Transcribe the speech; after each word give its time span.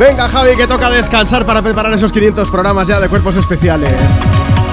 Venga, 0.00 0.30
Javi, 0.30 0.56
que 0.56 0.66
toca 0.66 0.88
descansar 0.88 1.44
para 1.44 1.60
preparar 1.60 1.92
esos 1.92 2.10
500 2.10 2.50
programas 2.50 2.88
ya 2.88 2.98
de 2.98 3.10
cuerpos 3.10 3.36
especiales. 3.36 3.92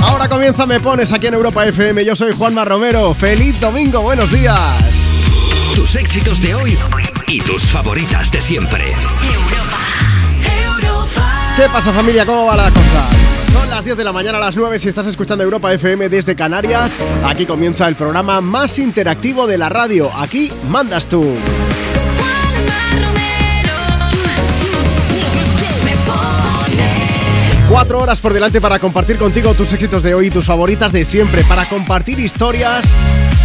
Ahora 0.01 0.29
comienza 0.29 0.65
Me 0.65 0.79
Pones 0.79 1.11
aquí 1.11 1.27
en 1.27 1.33
Europa 1.33 1.65
FM. 1.65 2.05
Yo 2.05 2.15
soy 2.15 2.32
Juanma 2.32 2.64
Romero. 2.64 3.14
¡Feliz 3.14 3.59
domingo! 3.59 4.01
¡Buenos 4.01 4.32
días! 4.32 4.55
Tus 5.75 5.98
éxitos 5.98 6.42
de 6.42 6.55
hoy 6.55 6.77
y 7.27 7.42
tus 7.42 7.61
favoritas 7.63 8.32
de 8.32 8.41
siempre. 8.41 8.93
Europa, 9.21 9.79
Europa. 10.66 11.54
¿Qué 11.57 11.64
pasa, 11.73 11.91
familia? 11.91 12.25
¿Cómo 12.25 12.46
va 12.46 12.55
la 12.55 12.71
cosa? 12.71 13.09
Son 13.52 13.70
las 13.70 13.84
10 13.84 13.98
de 13.98 14.04
la 14.05 14.14
mañana 14.14 14.38
a 14.38 14.41
las 14.41 14.55
9 14.55 14.80
si 14.80 14.88
estás 14.88 15.07
escuchando 15.07 15.44
Europa 15.44 15.73
FM 15.73 16.07
desde 16.07 16.38
Canarias. 16.38 17.02
Aquí 17.25 17.46
comienza 17.46 17.86
el 17.89 17.96
programa 17.96 18.39
más 18.39 18.80
interactivo 18.80 19.46
de 19.46 19.57
la 19.57 19.68
radio. 19.68 20.09
Aquí 20.16 20.54
mandas 20.70 21.05
tú. 21.07 21.36
Cuatro 27.70 27.99
horas 27.99 28.21
por 28.21 28.34
delante 28.34 28.62
para 28.62 28.80
compartir 28.80 29.17
contigo 29.17 29.53
tus 29.53 29.73
éxitos 29.73 30.02
de 30.02 30.13
hoy 30.13 30.27
y 30.27 30.30
tus 30.30 30.45
favoritas 30.45 30.94
de 30.94 31.03
siempre, 31.03 31.44
para 31.44 31.66
compartir 31.66 32.17
historias, 32.17 32.95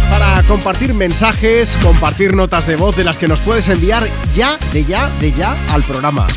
para 0.09 0.41
compartir 0.43 0.93
mensajes, 0.93 1.77
compartir 1.83 2.33
notas 2.33 2.65
de 2.65 2.77
voz 2.77 2.95
de 2.95 3.03
las 3.03 3.17
que 3.17 3.27
nos 3.27 3.41
puedes 3.41 3.67
enviar 3.67 4.03
ya, 4.33 4.57
de 4.71 4.85
ya, 4.85 5.09
de 5.19 5.33
ya 5.33 5.57
al 5.73 5.83
programa. 5.83 6.27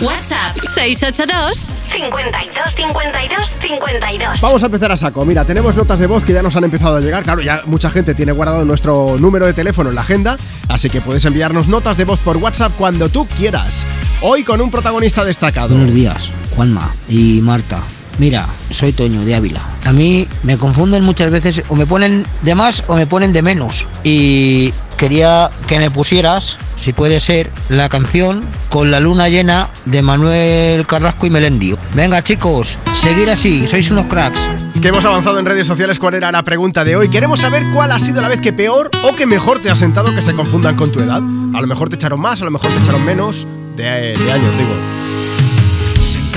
WhatsApp 0.00 0.56
682 0.74 1.66
52 1.90 2.74
52 2.76 3.48
52. 3.60 4.40
Vamos 4.40 4.62
a 4.62 4.66
empezar 4.66 4.92
a 4.92 4.96
saco. 4.96 5.24
Mira, 5.24 5.44
tenemos 5.44 5.74
notas 5.76 5.98
de 5.98 6.06
voz 6.06 6.24
que 6.24 6.34
ya 6.34 6.42
nos 6.42 6.54
han 6.56 6.64
empezado 6.64 6.96
a 6.96 7.00
llegar. 7.00 7.24
Claro, 7.24 7.40
ya 7.40 7.62
mucha 7.64 7.90
gente 7.90 8.14
tiene 8.14 8.32
guardado 8.32 8.64
nuestro 8.64 9.16
número 9.18 9.46
de 9.46 9.54
teléfono 9.54 9.88
en 9.88 9.96
la 9.96 10.02
agenda, 10.02 10.36
así 10.68 10.90
que 10.90 11.00
puedes 11.00 11.24
enviarnos 11.24 11.68
notas 11.68 11.96
de 11.96 12.04
voz 12.04 12.20
por 12.20 12.36
WhatsApp 12.36 12.74
cuando 12.76 13.08
tú 13.08 13.26
quieras. 13.26 13.86
Hoy 14.20 14.44
con 14.44 14.60
un 14.60 14.70
protagonista 14.70 15.24
destacado. 15.24 15.74
Buenos 15.74 15.94
días, 15.94 16.30
Juanma 16.58 16.92
y 17.08 17.40
Marta. 17.40 17.78
Mira, 18.18 18.44
soy 18.70 18.92
Toño 18.92 19.24
de 19.24 19.36
Ávila. 19.36 19.62
A 19.84 19.92
mí 19.92 20.26
me 20.42 20.58
confunden 20.58 21.04
muchas 21.04 21.30
veces 21.30 21.62
o 21.68 21.76
me 21.76 21.86
ponen 21.86 22.26
de 22.42 22.56
más 22.56 22.82
o 22.88 22.96
me 22.96 23.06
ponen 23.06 23.32
de 23.32 23.42
menos. 23.42 23.86
Y 24.02 24.74
quería 24.96 25.50
que 25.68 25.78
me 25.78 25.88
pusieras, 25.88 26.58
si 26.76 26.92
puede 26.92 27.20
ser, 27.20 27.52
la 27.68 27.88
canción 27.88 28.42
con 28.70 28.90
la 28.90 28.98
luna 28.98 29.28
llena 29.28 29.68
de 29.84 30.02
Manuel 30.02 30.84
Carrasco 30.84 31.26
y 31.26 31.30
Melendio. 31.30 31.78
Venga 31.94 32.24
chicos, 32.24 32.80
seguir 32.92 33.30
así, 33.30 33.68
sois 33.68 33.88
unos 33.92 34.06
cracks. 34.06 34.50
Es 34.74 34.80
que 34.80 34.88
hemos 34.88 35.04
avanzado 35.04 35.38
en 35.38 35.46
redes 35.46 35.68
sociales 35.68 36.00
cuál 36.00 36.14
era 36.14 36.32
la 36.32 36.42
pregunta 36.42 36.82
de 36.82 36.96
hoy. 36.96 37.08
Queremos 37.08 37.38
saber 37.38 37.70
cuál 37.72 37.92
ha 37.92 38.00
sido 38.00 38.20
la 38.20 38.26
vez 38.26 38.40
que 38.40 38.52
peor 38.52 38.90
o 39.04 39.14
que 39.14 39.26
mejor 39.26 39.60
te 39.62 39.70
ha 39.70 39.76
sentado 39.76 40.12
que 40.12 40.22
se 40.22 40.34
confundan 40.34 40.74
con 40.74 40.90
tu 40.90 40.98
edad. 40.98 41.18
A 41.18 41.60
lo 41.60 41.68
mejor 41.68 41.88
te 41.88 41.94
echaron 41.94 42.20
más, 42.20 42.42
a 42.42 42.46
lo 42.46 42.50
mejor 42.50 42.72
te 42.72 42.80
echaron 42.80 43.04
menos. 43.04 43.46
De, 43.76 43.84
de 43.84 44.32
años, 44.32 44.58
digo. 44.58 45.07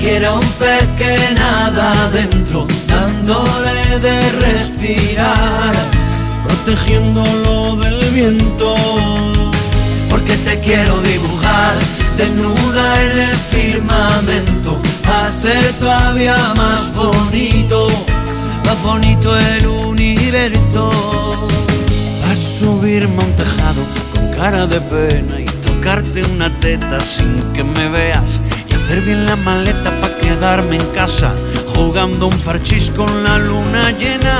quiero 0.00 0.36
un 0.36 0.48
pez 0.58 0.86
que 0.98 1.34
nada 1.34 1.92
adentro, 2.06 2.66
dándole 2.86 3.98
de 4.00 4.32
respirar, 4.40 5.74
protegiéndolo 6.44 7.76
del 7.76 8.10
viento. 8.10 8.74
Porque 10.08 10.36
te 10.38 10.58
quiero 10.60 11.00
dibujar, 11.02 11.74
desnuda 12.16 13.02
en 13.02 13.18
el 13.28 13.36
firmamento, 13.52 14.80
hacer 15.26 15.72
todavía 15.78 16.36
más 16.56 16.92
bonito, 16.94 17.88
más 18.64 18.82
bonito 18.82 19.36
el 19.36 19.66
universo. 19.66 20.90
A 22.30 22.36
subirme 22.36 23.22
a 23.22 23.26
un 23.26 23.32
tejado 23.36 23.82
con 24.14 24.30
cara 24.32 24.66
de 24.66 24.80
pena 24.80 25.40
y 25.40 25.44
tocarte 25.66 26.22
una 26.24 26.48
teta 26.60 27.00
sin 27.00 27.42
que 27.52 27.64
me 27.64 27.88
veas 27.88 28.40
hacer 28.84 29.00
bien 29.02 29.26
la 29.26 29.36
maleta 29.36 29.90
para 30.00 30.16
quedarme 30.18 30.76
en 30.76 30.86
casa 30.94 31.34
jugando 31.74 32.28
un 32.28 32.38
parchís 32.40 32.90
con 32.90 33.24
la 33.24 33.38
luna 33.38 33.90
llena. 33.92 34.38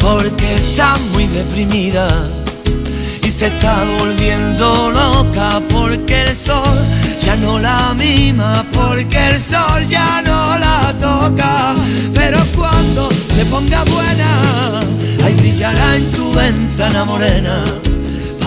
Porque 0.00 0.54
está 0.54 0.96
muy 1.12 1.26
deprimida 1.26 2.06
y 3.22 3.30
se 3.30 3.46
está 3.46 3.84
volviendo 3.98 4.90
loca 4.90 5.60
porque 5.70 6.22
el 6.22 6.36
sol 6.36 6.78
ya 7.20 7.36
no 7.36 7.58
la 7.58 7.94
mima, 7.94 8.64
porque 8.72 9.28
el 9.28 9.40
sol 9.40 9.86
ya 9.88 10.22
no 10.22 10.58
la 10.58 10.94
toca. 10.98 11.74
Pero 12.14 12.38
cuando 12.56 13.08
se 13.34 13.44
ponga 13.46 13.84
buena, 13.84 14.80
ahí 15.24 15.34
brillará 15.34 15.96
en 15.96 16.10
tu 16.12 16.32
ventana 16.32 17.04
morena. 17.04 17.64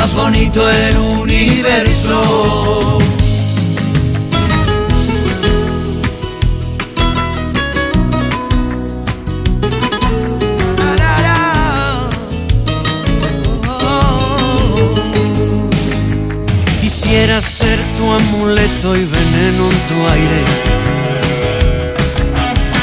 más 0.00 0.14
bonito 0.14 0.70
el 0.70 0.96
universo. 0.96 2.98
Quisiera 16.80 17.42
ser 17.42 17.78
tu 17.98 18.10
amuleto 18.10 18.96
y 18.96 19.04
veneno 19.04 19.70
en 19.70 19.80
tu 19.88 20.08
aire. 20.14 20.44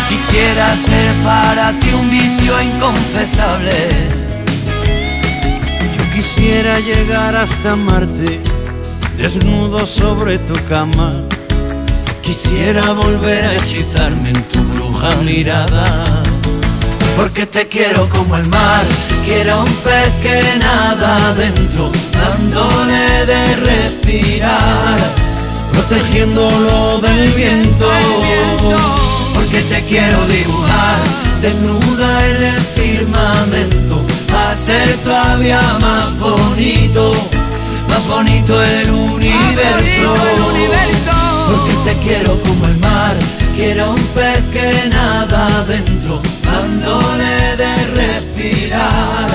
Quisiera 0.08 0.76
ser 0.76 1.16
para 1.24 1.74
ti 1.80 1.90
un 2.00 2.12
vicio 2.12 2.62
inconfesable. 2.62 4.27
Quisiera 6.18 6.80
llegar 6.80 7.36
hasta 7.36 7.76
Marte, 7.76 8.42
desnudo 9.20 9.86
sobre 9.86 10.40
tu 10.40 10.56
cama. 10.68 11.14
Quisiera 12.24 12.92
volver 12.94 13.46
a 13.46 13.54
hechizarme 13.54 14.30
en 14.30 14.44
tu 14.46 14.64
bruja 14.64 15.16
mirada. 15.18 16.04
Porque 17.16 17.46
te 17.46 17.68
quiero 17.68 18.10
como 18.10 18.36
el 18.36 18.48
mar, 18.48 18.84
quiero 19.26 19.62
un 19.62 19.72
pez 19.86 20.12
que 20.24 20.58
nada 20.58 21.30
adentro, 21.30 21.92
dándole 22.12 23.26
de 23.28 23.56
respirar, 23.58 24.98
protegiéndolo 25.72 26.98
del 26.98 27.30
viento. 27.34 27.88
Porque 29.36 29.62
te 29.62 29.86
quiero 29.86 30.26
dibujar, 30.26 30.98
desnuda 31.44 32.28
en 32.28 32.44
el 32.44 32.60
firmamento, 32.60 34.04
hacer 34.58 34.98
todavía 35.04 35.62
más 35.82 36.18
bonito, 36.18 37.14
más 37.90 38.08
bonito 38.08 38.62
el 38.64 38.90
universo. 38.90 40.16
Porque 41.48 41.74
te 41.86 41.94
quiero 42.04 42.42
como 42.42 42.66
el 42.66 42.78
mar, 42.80 43.16
quiero 43.56 43.92
un 43.92 44.04
pez 44.16 44.42
que 44.52 44.90
nada 44.90 45.48
adentro, 45.60 46.20
dándole 46.44 47.56
de 47.56 47.74
respirar, 48.02 49.28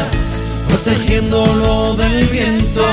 protegiéndolo 0.69 1.94
del 1.94 2.25
viento. 2.26 2.84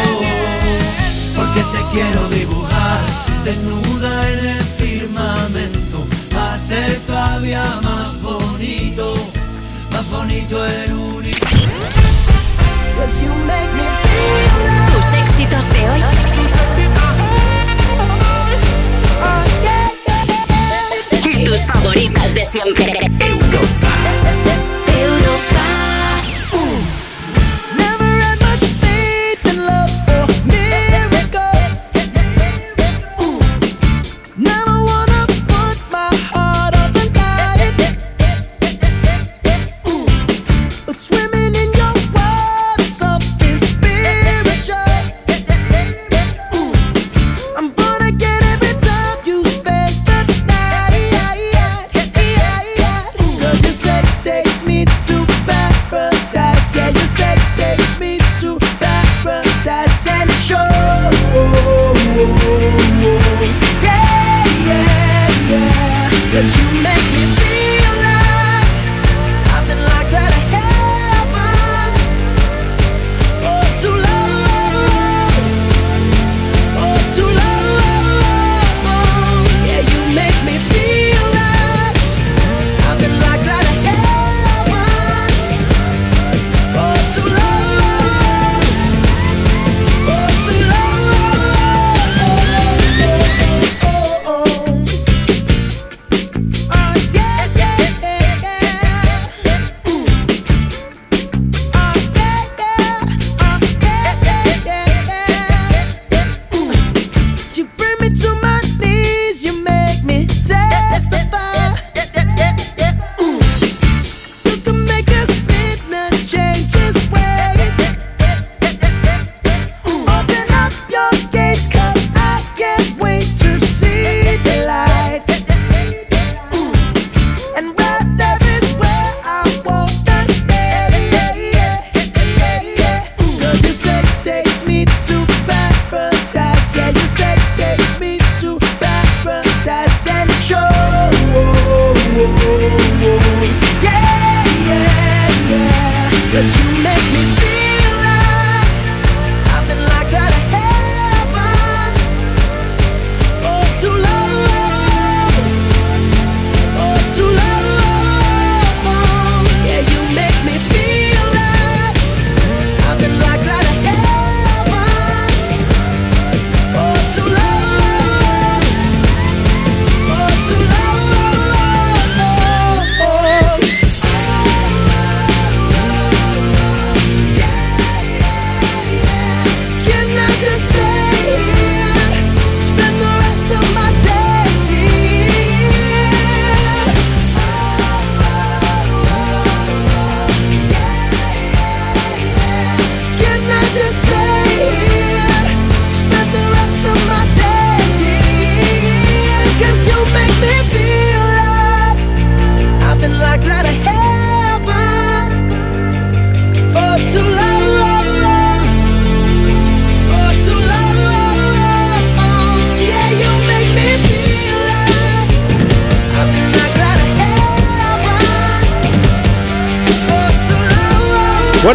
Porque 1.36 1.62
te 1.74 1.82
quiero 1.92 2.30
dibujar, 2.30 3.00
desnuda 3.44 4.30
en 4.30 4.40
el 4.46 4.62
firmamento, 4.80 6.06
hacer 6.54 7.00
todavía 7.08 7.64
más 7.82 8.22
bonito, 8.22 9.16
más 9.92 10.10
bonito 10.12 10.64
el 10.64 10.94
universo. 10.94 12.19
Tus 14.88 15.08
éxitos 15.14 15.64
de 15.70 15.90
hoy. 15.90 16.04
Y 21.24 21.44
tus 21.46 21.66
favoritas 21.66 22.34
de 22.34 22.46
siempre. 22.46 23.10
Europa, 23.20 23.88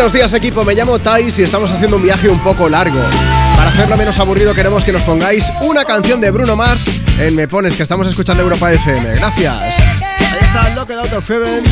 Buenos 0.04 0.12
días 0.12 0.34
equipo, 0.34 0.66
me 0.66 0.74
llamo 0.74 0.98
Thais 0.98 1.38
y 1.38 1.44
estamos 1.44 1.72
haciendo 1.72 1.96
un 1.96 2.02
viaje 2.02 2.28
un 2.28 2.38
poco 2.40 2.68
largo. 2.68 3.00
Para 3.56 3.70
hacerlo 3.70 3.96
menos 3.96 4.18
aburrido 4.18 4.52
queremos 4.52 4.84
que 4.84 4.92
nos 4.92 5.02
pongáis 5.02 5.50
una 5.62 5.82
canción 5.86 6.20
de 6.20 6.30
Bruno 6.30 6.56
Mars 6.56 6.90
en 7.18 7.34
Me 7.34 7.48
Pones, 7.48 7.74
que 7.74 7.84
estamos 7.84 8.06
escuchando 8.06 8.42
Europa 8.42 8.70
FM. 8.70 9.14
Gracias. 9.14 9.80
Ahí 9.80 10.38
está 10.42 10.74
Locked 10.74 10.98
Out 10.98 11.12
of 11.14 11.26
Heaven 11.26 11.64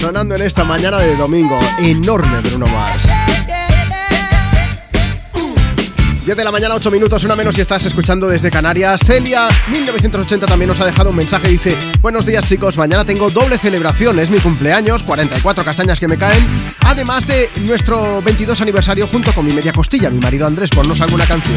sonando 0.00 0.36
en 0.36 0.40
esta 0.40 0.64
mañana 0.64 1.00
de 1.00 1.16
domingo. 1.16 1.60
Enorme 1.82 2.40
Bruno 2.40 2.66
Mars. 2.66 3.10
10 6.28 6.36
de 6.36 6.44
la 6.44 6.52
mañana, 6.52 6.74
8 6.74 6.90
minutos, 6.90 7.24
una 7.24 7.34
menos 7.34 7.54
si 7.54 7.62
estás 7.62 7.86
escuchando 7.86 8.28
desde 8.28 8.50
Canarias. 8.50 9.00
Celia, 9.02 9.48
1980 9.72 10.44
también 10.44 10.68
nos 10.68 10.78
ha 10.78 10.84
dejado 10.84 11.08
un 11.08 11.16
mensaje. 11.16 11.48
Dice: 11.48 11.74
Buenos 12.02 12.26
días, 12.26 12.44
chicos. 12.46 12.76
Mañana 12.76 13.06
tengo 13.06 13.30
doble 13.30 13.56
celebración. 13.56 14.18
Es 14.18 14.28
mi 14.28 14.36
cumpleaños, 14.36 15.02
44 15.04 15.64
castañas 15.64 15.98
que 15.98 16.06
me 16.06 16.18
caen. 16.18 16.46
Además 16.80 17.26
de 17.26 17.48
nuestro 17.62 18.20
22 18.20 18.60
aniversario 18.60 19.06
junto 19.06 19.32
con 19.32 19.46
mi 19.46 19.54
media 19.54 19.72
costilla, 19.72 20.10
mi 20.10 20.20
marido 20.20 20.46
Andrés, 20.46 20.68
ponnos 20.68 21.00
alguna 21.00 21.24
canción. 21.24 21.56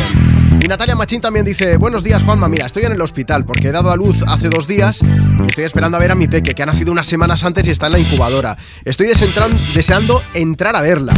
Y 0.64 0.68
Natalia 0.70 0.96
Machín 0.96 1.20
también 1.20 1.44
dice: 1.44 1.76
Buenos 1.76 2.02
días, 2.02 2.24
Juanma. 2.24 2.48
Mira, 2.48 2.66
estoy 2.66 2.86
en 2.86 2.94
el 2.94 3.02
hospital 3.02 3.44
porque 3.44 3.68
he 3.68 3.72
dado 3.74 3.92
a 3.92 3.98
luz 3.98 4.24
hace 4.26 4.48
dos 4.48 4.70
días 4.70 5.02
y 5.04 5.48
estoy 5.48 5.66
esperando 5.66 5.98
a 5.98 6.00
ver 6.00 6.12
a 6.12 6.16
mi 6.16 6.30
peque, 6.30 6.54
que 6.54 6.64
ha 6.64 6.66
nacido 6.66 6.94
unas 6.94 7.08
semanas 7.08 7.44
antes 7.44 7.68
y 7.68 7.72
está 7.72 7.88
en 7.88 7.92
la 7.92 8.00
incubadora. 8.00 8.58
Estoy 8.86 9.08
deseando 9.74 10.24
entrar 10.34 10.78
a 10.78 10.82
verla. 10.82 11.14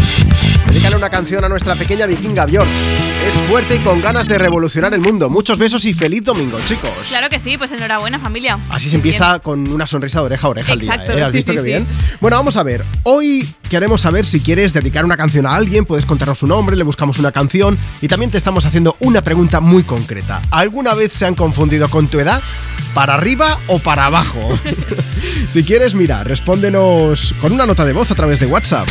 Dedícale 0.74 0.96
una 0.96 1.12
canción 1.12 1.46
a 1.46 1.50
nuestra 1.50 1.76
pequeña 1.76 2.08
vikinga 2.08 2.48
Björk. 2.48 2.68
Es 2.68 3.34
fuerte 3.48 3.76
y 3.76 3.78
con 3.78 4.02
ganas 4.02 4.28
de 4.28 4.40
revolucionar 4.40 4.92
el 4.96 5.02
mundo. 5.02 5.30
Muchos 5.30 5.60
besos 5.60 5.86
y 5.86 5.94
feliz 5.94 6.24
domingo, 6.24 6.58
chicos. 6.66 6.90
Claro 7.10 7.30
que 7.30 7.38
sí, 7.38 7.60
pues 7.60 7.72
enhorabuena 7.74 8.18
familia. 8.18 8.58
Así 8.70 8.90
se 8.90 8.96
empieza 8.96 9.38
con 9.38 9.68
una 9.68 9.86
sonrisa 9.86 10.22
de 10.22 10.26
oreja 10.26 10.48
a 10.48 10.50
oreja 10.50 10.74
al 10.74 10.82
Exacto, 10.82 11.12
día. 11.12 11.22
¿eh? 11.22 11.24
¿Has 11.26 11.30
sí, 11.30 11.38
visto 11.38 11.52
sí, 11.52 11.58
qué 11.58 11.64
sí. 11.64 11.68
bien? 11.68 11.86
Bueno, 12.20 12.38
vamos 12.38 12.58
a 12.58 12.64
ver. 12.64 12.84
Hoy 13.04 13.48
queremos 13.70 14.02
saber 14.02 14.26
si 14.26 14.40
quieres 14.40 14.74
dedicar 14.74 15.06
una 15.06 15.16
canción 15.16 15.46
a 15.46 15.54
alguien. 15.54 15.86
Puedes 15.86 16.08
contarnos 16.08 16.40
su 16.40 16.48
nombre, 16.48 16.76
le 16.76 16.84
buscamos 16.84 17.20
una 17.20 17.32
canción. 17.32 17.78
Y 18.02 18.08
también 18.08 18.32
te 18.32 18.40
estamos 18.40 18.66
haciendo 18.66 18.98
una 19.00 19.22
pregunta 19.22 19.62
muy 19.62 19.84
concreta. 19.84 20.42
¿Alguna 20.50 20.96
vez 20.96 21.14
se 21.14 21.28
han 21.28 21.36
confundido 21.36 21.88
con 21.88 22.08
tu 22.08 22.20
edad? 22.20 22.42
¿Para 22.96 23.14
arriba 23.14 23.60
o 23.68 23.78
para 23.78 24.08
abajo? 24.08 24.58
si 25.48 25.64
quieres, 25.64 25.94
mira, 25.94 26.24
respóndenos 26.24 27.36
con 27.40 27.52
una 27.52 27.68
nota 27.68 27.86
de 27.86 27.94
voz 27.94 28.10
a 28.10 28.16
través 28.16 28.40
de 28.40 28.48
WhatsApp. 28.48 28.90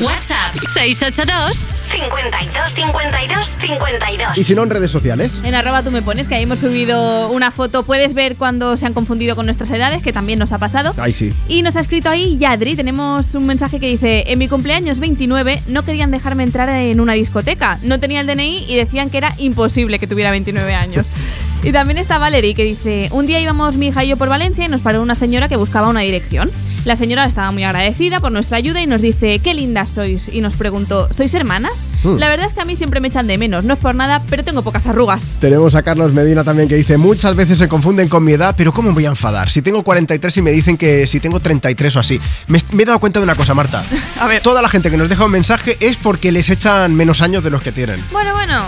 WhatsApp 0.00 0.54
682 0.74 1.66
52 1.90 2.72
52 2.72 3.48
52. 3.60 4.38
Y 4.38 4.44
si 4.44 4.54
no, 4.54 4.62
en 4.62 4.70
redes 4.70 4.92
sociales. 4.92 5.40
En 5.42 5.56
arroba 5.56 5.82
tú 5.82 5.90
me 5.90 6.02
pones 6.02 6.28
que 6.28 6.36
ahí 6.36 6.44
hemos 6.44 6.60
subido 6.60 7.28
una 7.30 7.50
foto. 7.50 7.82
Puedes 7.82 8.14
ver 8.14 8.36
cuando 8.36 8.76
se 8.76 8.86
han 8.86 8.94
confundido 8.94 9.34
con 9.34 9.46
nuestras 9.46 9.70
edades, 9.70 10.00
que 10.00 10.12
también 10.12 10.38
nos 10.38 10.52
ha 10.52 10.58
pasado. 10.58 10.94
Ahí 10.98 11.12
sí. 11.12 11.32
Y 11.48 11.62
nos 11.62 11.74
ha 11.76 11.80
escrito 11.80 12.08
ahí 12.08 12.38
Yadri. 12.38 12.76
Tenemos 12.76 13.34
un 13.34 13.46
mensaje 13.46 13.80
que 13.80 13.86
dice: 13.86 14.30
En 14.30 14.38
mi 14.38 14.46
cumpleaños 14.46 15.00
29 15.00 15.62
no 15.66 15.84
querían 15.84 16.12
dejarme 16.12 16.44
entrar 16.44 16.68
en 16.68 17.00
una 17.00 17.14
discoteca. 17.14 17.80
No 17.82 17.98
tenía 17.98 18.20
el 18.20 18.28
DNI 18.28 18.66
y 18.68 18.76
decían 18.76 19.10
que 19.10 19.18
era 19.18 19.34
imposible 19.38 19.98
que 19.98 20.06
tuviera 20.06 20.30
29 20.30 20.74
años. 20.74 21.06
Y 21.64 21.72
también 21.72 21.98
está 21.98 22.18
Valerie 22.18 22.54
que 22.54 22.62
dice: 22.62 23.08
Un 23.10 23.26
día 23.26 23.40
íbamos 23.40 23.74
mi 23.74 23.88
hija 23.88 24.04
y 24.04 24.08
yo 24.10 24.16
por 24.16 24.28
Valencia 24.28 24.64
y 24.64 24.68
nos 24.68 24.80
paró 24.80 25.02
una 25.02 25.16
señora 25.16 25.48
que 25.48 25.56
buscaba 25.56 25.88
una 25.88 26.00
dirección. 26.00 26.52
La 26.88 26.96
señora 26.96 27.26
estaba 27.26 27.52
muy 27.52 27.64
agradecida 27.64 28.18
por 28.18 28.32
nuestra 28.32 28.56
ayuda 28.56 28.80
y 28.80 28.86
nos 28.86 29.02
dice: 29.02 29.40
Qué 29.40 29.52
lindas 29.52 29.90
sois. 29.90 30.30
Y 30.32 30.40
nos 30.40 30.54
preguntó: 30.54 31.06
¿Sois 31.12 31.34
hermanas? 31.34 31.74
Hmm. 32.02 32.16
La 32.16 32.30
verdad 32.30 32.46
es 32.46 32.54
que 32.54 32.62
a 32.62 32.64
mí 32.64 32.76
siempre 32.76 32.98
me 32.98 33.08
echan 33.08 33.26
de 33.26 33.36
menos. 33.36 33.62
No 33.64 33.74
es 33.74 33.78
por 33.78 33.94
nada, 33.94 34.22
pero 34.30 34.42
tengo 34.42 34.62
pocas 34.62 34.86
arrugas. 34.86 35.36
Tenemos 35.38 35.74
a 35.74 35.82
Carlos 35.82 36.14
Medina 36.14 36.44
también 36.44 36.66
que 36.66 36.76
dice, 36.76 36.96
muchas 36.96 37.36
veces 37.36 37.58
se 37.58 37.68
confunden 37.68 38.08
con 38.08 38.24
mi 38.24 38.32
edad, 38.32 38.54
pero 38.56 38.72
¿cómo 38.72 38.88
me 38.88 38.94
voy 38.94 39.04
a 39.04 39.10
enfadar? 39.10 39.50
Si 39.50 39.60
tengo 39.60 39.82
43 39.82 40.34
y 40.38 40.40
me 40.40 40.50
dicen 40.50 40.78
que 40.78 41.06
si 41.06 41.20
tengo 41.20 41.40
33 41.40 41.94
o 41.96 42.00
así. 42.00 42.18
Me, 42.46 42.58
me 42.72 42.84
he 42.84 42.86
dado 42.86 43.00
cuenta 43.00 43.18
de 43.18 43.24
una 43.24 43.34
cosa, 43.34 43.52
Marta. 43.52 43.84
A 44.18 44.26
ver. 44.26 44.42
Toda 44.42 44.62
la 44.62 44.70
gente 44.70 44.90
que 44.90 44.96
nos 44.96 45.10
deja 45.10 45.26
un 45.26 45.32
mensaje 45.32 45.76
es 45.80 45.98
porque 45.98 46.32
les 46.32 46.48
echan 46.48 46.94
menos 46.94 47.20
años 47.20 47.44
de 47.44 47.50
los 47.50 47.62
que 47.62 47.70
tienen. 47.70 48.02
Bueno, 48.12 48.32
bueno. 48.32 48.62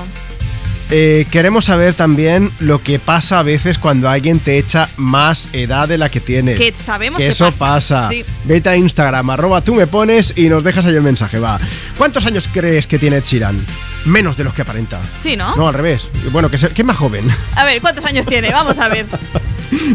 Eh, 0.93 1.27
queremos 1.31 1.67
saber 1.67 1.95
también 1.95 2.51
lo 2.59 2.83
que 2.83 2.99
pasa 2.99 3.39
a 3.39 3.43
veces 3.45 3.79
cuando 3.79 4.09
alguien 4.09 4.41
te 4.41 4.59
echa 4.59 4.89
más 4.97 5.49
edad 5.53 5.87
de 5.87 5.99
la 5.99 6.09
que 6.09 6.19
tienes. 6.19 6.59
Que 6.59 6.73
sabemos 6.73 7.19
que 7.19 7.27
que 7.27 7.31
eso 7.31 7.45
pasa. 7.47 7.59
pasa. 7.59 8.09
Sí. 8.09 8.25
Vete 8.45 8.71
a 8.71 8.77
Instagram, 8.77 9.31
arroba 9.31 9.61
tú 9.61 9.75
me 9.75 9.87
pones 9.87 10.35
y 10.37 10.49
nos 10.49 10.65
dejas 10.65 10.87
ahí 10.87 10.95
el 10.97 11.03
mensaje, 11.03 11.39
va. 11.39 11.61
¿Cuántos 11.97 12.27
años 12.27 12.49
crees 12.53 12.89
que 12.89 12.99
tiene 12.99 13.21
Sheeran? 13.21 13.65
Menos 14.05 14.37
de 14.37 14.45
los 14.45 14.55
que 14.55 14.63
aparenta. 14.63 14.99
Sí, 15.23 15.37
¿no? 15.37 15.55
No, 15.57 15.69
al 15.69 15.75
revés. 15.75 16.09
Bueno, 16.33 16.51
que, 16.51 16.59
se- 16.59 16.71
que 16.71 16.83
es 16.83 16.87
más 16.87 16.97
joven. 16.97 17.25
A 17.55 17.65
ver, 17.65 17.81
¿cuántos 17.81 18.05
años 18.05 18.27
tiene? 18.27 18.51
Vamos 18.51 18.79
a 18.79 18.89
ver. 18.89 19.07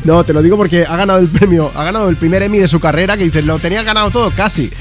No, 0.05 0.23
te 0.23 0.31
lo 0.31 0.41
digo 0.41 0.55
porque 0.55 0.85
ha 0.87 0.95
ganado 0.95 1.19
el 1.19 1.27
premio, 1.27 1.69
ha 1.75 1.83
ganado 1.83 2.07
el 2.07 2.15
primer 2.15 2.41
Emmy 2.41 2.59
de 2.59 2.67
su 2.69 2.79
carrera, 2.79 3.17
que 3.17 3.25
dices, 3.25 3.43
lo 3.43 3.59
tenía 3.59 3.83
ganado 3.83 4.09
todo 4.09 4.31
casi. 4.31 4.71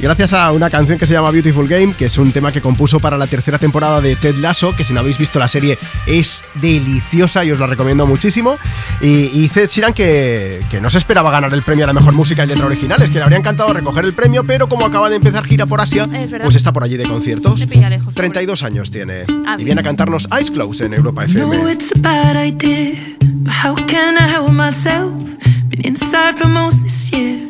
Gracias 0.00 0.32
a 0.32 0.50
una 0.50 0.70
canción 0.70 0.98
que 0.98 1.06
se 1.06 1.12
llama 1.12 1.30
Beautiful 1.30 1.68
Game, 1.68 1.92
que 1.92 2.06
es 2.06 2.16
un 2.18 2.32
tema 2.32 2.50
que 2.50 2.60
compuso 2.62 2.98
para 2.98 3.16
la 3.18 3.26
tercera 3.28 3.58
temporada 3.58 4.00
de 4.00 4.16
Ted 4.16 4.36
Lasso, 4.36 4.74
que 4.74 4.82
si 4.82 4.92
no 4.94 5.00
habéis 5.00 5.18
visto 5.18 5.38
la 5.38 5.46
serie 5.46 5.78
es 6.06 6.42
deliciosa 6.54 7.44
y 7.44 7.52
os 7.52 7.60
la 7.60 7.66
recomiendo 7.66 8.06
muchísimo. 8.06 8.58
Y, 9.02 9.08
y 9.44 9.50
Sheeran 9.54 9.92
que, 9.92 10.60
que 10.70 10.80
no 10.80 10.88
se 10.88 10.96
esperaba 10.98 11.30
ganar 11.30 11.52
el 11.52 11.62
premio 11.62 11.84
a 11.84 11.86
la 11.86 11.92
mejor 11.92 12.14
música 12.14 12.42
y 12.44 12.46
letra 12.46 12.64
originales, 12.64 13.10
que 13.10 13.16
le 13.16 13.22
habría 13.22 13.38
encantado 13.38 13.72
recoger 13.74 14.06
el 14.06 14.14
premio, 14.14 14.42
pero 14.42 14.68
como 14.70 14.86
acaba 14.86 15.10
de 15.10 15.16
empezar 15.16 15.44
gira 15.44 15.66
por 15.66 15.82
Asia, 15.82 16.04
pues 16.42 16.56
está 16.56 16.72
por 16.72 16.82
allí 16.82 16.96
de 16.96 17.04
conciertos. 17.04 17.60
Me 17.60 17.66
pilla 17.66 17.90
lejos. 17.90 18.14
32 18.14 18.62
años 18.62 18.69
tiene. 18.90 19.24
Ah, 19.46 19.56
Y 19.58 19.64
viene 19.64 19.80
a 19.80 19.84
cantarnos 19.84 20.28
Eyes 20.32 20.50
Close 20.50 20.84
en 20.84 20.94
Europa 20.94 21.26
know 21.26 21.52
FM. 21.52 21.72
it's 21.72 21.92
a 21.94 21.98
bad 21.98 22.36
idea, 22.36 22.94
but 23.42 23.52
how 23.52 23.74
can 23.86 24.16
I 24.16 24.28
help 24.28 24.50
myself? 24.52 25.12
Been 25.68 25.82
inside 25.84 26.36
for 26.38 26.48
most 26.48 26.82
this 26.82 27.10
year, 27.12 27.48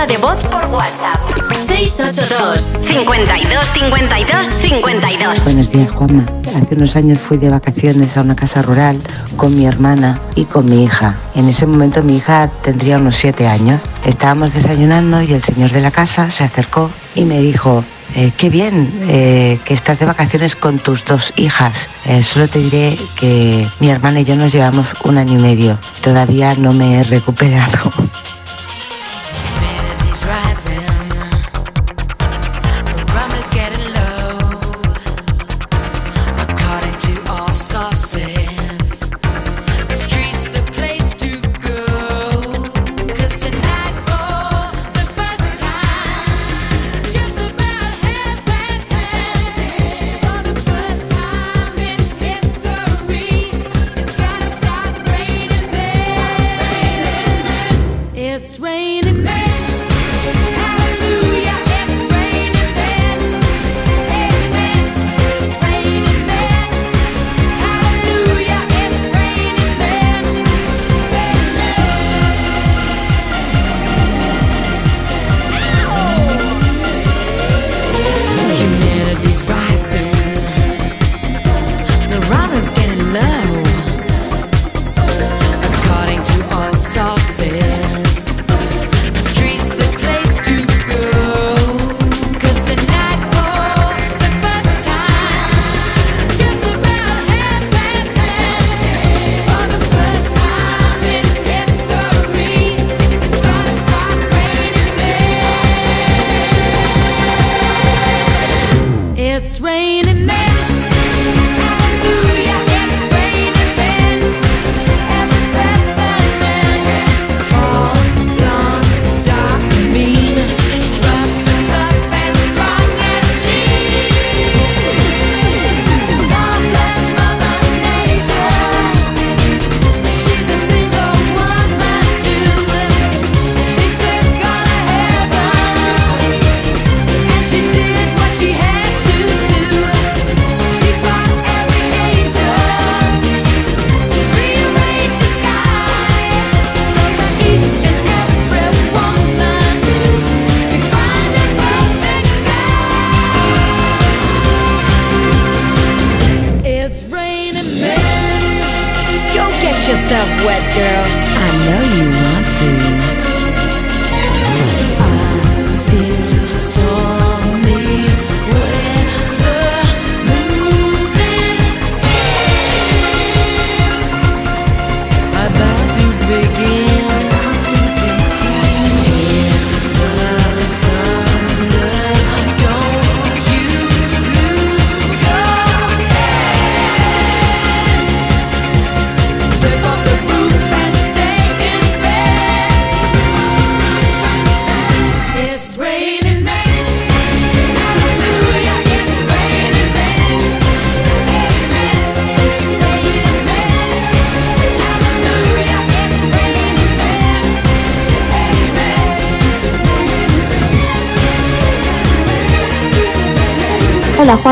nota 0.00 0.06
de 0.06 0.18
voz 0.18 0.46
por 0.46 0.64
WhatsApp. 0.66 1.18
682 1.66 2.78
52 2.80 3.68
52 3.74 4.46
52. 4.62 5.44
Buenos 5.44 5.70
días, 5.70 5.90
Juanma. 5.90 6.24
Hace 6.56 6.74
unos 6.74 6.96
años 6.96 7.18
fui 7.18 7.36
de 7.36 7.50
vacaciones 7.50 8.16
a 8.16 8.22
una 8.22 8.34
casa 8.34 8.62
rural 8.62 8.98
con 9.36 9.56
mi 9.56 9.66
hermana 9.66 10.18
y 10.36 10.44
con 10.44 10.66
mi 10.66 10.84
hija. 10.84 11.16
En 11.34 11.48
ese 11.48 11.66
momento 11.66 12.02
mi 12.02 12.16
hija 12.16 12.48
tendría 12.62 12.96
unos 12.96 13.16
siete 13.16 13.46
años. 13.46 13.80
Estábamos 14.06 14.54
desayunando 14.54 15.22
y 15.22 15.32
el 15.32 15.42
señor 15.42 15.70
de 15.70 15.82
la 15.82 15.90
casa 15.90 16.30
se 16.30 16.44
acercó 16.44 16.90
y 17.14 17.24
me 17.24 17.40
dijo, 17.40 17.84
eh, 18.14 18.32
qué 18.36 18.48
bien 18.48 18.90
eh, 19.02 19.58
que 19.64 19.74
estás 19.74 19.98
de 19.98 20.06
vacaciones 20.06 20.56
con 20.56 20.78
tus 20.78 21.04
dos 21.04 21.32
hijas. 21.36 21.88
Eh, 22.06 22.22
solo 22.22 22.48
te 22.48 22.58
diré 22.58 22.96
que 23.16 23.66
mi 23.80 23.90
hermana 23.90 24.20
y 24.20 24.24
yo 24.24 24.36
nos 24.36 24.52
llevamos 24.52 24.88
un 25.04 25.18
año 25.18 25.38
y 25.38 25.42
medio. 25.42 25.78
Todavía 26.00 26.54
no 26.54 26.72
me 26.72 27.00
he 27.00 27.04
recuperado. 27.04 27.92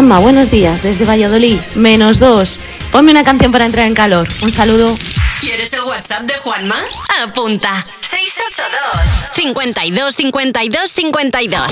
Juanma, 0.09 0.23
buenos 0.23 0.51
días, 0.51 0.83
desde 0.83 1.05
Valladolid, 1.05 1.61
menos 1.75 2.19
dos. 2.19 2.61
Ponme 2.91 3.11
una 3.11 3.25
canción 3.25 3.53
para 3.53 3.67
entrar 3.67 3.87
en 3.87 3.93
calor. 3.93 4.27
Un 4.43 4.51
saludo. 4.51 4.97
¿Quieres 5.39 5.71
el 5.75 5.83
WhatsApp 5.83 6.23
de 6.23 6.33
Juanma? 6.39 6.77
Apunta. 7.23 7.85
682 8.01 9.35
52 9.35 10.17
52 10.17 10.91
52. 10.91 11.63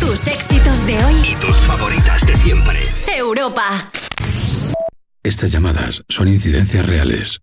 Tus 0.00 0.26
éxitos 0.26 0.84
de 0.84 1.04
hoy. 1.04 1.14
Y 1.30 1.36
tus 1.36 1.56
favoritas 1.58 2.26
de 2.26 2.36
siempre. 2.36 2.88
Europa. 3.06 3.88
Estas 5.22 5.52
llamadas 5.52 6.02
son 6.08 6.26
incidencias 6.26 6.84
reales. 6.84 7.40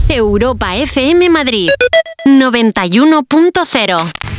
Europa 0.09 0.75
FM 0.75 1.29
Madrid 1.29 1.69
91.0 2.27 4.30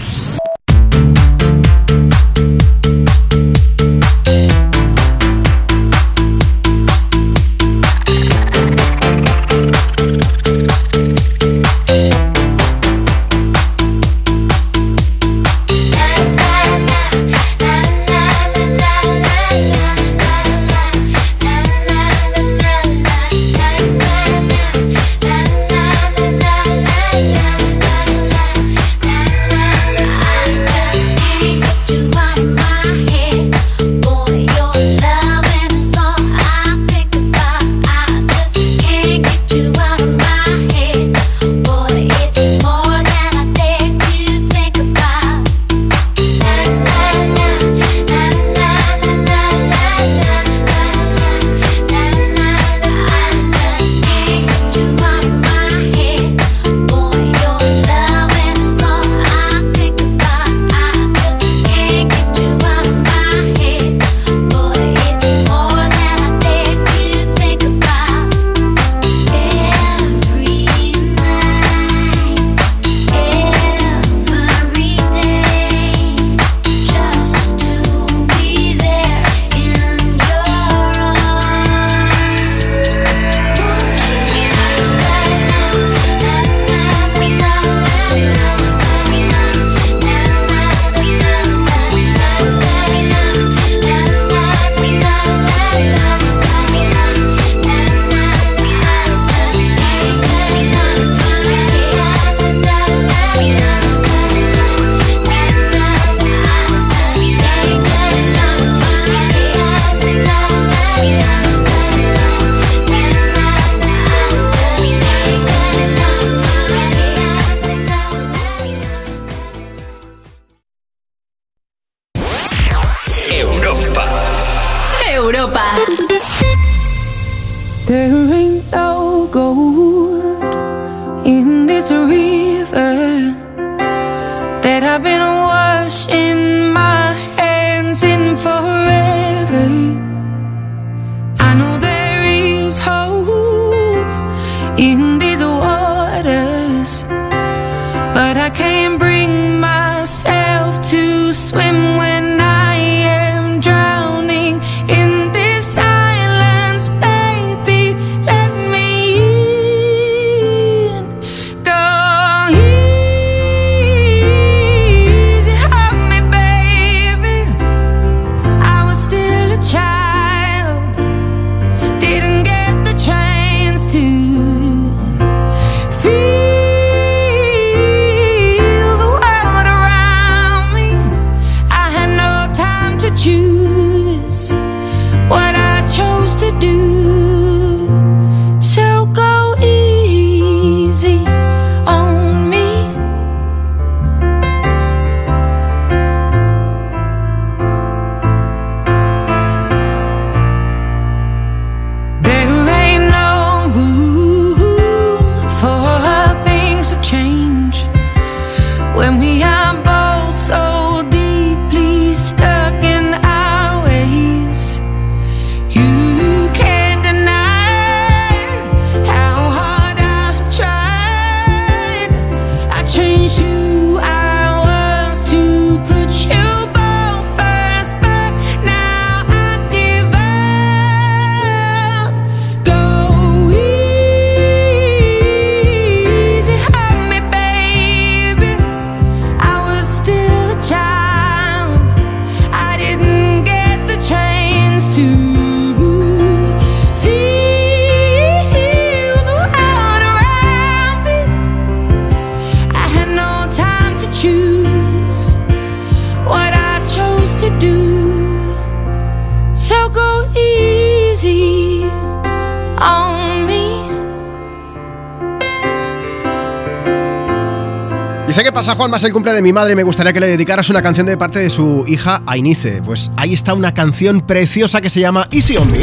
Más 269.02 269.08
el 269.08 269.14
cumple 269.14 269.34
de 269.34 269.42
mi 269.42 269.52
madre. 269.52 269.76
Me 269.76 269.82
gustaría 269.82 270.14
que 270.14 270.20
le 270.20 270.28
dedicaras 270.28 270.70
una 270.70 270.84
canción 270.84 271.08
de 271.08 271.18
parte 271.18 271.40
de 271.40 271.50
su 271.50 271.86
hija 271.88 272.22
Ainice. 272.28 272.84
Pues 272.86 273.10
ahí 273.18 273.34
está 273.34 273.56
una 273.56 273.74
canción 273.74 274.22
preciosa 274.22 274.80
que 274.80 274.92
se 274.92 275.00
llama 275.00 275.28
Easy 275.32 275.58
on 275.58 275.72
Me. 275.72 275.80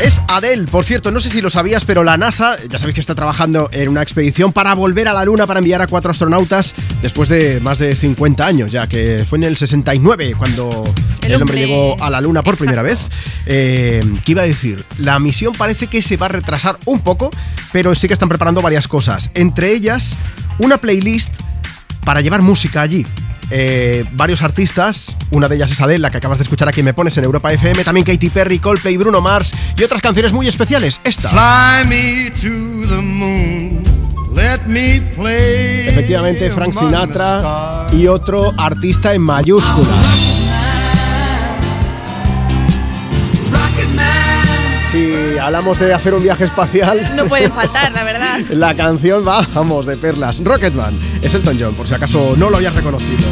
Es 0.00 0.20
Adele, 0.28 0.62
por 0.68 0.84
cierto, 0.84 1.10
no 1.10 1.18
sé 1.18 1.28
si 1.28 1.40
lo 1.40 1.50
sabías, 1.50 1.84
pero 1.84 2.04
la 2.04 2.16
NASA, 2.16 2.54
ya 2.70 2.78
sabéis 2.78 2.94
que 2.94 3.00
está 3.00 3.16
trabajando 3.16 3.68
en 3.72 3.88
una 3.88 4.00
expedición 4.00 4.52
para 4.52 4.74
volver 4.74 5.08
a 5.08 5.12
la 5.12 5.24
Luna 5.24 5.44
para 5.48 5.58
enviar 5.58 5.82
a 5.82 5.88
cuatro 5.88 6.12
astronautas 6.12 6.76
después 7.02 7.28
de 7.28 7.58
más 7.62 7.78
de 7.78 7.96
50 7.96 8.46
años, 8.46 8.70
ya 8.70 8.86
que 8.86 9.24
fue 9.28 9.38
en 9.38 9.42
el 9.44 9.56
69 9.56 10.34
cuando 10.38 10.68
el, 11.22 11.34
hombre 11.34 11.42
hombre- 11.42 11.66
llegó 11.66 12.00
a 12.00 12.10
la 12.10 12.20
Luna 12.20 12.44
por 12.44 12.56
primera 12.56 12.82
vez. 12.82 13.08
Eh, 13.46 14.04
¿Qué 14.24 14.32
iba 14.32 14.42
a 14.42 14.46
decir? 14.46 14.84
La 14.98 15.18
misión 15.18 15.52
parece 15.52 15.88
que 15.88 16.00
se 16.00 16.16
va 16.16 16.26
a 16.26 16.28
retrasar 16.28 16.78
un 16.84 17.00
poco, 17.00 17.32
pero 17.72 17.92
sí 17.96 18.06
que 18.06 18.14
están 18.14 18.28
preparando 18.28 18.62
varias 18.62 18.86
cosas, 18.86 19.32
entre 19.34 19.72
ellas 19.72 20.16
una 20.60 20.76
playlist 20.78 21.34
para 22.06 22.22
llevar 22.22 22.40
música 22.40 22.80
allí. 22.80 23.04
Eh, 23.50 24.04
varios 24.12 24.42
artistas, 24.42 25.14
una 25.30 25.48
de 25.48 25.56
ellas 25.56 25.70
es 25.70 25.80
Adele, 25.80 25.98
la 25.98 26.10
que 26.10 26.16
acabas 26.16 26.38
de 26.38 26.42
escuchar 26.42 26.68
aquí 26.68 26.82
Me 26.82 26.94
Pones 26.94 27.16
en 27.18 27.24
Europa 27.24 27.52
FM, 27.52 27.84
también 27.84 28.06
Katy 28.06 28.30
Perry, 28.30 28.58
Coldplay, 28.60 28.96
Bruno 28.96 29.20
Mars 29.20 29.52
y 29.76 29.82
otras 29.82 30.00
canciones 30.00 30.32
muy 30.32 30.46
especiales. 30.46 31.00
Esta. 31.04 31.28
Fly 31.28 31.88
me 31.88 32.30
to 32.30 32.88
the 32.88 33.02
moon. 33.02 33.82
Let 34.34 34.66
me 34.66 35.00
play. 35.16 35.88
Efectivamente, 35.88 36.50
Frank 36.50 36.74
Sinatra 36.74 37.86
y 37.92 38.06
otro 38.06 38.52
artista 38.58 39.12
en 39.12 39.22
mayúsculas. 39.22 40.45
Hablamos 45.46 45.78
de 45.78 45.94
hacer 45.94 46.12
un 46.12 46.22
viaje 46.22 46.44
espacial, 46.44 47.12
No 47.14 47.24
puede 47.26 47.48
faltar, 47.60 47.92
la 47.92 48.02
verdad. 48.02 48.40
la 48.50 48.74
canción 48.74 49.24
va, 49.26 49.46
vamos, 49.54 49.86
de 49.86 49.96
perlas. 49.96 50.42
Rocketman 50.42 50.96
es 51.22 51.34
Elton 51.34 51.56
John, 51.58 51.74
por 51.74 51.86
si 51.86 51.94
acaso 51.94 52.34
no 52.36 52.50
lo 52.50 52.56
habías 52.56 52.74
reconocido. 52.74 53.28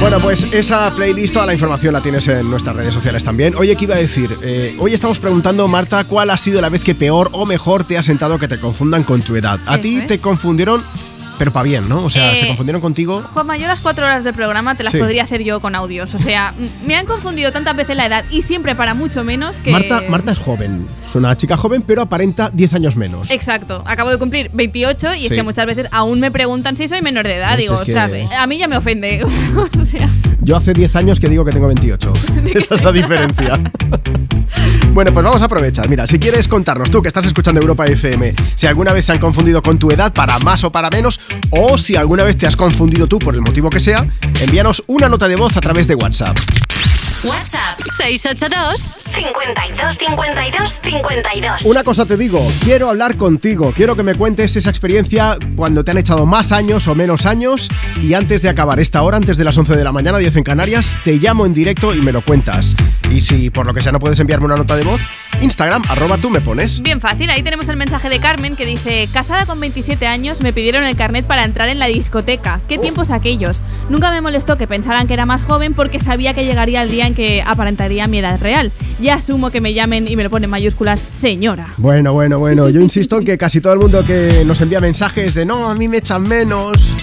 Bueno, 0.00 0.18
pues 0.18 0.48
esa 0.50 0.92
playlist, 0.94 1.34
toda 1.34 1.44
la 1.46 1.52
información 1.52 1.92
la 1.92 2.00
tienes 2.00 2.26
en 2.26 2.50
nuestras 2.50 2.74
redes 2.74 2.94
sociales 2.94 3.22
también. 3.22 3.54
Oye, 3.56 3.76
¿qué 3.76 3.84
iba 3.84 3.94
a 3.94 3.98
decir? 3.98 4.34
Eh, 4.42 4.74
hoy 4.78 4.94
estamos 4.94 5.18
preguntando, 5.18 5.68
Marta, 5.68 6.04
¿cuál 6.04 6.30
ha 6.30 6.38
sido 6.38 6.60
la 6.62 6.70
vez 6.70 6.82
que 6.82 6.94
peor 6.94 7.28
o 7.32 7.44
mejor 7.44 7.84
te 7.84 7.98
ha 7.98 8.02
sentado 8.02 8.38
que 8.38 8.48
te 8.48 8.58
confundan 8.58 9.04
con 9.04 9.20
tu 9.20 9.36
edad? 9.36 9.60
A 9.66 9.76
ti 9.78 9.98
es. 9.98 10.06
te 10.06 10.18
confundieron, 10.18 10.82
pero 11.40 11.52
para 11.54 11.62
bien, 11.64 11.88
¿no? 11.88 12.04
O 12.04 12.10
sea, 12.10 12.34
Eh, 12.34 12.36
se 12.36 12.46
confundieron 12.48 12.82
contigo. 12.82 13.24
Juanma, 13.32 13.56
yo 13.56 13.66
las 13.66 13.80
cuatro 13.80 14.04
horas 14.04 14.24
del 14.24 14.34
programa 14.34 14.74
te 14.74 14.82
las 14.82 14.92
Sí. 14.92 14.98
podría 14.98 15.22
hacer 15.22 15.42
yo 15.42 15.58
con 15.58 15.74
audios. 15.74 16.14
O 16.14 16.18
sea, 16.18 16.52
me 16.86 16.94
han 16.96 17.06
confundido 17.06 17.50
tantas 17.50 17.74
veces 17.74 17.96
la 17.96 18.04
edad 18.04 18.26
y 18.30 18.42
siempre 18.42 18.74
para 18.74 18.92
mucho 18.92 19.24
menos 19.24 19.56
que. 19.62 19.70
Marta, 19.72 20.02
Marta 20.10 20.32
es 20.32 20.38
joven, 20.38 20.86
es 21.08 21.14
una 21.14 21.34
chica 21.38 21.56
joven, 21.56 21.80
pero 21.80 22.02
aparenta 22.02 22.50
10 22.52 22.74
años 22.74 22.94
menos. 22.94 23.30
Exacto, 23.30 23.82
acabo 23.86 24.10
de 24.10 24.18
cumplir 24.18 24.50
28 24.52 25.14
y 25.14 25.26
es 25.28 25.32
que 25.32 25.42
muchas 25.42 25.64
veces 25.64 25.86
aún 25.92 26.20
me 26.20 26.30
preguntan 26.30 26.76
si 26.76 26.88
soy 26.88 27.00
menor 27.00 27.26
de 27.26 27.36
edad. 27.36 27.54
Pues 27.54 27.60
Digo, 27.60 27.82
que- 27.84 27.94
¿sabe? 27.94 28.28
A 28.38 28.46
mí 28.46 28.58
ya 28.58 28.68
me 28.68 28.76
ofende. 28.76 29.24
o 29.80 29.84
sea, 29.86 30.10
Yo 30.42 30.56
hace 30.58 30.74
10 30.74 30.94
años 30.94 31.18
que 31.20 31.28
digo 31.30 31.42
que 31.46 31.52
tengo 31.52 31.68
28. 31.68 32.12
Esa 32.54 32.74
es 32.74 32.84
la 32.84 32.92
diferencia. 32.92 33.58
Bueno, 34.92 35.12
pues 35.12 35.22
vamos 35.24 35.40
a 35.40 35.44
aprovechar. 35.44 35.88
Mira, 35.88 36.04
si 36.08 36.18
quieres 36.18 36.48
contarnos 36.48 36.90
tú 36.90 37.00
que 37.00 37.06
estás 37.06 37.24
escuchando 37.24 37.60
Europa 37.60 37.84
FM, 37.86 38.34
si 38.56 38.66
alguna 38.66 38.92
vez 38.92 39.06
se 39.06 39.12
han 39.12 39.18
confundido 39.20 39.62
con 39.62 39.78
tu 39.78 39.88
edad 39.92 40.12
para 40.12 40.38
más 40.40 40.64
o 40.64 40.72
para 40.72 40.90
menos, 40.90 41.20
o 41.50 41.78
si 41.78 41.96
alguna 41.96 42.24
vez 42.24 42.36
te 42.36 42.46
has 42.46 42.56
confundido 42.56 43.06
tú 43.06 43.18
por 43.18 43.34
el 43.34 43.40
motivo 43.40 43.70
que 43.70 43.80
sea, 43.80 44.06
envíanos 44.40 44.82
una 44.86 45.08
nota 45.08 45.28
de 45.28 45.36
voz 45.36 45.56
a 45.56 45.60
través 45.60 45.86
de 45.86 45.94
WhatsApp. 45.94 46.36
WhatsApp 47.22 47.78
682 47.98 48.80
52 49.12 49.98
52 49.98 50.80
52. 50.82 51.62
Una 51.64 51.84
cosa 51.84 52.06
te 52.06 52.16
digo, 52.16 52.50
quiero 52.64 52.88
hablar 52.88 53.18
contigo, 53.18 53.74
quiero 53.76 53.94
que 53.94 54.02
me 54.02 54.14
cuentes 54.14 54.56
esa 54.56 54.70
experiencia 54.70 55.36
cuando 55.54 55.84
te 55.84 55.90
han 55.90 55.98
echado 55.98 56.24
más 56.24 56.50
años 56.50 56.88
o 56.88 56.94
menos 56.94 57.26
años 57.26 57.68
y 58.00 58.14
antes 58.14 58.40
de 58.40 58.48
acabar 58.48 58.80
esta 58.80 59.02
hora, 59.02 59.18
antes 59.18 59.36
de 59.36 59.44
las 59.44 59.58
11 59.58 59.76
de 59.76 59.84
la 59.84 59.92
mañana, 59.92 60.16
10 60.16 60.36
en 60.36 60.44
Canarias, 60.44 60.96
te 61.04 61.18
llamo 61.18 61.44
en 61.44 61.52
directo 61.52 61.94
y 61.94 62.00
me 62.00 62.12
lo 62.12 62.24
cuentas. 62.24 62.74
Y 63.10 63.20
si 63.20 63.50
por 63.50 63.66
lo 63.66 63.74
que 63.74 63.82
sea 63.82 63.92
no 63.92 63.98
puedes 63.98 64.18
enviarme 64.20 64.46
una 64.46 64.56
nota 64.56 64.76
de 64.76 64.84
voz, 64.84 65.02
Instagram, 65.42 65.82
arroba 65.88 66.18
tú 66.18 66.30
me 66.30 66.40
pones. 66.40 66.80
bien 66.80 67.00
fácil. 67.00 67.28
Ahí 67.30 67.42
tenemos 67.42 67.68
el 67.68 67.76
mensaje 67.76 68.08
de 68.08 68.18
Carmen 68.18 68.56
que 68.56 68.64
dice: 68.64 69.08
Casada 69.12 69.44
con 69.44 69.60
27 69.60 70.06
años, 70.06 70.40
me 70.40 70.52
pidieron 70.52 70.84
el 70.84 70.96
carnet 70.96 71.26
para 71.26 71.44
entrar 71.44 71.68
en 71.68 71.78
la 71.78 71.86
discoteca. 71.86 72.60
¿Qué 72.68 72.78
tiempos 72.78 73.10
aquellos? 73.10 73.60
Nunca 73.88 74.10
me 74.10 74.20
molestó 74.20 74.56
que 74.56 74.66
pensaran 74.66 75.06
que 75.06 75.14
era 75.14 75.26
más 75.26 75.42
joven 75.42 75.74
porque 75.74 75.98
sabía 75.98 76.34
que 76.34 76.44
llegaría 76.44 76.82
el 76.82 76.90
día 76.90 77.09
que 77.14 77.42
aparentaría 77.42 78.06
mi 78.06 78.18
edad 78.18 78.40
real. 78.40 78.72
Ya 79.00 79.14
asumo 79.14 79.50
que 79.50 79.60
me 79.60 79.74
llamen 79.74 80.08
y 80.08 80.16
me 80.16 80.22
lo 80.22 80.30
ponen 80.30 80.44
en 80.44 80.50
mayúsculas, 80.50 81.00
señora. 81.10 81.74
Bueno, 81.76 82.12
bueno, 82.12 82.38
bueno, 82.38 82.68
yo 82.68 82.80
insisto 82.80 83.18
en 83.18 83.24
que 83.24 83.38
casi 83.38 83.60
todo 83.60 83.72
el 83.72 83.78
mundo 83.78 84.04
que 84.06 84.42
nos 84.46 84.60
envía 84.60 84.80
mensajes 84.80 85.34
de 85.34 85.44
no, 85.44 85.70
a 85.70 85.74
mí 85.74 85.88
me 85.88 85.98
echan 85.98 86.22
menos. 86.22 86.94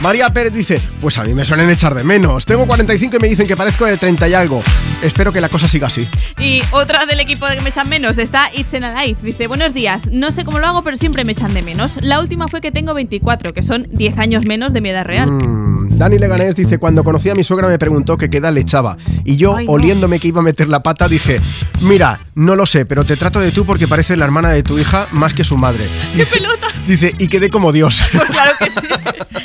María 0.00 0.30
Pérez 0.30 0.52
dice, 0.52 0.80
pues 1.00 1.16
a 1.16 1.24
mí 1.24 1.32
me 1.32 1.44
suelen 1.44 1.70
echar 1.70 1.94
de 1.94 2.04
menos. 2.04 2.44
Tengo 2.44 2.66
45 2.66 3.16
y 3.16 3.18
me 3.18 3.28
dicen 3.28 3.46
que 3.46 3.56
parezco 3.56 3.86
de 3.86 3.96
30 3.96 4.28
y 4.28 4.34
algo. 4.34 4.62
Espero 5.02 5.32
que 5.32 5.40
la 5.40 5.48
cosa 5.48 5.68
siga 5.68 5.86
así. 5.86 6.06
Y 6.38 6.60
otra 6.70 7.06
del 7.06 7.18
equipo 7.20 7.46
de 7.46 7.56
que 7.56 7.62
me 7.62 7.70
echan 7.70 7.88
menos 7.88 8.18
está 8.18 8.50
It's 8.54 8.74
in 8.74 8.84
Alive. 8.84 9.16
Dice, 9.22 9.46
buenos 9.46 9.72
días, 9.72 10.10
no 10.12 10.32
sé 10.32 10.44
cómo 10.44 10.58
lo 10.58 10.66
hago, 10.66 10.82
pero 10.82 10.96
siempre 10.96 11.24
me 11.24 11.32
echan 11.32 11.54
de 11.54 11.62
menos. 11.62 11.98
La 12.02 12.20
última 12.20 12.46
fue 12.46 12.60
que 12.60 12.70
tengo 12.72 12.92
24, 12.92 13.54
que 13.54 13.62
son 13.62 13.88
10 13.90 14.18
años 14.18 14.46
menos 14.46 14.74
de 14.74 14.82
mi 14.82 14.90
edad 14.90 15.04
real. 15.04 15.30
Mm, 15.30 15.96
Dani 15.96 16.18
Leganés 16.18 16.56
dice, 16.56 16.76
cuando 16.78 17.02
conocí 17.02 17.30
a 17.30 17.34
mi 17.34 17.42
suegra 17.42 17.66
me 17.68 17.78
preguntó 17.78 18.18
que 18.18 18.28
qué 18.28 18.38
edad 18.38 18.52
le 18.52 18.60
echaba. 18.60 18.98
Y 19.24 19.38
yo, 19.38 19.56
Ay, 19.56 19.64
no. 19.64 19.72
oliéndome 19.72 20.20
que 20.20 20.28
iba 20.28 20.40
a 20.40 20.44
meter 20.44 20.68
la 20.68 20.82
pata, 20.82 21.08
dije, 21.08 21.40
mira, 21.80 22.20
no 22.34 22.54
lo 22.54 22.66
sé, 22.66 22.84
pero 22.84 23.04
te 23.04 23.16
trato 23.16 23.40
de 23.40 23.50
tú 23.50 23.64
porque 23.64 23.88
parece 23.88 24.14
la 24.16 24.26
hermana 24.26 24.50
de 24.50 24.62
tu 24.62 24.78
hija 24.78 25.06
más 25.12 25.32
que 25.32 25.42
su 25.42 25.56
madre. 25.56 25.86
¡Qué 26.16 26.26
pelota! 26.26 26.66
Dice, 26.86 27.14
y 27.18 27.28
quedé 27.28 27.48
como 27.48 27.72
Dios. 27.72 28.02
Pues 28.12 28.28
claro 28.28 28.52
que 28.58 28.70
sí. 28.70 28.76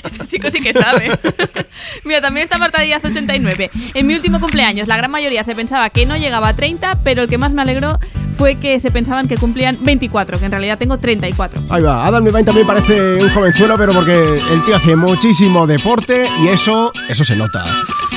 Este 0.03 0.25
chico 0.27 0.40
sí 0.49 0.59
que 0.59 0.73
sabe. 0.73 1.11
Mira, 2.03 2.21
también 2.21 2.43
está 2.43 2.57
Marta 2.57 2.81
Díaz 2.81 3.03
89. 3.03 3.69
En 3.93 4.07
mi 4.07 4.15
último 4.15 4.39
cumpleaños, 4.39 4.87
la 4.87 4.97
gran 4.97 5.11
mayoría 5.11 5.43
se 5.43 5.53
pensaba 5.55 5.89
que 5.89 6.05
no 6.05 6.17
llegaba 6.17 6.49
a 6.49 6.55
30, 6.55 6.99
pero 7.03 7.23
el 7.23 7.29
que 7.29 7.37
más 7.37 7.51
me 7.51 7.61
alegró 7.61 7.99
fue 8.37 8.55
que 8.55 8.79
se 8.79 8.89
pensaban 8.89 9.27
que 9.27 9.37
cumplían 9.37 9.77
24, 9.81 10.39
que 10.39 10.45
en 10.45 10.51
realidad 10.51 10.77
tengo 10.79 10.97
34. 10.97 11.61
Ahí 11.69 11.83
va, 11.83 12.07
Adam 12.07 12.23
Levine 12.23 12.43
también 12.43 12.65
parece 12.65 13.21
un 13.21 13.29
jovenzuelo, 13.29 13.77
pero 13.77 13.93
porque 13.93 14.41
el 14.51 14.63
tío 14.63 14.75
hace 14.75 14.95
muchísimo 14.95 15.67
deporte 15.67 16.27
y 16.39 16.47
eso, 16.47 16.91
eso 17.07 17.23
se 17.23 17.35
nota. 17.35 17.63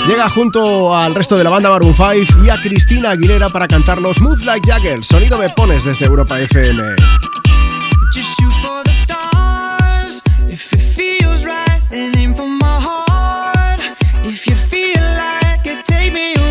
Llega 0.06 0.28
junto 0.30 0.96
al 0.96 1.14
resto 1.14 1.36
de 1.36 1.44
la 1.44 1.50
banda 1.50 1.68
Maroon 1.70 1.94
5 1.94 2.44
y 2.44 2.48
a 2.48 2.60
Cristina 2.60 3.10
Aguilera 3.10 3.50
para 3.50 3.68
cantar 3.68 4.00
los 4.00 4.20
Move 4.20 4.44
Like 4.44 4.70
Jagger. 4.70 5.04
Sonido 5.04 5.38
me 5.38 5.50
pones 5.50 5.84
desde 5.84 6.06
Europa 6.06 6.40
FM. 6.40 6.82
Right, 11.94 12.16
aim 12.16 12.34
for 12.34 12.48
my 12.48 12.80
heart. 12.80 13.80
If 14.24 14.46
you 14.46 14.54
feel 14.54 15.02
like 15.16 15.66
it, 15.66 15.84
take 15.86 16.12
me 16.12 16.43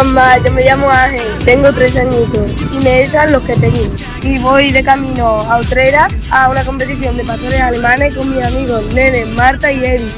Hola 0.00 0.12
Juanma, 0.12 0.38
yo 0.38 0.52
me 0.52 0.64
llamo 0.64 0.90
Ángel, 0.90 1.44
tengo 1.44 1.70
tres 1.74 1.94
añitos 1.94 2.50
y 2.72 2.78
me 2.78 3.02
echan 3.04 3.32
los 3.32 3.42
que 3.42 3.54
tengo. 3.56 3.94
Y 4.22 4.38
voy 4.38 4.72
de 4.72 4.82
camino 4.82 5.26
a 5.26 5.60
Utrera 5.60 6.08
a 6.30 6.48
una 6.48 6.64
competición 6.64 7.18
de 7.18 7.24
pastores 7.24 7.60
alemanes 7.60 8.16
con 8.16 8.34
mis 8.34 8.42
amigos 8.42 8.82
Nene, 8.94 9.26
Marta 9.26 9.70
y 9.70 9.84
Eric. 9.84 10.08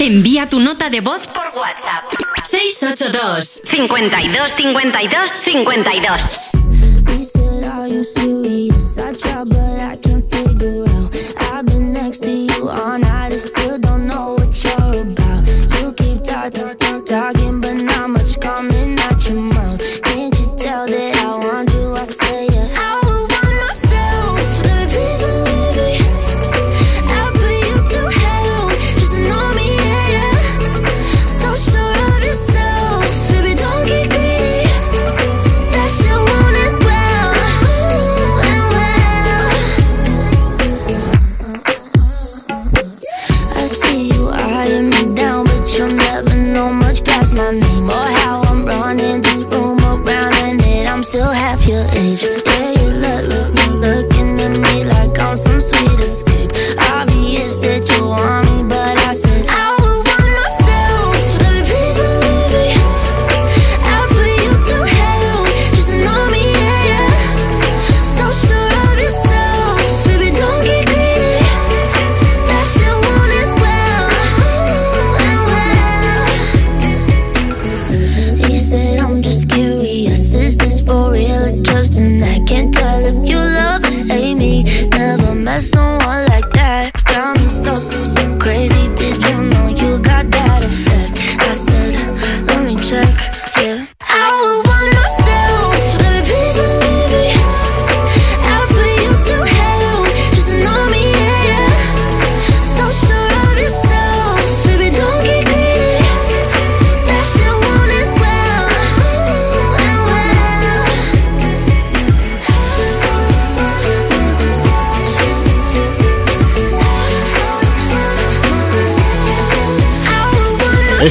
Envía 0.00 0.46
tu 0.50 0.60
nota 0.60 0.90
de 0.90 1.00
voz 1.00 1.26
por 1.28 1.46
WhatsApp. 1.58 2.04
682 2.44 3.62
52 3.64 4.52
52 4.52 5.30
52 5.30 6.54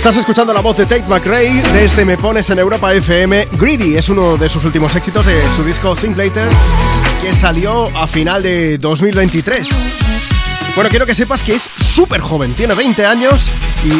Estás 0.03 0.17
escuchando 0.17 0.53
la 0.53 0.59
voz 0.59 0.75
de 0.75 0.85
Tate 0.85 1.05
McRae 1.07 1.61
desde 1.71 2.03
Me 2.03 2.17
Pones 2.17 2.49
en 2.49 2.59
Europa 2.59 2.93
FM. 2.93 3.47
Greedy 3.53 3.95
es 3.95 4.09
uno 4.09 4.35
de 4.35 4.49
sus 4.49 4.65
últimos 4.65 4.93
éxitos 4.97 5.25
de 5.25 5.41
su 5.55 5.63
disco 5.63 5.95
Think 5.95 6.17
Later, 6.17 6.45
que 7.21 7.33
salió 7.33 7.85
a 7.97 8.05
final 8.05 8.43
de 8.43 8.77
2023. 8.79 9.69
Bueno, 10.75 10.89
quiero 10.89 11.05
que 11.05 11.15
sepas 11.15 11.41
que 11.41 11.55
es 11.55 11.69
súper 11.85 12.19
joven, 12.19 12.53
tiene 12.53 12.73
20 12.73 13.05
años 13.05 13.49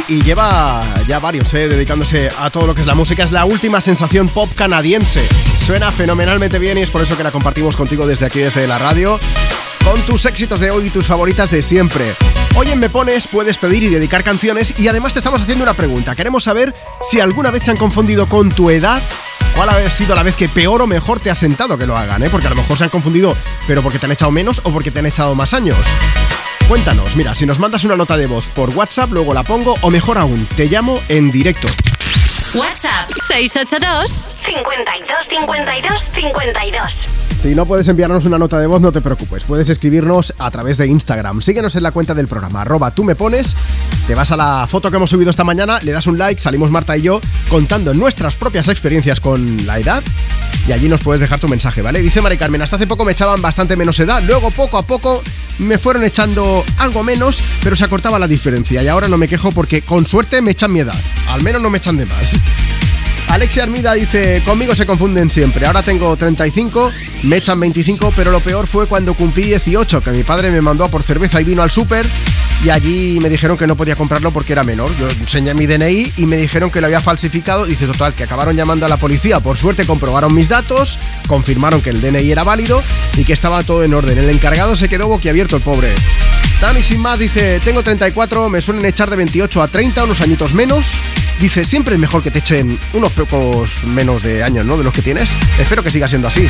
y, 0.10 0.22
lleva 0.22 0.84
ya 1.08 1.20
varios 1.20 1.54
eh, 1.54 1.70
dedicándose 1.70 2.30
a 2.38 2.50
todo 2.50 2.68
lo 2.68 2.76
que 2.76 2.82
es 2.82 2.88
la 2.88 2.96
música. 2.96 3.24
Es 3.24 3.32
la 3.32 3.46
última 3.46 3.80
sensación 3.80 4.28
pop 4.28 4.50
canadiense. 4.54 5.26
Suena 5.66 5.90
fenomenalmente 5.90 6.60
bien 6.60 6.78
y 6.80 6.82
es 6.82 6.90
por 6.90 7.02
eso 7.02 7.16
que 7.16 7.24
la 7.24 7.32
compartimos 7.32 7.78
contigo 7.78 8.06
desde 8.06 8.26
aquí, 8.26 8.40
desde 8.40 8.68
la 8.68 8.78
radio, 8.78 9.22
con 9.86 10.02
tus 10.02 10.26
éxitos 10.26 10.60
de 10.60 10.70
hoy 10.70 10.88
y 10.88 10.90
tus 10.90 11.06
favoritas 11.06 11.50
de 11.50 11.62
siempre. 11.62 12.14
Hoy 12.56 12.70
en 12.70 12.80
Me 12.80 12.90
Pones 12.90 13.28
puedes 13.28 13.58
pedir 13.58 13.82
y 13.84 13.90
dedicar 13.90 14.24
canciones 14.24 14.74
y 14.78 14.88
además 14.88 15.14
te 15.14 15.20
estamos 15.20 15.42
haciendo 15.42 15.64
una 15.64 15.74
pregunta. 15.74 16.16
Queremos 16.16 16.44
saber 16.44 16.74
si 17.02 17.20
alguna 17.20 17.50
vez 17.50 17.64
se 17.64 17.72
han 17.72 17.78
confundido 17.78 18.30
con 18.30 18.52
tu 18.52 18.70
edad. 18.70 19.02
¿Cuál 19.56 19.70
ha 19.70 19.90
sido 19.90 20.16
la 20.16 20.24
vez 20.24 20.36
que 20.36 20.50
peor 20.50 20.82
o 20.82 20.88
mejor 20.88 21.20
te 21.20 21.32
ha 21.32 21.36
sentado 21.36 21.78
que 21.78 21.88
lo 21.88 21.98
hagan? 21.98 22.22
eh? 22.24 22.30
Porque 22.30 22.48
a 22.48 22.50
lo 22.52 22.56
mejor 22.56 22.78
se 22.78 22.84
han 22.84 22.90
confundido, 22.92 23.36
pero 23.68 23.82
porque 23.82 23.98
te 23.98 24.06
han 24.06 24.12
echado 24.12 24.32
menos 24.32 24.62
o 24.64 24.72
porque 24.72 24.92
te 24.92 25.00
han 25.00 25.06
echado 25.08 25.34
más 25.34 25.54
años. 25.54 25.78
Cuéntanos, 26.68 27.16
mira, 27.16 27.36
si 27.36 27.46
nos 27.46 27.60
mandas 27.60 27.84
una 27.86 27.96
nota 27.96 28.18
de 28.18 28.28
voz 28.28 28.46
por 28.56 28.70
WhatsApp, 28.70 29.12
luego 29.12 29.34
la 29.34 29.44
pongo, 29.44 29.76
o 29.82 29.90
mejor 29.92 30.18
aún, 30.18 30.48
te 30.56 30.68
llamo 30.68 31.00
en 31.10 31.32
directo. 31.32 31.68
WhatsApp 32.56 33.10
682 33.28 34.22
52 34.46 35.28
52 35.28 36.02
52 36.14 37.08
Si 37.42 37.56
no 37.56 37.66
puedes 37.66 37.88
enviarnos 37.88 38.26
una 38.26 38.38
nota 38.38 38.60
de 38.60 38.68
voz, 38.68 38.80
no 38.80 38.92
te 38.92 39.02
preocupes. 39.02 39.44
Puedes 39.44 39.70
escribirnos 39.70 40.36
a 40.38 40.52
través 40.52 40.78
de 40.78 40.86
Instagram. 40.86 41.42
Síguenos 41.42 41.76
en 41.76 41.82
la 41.82 41.92
cuenta 41.92 42.14
del 42.14 42.28
programa, 42.28 42.62
arroba 42.62 42.92
tú 42.92 43.04
me 43.04 43.16
pones. 43.16 43.58
Te 44.06 44.14
vas 44.14 44.32
a 44.32 44.38
la 44.38 44.68
foto 44.70 44.92
que 44.92 44.98
hemos 44.98 45.10
subido 45.10 45.32
esta 45.32 45.44
mañana, 45.44 45.80
le 45.82 45.94
das 45.94 46.06
un 46.06 46.20
like, 46.20 46.40
salimos 46.40 46.70
Marta 46.70 46.96
y 46.96 47.02
yo 47.02 47.22
contando 47.50 47.92
nuestras 47.96 48.36
propias 48.38 48.68
experiencias 48.68 49.20
con 49.20 49.66
la 49.66 49.80
edad. 49.80 50.04
Y 50.68 50.72
allí 50.72 50.88
nos 50.88 51.02
puedes 51.02 51.20
dejar 51.20 51.40
tu 51.40 51.48
mensaje, 51.48 51.82
¿vale? 51.82 52.02
Dice 52.02 52.22
Mari 52.22 52.38
Carmen, 52.38 52.62
hasta 52.62 52.78
hace 52.78 52.88
poco 52.88 53.04
me 53.04 53.12
echaban 53.12 53.42
bastante 53.42 53.76
menos 53.76 54.00
edad. 54.00 54.24
Luego, 54.24 54.50
poco 54.52 54.78
a 54.78 54.84
poco, 54.84 55.22
me 55.60 55.78
fueron 55.78 56.04
echando 56.04 56.64
algo 56.78 57.04
menos, 57.04 57.42
pero 57.64 57.76
se 57.76 57.84
acortaba 57.84 58.18
la 58.18 58.28
diferencia. 58.28 58.82
Y 58.82 58.88
ahora 58.88 59.08
no 59.08 59.18
me 59.18 59.28
quejo 59.28 59.52
porque 59.52 59.82
con 59.82 60.06
suerte 60.06 60.42
me 60.42 60.52
echan 60.52 60.72
mi 60.72 60.80
edad. 60.80 60.96
Al 61.30 61.44
menos 61.44 61.62
no 61.62 61.70
me 61.70 61.80
echan 61.80 61.98
de 61.98 62.06
más. 62.06 62.36
Alexia 63.34 63.64
Armida 63.64 63.96
dice, 63.96 64.44
conmigo 64.46 64.76
se 64.76 64.86
confunden 64.86 65.32
siempre. 65.32 65.66
Ahora 65.66 65.82
tengo 65.82 66.16
35, 66.16 66.92
me 67.24 67.38
echan 67.38 67.60
25, 67.60 68.14
pero 68.16 68.30
lo 68.30 68.40
peor 68.40 68.68
fue 68.68 68.86
cuando 68.86 69.16
cumplí 69.16 69.46
18, 69.46 70.02
que 70.02 70.12
mi 70.12 70.22
padre 70.22 70.52
me 70.52 70.62
mandó 70.62 70.84
a 70.84 70.90
por 70.90 71.02
cerveza 71.02 71.42
y 71.42 71.44
vino 71.44 71.64
al 71.64 71.72
súper 71.72 72.06
y 72.64 72.70
allí 72.70 73.20
me 73.20 73.30
dijeron 73.30 73.58
que 73.58 73.66
no 73.66 73.76
podía 73.76 73.96
comprarlo 73.96 74.32
porque 74.32 74.54
era 74.54 74.64
menor. 74.64 74.90
Yo 75.00 75.10
enseñé 75.10 75.56
mi 75.56 75.66
DNI 75.66 76.14
y 76.16 76.26
me 76.28 76.38
dijeron 76.38 76.70
que 76.70 76.80
lo 76.80 76.86
había 76.86 77.02
falsificado. 77.02 77.66
Dice, 77.66 77.88
total, 77.88 78.14
que 78.14 78.24
acabaron 78.24 78.56
llamando 78.56 78.86
a 78.86 78.90
la 78.90 78.98
policía. 78.98 79.40
Por 79.40 79.58
suerte 79.58 79.88
comprobaron 79.88 80.34
mis 80.34 80.48
datos, 80.48 81.00
confirmaron 81.28 81.82
que 81.82 81.90
el 81.90 82.02
DNI 82.02 82.32
era 82.32 82.44
válido 82.44 82.84
y 83.18 83.26
que 83.26 83.34
estaba 83.34 83.64
todo 83.64 83.84
en 83.84 83.96
orden. 83.96 84.18
El 84.18 84.30
encargado 84.30 84.76
se 84.76 84.88
quedó 84.90 85.08
boquiabierto, 85.08 85.58
el 85.58 85.62
pobre. 85.64 85.90
Dani 86.62 86.82
sin 86.82 87.02
más 87.02 87.20
dice, 87.20 87.60
tengo 87.66 87.84
34, 87.84 88.48
me 88.48 88.62
suelen 88.62 88.86
echar 88.86 89.10
de 89.10 89.18
28 89.18 89.62
a 89.62 89.68
30, 89.68 90.04
unos 90.06 90.22
añitos 90.22 90.54
menos. 90.54 90.86
Dice, 91.44 91.66
siempre 91.66 91.96
es 91.96 92.00
mejor 92.00 92.24
que 92.24 92.32
te 92.32 92.40
echen 92.40 92.80
unos 92.94 93.12
pocos 93.12 93.84
menos 93.84 94.24
de 94.24 94.42
años, 94.44 94.66
¿no? 94.66 94.78
De 94.78 94.84
los 94.86 94.94
que 94.94 95.02
tienes. 95.02 95.30
Espero 95.60 95.84
que 95.84 95.92
siga 95.92 96.08
siendo 96.08 96.30
así. 96.30 96.48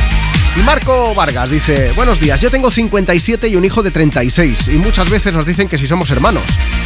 Y 0.56 0.62
Marco 0.62 1.12
Vargas 1.16 1.50
dice, 1.50 1.90
buenos 1.96 2.20
días, 2.20 2.40
yo 2.40 2.48
tengo 2.48 2.70
57 2.70 3.48
y 3.48 3.56
un 3.56 3.64
hijo 3.64 3.82
de 3.82 3.90
36 3.90 4.68
y 4.68 4.78
muchas 4.78 5.10
veces 5.10 5.34
nos 5.34 5.46
dicen 5.46 5.66
que 5.66 5.78
si 5.78 5.88
somos 5.88 6.12
hermanos. 6.12 6.44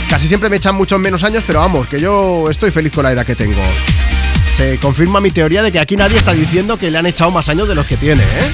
Casi 0.09 0.27
siempre 0.27 0.49
me 0.49 0.57
echan 0.57 0.75
muchos 0.75 0.99
menos 0.99 1.23
años, 1.23 1.45
pero 1.47 1.59
vamos, 1.59 1.87
que 1.87 2.01
yo 2.01 2.49
estoy 2.49 2.71
feliz 2.71 2.93
con 2.95 3.05
la 3.05 3.13
edad 3.13 3.27
que 3.27 3.35
tengo. 3.35 3.61
Se 4.57 4.79
confirma 4.79 5.21
mi 5.21 5.31
teoría 5.31 5.63
de 5.63 5.71
que 5.71 5.79
aquí 5.79 5.95
nadie 5.95 6.17
está 6.17 6.33
diciendo 6.33 6.79
que 6.79 6.91
le 6.91 6.97
han 6.97 7.05
echado 7.05 7.31
más 7.31 7.51
años 7.51 7.69
de 7.69 7.75
los 7.75 7.85
que 7.85 7.99
tiene, 7.99 8.23
¿eh? 8.23 8.53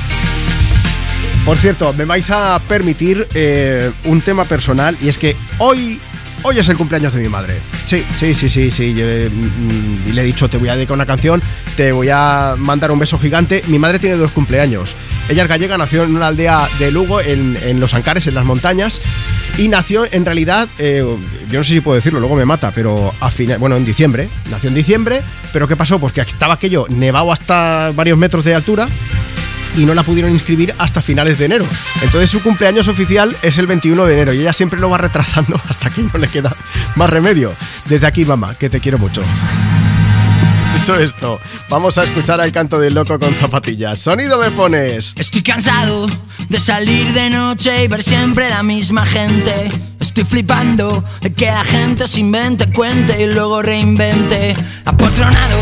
Por 1.47 1.59
cierto, 1.59 1.93
me 1.93 2.07
vais 2.07 2.29
a 2.31 2.61
permitir 2.67 3.25
eh, 3.35 3.89
un 4.03 4.21
tema 4.21 4.47
personal 4.47 4.97
y 5.01 5.11
es 5.11 5.17
que 5.17 5.37
hoy, 5.59 6.01
hoy 6.45 6.59
es 6.59 6.69
el 6.69 6.77
cumpleaños 6.77 7.13
de 7.13 7.23
mi 7.23 7.29
madre. 7.29 7.59
Sí, 7.87 8.05
sí, 8.19 8.35
sí, 8.35 8.49
sí, 8.49 8.71
sí. 8.71 8.95
yo, 8.95 9.05
eh, 9.07 9.29
mm, 9.31 10.11
y 10.11 10.13
le 10.13 10.23
he 10.23 10.25
dicho, 10.25 10.49
te 10.49 10.59
voy 10.59 10.69
a 10.69 10.77
dedicar 10.77 10.95
una 10.95 11.07
canción, 11.07 11.43
te 11.77 11.91
voy 11.93 12.09
a 12.11 12.55
mandar 12.59 12.93
un 12.93 12.99
beso 12.99 13.19
gigante. 13.19 13.63
Mi 13.67 13.79
madre 13.79 13.99
tiene 13.99 14.17
dos 14.17 14.31
cumpleaños. 14.31 14.95
Ella 15.29 15.43
es 15.43 15.49
gallega, 15.49 15.77
nació 15.79 16.05
en 16.05 16.15
una 16.15 16.29
aldea 16.29 16.69
de 16.79 16.91
Lugo, 16.91 17.21
en, 17.21 17.59
en 17.65 17.81
Los 17.81 17.95
Ancares, 17.95 18.27
en 18.27 18.35
las 18.35 18.45
montañas. 18.45 19.01
Y 19.57 19.69
nació 19.69 20.05
en 20.11 20.25
realidad, 20.25 20.69
eh, 20.79 21.05
yo 21.51 21.59
no 21.61 21.65
sé 21.65 21.73
si 21.73 21.81
puedo 21.81 21.97
decirlo, 21.97 22.21
luego 22.21 22.37
me 22.37 22.45
mata, 22.45 22.73
pero 22.73 23.15
a 23.21 23.31
final, 23.31 23.59
bueno, 23.59 23.77
en 23.77 23.85
diciembre. 23.85 24.29
Nació 24.51 24.69
en 24.69 24.75
diciembre, 24.75 25.23
pero 25.53 25.67
¿qué 25.67 25.77
pasó? 25.77 25.99
Pues 25.99 26.13
que 26.13 26.21
estaba 26.21 26.55
aquello 26.55 26.87
nevado 26.91 27.33
hasta 27.33 27.91
varios 27.95 28.19
metros 28.19 28.45
de 28.45 28.55
altura 28.55 28.89
y 29.77 29.85
no 29.85 29.95
la 29.95 30.03
pudieron 30.03 30.31
inscribir 30.31 30.75
hasta 30.79 31.03
finales 31.03 31.39
de 31.39 31.47
enero. 31.47 31.67
Entonces 32.03 32.31
su 32.31 32.43
cumpleaños 32.43 32.89
oficial 32.89 33.35
es 33.43 33.59
el 33.59 33.67
21 33.67 34.05
de 34.07 34.15
enero 34.15 34.33
y 34.33 34.41
ella 34.41 34.53
siempre 34.53 34.81
lo 34.81 34.91
va 34.91 34.99
retrasando 34.99 35.61
hasta 35.69 35.91
que 35.91 36.03
no 36.03 36.19
le 36.19 36.29
queda 36.29 36.55
más 36.97 37.11
remedio. 37.11 37.53
Desde 37.87 38.07
aquí, 38.07 38.25
mamá, 38.25 38.55
que 38.55 38.71
te 38.71 38.81
quiero 38.81 38.99
mucho. 38.99 39.23
Dicho 40.79 40.99
esto, 40.99 41.41
vamos 41.71 41.97
a 41.99 42.05
escuchar 42.05 42.41
al 42.41 42.51
canto 42.51 42.79
del 42.79 42.95
loco 42.95 43.19
con 43.19 43.35
zapatillas. 43.35 44.01
Sonido 44.01 44.39
me 44.39 44.51
pones. 44.51 45.15
Estoy 45.17 45.43
cansado 45.43 46.07
de 46.49 46.59
salir 46.59 47.13
de 47.13 47.31
noche 47.31 47.85
y 47.85 47.89
ver 47.89 48.03
siempre 48.03 48.51
la 48.51 48.63
misma 48.63 49.07
gente. 49.07 49.71
Estoy 50.01 50.25
flipando 50.25 51.05
de 51.21 51.33
que 51.33 51.47
la 51.47 51.65
gente 51.65 52.07
se 52.07 52.21
invente, 52.21 52.71
cuente 52.71 53.23
y 53.23 53.33
luego 53.33 53.63
reinvente. 53.63 54.55
Apotronado 54.85 55.59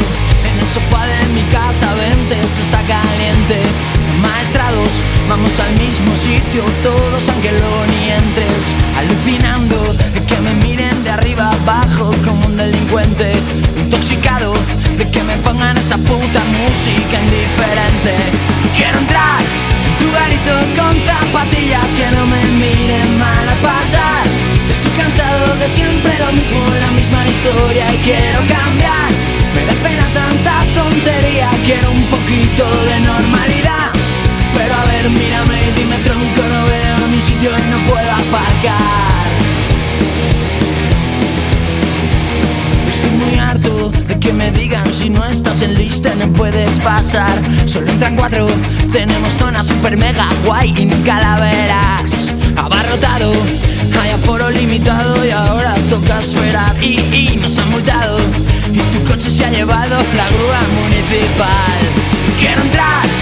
en 0.50 0.58
el 0.58 0.66
sofá 0.66 1.06
de 1.06 1.26
mi 1.28 1.42
casa, 1.52 1.94
vente, 1.94 2.36
se 2.48 2.62
está 2.62 2.78
caliente. 2.86 3.91
Maestrados, 4.32 5.04
vamos 5.28 5.60
al 5.60 5.72
mismo 5.78 6.16
sitio, 6.16 6.64
todos 6.82 7.28
aunque 7.28 7.52
luego 7.52 7.84
ni 7.86 8.10
entres. 8.10 8.74
Alucinando 8.96 9.76
de 10.14 10.20
que 10.24 10.36
me 10.40 10.54
miren 10.64 11.04
de 11.04 11.10
arriba 11.10 11.50
abajo 11.50 12.10
como 12.24 12.46
un 12.46 12.56
delincuente. 12.56 13.32
Intoxicado 13.78 14.54
de 14.96 15.08
que 15.10 15.22
me 15.22 15.36
pongan 15.38 15.76
esa 15.76 15.96
puta 15.98 16.40
música 16.58 17.16
indiferente. 17.26 18.14
Quiero 18.74 18.98
entrar 18.98 19.42
en 19.86 19.96
tu 20.00 20.10
garito 20.10 20.54
con 20.78 20.94
zapatillas 21.10 21.94
que 21.94 22.08
no 22.16 22.26
me 22.26 22.42
miren 22.64 23.18
mal 23.18 23.46
a 23.48 23.56
pasar. 23.60 24.24
Estoy 24.70 24.92
cansado 24.92 25.56
de 25.56 25.68
siempre 25.68 26.12
lo 26.18 26.32
mismo, 26.32 26.60
la 26.80 26.90
misma 26.92 27.20
historia 27.28 27.84
y 27.94 27.98
quiero 27.98 28.38
cambiar. 28.48 29.10
Me 29.54 29.66
da 29.66 29.74
pena 29.84 30.06
tanta 30.14 30.54
tontería, 30.74 31.50
quiero 31.64 31.90
un 31.90 32.04
poquito 32.06 32.64
de 32.88 33.00
normalidad. 33.00 33.71
A 34.82 34.84
ver, 34.84 35.08
mírame 35.10 35.60
dime 35.76 35.96
tronco, 35.98 36.42
no 36.42 36.66
veo 36.66 37.08
mi 37.08 37.20
sitio 37.20 37.50
y 37.50 37.70
no 37.70 37.78
puedo 37.88 38.10
aparcar. 38.10 39.30
Estoy 42.88 43.10
muy 43.10 43.38
harto 43.38 43.92
de 44.08 44.18
que 44.18 44.32
me 44.32 44.50
digan 44.50 44.92
si 44.92 45.08
no 45.08 45.24
estás 45.26 45.62
en 45.62 45.74
lista 45.74 46.12
no 46.16 46.32
puedes 46.32 46.78
pasar. 46.80 47.38
Solo 47.64 47.92
entran 47.92 48.16
cuatro, 48.16 48.48
tenemos 48.92 49.34
zona 49.34 49.62
super 49.62 49.96
mega 49.96 50.28
guay 50.44 50.74
y 50.76 50.84
nunca 50.86 51.20
la 51.20 51.38
verás. 51.38 52.32
Abarrotado, 52.56 53.32
hay 54.02 54.10
aforo 54.10 54.50
limitado 54.50 55.24
y 55.24 55.30
ahora 55.30 55.74
toca 55.90 56.20
esperar. 56.20 56.74
Y, 56.82 56.98
y 57.14 57.38
nos 57.40 57.56
han 57.58 57.70
multado 57.70 58.18
y 58.72 58.78
tu 58.78 59.04
coche 59.04 59.30
se 59.30 59.44
ha 59.44 59.50
llevado 59.50 59.96
la 60.16 60.28
grúa 60.28 60.60
municipal. 60.82 61.78
Quiero 62.36 62.62
entrar 62.62 63.21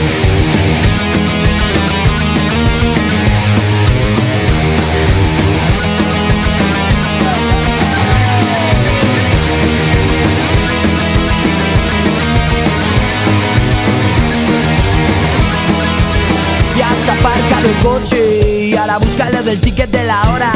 Has 17.01 17.09
aparcado 17.09 17.67
el 17.67 17.75
coche 17.77 18.67
y 18.67 18.75
ahora 18.75 18.97
búscale 18.97 19.41
del 19.41 19.59
ticket 19.59 19.89
de 19.89 20.03
la 20.03 20.21
hora. 20.31 20.51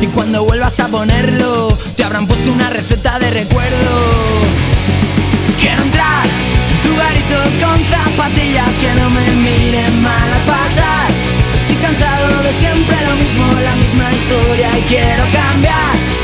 Y 0.00 0.06
cuando 0.06 0.44
vuelvas 0.44 0.80
a 0.80 0.88
ponerlo, 0.88 1.68
te 1.96 2.04
habrán 2.04 2.26
puesto 2.26 2.50
una 2.50 2.70
receta 2.70 3.18
de 3.18 3.30
recuerdo. 3.30 4.40
Quiero 5.60 5.82
entrar 5.82 6.26
en 6.26 6.80
tu 6.82 6.96
garito 6.96 7.36
con 7.60 7.84
zapatillas 7.84 8.78
que 8.78 8.94
no 8.94 9.10
me 9.10 9.30
miren 9.32 10.02
mal 10.02 10.32
a 10.32 10.46
pasar. 10.46 11.10
Estoy 11.54 11.76
cansado 11.76 12.42
de 12.42 12.52
siempre 12.52 12.96
lo 13.06 13.14
mismo, 13.16 13.44
la 13.60 13.74
misma 13.76 14.12
historia 14.12 14.70
y 14.78 14.82
quiero 14.82 15.24
cambiar. 15.32 16.23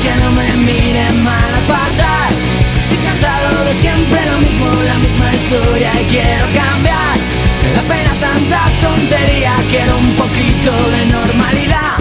Que 0.00 0.14
no 0.22 0.30
me 0.32 0.56
miren 0.56 1.24
mal 1.24 1.54
a 1.54 1.60
pasar. 1.72 2.30
Estoy 2.78 2.98
cansado 2.98 3.64
de 3.64 3.74
siempre 3.74 4.20
lo 4.26 4.38
mismo, 4.38 4.66
la 4.84 4.94
misma 4.98 5.34
historia 5.34 5.92
y 6.00 6.04
quiero 6.04 6.46
cambiar. 6.54 7.16
Me 7.62 7.72
da 7.72 7.82
pena 7.82 8.14
tanta 8.20 8.70
tontería, 8.80 9.54
quiero 9.70 9.96
un 9.98 10.14
poquito 10.16 10.72
de 10.90 11.06
normalidad. 11.06 11.94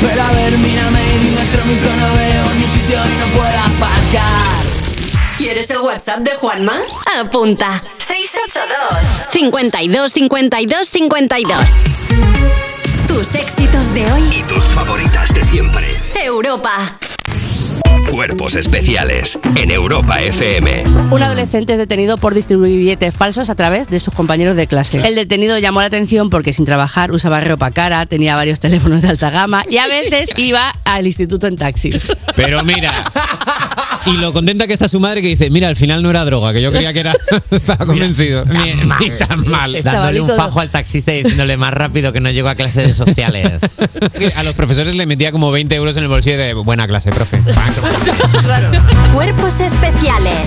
Pero 0.00 0.22
a 0.22 0.32
ver, 0.32 0.58
mírame 0.58 1.00
y 1.14 1.18
dime 1.18 1.44
tronco, 1.52 1.90
no 2.00 2.14
veo 2.16 2.54
ni 2.58 2.66
sitio 2.66 2.98
y 2.98 3.16
no 3.20 3.26
puedo 3.38 3.58
aparcar. 3.58 4.64
¿Quieres 5.36 5.70
el 5.70 5.78
WhatsApp 5.78 6.20
de 6.20 6.32
Juanma? 6.32 6.78
Apunta. 7.20 7.82
682 7.98 9.30
52 9.30 10.12
52 10.12 10.88
52 10.88 11.58
Tus 13.06 13.34
éxitos 13.34 13.94
de 13.94 14.12
hoy. 14.12 14.36
Y 14.38 14.42
tus 14.44 14.64
favoritas 14.64 15.32
de 15.32 15.44
siempre. 15.44 15.96
Europa. 16.14 16.98
Cuerpos 18.10 18.56
especiales 18.56 19.38
en 19.54 19.70
Europa 19.70 20.20
FM. 20.22 20.84
Un 21.10 21.22
adolescente 21.22 21.74
es 21.74 21.78
detenido 21.78 22.16
por 22.16 22.34
distribuir 22.34 22.78
billetes 22.78 23.14
falsos 23.14 23.50
a 23.50 23.54
través 23.54 23.88
de 23.88 24.00
sus 24.00 24.14
compañeros 24.14 24.56
de 24.56 24.66
clase. 24.66 24.98
El 25.06 25.14
detenido 25.14 25.58
llamó 25.58 25.80
la 25.80 25.86
atención 25.86 26.30
porque 26.30 26.52
sin 26.52 26.64
trabajar 26.64 27.12
usaba 27.12 27.40
ropa 27.40 27.70
cara, 27.70 28.04
tenía 28.06 28.34
varios 28.34 28.60
teléfonos 28.60 29.02
de 29.02 29.08
alta 29.08 29.30
gama 29.30 29.64
y 29.68 29.76
a 29.76 29.86
veces 29.86 30.30
iba 30.36 30.74
al 30.84 31.06
instituto 31.06 31.46
en 31.46 31.56
taxi. 31.56 31.90
Pero 32.34 32.64
mira. 32.64 32.90
Y 34.06 34.12
lo 34.12 34.32
contenta 34.32 34.66
que 34.66 34.72
está 34.72 34.88
su 34.88 35.00
madre 35.00 35.22
que 35.22 35.28
dice, 35.28 35.50
mira, 35.50 35.68
al 35.68 35.76
final 35.76 36.02
no 36.02 36.10
era 36.10 36.24
droga, 36.24 36.52
que 36.52 36.62
yo 36.62 36.70
creía 36.72 36.92
que 36.92 37.00
era... 37.00 37.14
Estaba 37.50 37.84
convencido. 37.86 38.44
Ni, 38.44 38.74
ni 38.74 39.10
tan 39.16 39.46
mal. 39.48 39.76
Dándole 39.82 40.20
un 40.20 40.28
fajo 40.28 40.60
al 40.60 40.70
taxista 40.70 41.12
y 41.12 41.22
diciéndole 41.22 41.56
más 41.56 41.72
rápido 41.72 42.12
que 42.12 42.20
no 42.20 42.30
llego 42.30 42.48
a 42.48 42.54
clases 42.54 42.96
sociales. 42.96 43.60
A 44.36 44.42
los 44.42 44.54
profesores 44.54 44.94
le 44.94 45.06
metía 45.06 45.32
como 45.32 45.50
20 45.50 45.74
euros 45.74 45.96
en 45.96 46.04
el 46.04 46.08
bolsillo 46.08 46.38
de 46.38 46.54
buena 46.54 46.86
clase, 46.86 47.10
profe. 47.10 47.38
Cuerpos 49.14 49.60
especiales. 49.60 50.38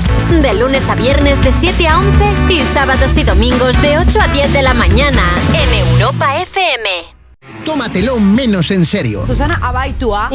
De 0.41 0.53
lunes 0.53 0.89
a 0.89 0.95
viernes 0.95 1.41
de 1.43 1.53
7 1.53 1.87
a 1.87 1.99
11 1.99 2.09
y 2.49 2.61
sábados 2.73 3.17
y 3.17 3.23
domingos 3.23 3.81
de 3.81 3.97
8 3.97 4.19
a 4.21 4.27
10 4.27 4.53
de 4.53 4.61
la 4.61 4.73
mañana 4.73 5.23
en 5.53 5.89
Europa 5.91 6.41
FM. 6.41 7.20
Tómatelo 7.65 8.19
menos 8.19 8.69
en 8.71 8.85
serio. 8.85 9.25
Susana 9.25 9.57
Abaitua. 9.61 10.29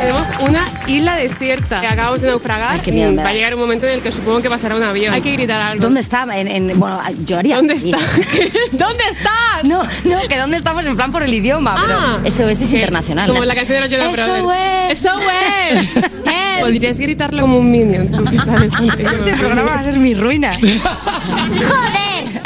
Tenemos 0.00 0.28
una 0.40 0.70
isla 0.86 1.16
desierta 1.16 1.80
que 1.80 1.86
acabamos 1.88 2.20
de 2.22 2.28
naufragar. 2.28 2.70
Ay, 2.74 2.80
qué 2.84 2.92
miedo 2.92 3.14
Va 3.22 3.28
a 3.28 3.32
llegar 3.32 3.54
un 3.54 3.60
momento 3.60 3.86
en 3.86 3.94
el 3.94 4.00
que 4.02 4.12
supongo 4.12 4.40
que 4.40 4.48
pasará 4.48 4.76
un 4.76 4.82
avión. 4.82 5.12
Hay 5.14 5.22
que 5.22 5.32
gritar 5.32 5.60
algo. 5.60 5.82
¿Dónde 5.82 6.00
está? 6.00 6.22
En, 6.38 6.46
en- 6.48 6.78
bueno, 6.78 7.00
yo 7.26 7.38
haría 7.38 7.56
¿Dónde 7.56 7.74
así. 7.74 7.90
está? 7.92 7.98
¿Dónde 8.72 9.04
estás? 9.10 9.64
No, 9.64 9.82
no, 10.04 10.20
que 10.28 10.38
dónde 10.38 10.56
estamos 10.56 10.84
en 10.86 10.96
plan 10.96 11.10
por 11.12 11.22
el 11.24 11.32
idioma, 11.34 11.74
Ah. 11.78 12.18
pero 12.22 12.30
SOS 12.50 12.62
es 12.62 12.72
internacional. 12.74 13.28
Como 13.28 13.44
la 13.44 13.54
canción 13.54 13.76
de 13.76 13.88
los 13.88 13.90
Jonas 13.90 14.12
Brothers. 14.12 14.98
SOS. 14.98 15.12
SOS. 15.12 16.04
Podrías 16.60 16.98
gritarlo 16.98 17.42
como 17.42 17.58
un 17.58 17.70
minion. 17.70 18.08
Tú 18.10 18.24
que 18.24 18.38
sabes. 18.38 18.70
Este 18.98 19.32
programa 19.38 19.70
va 19.72 19.80
a 19.80 19.84
ser 19.84 19.96
mi 19.98 20.14
ruina. 20.14 20.50
¡Joder! 20.52 22.42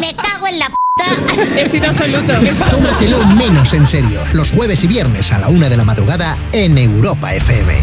Me 0.00 0.14
cago 0.14 0.46
en 0.46 0.58
la 0.58 0.66
p. 0.68 0.74
Éxito 1.56 1.88
absoluto. 1.88 2.32
Tómatelo 2.70 3.26
menos 3.36 3.72
en 3.74 3.86
serio. 3.86 4.20
Los 4.32 4.50
jueves 4.50 4.84
y 4.84 4.86
viernes 4.86 5.32
a 5.32 5.38
la 5.38 5.48
una 5.48 5.68
de 5.68 5.76
la 5.76 5.84
madrugada 5.84 6.36
en 6.52 6.78
Europa 6.78 7.34
FM. 7.34 7.74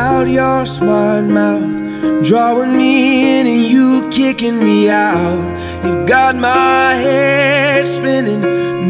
without 0.01 0.27
your 0.27 0.65
smart 0.65 1.25
mouth? 1.25 1.79
Drawing 2.23 2.75
me 2.75 3.39
in 3.39 3.45
and 3.45 3.61
you 3.61 4.09
kicking 4.11 4.63
me 4.63 4.89
out. 4.89 5.45
You 5.83 6.05
got 6.05 6.35
my 6.35 6.93
head 6.93 7.87
spinning, 7.87 8.41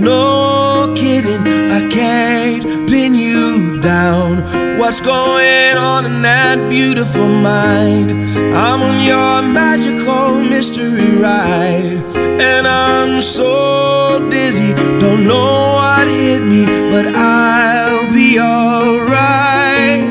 no 0.02 0.94
kidding. 0.96 1.44
I 1.70 1.90
can't 1.90 2.64
pin 2.90 3.14
you 3.14 3.82
down. 3.82 4.78
What's 4.80 5.02
going 5.02 5.76
on 5.76 6.06
in 6.06 6.22
that 6.22 6.70
beautiful 6.70 7.28
mind? 7.28 8.12
I'm 8.56 8.82
on 8.82 8.98
your 9.04 9.42
magical 9.42 10.42
mystery 10.42 11.18
ride, 11.18 12.00
and 12.42 12.66
I'm 12.66 13.20
so 13.20 14.30
dizzy, 14.30 14.74
don't 15.00 15.28
know 15.28 15.74
what 15.76 16.08
hit 16.08 16.42
me, 16.42 16.66
but 16.90 17.06
I'll 17.16 18.10
be 18.14 18.40
alright. 18.40 20.11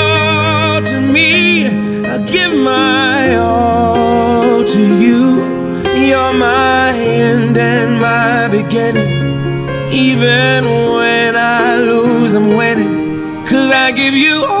to 0.91 0.99
me. 0.99 1.67
I'll 2.05 2.25
give 2.25 2.53
my 2.53 3.37
all 3.37 4.65
to 4.65 4.81
you. 5.03 5.21
You're 6.07 6.33
my 6.33 6.91
end 6.95 7.57
and 7.57 7.99
my 7.99 8.49
beginning. 8.49 9.09
Even 9.89 10.65
when 10.65 11.35
I 11.37 11.77
lose, 11.77 12.35
I'm 12.35 12.57
winning. 12.57 13.45
Cause 13.45 13.71
I 13.71 13.91
give 13.91 14.13
you 14.13 14.43
all 14.47 14.60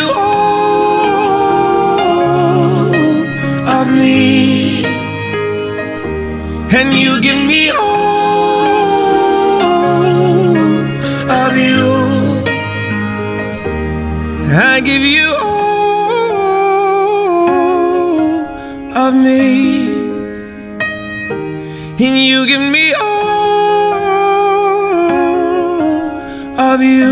And 6.73 6.93
you 6.93 7.19
give 7.21 7.37
me 7.51 7.69
all 7.69 7.81
of 11.29 11.57
you. 11.57 11.83
I 14.53 14.79
give 14.83 15.03
you 15.15 15.35
all 15.39 16.27
of 19.05 19.13
me, 19.13 19.43
and 22.05 22.17
you 22.29 22.45
give 22.47 22.61
me 22.61 22.93
all 22.93 23.93
of 26.59 26.81
you. 26.81 27.10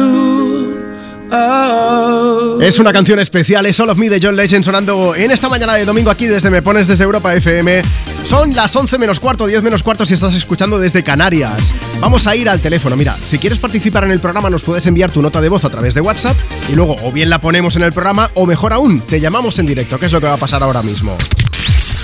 Es 2.70 2.78
una 2.78 2.94
canción 2.94 3.18
especial, 3.18 3.66
es 3.66 3.80
All 3.80 3.90
of 3.90 3.98
Me 3.98 4.10
de 4.10 4.20
John 4.22 4.36
Legend 4.36 4.64
sonando 4.64 5.16
en 5.16 5.32
esta 5.32 5.50
mañana 5.50 5.74
de 5.74 5.86
domingo 5.86 6.12
aquí 6.12 6.28
desde 6.28 6.52
Me 6.52 6.62
Pones 6.62 6.88
desde 6.88 7.04
Europa 7.04 7.34
FM. 7.34 7.82
Son 8.24 8.54
las 8.54 8.76
11 8.76 9.00
menos 9.00 9.20
cuarto, 9.20 9.48
10 9.48 9.64
menos 9.64 9.82
cuarto 9.82 10.06
si 10.06 10.14
estás 10.14 10.36
escuchando 10.36 10.78
desde 10.78 11.04
Canarias. 11.04 11.74
Vamos 12.00 12.28
a 12.28 12.36
ir 12.36 12.48
al 12.48 12.60
teléfono. 12.60 12.96
Mira, 12.96 13.16
si 13.16 13.40
quieres 13.40 13.58
participar 13.58 14.04
en 14.04 14.12
el 14.12 14.20
programa 14.20 14.52
nos 14.52 14.62
puedes 14.62 14.86
enviar 14.86 15.10
tu 15.10 15.20
nota 15.24 15.42
de 15.42 15.50
voz 15.50 15.66
a 15.66 15.72
través 15.72 15.96
de 15.96 16.02
WhatsApp 16.02 16.38
y 16.72 16.76
luego 16.76 16.96
o 17.02 17.12
bien 17.12 17.32
la 17.32 17.42
ponemos 17.42 17.76
en 17.76 17.82
el 17.82 17.92
programa 17.92 18.30
o 18.36 18.46
mejor 18.46 18.72
aún, 18.72 19.02
te 19.02 19.20
llamamos 19.20 19.58
en 19.58 19.66
directo, 19.66 20.00
que 20.00 20.06
es 20.06 20.14
lo 20.14 20.22
que 20.22 20.28
va 20.28 20.36
a 20.36 20.38
pasar 20.38 20.62
ahora 20.62 20.84
mismo. 20.84 21.18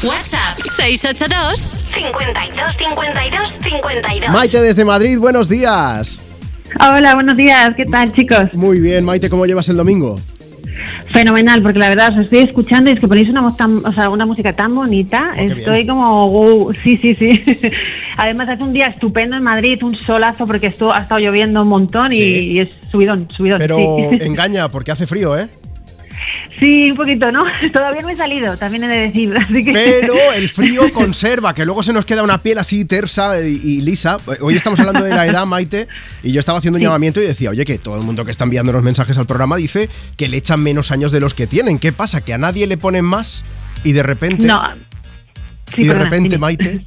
WhatsApp 0.01 0.57
682 0.77 1.59
52 1.93 2.75
52 2.75 3.57
52. 3.61 4.29
Maite 4.31 4.61
desde 4.63 4.83
Madrid, 4.83 5.19
buenos 5.19 5.47
días. 5.47 6.21
Hola, 6.79 7.13
buenos 7.13 7.37
días. 7.37 7.75
¿Qué 7.75 7.85
tal, 7.85 8.11
chicos? 8.13 8.51
Muy 8.53 8.79
bien, 8.79 9.05
Maite, 9.05 9.29
¿cómo 9.29 9.45
llevas 9.45 9.69
el 9.69 9.77
domingo? 9.77 10.19
Fenomenal, 11.07 11.61
porque 11.61 11.79
la 11.79 11.89
verdad 11.89 12.13
os 12.13 12.19
estoy 12.25 12.39
escuchando 12.39 12.89
y 12.89 12.93
es 12.93 12.99
que 12.99 13.07
ponéis 13.07 13.29
una, 13.29 13.41
voz 13.41 13.55
tan- 13.57 13.85
o 13.85 13.91
sea, 13.91 14.09
una 14.09 14.25
música 14.25 14.53
tan 14.53 14.73
bonita. 14.75 15.31
qué 15.35 15.45
estoy 15.45 15.75
bien. 15.83 15.87
como, 15.87 16.29
wow, 16.29 16.73
sí, 16.83 16.97
sí, 16.97 17.15
sí. 17.15 17.29
Además 18.17 18.49
hace 18.49 18.63
un 18.63 18.71
día 18.73 18.87
estupendo 18.87 19.35
en 19.35 19.43
Madrid, 19.43 19.81
un 19.83 19.95
solazo 19.95 20.45
porque 20.45 20.67
esto 20.67 20.93
ha 20.93 20.99
estado 20.99 21.19
lloviendo 21.19 21.61
un 21.61 21.69
montón 21.69 22.11
y, 22.11 22.59
es 22.59 22.69
subidón, 22.91 23.27
subidón. 23.29 23.59
Pero 23.59 23.77
sí. 23.77 24.17
engaña, 24.21 24.69
porque 24.69 24.91
hace 24.91 25.07
frío, 25.07 25.37
¿eh? 25.37 25.47
Sí, 26.59 26.89
un 26.91 26.95
poquito, 26.97 27.31
¿no? 27.31 27.43
Todavía 27.73 28.01
no 28.01 28.09
he 28.09 28.15
salido, 28.15 28.55
también 28.57 28.83
he 28.85 28.87
de 28.87 28.97
decir. 29.07 29.35
Así 29.49 29.63
que... 29.63 29.73
Pero 29.73 30.15
el 30.35 30.49
frío 30.49 30.91
conserva, 30.93 31.53
que 31.53 31.65
luego 31.65 31.83
se 31.83 31.91
nos 31.93 32.05
queda 32.05 32.23
una 32.23 32.41
piel 32.41 32.57
así 32.57 32.85
tersa 32.85 33.39
y, 33.41 33.59
y 33.63 33.81
lisa. 33.81 34.17
Hoy 34.41 34.55
estamos 34.55 34.79
hablando 34.79 35.03
de 35.03 35.09
la 35.11 35.25
edad, 35.27 35.45
Maite, 35.45 35.87
y 36.23 36.31
yo 36.31 36.39
estaba 36.39 36.59
haciendo 36.59 36.77
un 36.77 36.81
Sí. 36.81 36.85
llamamiento 36.85 37.21
y 37.21 37.25
decía, 37.25 37.49
oye, 37.49 37.65
que 37.65 37.77
todo 37.77 37.97
el 37.97 38.03
mundo 38.03 38.23
que 38.25 38.31
está 38.31 38.43
enviando 38.45 38.71
los 38.71 38.83
mensajes 38.83 39.17
al 39.17 39.25
programa 39.25 39.57
dice 39.57 39.89
que 40.17 40.27
le 40.27 40.37
echan 40.37 40.61
menos 40.61 40.91
años 40.91 41.11
de 41.11 41.19
los 41.19 41.33
que 41.33 41.47
tienen. 41.47 41.77
¿Qué 41.79 41.91
pasa? 41.91 42.21
¿Que 42.21 42.33
a 42.33 42.37
nadie 42.37 42.67
le 42.67 42.77
ponen 42.77 43.05
más? 43.05 43.43
Y 43.83 43.91
de 43.93 44.03
repente... 44.03 44.45
No. 44.45 44.61
Sí, 45.73 45.81
y 45.81 45.83
de 45.85 45.89
perdona, 45.93 46.03
repente. 46.09 46.37
Maite... 46.37 46.85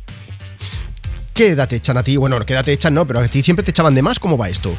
¿Qué 1.34 1.48
edad 1.50 1.68
te 1.68 1.76
echan 1.76 1.96
a 1.96 2.02
ti? 2.02 2.16
Bueno, 2.16 2.44
¿qué 2.44 2.52
edad 2.54 2.64
te 2.64 2.72
echan? 2.72 2.94
No, 2.94 3.06
pero 3.06 3.20
a 3.20 3.28
ti 3.28 3.44
siempre 3.44 3.62
te 3.62 3.70
echaban 3.70 3.94
de 3.94 4.02
más. 4.02 4.18
¿Cómo 4.18 4.36
va 4.36 4.48
esto? 4.48 4.74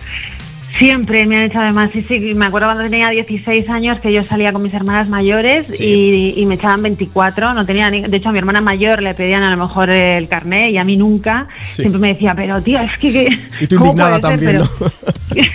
Siempre 0.77 1.25
me 1.25 1.37
han 1.37 1.45
echado 1.45 1.65
de 1.65 1.71
más, 1.73 1.91
sí, 1.91 2.05
sí. 2.07 2.19
Me 2.35 2.45
acuerdo 2.45 2.67
cuando 2.67 2.83
tenía 2.83 3.09
16 3.09 3.67
años 3.69 3.99
que 3.99 4.13
yo 4.13 4.21
salía 4.23 4.53
con 4.53 4.61
mis 4.61 4.73
hermanas 4.73 5.09
mayores 5.09 5.65
y, 5.79 6.33
y 6.37 6.45
me 6.45 6.55
echaban 6.55 6.83
24. 6.83 7.53
No 7.53 7.65
tenía 7.65 7.89
ni- 7.89 8.03
de 8.03 8.17
hecho, 8.17 8.29
a 8.29 8.31
mi 8.31 8.37
hermana 8.39 8.61
mayor 8.61 9.01
le 9.01 9.13
pedían 9.15 9.41
a 9.43 9.49
lo 9.49 9.57
mejor 9.57 9.89
el 9.89 10.27
carné 10.27 10.69
y 10.71 10.77
a 10.77 10.83
mí 10.83 10.95
nunca. 10.95 11.47
Sí. 11.63 11.81
Siempre 11.81 11.99
me 11.99 12.07
decía, 12.09 12.33
pero 12.35 12.61
tía, 12.61 12.83
es 12.83 12.97
que... 12.99 13.11
que- 13.11 13.39
Y 13.61 13.67
tú 13.67 13.77
¿cómo 13.77 13.91
indignada 13.91 14.19
puede 14.21 14.37
ser?". 14.39 14.57
también, 14.59 14.69
Pero- 14.79 14.91
¿no? 15.39 15.49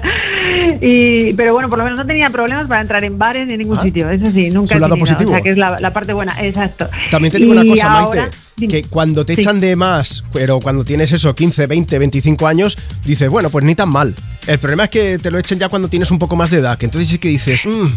y, 0.80 1.32
pero 1.34 1.52
bueno, 1.54 1.68
por 1.68 1.78
lo 1.78 1.84
menos 1.84 1.98
no 2.00 2.06
tenía 2.06 2.30
problemas 2.30 2.66
para 2.66 2.80
entrar 2.82 3.02
en 3.04 3.18
bares 3.18 3.46
ni 3.46 3.54
en 3.54 3.60
ningún 3.60 3.78
Ah. 3.78 3.82
sitio. 3.82 4.10
Eso 4.10 4.26
sí, 4.26 4.50
nunca 4.50 4.68
Su 4.68 4.76
he 4.76 4.80
lado 4.80 4.94
tenido, 4.94 5.06
positivo. 5.06 5.30
O 5.30 5.34
sea, 5.34 5.42
que 5.42 5.50
es 5.50 5.56
la, 5.56 5.78
la 5.80 5.92
parte 5.92 6.12
buena, 6.12 6.34
exacto. 6.40 6.88
También 7.10 7.32
te 7.32 7.38
digo 7.38 7.52
una 7.52 7.64
cosa, 7.64 7.90
ahora- 7.90 8.20
Maite. 8.22 8.36
Que 8.68 8.82
cuando 8.84 9.24
te 9.24 9.34
Sí. 9.34 9.40
echan 9.40 9.60
de 9.60 9.76
más, 9.76 10.24
pero 10.32 10.60
cuando 10.60 10.84
tienes 10.84 11.12
eso, 11.12 11.34
15, 11.34 11.66
20, 11.66 11.98
25 11.98 12.46
años, 12.46 12.76
dices, 13.04 13.28
bueno, 13.28 13.50
pues 13.50 13.64
ni 13.64 13.74
tan 13.74 13.88
mal. 13.90 14.14
El 14.46 14.58
problema 14.58 14.84
es 14.84 14.90
que 14.90 15.18
te 15.18 15.30
lo 15.30 15.38
echen 15.38 15.58
ya 15.58 15.68
cuando 15.68 15.88
tienes 15.88 16.10
un 16.10 16.18
poco 16.18 16.34
más 16.36 16.50
de 16.50 16.58
edad, 16.58 16.78
que 16.78 16.86
entonces 16.86 17.08
sí 17.10 17.18
que 17.18 17.28
dices, 17.28 17.66
"Mm, 17.66 17.88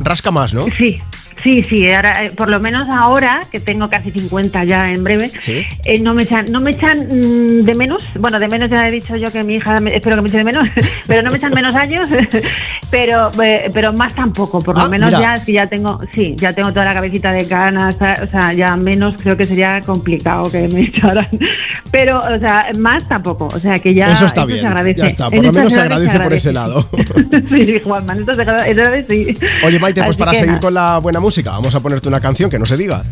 rasca 0.00 0.30
más, 0.30 0.52
¿no? 0.54 0.66
Sí, 0.76 1.00
sí, 1.42 1.62
sí. 1.64 1.90
Ahora, 1.92 2.24
eh, 2.24 2.30
por 2.30 2.48
lo 2.48 2.60
menos 2.60 2.86
ahora, 2.90 3.40
que 3.50 3.60
tengo 3.60 3.88
casi 3.90 4.10
50 4.10 4.64
ya 4.64 4.90
en 4.92 5.04
breve, 5.04 5.30
Sí. 5.40 5.64
eh, 5.84 6.00
no 6.00 6.14
me 6.14 6.22
echan, 6.24 6.46
no 6.50 6.60
me 6.60 6.70
echan 6.70 6.96
mm, 6.98 7.62
de 7.64 7.74
menos. 7.74 8.04
Bueno, 8.18 8.38
de 8.38 8.48
menos 8.48 8.70
ya 8.70 8.88
he 8.88 8.90
dicho 8.90 9.16
yo 9.16 9.30
que 9.32 9.42
mi 9.44 9.56
hija 9.56 9.80
me- 9.80 9.94
espero 9.96 10.16
que 10.16 10.22
me 10.22 10.28
eche 10.28 10.38
de 10.38 10.44
menos, 10.44 10.68
pero 11.06 11.22
no 11.22 11.30
me 11.30 11.36
echan 11.36 11.52
menos 11.54 11.74
años, 11.74 12.08
pero 12.90 13.30
eh, 13.42 13.70
pero 13.72 13.92
más 13.92 14.14
tampoco. 14.14 14.60
Por 14.60 14.76
lo 14.76 14.82
Ah, 14.82 14.88
menos 14.88 15.08
mira. 15.10 15.36
ya 15.36 15.44
si 15.44 15.52
ya 15.52 15.66
tengo, 15.66 16.00
sí, 16.12 16.34
ya 16.36 16.52
tengo 16.52 16.70
toda 16.72 16.84
la 16.86 16.94
cabecita 16.94 17.32
de 17.32 17.46
canas, 17.46 17.96
o 17.96 18.30
sea, 18.30 18.52
ya 18.52 18.76
menos 18.76 19.14
creo 19.22 19.36
que 19.36 19.44
sería 19.44 19.80
complicado 19.82 20.50
que 20.50 20.68
me 20.68 20.80
echaran. 20.88 21.26
Pero, 21.90 22.18
o 22.20 22.38
sea, 22.38 22.66
más 22.78 23.06
tampoco. 23.08 23.48
O 23.52 23.58
sea, 23.58 23.78
que 23.78 23.94
ya 23.94 24.12
eso 24.12 24.26
está 24.26 24.44
bien. 24.44 24.60
se 24.60 24.66
agradece. 24.66 25.00
Ya 25.00 25.06
está, 25.08 25.24
En 25.26 25.30
por 25.36 25.44
lo 25.46 25.52
menos 25.52 25.72
se 25.72 25.80
agradece 25.80 26.18
por 26.20 26.32
ese 26.32 26.52
lado. 26.52 26.86
sí, 27.48 27.80
Juanma, 27.84 28.12
en 28.14 28.20
estas 28.20 28.38
edades 28.38 29.06
sí. 29.08 29.38
Oye, 29.64 29.78
Maite, 29.78 30.00
pues 30.02 30.10
Así 30.10 30.18
para 30.18 30.32
seguir 30.32 30.46
nada. 30.48 30.60
con 30.60 30.74
la 30.74 30.98
buena 30.98 31.20
música, 31.20 31.31
vamos 31.50 31.74
a 31.74 31.80
ponerte 31.80 32.08
una 32.08 32.20
canción 32.20 32.50
que 32.50 32.58
no 32.58 32.66
se 32.66 32.76
diga. 32.76 33.02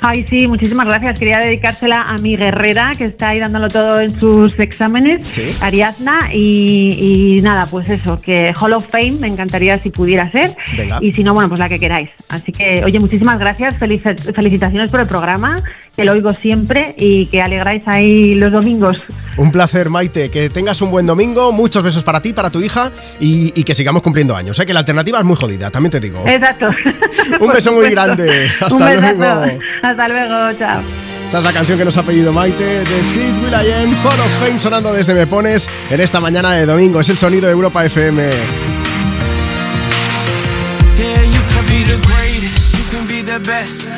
Ay, 0.00 0.24
sí, 0.28 0.46
muchísimas 0.46 0.86
gracias. 0.86 1.18
Quería 1.18 1.38
dedicársela 1.38 2.02
a 2.02 2.16
mi 2.18 2.36
guerrera, 2.36 2.92
que 2.96 3.04
está 3.04 3.30
ahí 3.30 3.40
dándolo 3.40 3.68
todo 3.68 4.00
en 4.00 4.18
sus 4.18 4.56
exámenes, 4.58 5.26
Ariadna. 5.60 6.18
Y, 6.32 7.36
y 7.38 7.42
nada, 7.42 7.66
pues 7.66 7.88
eso, 7.88 8.20
que 8.20 8.52
Hall 8.60 8.72
of 8.74 8.86
Fame 8.90 9.12
me 9.20 9.26
encantaría 9.26 9.78
si 9.78 9.90
pudiera 9.90 10.30
ser. 10.30 10.56
Venga. 10.76 10.98
Y 11.00 11.12
si 11.12 11.22
no, 11.24 11.34
bueno, 11.34 11.48
pues 11.48 11.58
la 11.58 11.68
que 11.68 11.78
queráis. 11.78 12.10
Así 12.28 12.52
que, 12.52 12.82
oye, 12.84 12.98
muchísimas 13.00 13.38
gracias. 13.38 13.78
Felici- 13.78 14.34
felicitaciones 14.34 14.90
por 14.90 15.00
el 15.00 15.06
programa, 15.06 15.60
que 15.98 16.04
lo 16.04 16.12
oigo 16.12 16.30
siempre 16.40 16.94
y 16.96 17.26
que 17.26 17.42
alegráis 17.42 17.82
ahí 17.86 18.36
los 18.36 18.52
domingos. 18.52 19.02
Un 19.36 19.50
placer, 19.50 19.90
Maite, 19.90 20.30
que 20.30 20.48
tengas 20.48 20.80
un 20.80 20.92
buen 20.92 21.06
domingo, 21.06 21.50
muchos 21.50 21.82
besos 21.82 22.04
para 22.04 22.22
ti, 22.22 22.32
para 22.32 22.50
tu 22.50 22.60
hija 22.60 22.92
y, 23.18 23.52
y 23.58 23.64
que 23.64 23.74
sigamos 23.74 24.00
cumpliendo 24.00 24.36
años. 24.36 24.56
¿eh? 24.60 24.64
Que 24.64 24.72
la 24.72 24.78
alternativa 24.78 25.18
es 25.18 25.24
muy 25.24 25.34
jodida, 25.34 25.72
también 25.72 25.90
te 25.90 25.98
digo. 25.98 26.22
Exacto. 26.24 26.68
Un 27.40 27.48
beso 27.48 27.72
muy 27.72 27.90
grande. 27.90 28.48
Un 28.60 28.64
Hasta 28.64 28.90
besazo. 28.90 29.14
luego. 29.16 29.60
Hasta 29.82 30.08
luego, 30.08 30.58
chao. 30.60 30.82
Esta 31.24 31.38
es 31.38 31.44
la 31.44 31.52
canción 31.52 31.76
que 31.76 31.84
nos 31.84 31.96
ha 31.96 32.04
pedido 32.04 32.32
Maite 32.32 32.84
de 32.84 33.00
Street 33.00 33.34
Will 33.42 33.52
I 33.52 33.72
Am, 33.82 33.92
Hall 34.04 34.20
of 34.20 34.46
Fame 34.46 34.60
sonando 34.60 34.92
desde 34.92 35.14
Me 35.14 35.26
Pones 35.26 35.68
en 35.90 36.00
esta 36.00 36.20
mañana 36.20 36.52
de 36.52 36.64
domingo. 36.64 37.00
Es 37.00 37.10
el 37.10 37.18
sonido 37.18 37.46
de 37.46 37.52
Europa 37.52 37.84
FM. 37.84 38.22
Yeah, 40.96 41.24
you 41.24 41.40
can 41.52 41.66
be 41.66 41.82
the 41.84 41.98
greatest, 42.06 42.72
you 42.76 42.84
can 43.88 43.97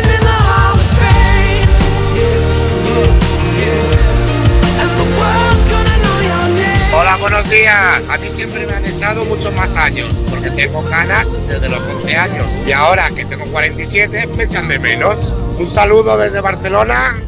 Hola, 7.11 7.19
buenos 7.19 7.49
días. 7.49 8.01
A 8.09 8.17
mí 8.19 8.29
siempre 8.29 8.65
me 8.65 8.71
han 8.71 8.85
echado 8.85 9.25
muchos 9.25 9.53
más 9.53 9.75
años, 9.75 10.23
porque 10.29 10.49
tengo 10.49 10.81
canas 10.85 11.45
desde 11.45 11.67
los 11.67 11.81
11 11.81 12.15
años. 12.15 12.47
Y 12.65 12.71
ahora 12.71 13.09
que 13.13 13.25
tengo 13.25 13.45
47, 13.51 14.27
me 14.37 14.43
echan 14.43 14.69
de 14.69 14.79
menos. 14.79 15.35
Un 15.59 15.67
saludo 15.67 16.17
desde 16.17 16.39
Barcelona. 16.39 17.21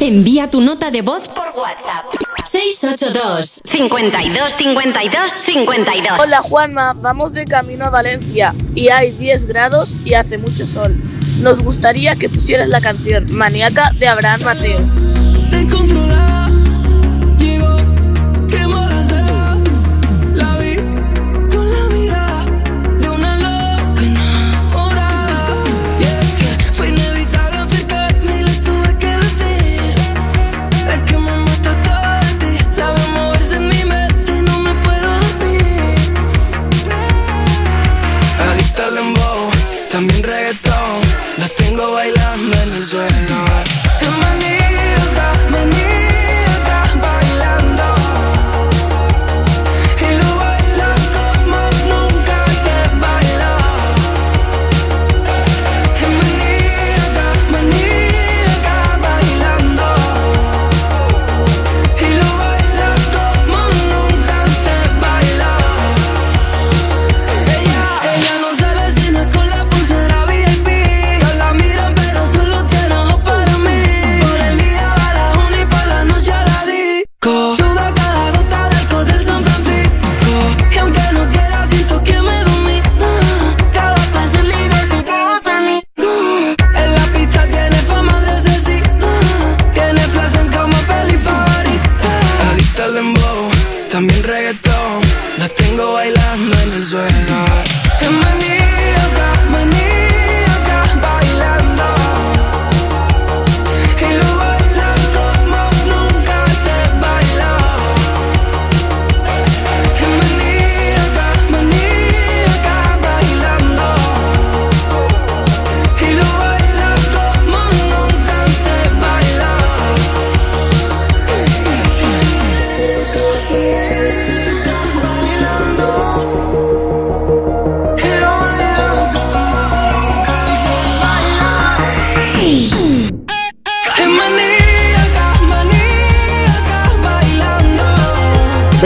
Envía 0.00 0.48
tu 0.48 0.62
nota 0.62 0.90
de 0.90 1.02
voz 1.02 1.28
por 1.28 1.48
WhatsApp. 1.54 2.06
682 2.50 3.60
52 3.66 4.52
52 4.54 5.30
52 5.44 6.18
Hola 6.18 6.40
Juanma, 6.40 6.94
vamos 6.94 7.34
de 7.34 7.44
camino 7.44 7.84
a 7.84 7.90
Valencia 7.90 8.54
y 8.74 8.88
hay 8.88 9.10
10 9.10 9.44
grados 9.44 9.98
y 10.06 10.14
hace 10.14 10.38
mucho 10.38 10.66
sol. 10.66 10.96
Nos 11.42 11.62
gustaría 11.62 12.16
que 12.16 12.30
pusieras 12.30 12.68
la 12.68 12.80
canción 12.80 13.26
Maníaca 13.32 13.90
de 13.98 14.08
Abraham 14.08 14.40
Mateo. 14.42 14.80
Descontrolada, 15.50 16.35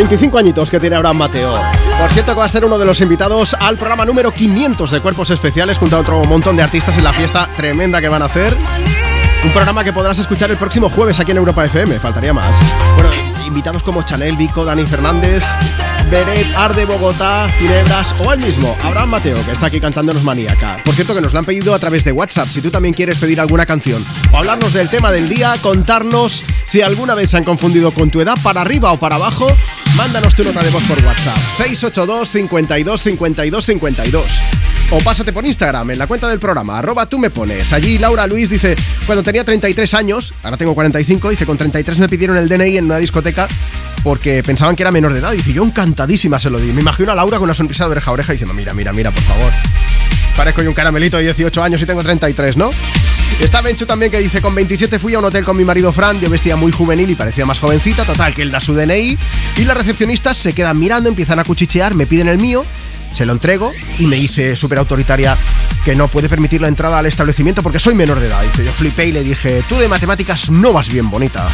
25 0.00 0.38
añitos 0.38 0.70
que 0.70 0.80
tiene 0.80 0.96
Abraham 0.96 1.18
Mateo. 1.18 1.52
Por 2.00 2.08
cierto, 2.08 2.32
que 2.32 2.38
va 2.38 2.46
a 2.46 2.48
ser 2.48 2.64
uno 2.64 2.78
de 2.78 2.86
los 2.86 3.02
invitados 3.02 3.52
al 3.52 3.76
programa 3.76 4.06
número 4.06 4.32
500 4.32 4.92
de 4.92 5.00
Cuerpos 5.02 5.28
Especiales, 5.28 5.76
junto 5.76 5.96
a 5.96 5.98
otro 5.98 6.24
montón 6.24 6.56
de 6.56 6.62
artistas 6.62 6.96
en 6.96 7.04
la 7.04 7.12
fiesta 7.12 7.46
tremenda 7.54 8.00
que 8.00 8.08
van 8.08 8.22
a 8.22 8.24
hacer. 8.24 8.56
Un 9.44 9.50
programa 9.50 9.84
que 9.84 9.92
podrás 9.92 10.18
escuchar 10.18 10.50
el 10.50 10.56
próximo 10.56 10.88
jueves 10.88 11.20
aquí 11.20 11.32
en 11.32 11.36
Europa 11.36 11.66
FM, 11.66 12.00
faltaría 12.00 12.32
más. 12.32 12.56
Bueno, 12.94 13.10
invitados 13.46 13.82
como 13.82 14.02
Chanel, 14.02 14.38
Vico, 14.38 14.64
Dani 14.64 14.84
Fernández, 14.84 15.44
Beret, 16.10 16.46
Arde 16.56 16.86
Bogotá, 16.86 17.46
Ginebras 17.58 18.14
o 18.24 18.32
el 18.32 18.40
mismo, 18.40 18.74
Abraham 18.82 19.10
Mateo, 19.10 19.44
que 19.44 19.52
está 19.52 19.66
aquí 19.66 19.80
cantándonos 19.80 20.24
maníaca. 20.24 20.78
Por 20.82 20.94
cierto, 20.94 21.14
que 21.14 21.20
nos 21.20 21.34
lo 21.34 21.40
han 21.40 21.44
pedido 21.44 21.74
a 21.74 21.78
través 21.78 22.04
de 22.04 22.12
WhatsApp. 22.12 22.48
Si 22.48 22.62
tú 22.62 22.70
también 22.70 22.94
quieres 22.94 23.18
pedir 23.18 23.38
alguna 23.38 23.66
canción 23.66 24.02
o 24.32 24.38
hablarnos 24.38 24.72
del 24.72 24.88
tema 24.88 25.12
del 25.12 25.28
día, 25.28 25.56
contarnos 25.60 26.42
si 26.64 26.80
alguna 26.80 27.14
vez 27.14 27.30
se 27.30 27.36
han 27.36 27.44
confundido 27.44 27.92
con 27.92 28.10
tu 28.10 28.22
edad 28.22 28.38
para 28.42 28.62
arriba 28.62 28.92
o 28.92 28.98
para 28.98 29.16
abajo, 29.16 29.46
mándanos 29.96 30.34
tu 30.34 30.42
nota 30.42 30.62
de 30.62 30.70
voz 30.70 30.82
por 30.84 31.02
WhatsApp. 31.04 31.36
682 31.56 32.28
52 32.30 33.02
52 33.02 33.64
52. 33.64 34.24
O 34.92 34.98
pásate 34.98 35.32
por 35.32 35.46
Instagram 35.46 35.92
en 35.92 35.98
la 35.98 36.06
cuenta 36.06 36.28
del 36.28 36.40
programa, 36.40 36.78
arroba 36.78 37.06
tú 37.06 37.18
me 37.18 37.30
pones. 37.30 37.72
Allí 37.72 37.98
Laura 37.98 38.26
Luis 38.26 38.50
dice, 38.50 38.74
cuando 39.06 39.22
tenía 39.22 39.44
33 39.44 39.94
años, 39.94 40.34
ahora 40.42 40.56
tengo 40.56 40.74
45, 40.74 41.30
dice, 41.30 41.46
con 41.46 41.56
33 41.56 42.00
me 42.00 42.08
pidieron 42.08 42.36
el 42.36 42.48
DNI 42.48 42.78
en 42.78 42.84
una 42.86 42.96
discoteca 42.96 43.46
porque 44.02 44.42
pensaban 44.42 44.74
que 44.74 44.82
era 44.82 44.90
menor 44.90 45.12
de 45.12 45.20
edad. 45.20 45.32
Dice, 45.32 45.52
yo 45.52 45.62
encantadísima 45.62 46.40
se 46.40 46.50
lo 46.50 46.58
di. 46.58 46.72
Me 46.72 46.80
imagino 46.80 47.12
a 47.12 47.14
Laura 47.14 47.38
con 47.38 47.44
una 47.44 47.54
sonrisa 47.54 47.84
de 47.84 47.92
oreja 47.92 48.10
a 48.10 48.14
oreja 48.14 48.32
diciendo, 48.32 48.54
mira, 48.54 48.74
mira, 48.74 48.92
mira, 48.92 49.12
por 49.12 49.22
favor. 49.22 49.52
Parezco 50.36 50.62
yo 50.62 50.70
un 50.70 50.74
caramelito 50.74 51.18
de 51.18 51.24
18 51.24 51.62
años 51.62 51.80
y 51.82 51.86
tengo 51.86 52.02
33, 52.02 52.56
¿no? 52.56 52.70
Está 53.38 53.62
Benchu 53.62 53.86
también 53.86 54.10
que 54.10 54.18
dice, 54.18 54.42
con 54.42 54.54
27 54.54 54.98
fui 54.98 55.14
a 55.14 55.18
un 55.18 55.24
hotel 55.24 55.44
con 55.44 55.56
mi 55.56 55.64
marido 55.64 55.92
Fran, 55.92 56.20
yo 56.20 56.28
vestía 56.28 56.56
muy 56.56 56.72
juvenil 56.72 57.08
y 57.10 57.14
parecía 57.14 57.46
más 57.46 57.58
jovencita, 57.58 58.04
total, 58.04 58.34
que 58.34 58.42
él 58.42 58.50
da 58.50 58.60
su 58.60 58.74
DNI 58.74 59.16
y 59.56 59.64
las 59.64 59.76
recepcionistas 59.76 60.36
se 60.36 60.52
quedan 60.52 60.78
mirando, 60.78 61.08
empiezan 61.08 61.38
a 61.38 61.44
cuchichear, 61.44 61.94
me 61.94 62.06
piden 62.06 62.28
el 62.28 62.38
mío, 62.38 62.64
se 63.12 63.26
lo 63.26 63.32
entrego 63.32 63.72
y 63.98 64.06
me 64.06 64.16
dice 64.16 64.56
súper 64.56 64.78
autoritaria 64.78 65.36
que 65.84 65.94
no 65.94 66.08
puede 66.08 66.28
permitir 66.28 66.60
la 66.60 66.68
entrada 66.68 66.98
al 66.98 67.06
establecimiento 67.06 67.62
porque 67.62 67.80
soy 67.80 67.94
menor 67.94 68.20
de 68.20 68.26
edad. 68.26 68.42
Dice, 68.42 68.64
yo 68.64 68.72
flipé 68.72 69.06
y 69.06 69.12
le 69.12 69.22
dije, 69.22 69.62
tú 69.68 69.76
de 69.76 69.88
matemáticas 69.88 70.50
no 70.50 70.72
vas 70.72 70.90
bien 70.90 71.10
bonita. 71.10 71.48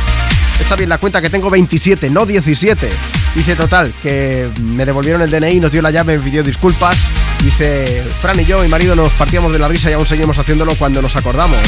Echa 0.60 0.74
bien 0.76 0.88
la 0.88 0.98
cuenta 0.98 1.20
que 1.20 1.30
tengo 1.30 1.50
27, 1.50 2.10
no 2.10 2.26
17. 2.26 2.90
Dice 3.34 3.54
total, 3.54 3.92
que 4.02 4.48
me 4.62 4.86
devolvieron 4.86 5.20
el 5.22 5.30
DNI, 5.30 5.60
nos 5.60 5.70
dio 5.70 5.82
la 5.82 5.90
llave, 5.90 6.16
me 6.16 6.24
pidió 6.24 6.42
disculpas. 6.42 6.96
Dice, 7.42 8.02
Fran 8.20 8.40
y 8.40 8.44
yo, 8.46 8.62
mi 8.62 8.68
marido, 8.68 8.96
nos 8.96 9.12
partíamos 9.12 9.52
de 9.52 9.58
la 9.58 9.68
risa 9.68 9.90
y 9.90 9.92
aún 9.92 10.06
seguimos 10.06 10.38
haciéndolo 10.38 10.74
cuando 10.74 11.02
nos 11.02 11.14
acordamos. 11.16 11.58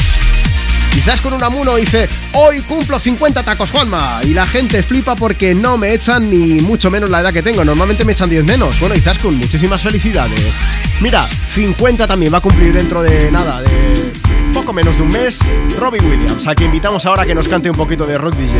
Quizás 0.91 1.21
con 1.21 1.33
un 1.33 1.43
amuno 1.43 1.75
dice, 1.75 2.09
hoy 2.33 2.61
cumplo 2.61 2.99
50 2.99 3.43
tacos, 3.43 3.71
Juanma. 3.71 4.21
Y 4.23 4.33
la 4.33 4.45
gente 4.47 4.83
flipa 4.83 5.15
porque 5.15 5.53
no 5.55 5.77
me 5.77 5.93
echan 5.93 6.29
ni 6.29 6.61
mucho 6.61 6.89
menos 6.89 7.09
la 7.09 7.21
edad 7.21 7.31
que 7.33 7.41
tengo. 7.43 7.63
Normalmente 7.63 8.05
me 8.05 8.11
echan 8.13 8.29
10 8.29 8.43
menos. 8.43 8.79
Bueno, 8.79 8.95
quizás 8.95 9.17
con 9.19 9.37
muchísimas 9.37 9.81
felicidades. 9.81 10.55
Mira, 11.01 11.27
50 11.53 12.07
también 12.07 12.33
va 12.33 12.39
a 12.39 12.41
cumplir 12.41 12.73
dentro 12.73 13.01
de 13.01 13.31
nada, 13.31 13.61
de 13.61 14.11
poco 14.53 14.73
menos 14.73 14.97
de 14.97 15.03
un 15.03 15.11
mes. 15.11 15.39
Robbie 15.77 16.01
Williams, 16.01 16.47
a 16.47 16.55
quien 16.55 16.69
invitamos 16.69 17.05
ahora 17.05 17.25
que 17.25 17.35
nos 17.35 17.47
cante 17.47 17.69
un 17.69 17.77
poquito 17.77 18.05
de 18.05 18.17
rock 18.17 18.35
DJ. 18.35 18.53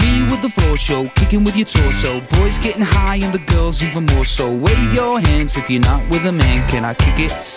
Me 0.00 0.22
with 0.30 0.40
the 0.40 0.50
floor 0.50 0.78
show, 0.78 1.10
kicking 1.14 1.44
with 1.44 1.56
your 1.56 1.66
torso. 1.66 2.20
Boys 2.38 2.58
getting 2.58 2.84
high 2.84 3.22
and 3.24 3.32
the 3.32 3.52
girls 3.52 3.82
even 3.82 4.06
more 4.14 4.24
so. 4.24 4.48
Wave 4.48 4.94
your 4.94 5.20
hands 5.20 5.56
if 5.56 5.68
you're 5.68 5.80
not 5.80 6.02
with 6.10 6.24
a 6.26 6.32
man. 6.32 6.66
Can 6.68 6.84
I 6.84 6.94
kick 6.94 7.18
it? 7.18 7.56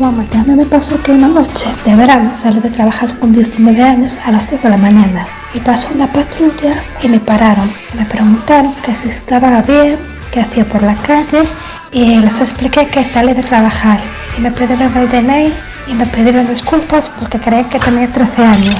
Hola 0.00 0.12
Juanma, 0.12 0.30
ya 0.32 0.42
me 0.54 0.64
pasó 0.64 1.02
que 1.02 1.12
una 1.12 1.28
noche 1.28 1.66
de 1.84 1.94
verano 1.94 2.34
salí 2.34 2.58
de 2.60 2.70
trabajar 2.70 3.18
con 3.18 3.34
19 3.34 3.82
años 3.82 4.16
a 4.24 4.30
las 4.30 4.50
2 4.50 4.62
de 4.62 4.70
la 4.70 4.78
mañana 4.78 5.26
y 5.52 5.60
pasó 5.60 5.88
una 5.92 6.10
patrulla 6.10 6.82
y 7.02 7.08
me 7.08 7.20
pararon. 7.20 7.70
Me 7.92 8.06
preguntaron 8.06 8.74
que 8.76 8.96
si 8.96 9.08
estaba 9.10 9.60
bien, 9.60 9.98
qué 10.32 10.40
hacía 10.40 10.64
por 10.64 10.82
la 10.82 10.94
calle 10.94 11.42
y 11.92 12.16
les 12.16 12.40
expliqué 12.40 12.88
que 12.88 13.04
salí 13.04 13.34
de 13.34 13.42
trabajar 13.42 14.00
y 14.38 14.40
me 14.40 14.50
pidieron 14.50 14.96
el 14.96 15.10
DNI 15.10 15.52
y 15.88 15.92
me 15.92 16.06
pidieron 16.06 16.48
disculpas 16.48 17.10
porque 17.10 17.38
creían 17.38 17.68
que 17.68 17.78
tenía 17.78 18.08
13 18.08 18.42
años. 18.42 18.76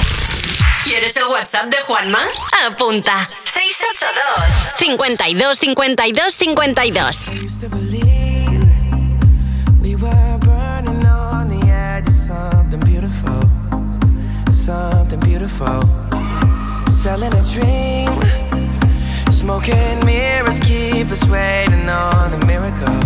¿Quieres 0.85 1.14
el 1.18 1.25
WhatsApp 1.25 1.66
de 1.66 1.77
Juanma? 1.87 2.21
Apunta. 2.66 3.29
682 3.45 4.79
52 4.79 5.59
52 5.59 6.35
52. 6.35 7.31
Beautiful. 15.41 15.80
Selling 16.91 17.32
a 17.32 17.43
dream, 17.55 18.12
smoking 19.30 20.05
mirrors 20.05 20.61
keep 20.61 21.11
us 21.11 21.26
waiting 21.28 21.88
on 21.88 22.34
a 22.34 22.45
miracle, 22.45 23.01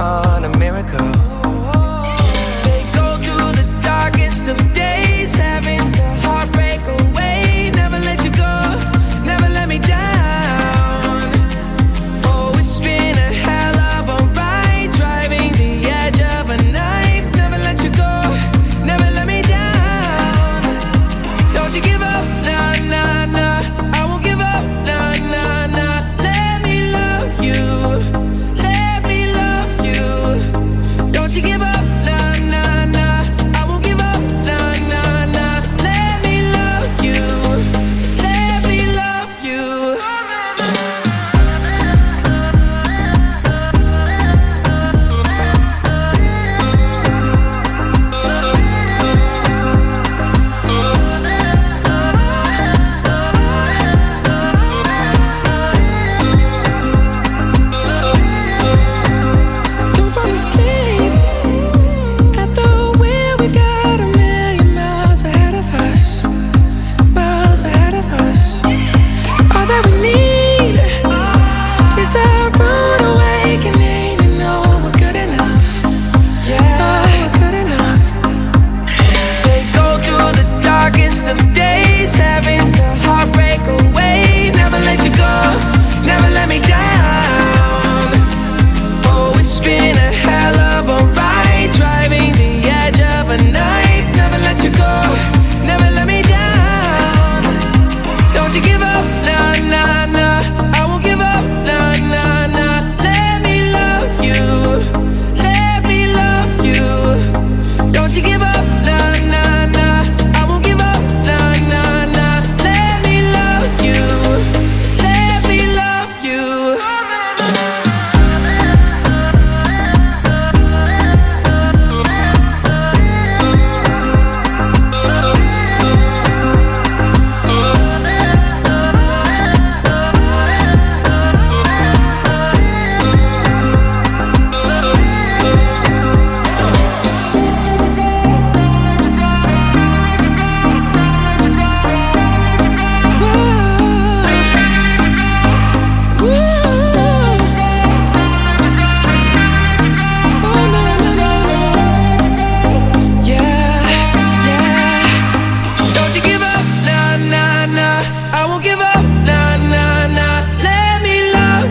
on 0.00 0.44
a 0.44 0.56
miracle. 0.56 1.12
Say 2.62 2.80
go 2.96 3.18
through 3.24 3.52
the 3.60 3.80
darkest 3.82 4.48
of 4.48 4.71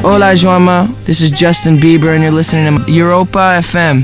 Hola, 0.03 0.33
Joama. 0.33 0.87
This 1.05 1.21
is 1.21 1.29
Justin 1.31 1.77
Bieber, 1.79 2.15
and 2.15 2.23
you're 2.23 2.31
listening 2.31 2.83
to 2.83 2.91
Europa 2.91 3.59
FM. 3.61 4.01
I 4.01 4.03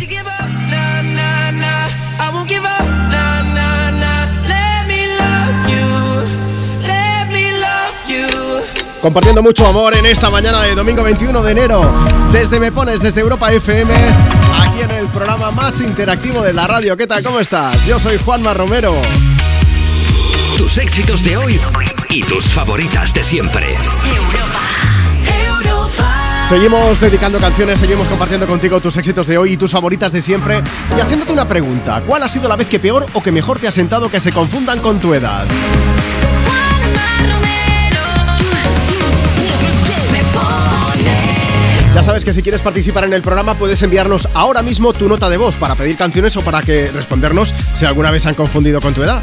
won't 2.31 2.47
give 2.47 2.63
up, 2.63 2.85
nah, 3.09 3.41
nah, 3.41 3.89
nah. 3.97 4.29
Let 4.47 4.85
me 4.87 5.07
love 5.17 5.67
you, 5.67 5.89
let 6.85 7.25
me 7.33 7.49
love 7.59 7.97
you. 8.07 8.27
Compartiendo 9.01 9.41
mucho 9.41 9.65
amor 9.65 9.97
en 9.97 10.05
esta 10.05 10.29
mañana 10.29 10.61
de 10.61 10.75
domingo 10.75 11.01
21 11.01 11.41
de 11.41 11.51
enero. 11.51 11.81
Desde 12.31 12.59
Me 12.59 12.71
Pones, 12.71 13.01
desde 13.01 13.21
Europa 13.21 13.51
FM, 13.51 13.91
aquí 14.61 14.81
en 14.81 14.91
el 14.91 15.07
programa 15.07 15.49
más 15.49 15.81
interactivo 15.81 16.43
de 16.43 16.53
la 16.53 16.67
radio. 16.67 16.95
¿Qué 16.95 17.07
tal? 17.07 17.23
¿Cómo 17.23 17.39
estás? 17.39 17.87
Yo 17.87 17.99
soy 17.99 18.17
Juanma 18.17 18.53
Romero. 18.53 18.93
Tus 20.57 20.77
éxitos 20.77 21.23
de 21.23 21.37
hoy 21.37 21.59
y 22.09 22.21
tus 22.21 22.45
favoritas 22.45 23.11
de 23.15 23.23
siempre. 23.23 23.75
Seguimos 26.49 27.01
dedicando 27.01 27.39
canciones, 27.39 27.77
seguimos 27.77 28.07
compartiendo 28.07 28.47
contigo 28.47 28.79
tus 28.79 28.95
éxitos 28.95 29.27
de 29.27 29.37
hoy 29.37 29.53
y 29.53 29.57
tus 29.57 29.71
favoritas 29.71 30.13
de 30.13 30.21
siempre. 30.21 30.63
Y 30.95 31.01
haciéndote 31.01 31.33
una 31.33 31.45
pregunta, 31.45 32.01
¿cuál 32.07 32.23
ha 32.23 32.29
sido 32.29 32.47
la 32.47 32.55
vez 32.55 32.69
que 32.69 32.79
peor 32.79 33.05
o 33.13 33.21
que 33.21 33.33
mejor 33.33 33.59
te 33.59 33.67
ha 33.67 33.71
sentado 33.73 34.09
que 34.09 34.21
se 34.21 34.31
confundan 34.31 34.79
con 34.79 34.97
tu 34.99 35.13
edad? 35.13 35.45
Ya 41.93 42.03
sabes 42.03 42.23
que 42.23 42.31
si 42.31 42.41
quieres 42.41 42.61
participar 42.61 43.03
en 43.03 43.11
el 43.11 43.21
programa 43.21 43.55
puedes 43.55 43.83
enviarnos 43.83 44.29
ahora 44.33 44.61
mismo 44.61 44.93
tu 44.93 45.09
nota 45.09 45.29
de 45.29 45.35
voz 45.35 45.55
para 45.55 45.75
pedir 45.75 45.97
canciones 45.97 46.37
o 46.37 46.41
para 46.43 46.61
que 46.61 46.91
respondernos 46.91 47.53
si 47.73 47.85
alguna 47.85 48.09
vez 48.09 48.23
se 48.23 48.29
han 48.29 48.35
confundido 48.35 48.79
con 48.79 48.93
tu 48.93 49.03
edad. 49.03 49.21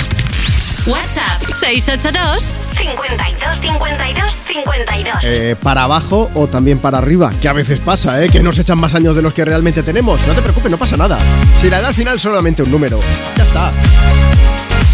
682 1.64 2.54
52 2.76 3.60
52 3.62 4.34
52. 4.46 5.16
Eh, 5.22 5.56
para 5.62 5.84
abajo 5.84 6.30
o 6.34 6.46
también 6.46 6.78
para 6.78 6.98
arriba, 6.98 7.32
que 7.40 7.48
a 7.48 7.54
veces 7.54 7.80
pasa, 7.80 8.22
¿eh? 8.22 8.28
que 8.28 8.42
nos 8.42 8.58
echan 8.58 8.78
más 8.78 8.94
años 8.94 9.16
de 9.16 9.22
los 9.22 9.32
que 9.32 9.46
realmente 9.46 9.82
tenemos. 9.82 10.20
No 10.26 10.34
te 10.34 10.42
preocupes, 10.42 10.70
no 10.70 10.76
pasa 10.76 10.98
nada. 10.98 11.18
Si 11.62 11.70
la 11.70 11.78
edad 11.78 11.88
al 11.88 11.94
final 11.94 12.16
es 12.16 12.22
solamente 12.22 12.62
un 12.62 12.70
número, 12.70 13.00
ya 13.38 13.44
está. 13.44 13.72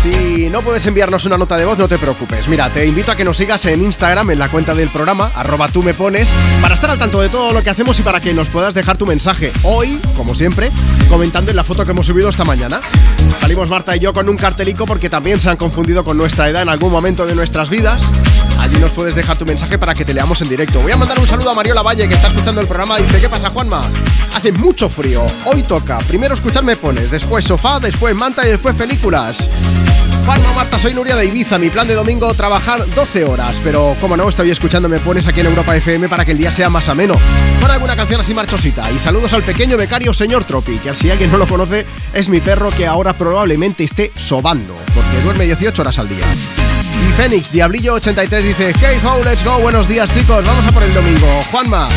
Si 0.03 0.49
no 0.49 0.63
puedes 0.63 0.87
enviarnos 0.87 1.27
una 1.27 1.37
nota 1.37 1.59
de 1.59 1.67
voz, 1.67 1.77
no 1.77 1.87
te 1.87 1.99
preocupes. 1.99 2.49
Mira, 2.49 2.73
te 2.73 2.87
invito 2.87 3.13
a 3.13 3.17
que 3.17 3.23
nos 3.23 3.37
sigas 3.37 3.67
en 3.67 3.83
Instagram, 3.85 4.31
en 4.31 4.39
la 4.39 4.49
cuenta 4.49 4.75
del 4.75 4.89
programa, 4.89 5.31
arroba 5.35 5.69
tú 5.69 5.83
me 5.83 5.93
pones, 5.93 6.33
para 6.63 6.73
estar 6.73 6.89
al 6.89 6.99
tanto 6.99 7.21
de 7.21 7.29
todo 7.29 7.53
lo 7.53 7.63
que 7.63 7.69
hacemos 7.69 8.01
y 8.01 8.03
para 8.03 8.19
que 8.19 8.33
nos 8.33 8.49
puedas 8.49 8.73
dejar 8.73 8.97
tu 8.97 9.07
mensaje. 9.07 9.53
Hoy, 9.63 10.01
como 10.17 10.35
siempre, 10.35 10.71
comentando 11.11 11.51
en 11.51 11.57
la 11.57 11.65
foto 11.65 11.85
que 11.85 11.91
hemos 11.91 12.07
subido 12.07 12.31
esta 12.31 12.47
mañana. 12.47 12.81
Salimos 13.43 13.69
Marta 13.69 13.95
y 13.95 14.01
yo 14.01 14.15
con 14.15 14.27
un 14.31 14.39
cartelico 14.39 14.87
porque 14.87 15.11
también 15.11 15.39
se 15.39 15.51
han 15.51 15.59
confundido 15.59 16.03
con 16.03 16.17
nuestra 16.17 16.49
edad 16.49 16.63
en 16.63 16.71
algún 16.71 16.91
momento 16.91 17.27
de 17.27 17.35
nuestras 17.35 17.69
vidas. 17.69 18.11
Allí 18.71 18.79
nos 18.79 18.93
puedes 18.93 19.17
dejar 19.17 19.37
tu 19.37 19.45
mensaje 19.45 19.79
para 19.79 19.95
que 19.95 20.05
te 20.05 20.15
leamos 20.15 20.41
en 20.43 20.49
directo. 20.49 20.81
Voy 20.81 20.93
a 20.93 20.97
mandar 20.97 21.19
un 21.19 21.27
saludo 21.27 21.51
a 21.51 21.55
Mariola 21.55 21.83
Valle 21.83 22.07
que 22.07 22.15
está 22.15 22.29
escuchando 22.29 22.61
el 22.61 22.69
programa 22.69 22.99
dice, 22.99 23.21
¿qué 23.21 23.29
pasa 23.29 23.51
Juanma? 23.51 23.83
Hace 24.33 24.53
mucho 24.53 24.89
frío, 24.89 25.27
hoy 25.45 25.65
toca. 25.65 25.99
Primero 25.99 26.35
escuchar 26.35 26.63
Me 26.63 26.77
Pones, 26.77 27.11
después 27.11 27.45
sofá, 27.45 27.81
después 27.81 28.15
manta 28.15 28.47
y 28.47 28.51
después 28.51 28.77
películas. 28.77 29.51
Juanma 30.25 30.53
Marta, 30.53 30.79
soy 30.79 30.95
Nuria 30.95 31.17
de 31.17 31.27
Ibiza. 31.27 31.59
Mi 31.59 31.69
plan 31.69 31.89
de 31.89 31.95
domingo 31.95 32.33
trabajar 32.35 32.87
12 32.95 33.25
horas, 33.25 33.61
pero 33.65 33.97
como 34.01 34.17
no, 34.17 34.29
estoy 34.29 34.53
escuchando 34.53 34.89
Me 34.89 35.01
Pones 35.01 35.27
aquí 35.27 35.41
en 35.41 35.47
Europa 35.47 35.77
FM 35.77 36.09
para 36.09 36.25
que 36.25 36.31
el 36.31 36.39
día 36.39 36.53
sea 36.53 36.71
más 36.71 36.89
ameno. 36.89 37.15
Pon 37.61 37.71
alguna 37.73 37.97
canción 37.97 38.21
así 38.21 38.35
marchosita. 38.35 38.89
Y 38.93 39.01
saludos 39.01 39.33
al 39.33 39.43
pequeño 39.43 39.77
becario 39.79 40.15
señor 40.15 40.45
Tropi, 40.45 40.79
que 40.79 40.95
si 40.95 41.11
alguien 41.11 41.33
no 41.33 41.39
lo 41.39 41.49
conoce, 41.49 41.87
es 42.15 42.29
mi 42.29 42.39
perro 42.39 42.69
que 42.71 42.87
ahora 42.87 43.17
probablemente 43.17 43.83
esté 43.83 44.13
sobando, 44.15 44.77
porque 44.95 45.21
duerme 45.25 45.47
18 45.47 45.83
horas 45.83 45.99
al 45.99 46.09
día. 46.09 46.25
Y 47.01 47.13
Fénix, 47.13 47.53
Diablillo83 47.53 48.43
dice 48.43 48.73
Hey 48.81 48.99
ho, 49.05 49.23
let's 49.25 49.45
go, 49.45 49.59
buenos 49.59 49.89
días 49.89 50.11
chicos, 50.13 50.45
vamos 50.47 50.67
a 50.67 50.73
por 50.73 50.83
el 50.83 50.93
domingo. 50.93 51.41
Juanma, 51.51 51.89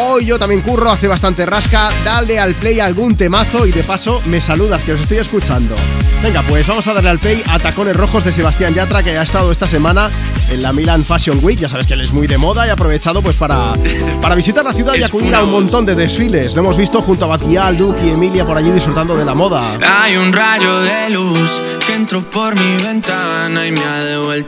hoy 0.00 0.26
yo 0.26 0.38
también 0.38 0.62
curro, 0.62 0.90
hace 0.90 1.06
bastante 1.06 1.46
rasca. 1.46 1.88
Dale 2.04 2.38
al 2.38 2.54
play 2.54 2.80
algún 2.80 3.16
temazo 3.16 3.66
y 3.66 3.70
de 3.70 3.84
paso 3.84 4.22
me 4.26 4.40
saludas, 4.40 4.82
que 4.82 4.94
os 4.94 5.00
estoy 5.00 5.18
escuchando. 5.18 5.76
Venga, 6.22 6.42
pues 6.42 6.66
vamos 6.66 6.86
a 6.88 6.94
darle 6.94 7.10
al 7.10 7.20
play 7.20 7.42
a 7.48 7.58
Tacones 7.60 7.96
Rojos 7.96 8.24
de 8.24 8.32
Sebastián 8.32 8.74
Yatra 8.74 9.04
Que 9.04 9.16
ha 9.16 9.22
estado 9.22 9.52
esta 9.52 9.68
semana 9.68 10.10
en 10.50 10.62
la 10.62 10.72
Milan 10.72 11.04
Fashion 11.04 11.38
Week. 11.42 11.58
Ya 11.58 11.68
sabes 11.68 11.86
que 11.86 11.94
él 11.94 12.00
es 12.00 12.12
muy 12.12 12.26
de 12.26 12.38
moda 12.38 12.66
y 12.66 12.70
ha 12.70 12.72
aprovechado 12.72 13.22
pues 13.22 13.36
para, 13.36 13.74
para 14.20 14.34
visitar 14.34 14.64
la 14.64 14.72
ciudad 14.72 14.94
y 14.96 15.02
acudir 15.04 15.34
a 15.34 15.44
un 15.44 15.52
montón 15.52 15.86
de 15.86 15.94
desfiles. 15.94 16.54
Lo 16.54 16.62
hemos 16.62 16.76
visto 16.76 17.02
junto 17.02 17.24
a 17.26 17.28
Batial, 17.28 17.76
Duke 17.76 18.04
y 18.04 18.10
Emilia 18.10 18.44
por 18.44 18.56
allí 18.56 18.70
disfrutando 18.70 19.16
de 19.16 19.24
la 19.24 19.34
moda. 19.34 19.78
Hay 19.86 20.16
un 20.16 20.32
rayo 20.32 20.80
de 20.80 21.10
luz 21.10 21.62
que 21.86 21.94
entró 21.94 22.28
por 22.28 22.56
mi 22.56 22.76
ventana 22.82 23.66
y 23.66 23.72
me 23.72 23.84
ha 23.84 24.04
devuelto 24.04 24.47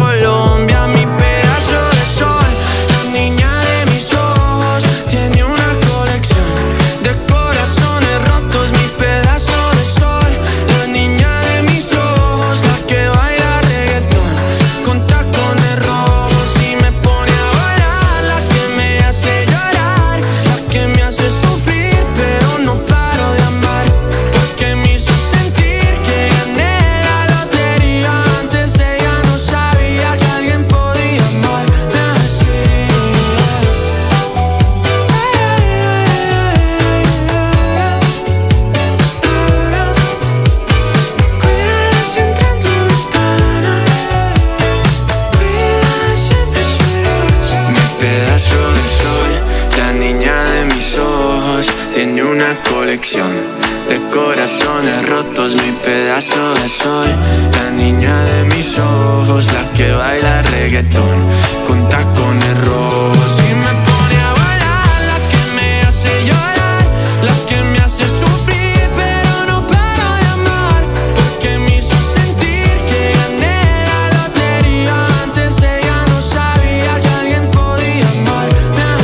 pedazo 56.21 56.53
de 56.61 56.69
sol, 56.69 57.07
la 57.53 57.71
niña 57.71 58.23
de 58.23 58.43
mis 58.55 58.77
ojos, 58.77 59.45
la 59.53 59.73
que 59.73 59.91
baila 59.91 60.41
reggaetón 60.43 61.25
con 61.67 61.89
tacones 61.89 62.65
rojos. 62.65 63.31
Y 63.49 63.55
me 63.55 63.73
pone 63.87 64.17
a 64.21 64.33
bailar, 64.33 65.01
la 65.07 65.17
que 65.31 65.41
me 65.55 65.81
hace 65.81 66.23
llorar, 66.25 66.83
la 67.23 67.45
que 67.47 67.63
me 67.63 67.79
hace 67.79 68.07
sufrir, 68.07 68.89
pero 68.95 69.45
no 69.47 69.65
paro 69.67 70.09
de 70.21 70.27
amar. 70.27 70.83
Porque 71.15 71.57
me 71.57 71.77
hizo 71.77 71.95
sentir 72.15 72.69
que 72.89 73.13
gané 73.17 73.59
la 73.89 74.01
lotería. 74.17 75.07
Antes 75.23 75.57
ella 75.57 76.05
no 76.07 76.21
sabía 76.21 76.99
que 77.01 77.09
alguien 77.21 77.49
podía 77.51 78.07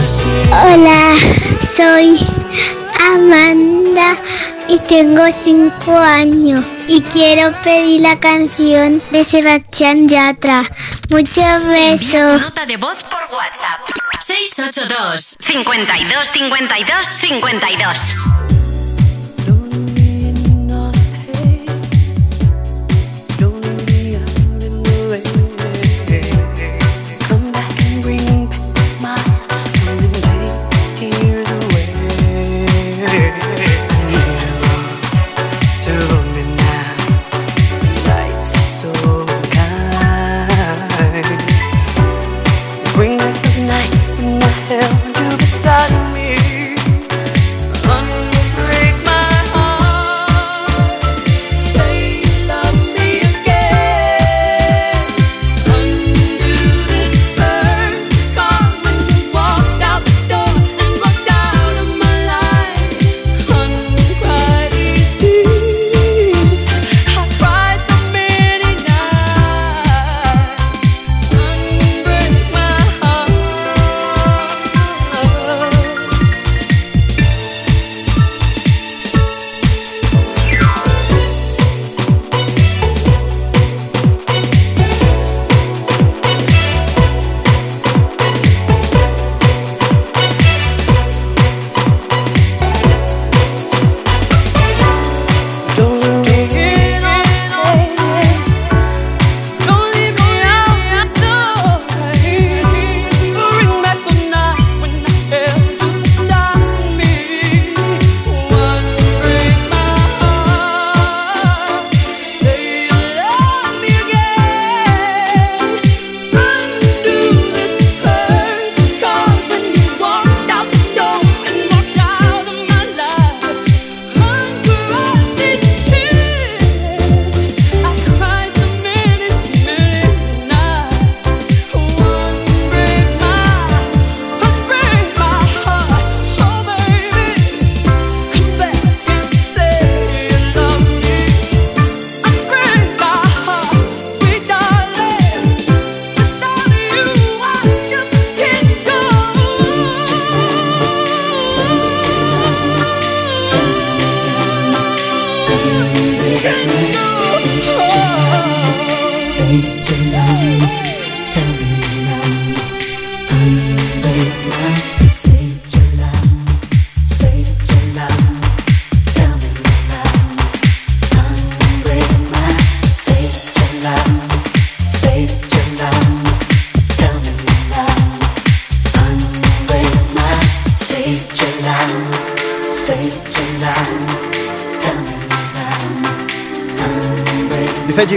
así. 0.03 0.33
Hola, 0.51 1.15
soy 1.75 2.19
Amanda 3.11 4.15
y 4.69 4.77
tengo 4.87 5.23
5 5.43 5.97
años 5.97 6.63
y 6.87 7.01
quiero 7.01 7.51
pedir 7.63 8.01
la 8.01 8.19
canción 8.19 9.01
de 9.11 9.23
Sebastián 9.23 10.07
Yatra. 10.07 10.63
Muchos 11.09 11.37
Envía 11.37 11.59
tu 11.59 11.67
besos. 11.69 12.41
nota 12.41 12.65
de 12.65 12.77
voz 12.77 13.03
por 13.03 13.19
WhatsApp 13.35 13.81
682 14.25 15.37
52 15.39 16.27
52 16.33 17.05
52. 17.21 18.46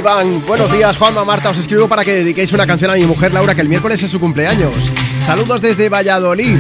Buenos 0.01 0.73
días 0.73 0.97
Juanma, 0.97 1.27
Marta, 1.27 1.51
os 1.51 1.59
escribo 1.59 1.87
para 1.87 2.03
que 2.05 2.15
dediquéis 2.15 2.51
una 2.55 2.67
canción 2.67 2.91
a 2.91 2.95
mi 2.95 3.05
mujer 3.05 3.35
Laura, 3.35 3.55
que 3.55 3.61
el 3.61 3.69
miércoles 3.69 4.03
es 4.03 4.11
su 4.11 4.19
cumpleaños. 4.19 4.75
Saludos 5.21 5.61
desde 5.61 5.91
Valladolid. 5.91 6.57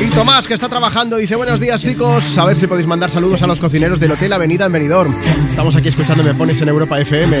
Y 0.00 0.10
Tomás, 0.10 0.46
que 0.46 0.54
está 0.54 0.68
trabajando, 0.68 1.16
dice, 1.16 1.34
buenos 1.34 1.58
días 1.58 1.82
chicos, 1.82 2.38
a 2.38 2.44
ver 2.44 2.56
si 2.56 2.68
podéis 2.68 2.86
mandar 2.86 3.10
saludos 3.10 3.42
a 3.42 3.48
los 3.48 3.58
cocineros 3.58 3.98
del 3.98 4.12
Hotel 4.12 4.32
Avenida 4.32 4.66
en 4.66 4.72
Benidorm. 4.72 5.12
Estamos 5.50 5.74
aquí 5.74 5.88
escuchando 5.88 6.22
Me 6.22 6.34
Pones 6.34 6.60
en 6.62 6.68
Europa 6.68 7.00
FM. 7.00 7.36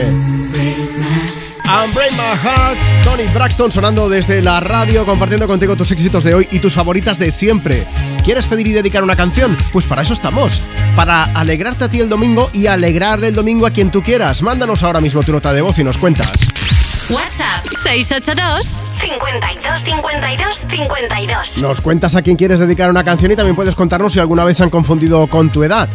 And 1.66 1.94
Break 1.94 2.12
My 2.12 2.36
Heart, 2.42 2.78
Tony 3.04 3.24
Braxton 3.32 3.70
sonando 3.70 4.08
desde 4.08 4.42
la 4.42 4.58
radio, 4.58 5.06
compartiendo 5.06 5.46
contigo 5.46 5.76
tus 5.76 5.92
éxitos 5.92 6.24
de 6.24 6.34
hoy 6.34 6.48
y 6.50 6.58
tus 6.58 6.74
favoritas 6.74 7.20
de 7.20 7.30
siempre. 7.30 7.86
¿Quieres 8.24 8.48
pedir 8.48 8.66
y 8.68 8.72
dedicar 8.72 9.04
una 9.04 9.16
canción? 9.16 9.54
Pues 9.70 9.84
para 9.84 10.00
eso 10.00 10.14
estamos. 10.14 10.62
Para 10.96 11.24
alegrarte 11.24 11.84
a 11.84 11.88
ti 11.90 12.00
el 12.00 12.08
domingo 12.08 12.48
y 12.54 12.68
alegrarle 12.68 13.28
el 13.28 13.34
domingo 13.34 13.66
a 13.66 13.70
quien 13.70 13.90
tú 13.90 14.02
quieras. 14.02 14.42
Mándanos 14.42 14.82
ahora 14.82 15.02
mismo 15.02 15.22
tu 15.22 15.32
nota 15.32 15.52
de 15.52 15.60
voz 15.60 15.78
y 15.78 15.84
nos 15.84 15.98
cuentas. 15.98 16.32
WhatsApp 17.10 17.66
682 17.82 18.78
52 18.98 19.84
52 19.84 20.58
52. 20.70 21.58
Nos 21.58 21.80
cuentas 21.82 22.14
a 22.14 22.22
quién 22.22 22.36
quieres 22.36 22.60
dedicar 22.60 22.88
una 22.88 23.04
canción 23.04 23.30
y 23.30 23.36
también 23.36 23.54
puedes 23.56 23.74
contarnos 23.74 24.14
si 24.14 24.20
alguna 24.20 24.44
vez 24.44 24.56
se 24.56 24.62
han 24.62 24.70
confundido 24.70 25.26
con 25.26 25.50
tu 25.50 25.62
edad. 25.62 25.90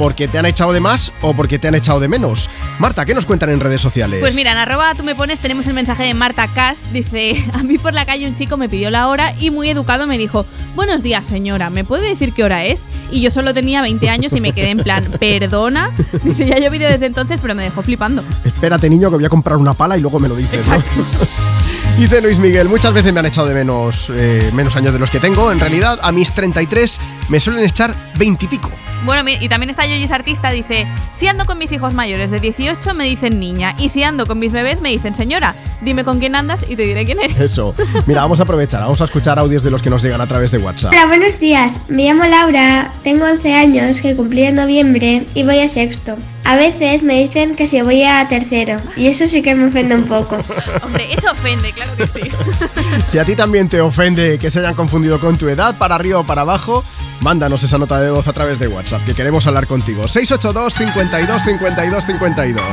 ¿Porque 0.00 0.28
te 0.28 0.38
han 0.38 0.46
echado 0.46 0.72
de 0.72 0.80
más 0.80 1.12
o 1.20 1.34
porque 1.34 1.58
te 1.58 1.68
han 1.68 1.74
echado 1.74 2.00
de 2.00 2.08
menos? 2.08 2.48
Marta, 2.78 3.04
¿qué 3.04 3.12
nos 3.12 3.26
cuentan 3.26 3.50
en 3.50 3.60
redes 3.60 3.82
sociales? 3.82 4.20
Pues 4.20 4.34
mira, 4.34 4.50
en 4.52 4.56
arroba 4.56 4.94
tú 4.94 5.04
me 5.04 5.14
pones, 5.14 5.40
tenemos 5.40 5.66
el 5.66 5.74
mensaje 5.74 6.04
de 6.04 6.14
Marta 6.14 6.48
Cash. 6.48 6.84
Dice, 6.90 7.44
a 7.52 7.62
mí 7.62 7.76
por 7.76 7.92
la 7.92 8.06
calle 8.06 8.26
un 8.26 8.34
chico 8.34 8.56
me 8.56 8.70
pidió 8.70 8.88
la 8.88 9.08
hora 9.08 9.34
y 9.38 9.50
muy 9.50 9.68
educado 9.68 10.06
me 10.06 10.16
dijo, 10.16 10.46
buenos 10.74 11.02
días 11.02 11.26
señora, 11.26 11.68
¿me 11.68 11.84
puede 11.84 12.08
decir 12.08 12.32
qué 12.32 12.44
hora 12.44 12.64
es? 12.64 12.86
Y 13.10 13.20
yo 13.20 13.30
solo 13.30 13.52
tenía 13.52 13.82
20 13.82 14.08
años 14.08 14.32
y 14.32 14.40
me 14.40 14.54
quedé 14.54 14.70
en 14.70 14.78
plan, 14.78 15.04
perdona. 15.20 15.90
Dice, 16.24 16.46
ya 16.46 16.54
he 16.54 16.62
llovido 16.62 16.88
desde 16.88 17.04
entonces, 17.04 17.38
pero 17.42 17.54
me 17.54 17.64
dejó 17.64 17.82
flipando. 17.82 18.24
Espérate, 18.42 18.88
niño, 18.88 19.10
que 19.10 19.16
voy 19.16 19.26
a 19.26 19.28
comprar 19.28 19.58
una 19.58 19.74
pala 19.74 19.98
y 19.98 20.00
luego 20.00 20.18
me 20.18 20.28
lo 20.28 20.34
dices, 20.36 20.66
¿no? 20.66 21.49
Dice 21.98 22.22
Luis 22.22 22.38
Miguel, 22.38 22.68
muchas 22.68 22.92
veces 22.92 23.12
me 23.12 23.20
han 23.20 23.26
echado 23.26 23.46
de 23.46 23.54
menos, 23.54 24.10
eh, 24.14 24.50
menos 24.54 24.74
años 24.76 24.92
de 24.92 24.98
los 24.98 25.10
que 25.10 25.20
tengo. 25.20 25.52
En 25.52 25.60
realidad, 25.60 25.98
a 26.02 26.12
mis 26.12 26.32
33 26.32 26.98
me 27.28 27.38
suelen 27.40 27.64
echar 27.64 27.94
20 28.16 28.44
y 28.44 28.48
pico. 28.48 28.70
Bueno, 29.04 29.30
y 29.30 29.48
también 29.48 29.70
está 29.70 29.86
Yoyis 29.86 30.10
Artista, 30.10 30.50
dice, 30.50 30.86
si 31.10 31.26
ando 31.26 31.46
con 31.46 31.56
mis 31.56 31.72
hijos 31.72 31.94
mayores 31.94 32.30
de 32.30 32.38
18 32.38 32.92
me 32.94 33.04
dicen 33.04 33.40
niña 33.40 33.74
y 33.78 33.88
si 33.88 34.02
ando 34.02 34.26
con 34.26 34.38
mis 34.38 34.52
bebés 34.52 34.82
me 34.82 34.90
dicen 34.90 35.14
señora, 35.14 35.54
dime 35.80 36.04
con 36.04 36.18
quién 36.18 36.34
andas 36.34 36.66
y 36.68 36.76
te 36.76 36.82
diré 36.82 37.06
quién 37.06 37.18
eres. 37.18 37.38
Eso. 37.40 37.74
Mira, 38.06 38.20
vamos 38.20 38.40
a 38.40 38.42
aprovechar, 38.42 38.80
vamos 38.80 39.00
a 39.00 39.04
escuchar 39.04 39.38
audios 39.38 39.62
de 39.62 39.70
los 39.70 39.80
que 39.80 39.88
nos 39.88 40.02
llegan 40.02 40.20
a 40.20 40.26
través 40.26 40.50
de 40.50 40.58
WhatsApp. 40.58 40.92
Hola, 40.92 41.06
buenos 41.06 41.38
días. 41.40 41.80
Me 41.88 42.04
llamo 42.04 42.24
Laura, 42.24 42.92
tengo 43.02 43.24
11 43.24 43.54
años, 43.54 44.00
que 44.00 44.14
cumplí 44.14 44.42
en 44.42 44.56
noviembre 44.56 45.24
y 45.34 45.44
voy 45.44 45.60
a 45.60 45.68
sexto. 45.68 46.16
A 46.44 46.56
veces 46.56 47.02
me 47.02 47.20
dicen 47.20 47.54
que 47.54 47.66
si 47.66 47.80
voy 47.82 48.02
a 48.02 48.26
tercero 48.28 48.80
y 48.96 49.06
eso 49.06 49.26
sí 49.26 49.42
que 49.42 49.54
me 49.54 49.66
ofende 49.66 49.94
un 49.94 50.04
poco. 50.04 50.36
Hombre, 50.82 51.12
eso 51.12 51.30
ofende, 51.30 51.72
claro 51.72 51.96
que 51.96 52.06
sí. 52.06 52.20
Si 53.06 53.18
a 53.18 53.24
ti 53.24 53.34
también 53.36 53.68
te 53.68 53.80
ofende 53.80 54.38
que 54.38 54.50
se 54.50 54.60
hayan 54.60 54.74
confundido 54.74 55.20
con 55.20 55.36
tu 55.36 55.48
edad, 55.48 55.78
para 55.78 55.94
arriba 55.94 56.18
o 56.20 56.26
para 56.26 56.42
abajo, 56.42 56.84
mándanos 57.20 57.62
esa 57.62 57.78
nota 57.78 58.00
de 58.00 58.10
voz 58.10 58.26
a 58.28 58.32
través 58.32 58.58
de 58.58 58.68
WhatsApp, 58.68 59.04
que 59.04 59.14
queremos 59.14 59.46
hablar 59.46 59.66
contigo. 59.66 60.08
682 60.08 60.74
52 60.74 61.42
52 61.42 62.04
52. 62.04 62.64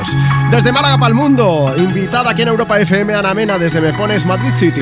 Desde 0.52 0.72
Málaga 0.72 0.98
para 0.98 1.10
el 1.10 1.14
mundo, 1.16 1.74
invitada 1.78 2.32
aquí 2.32 2.42
en 2.44 2.50
Europa 2.50 2.80
FM, 2.80 3.14
Ana 3.14 3.34
Mena, 3.34 3.58
desde 3.58 3.82
Me 3.82 3.94
Pones 3.94 4.26
Madrid 4.26 4.54
City. 4.56 4.82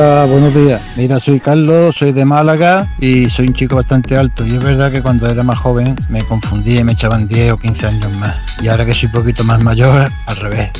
Hola, 0.00 0.26
buenos 0.26 0.54
días. 0.54 0.80
Mira, 0.96 1.18
soy 1.18 1.40
Carlos, 1.40 1.96
soy 1.96 2.12
de 2.12 2.24
Málaga 2.24 2.86
y 3.00 3.28
soy 3.28 3.48
un 3.48 3.54
chico 3.54 3.74
bastante 3.74 4.16
alto. 4.16 4.46
Y 4.46 4.52
es 4.52 4.62
verdad 4.62 4.92
que 4.92 5.02
cuando 5.02 5.28
era 5.28 5.42
más 5.42 5.58
joven 5.58 5.96
me 6.08 6.22
confundí 6.22 6.78
y 6.78 6.84
me 6.84 6.92
echaban 6.92 7.26
10 7.26 7.54
o 7.54 7.56
15 7.58 7.86
años 7.88 8.16
más. 8.16 8.36
Y 8.62 8.68
ahora 8.68 8.86
que 8.86 8.94
soy 8.94 9.06
un 9.06 9.12
poquito 9.14 9.42
más 9.42 9.60
mayor, 9.60 10.08
al 10.26 10.36
revés, 10.36 10.70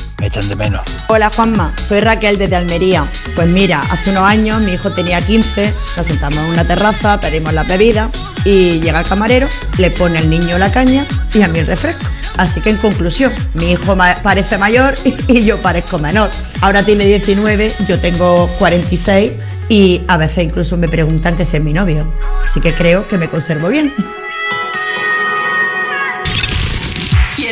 Hola 1.07 1.31
Juanma, 1.35 1.73
soy 1.87 1.99
Raquel 2.01 2.37
desde 2.37 2.55
Almería. 2.55 3.03
Pues 3.35 3.49
mira, 3.49 3.81
hace 3.89 4.11
unos 4.11 4.23
años 4.23 4.61
mi 4.61 4.73
hijo 4.73 4.91
tenía 4.91 5.21
15, 5.21 5.73
nos 5.97 6.05
sentamos 6.05 6.39
en 6.39 6.51
una 6.51 6.65
terraza, 6.65 7.19
pedimos 7.19 7.53
la 7.53 7.63
bebida 7.63 8.09
y 8.45 8.79
llega 8.79 8.99
el 8.99 9.07
camarero, 9.07 9.47
le 9.77 9.91
pone 9.91 10.19
al 10.19 10.29
niño 10.29 10.57
la 10.57 10.71
caña 10.71 11.05
y 11.33 11.41
a 11.41 11.47
mí 11.47 11.59
el 11.59 11.67
refresco. 11.67 12.05
Así 12.37 12.61
que 12.61 12.69
en 12.69 12.77
conclusión, 12.77 13.33
mi 13.55 13.71
hijo 13.71 13.97
parece 14.23 14.57
mayor 14.57 14.93
y 15.27 15.43
yo 15.43 15.61
parezco 15.61 15.97
menor. 15.97 16.29
Ahora 16.61 16.83
tiene 16.83 17.05
19, 17.05 17.73
yo 17.87 17.99
tengo 17.99 18.47
46 18.59 19.31
y 19.67 20.01
a 20.07 20.17
veces 20.17 20.43
incluso 20.43 20.77
me 20.77 20.87
preguntan 20.87 21.37
que 21.37 21.45
si 21.45 21.57
es 21.57 21.63
mi 21.63 21.73
novio. 21.73 22.05
Así 22.45 22.61
que 22.61 22.73
creo 22.73 23.07
que 23.07 23.17
me 23.17 23.29
conservo 23.29 23.69
bien. 23.69 23.93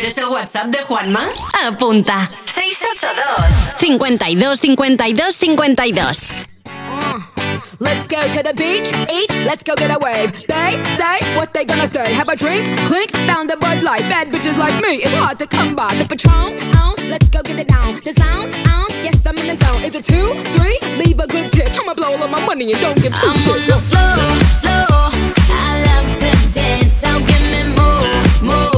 ¿Quieres 0.08 0.24
¿Quieres 0.24 0.26
el 0.26 0.32
WhatsApp 0.32 0.66
de 0.68 0.78
Juanma? 0.84 1.26
Apunta. 1.66 2.30
682 2.46 3.76
52 3.76 4.58
52 4.58 5.36
52. 5.36 6.46
Let's 7.78 8.08
go 8.08 8.26
to 8.26 8.42
the 8.42 8.54
beach, 8.54 8.90
each, 9.12 9.30
let's 9.44 9.62
go 9.62 9.74
get 9.74 9.90
a 9.90 9.98
wave. 9.98 10.32
They 10.46 10.80
say 10.96 11.36
what 11.36 11.52
they 11.52 11.66
gonna 11.66 11.86
say. 11.86 12.14
Have 12.14 12.30
a 12.30 12.36
drink, 12.36 12.64
clink, 12.86 13.10
found 13.28 13.50
a 13.50 13.58
Bud 13.58 13.82
Light. 13.82 14.08
Bad 14.08 14.32
bitches 14.32 14.56
like 14.56 14.82
me, 14.82 15.02
it's 15.04 15.14
hard 15.14 15.38
to 15.40 15.46
come 15.46 15.76
by. 15.76 15.94
The 15.96 16.06
Patron, 16.06 16.58
on, 16.76 16.96
let's 17.10 17.28
go 17.28 17.42
get 17.42 17.58
it 17.58 17.68
down. 17.68 18.00
The 18.02 18.14
sound, 18.14 18.54
on, 18.66 18.88
yes, 19.04 19.20
I'm 19.26 19.36
in 19.36 19.46
the 19.46 19.62
zone. 19.62 19.82
Is 19.84 19.94
it 19.94 20.04
two, 20.04 20.32
three? 20.56 20.78
Leave 20.96 21.20
a 21.20 21.26
good 21.26 21.52
tip. 21.52 21.68
I'ma 21.78 21.92
blow 21.92 22.12
all 22.16 22.22
of 22.22 22.30
my 22.30 22.42
money 22.46 22.72
and 22.72 22.80
don't 22.80 22.96
give 22.96 23.12
two 23.12 23.28
I'm 23.28 23.36
on 23.50 23.60
the 23.66 23.78
floor, 23.90 24.16
floor. 24.62 25.10
I 25.52 25.84
love 25.84 26.08
to 26.20 26.54
dance, 26.54 26.94
so 26.94 27.10
give 27.26 27.44
me 27.52 27.62
more, 27.76 28.54
more. 28.54 28.77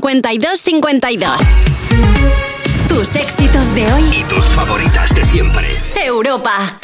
52 0.00 0.60
52 0.60 0.60
52. 0.60 1.30
Tus 2.88 3.16
éxitos 3.16 3.74
de 3.74 3.90
hoy. 3.92 4.02
Y 4.20 4.24
tus 4.24 4.44
favoritas 4.44 5.14
de 5.14 5.24
siempre. 5.24 5.68
Europa. 6.04 6.78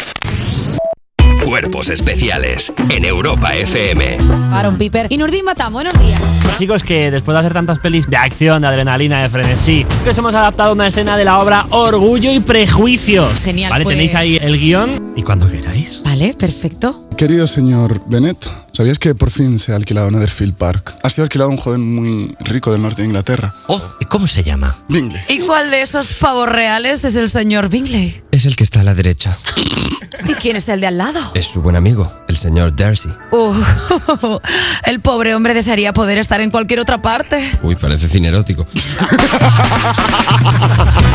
Cuerpos 1.44 1.90
especiales 1.90 2.72
en 2.88 3.04
Europa 3.04 3.54
FM. 3.54 4.16
Aaron 4.52 4.78
Piper 4.78 5.08
y 5.10 5.18
Nurdin 5.18 5.44
Matam, 5.44 5.74
buenos 5.74 5.92
días. 6.00 6.22
Chicos, 6.56 6.82
que 6.82 7.10
después 7.10 7.34
de 7.34 7.40
hacer 7.40 7.52
tantas 7.52 7.78
pelis 7.80 8.06
de 8.06 8.16
acción, 8.16 8.62
de 8.62 8.68
adrenalina, 8.68 9.20
de 9.20 9.28
frenesí, 9.28 9.84
que 10.04 10.10
os 10.10 10.18
hemos 10.18 10.34
adaptado 10.34 10.72
una 10.72 10.86
escena 10.86 11.16
de 11.18 11.24
la 11.24 11.38
obra 11.38 11.66
Orgullo 11.70 12.32
y 12.32 12.40
Prejuicios. 12.40 13.40
Genial, 13.40 13.70
Vale, 13.70 13.84
pues. 13.84 13.94
tenéis 13.94 14.14
ahí 14.14 14.38
el 14.40 14.58
guion 14.58 15.12
y 15.16 15.22
cuando 15.22 15.46
queráis. 15.50 16.02
Vale, 16.04 16.32
perfecto. 16.38 17.08
Querido 17.18 17.46
señor 17.46 18.00
Bennett, 18.06 18.46
¿sabías 18.82 18.98
que 18.98 19.14
por 19.14 19.30
fin 19.30 19.60
se 19.60 19.70
ha 19.70 19.76
alquilado 19.76 20.10
Netherfield 20.10 20.54
Park? 20.54 20.96
Ha 21.04 21.08
sido 21.08 21.22
alquilado 21.22 21.48
un 21.50 21.56
joven 21.56 21.82
muy 21.94 22.34
rico 22.40 22.72
del 22.72 22.82
norte 22.82 23.02
de 23.02 23.06
Inglaterra. 23.06 23.54
Oh, 23.68 23.80
¿cómo 24.08 24.26
se 24.26 24.42
llama? 24.42 24.76
Bingley. 24.88 25.22
¿Y 25.28 25.38
cuál 25.38 25.70
de 25.70 25.82
esos 25.82 26.08
pavos 26.14 26.48
reales 26.48 27.04
es 27.04 27.14
el 27.14 27.28
señor 27.28 27.68
Bingley? 27.68 28.20
Es 28.32 28.44
el 28.44 28.56
que 28.56 28.64
está 28.64 28.80
a 28.80 28.82
la 28.82 28.96
derecha. 28.96 29.38
¿Y 30.26 30.34
quién 30.34 30.56
es 30.56 30.68
el 30.68 30.80
de 30.80 30.86
al 30.86 30.98
lado? 30.98 31.20
Es 31.34 31.46
su 31.46 31.62
buen 31.62 31.76
amigo, 31.76 32.12
el 32.28 32.36
señor 32.36 32.74
Darcy. 32.76 33.08
Uh, 33.30 33.54
el 34.84 35.00
pobre 35.00 35.34
hombre 35.34 35.54
desearía 35.54 35.92
poder 35.92 36.18
estar 36.18 36.40
en 36.40 36.50
cualquier 36.50 36.80
otra 36.80 37.00
parte. 37.00 37.50
Uy, 37.62 37.76
parece 37.76 38.08
cine 38.08 38.28
erótico. 38.28 38.66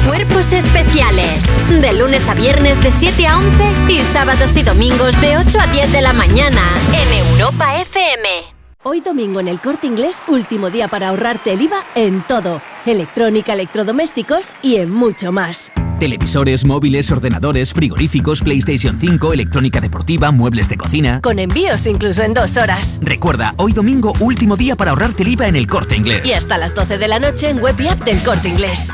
Cuerpos 0.08 0.52
especiales. 0.52 1.44
De 1.70 1.94
lunes 1.94 2.28
a 2.28 2.34
viernes 2.34 2.82
de 2.82 2.92
7 2.92 3.28
a 3.28 3.38
11 3.38 3.64
y 3.90 4.00
sábados 4.06 4.56
y 4.58 4.64
domingos 4.64 5.20
de 5.22 5.38
8 5.38 5.60
a 5.60 5.68
10 5.68 5.92
de 5.92 6.02
la 6.02 6.14
mañana 6.14 6.62
en 6.94 7.28
Europa 7.28 7.80
FM. 7.82 8.28
Hoy 8.84 9.02
domingo 9.02 9.40
en 9.40 9.48
el 9.48 9.60
Corte 9.60 9.88
Inglés, 9.88 10.18
último 10.28 10.70
día 10.70 10.88
para 10.88 11.10
ahorrarte 11.10 11.52
el 11.52 11.62
IVA 11.62 11.84
en 11.96 12.22
todo. 12.22 12.62
Electrónica, 12.86 13.54
electrodomésticos 13.54 14.54
y 14.62 14.78
en 14.78 14.92
mucho 14.92 15.32
más. 15.32 15.72
Televisores, 16.00 16.64
móviles, 16.64 17.12
ordenadores, 17.12 17.74
frigoríficos, 17.74 18.42
PlayStation 18.42 18.98
5, 19.00 19.34
electrónica 19.34 19.82
deportiva, 19.82 20.32
muebles 20.32 20.70
de 20.70 20.78
cocina. 20.78 21.22
Con 21.22 21.40
envíos 21.40 21.88
incluso 21.88 22.22
en 22.24 22.34
dos 22.34 22.58
horas. 22.58 23.00
Recuerda, 23.02 23.54
hoy 23.58 23.74
domingo, 23.74 24.14
último 24.20 24.56
día 24.56 24.76
para 24.76 24.92
ahorrarte 24.92 25.24
el 25.24 25.30
IVA 25.30 25.48
en 25.48 25.56
el 25.56 25.68
corte 25.68 25.96
inglés. 25.96 26.22
Y 26.24 26.34
hasta 26.34 26.58
las 26.58 26.76
12 26.76 26.98
de 26.98 27.08
la 27.08 27.20
noche 27.20 27.50
en 27.50 27.60
web 27.60 27.76
y 27.80 27.88
app 27.88 28.04
del 28.04 28.22
Corte 28.24 28.50
Inglés. 28.50 28.90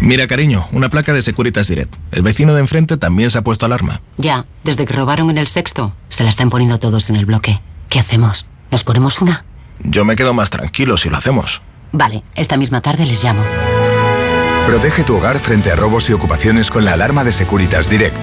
Mira, 0.00 0.26
cariño, 0.26 0.66
una 0.72 0.88
placa 0.88 1.12
de 1.12 1.22
Securitas 1.22 1.68
Direct. 1.68 1.94
El 2.10 2.22
vecino 2.22 2.54
de 2.54 2.60
enfrente 2.60 2.96
también 2.96 3.30
se 3.30 3.38
ha 3.38 3.42
puesto 3.42 3.66
alarma. 3.66 4.00
Ya, 4.16 4.46
desde 4.64 4.84
que 4.84 4.94
robaron 4.94 5.30
en 5.30 5.38
el 5.38 5.46
sexto, 5.46 5.94
se 6.08 6.24
la 6.24 6.28
están 6.28 6.50
poniendo 6.50 6.80
todos 6.80 7.08
en 7.08 7.14
el 7.14 7.24
bloque. 7.24 7.60
¿Qué 7.88 8.00
hacemos? 8.00 8.48
¿Nos 8.72 8.82
ponemos 8.82 9.22
una? 9.22 9.44
Yo 9.84 10.04
me 10.04 10.16
quedo 10.16 10.34
más 10.34 10.50
tranquilo 10.50 10.96
si 10.96 11.08
lo 11.08 11.16
hacemos. 11.18 11.62
Vale, 11.92 12.24
esta 12.34 12.56
misma 12.56 12.80
tarde 12.80 13.06
les 13.06 13.22
llamo. 13.22 13.42
Protege 14.66 15.04
tu 15.04 15.16
hogar 15.16 15.38
frente 15.38 15.70
a 15.70 15.76
robos 15.76 16.08
y 16.08 16.12
ocupaciones 16.12 16.70
con 16.70 16.84
la 16.84 16.92
alarma 16.92 17.24
de 17.24 17.32
Securitas 17.32 17.90
Direct. 17.90 18.16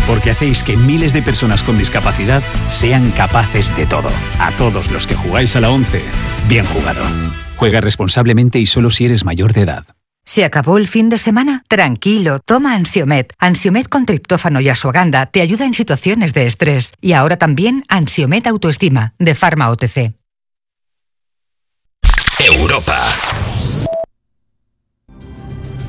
Porque 0.07 0.31
hacéis 0.31 0.63
que 0.63 0.75
miles 0.75 1.13
de 1.13 1.21
personas 1.21 1.63
con 1.63 1.77
discapacidad 1.77 2.43
sean 2.69 3.11
capaces 3.11 3.75
de 3.77 3.85
todo. 3.85 4.09
A 4.39 4.51
todos 4.53 4.91
los 4.91 5.07
que 5.07 5.15
jugáis 5.15 5.55
a 5.55 5.61
la 5.61 5.69
11, 5.69 6.01
bien 6.47 6.65
jugado. 6.65 7.01
Juega 7.55 7.81
responsablemente 7.81 8.59
y 8.59 8.65
solo 8.65 8.89
si 8.89 9.05
eres 9.05 9.25
mayor 9.25 9.53
de 9.53 9.61
edad. 9.61 9.85
¿Se 10.29 10.45
acabó 10.45 10.77
el 10.77 10.87
fin 10.87 11.09
de 11.09 11.17
semana? 11.17 11.63
Tranquilo, 11.67 12.37
toma 12.37 12.75
Ansiomet. 12.75 13.33
Ansiomet 13.39 13.89
con 13.89 14.05
triptófano 14.05 14.61
y 14.61 14.69
asuaganda 14.69 15.25
te 15.25 15.41
ayuda 15.41 15.65
en 15.65 15.73
situaciones 15.73 16.35
de 16.35 16.45
estrés. 16.45 16.91
Y 17.01 17.13
ahora 17.13 17.37
también 17.37 17.83
Ansiomet 17.89 18.45
Autoestima, 18.45 19.15
de 19.17 19.33
Pharma 19.33 19.71
OTC. 19.71 20.13
Europa. 22.45 22.95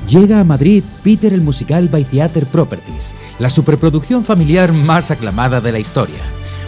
Llega 0.09 0.41
a 0.41 0.45
Madrid 0.45 0.85
Peter 1.05 1.35
el 1.35 1.43
musical 1.43 1.91
by 1.91 2.05
Theater 2.05 2.47
Properties, 2.47 3.15
la 3.39 3.51
superproducción 3.51 4.25
familiar 4.25 4.73
más 4.73 5.11
aclamada 5.11 5.61
de 5.61 5.73
la 5.73 5.81
historia. 5.81 6.40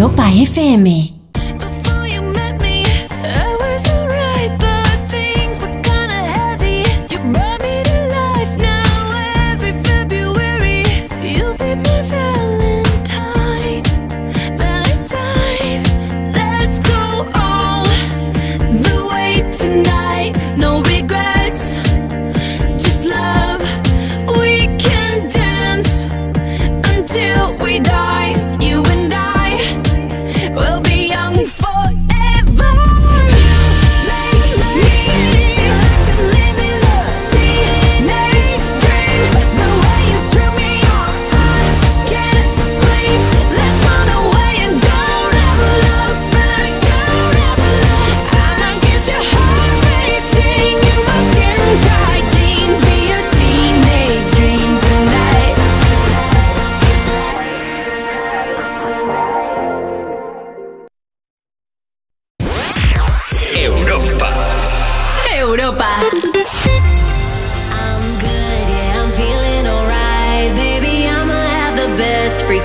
Europa 0.00 0.32
FM. 0.32 1.19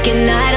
looking 0.06 0.30
at 0.30 0.55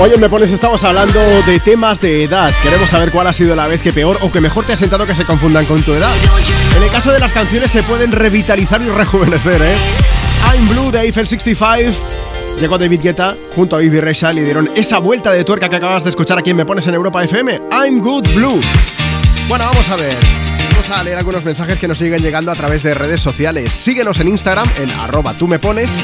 Oye, 0.00 0.16
me 0.16 0.28
pones, 0.28 0.52
estamos 0.52 0.84
hablando 0.84 1.18
de 1.44 1.58
temas 1.58 2.00
de 2.00 2.22
edad. 2.22 2.54
Queremos 2.62 2.88
saber 2.88 3.10
cuál 3.10 3.26
ha 3.26 3.32
sido 3.32 3.56
la 3.56 3.66
vez 3.66 3.82
que 3.82 3.92
peor 3.92 4.16
o 4.20 4.30
que 4.30 4.40
mejor 4.40 4.64
te 4.64 4.72
ha 4.72 4.76
sentado 4.76 5.04
que 5.06 5.14
se 5.14 5.24
confundan 5.24 5.64
con 5.64 5.82
tu 5.82 5.92
edad. 5.92 6.12
En 6.76 6.82
el 6.84 6.90
caso 6.90 7.10
de 7.10 7.18
las 7.18 7.32
canciones 7.32 7.72
se 7.72 7.82
pueden 7.82 8.12
revitalizar 8.12 8.80
y 8.80 8.88
rejuvenecer, 8.90 9.60
¿eh? 9.60 9.74
I'm 10.54 10.68
Blue 10.68 10.92
de 10.92 11.00
Eiffel 11.00 11.26
65. 11.26 11.92
Llegó 12.60 12.78
David 12.78 13.00
Guetta 13.02 13.36
junto 13.56 13.74
a 13.74 13.80
Bibi 13.80 14.00
Rexha 14.00 14.32
y 14.32 14.40
dieron 14.40 14.70
esa 14.76 14.98
vuelta 14.98 15.32
de 15.32 15.42
tuerca 15.42 15.68
que 15.68 15.76
acabas 15.76 16.04
de 16.04 16.10
escuchar 16.10 16.38
aquí 16.38 16.50
en 16.50 16.58
Me 16.58 16.64
Pones 16.64 16.86
en 16.86 16.94
Europa 16.94 17.24
FM. 17.24 17.60
I'm 17.72 17.98
Good 17.98 18.34
Blue. 18.36 18.60
Bueno, 19.48 19.64
vamos 19.64 19.88
a 19.88 19.96
ver. 19.96 20.16
Vamos 20.70 20.90
a 20.90 21.02
leer 21.02 21.18
algunos 21.18 21.44
mensajes 21.44 21.76
que 21.76 21.88
nos 21.88 21.98
siguen 21.98 22.22
llegando 22.22 22.52
a 22.52 22.54
través 22.54 22.84
de 22.84 22.94
redes 22.94 23.20
sociales. 23.20 23.72
Síguenos 23.72 24.20
en 24.20 24.28
Instagram 24.28 24.68
en 24.76 24.92
arroba 24.92 25.34
tú 25.34 25.48
me 25.48 25.58
pones 25.58 25.98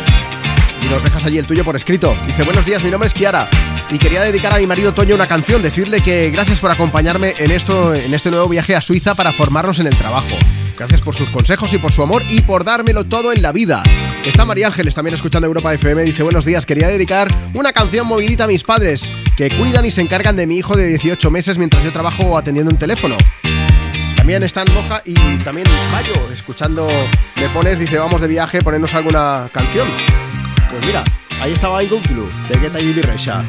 y 0.84 0.88
nos 0.88 1.02
dejas 1.02 1.24
allí 1.24 1.38
el 1.38 1.46
tuyo 1.46 1.64
por 1.64 1.76
escrito. 1.76 2.14
Dice, 2.26 2.42
buenos 2.42 2.66
días, 2.66 2.82
mi 2.84 2.90
nombre 2.90 3.08
es 3.08 3.14
Kiara 3.14 3.48
y 3.90 3.98
quería 3.98 4.22
dedicar 4.22 4.52
a 4.52 4.58
mi 4.58 4.66
marido 4.66 4.92
Toño 4.92 5.14
una 5.14 5.26
canción, 5.26 5.62
decirle 5.62 6.00
que 6.00 6.30
gracias 6.30 6.60
por 6.60 6.70
acompañarme 6.70 7.34
en, 7.38 7.50
esto, 7.50 7.94
en 7.94 8.12
este 8.12 8.30
nuevo 8.30 8.48
viaje 8.48 8.74
a 8.74 8.80
Suiza 8.80 9.14
para 9.14 9.32
formarnos 9.32 9.80
en 9.80 9.86
el 9.86 9.96
trabajo. 9.96 10.36
Gracias 10.76 11.02
por 11.02 11.14
sus 11.14 11.30
consejos 11.30 11.72
y 11.72 11.78
por 11.78 11.92
su 11.92 12.02
amor 12.02 12.22
y 12.28 12.42
por 12.42 12.64
dármelo 12.64 13.04
todo 13.04 13.32
en 13.32 13.42
la 13.42 13.52
vida. 13.52 13.82
Está 14.24 14.44
María 14.44 14.66
Ángeles 14.66 14.94
también 14.94 15.14
escuchando 15.14 15.46
Europa 15.46 15.72
FM. 15.72 16.02
Dice, 16.02 16.22
buenos 16.22 16.44
días, 16.44 16.66
quería 16.66 16.88
dedicar 16.88 17.28
una 17.54 17.72
canción 17.72 18.06
movilita 18.06 18.44
a 18.44 18.48
mis 18.48 18.64
padres, 18.64 19.10
que 19.36 19.50
cuidan 19.50 19.84
y 19.84 19.90
se 19.90 20.00
encargan 20.00 20.36
de 20.36 20.46
mi 20.46 20.56
hijo 20.56 20.76
de 20.76 20.88
18 20.88 21.30
meses 21.30 21.58
mientras 21.58 21.84
yo 21.84 21.92
trabajo 21.92 22.36
atendiendo 22.36 22.72
un 22.72 22.78
teléfono. 22.78 23.16
También 24.16 24.42
están 24.42 24.66
Moja 24.72 25.02
y 25.04 25.14
también 25.38 25.66
Mayo 25.92 26.14
escuchando 26.32 26.88
Me 27.36 27.48
Pones, 27.50 27.78
dice, 27.78 27.98
vamos 27.98 28.20
de 28.20 28.28
viaje, 28.28 28.62
ponernos 28.62 28.94
alguna 28.94 29.48
canción. 29.52 29.86
Pues 30.74 30.86
mira, 30.86 31.04
ahí 31.40 31.52
estaba 31.52 31.80
I 31.84 31.88
Go 31.88 32.00
Blue, 32.10 32.28
de 32.48 32.58
Get 32.58 32.76
y 32.82 33.00
Resha. 33.00 33.44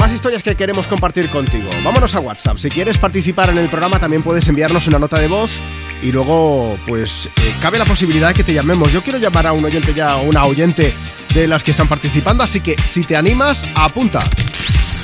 Más 0.00 0.10
historias 0.10 0.42
que 0.42 0.54
queremos 0.56 0.86
compartir 0.86 1.28
contigo. 1.28 1.68
Vámonos 1.84 2.14
a 2.14 2.20
WhatsApp. 2.20 2.56
Si 2.56 2.70
quieres 2.70 2.96
participar 2.96 3.50
en 3.50 3.58
el 3.58 3.68
programa, 3.68 3.98
también 3.98 4.22
puedes 4.22 4.48
enviarnos 4.48 4.86
una 4.86 4.98
nota 4.98 5.18
de 5.18 5.28
voz 5.28 5.60
y 6.02 6.12
luego, 6.12 6.78
pues, 6.86 7.26
eh, 7.26 7.54
cabe 7.60 7.76
la 7.76 7.84
posibilidad 7.84 8.28
de 8.28 8.34
que 8.34 8.42
te 8.42 8.54
llamemos. 8.54 8.90
Yo 8.90 9.02
quiero 9.02 9.18
llamar 9.18 9.46
a 9.46 9.52
un 9.52 9.62
oyente 9.62 9.92
ya, 9.92 10.16
o 10.16 10.22
una 10.22 10.46
oyente 10.46 10.94
de 11.34 11.46
las 11.46 11.62
que 11.62 11.72
están 11.72 11.88
participando, 11.88 12.42
así 12.42 12.60
que 12.60 12.74
si 12.82 13.04
te 13.04 13.16
animas, 13.16 13.66
apunta. 13.74 14.20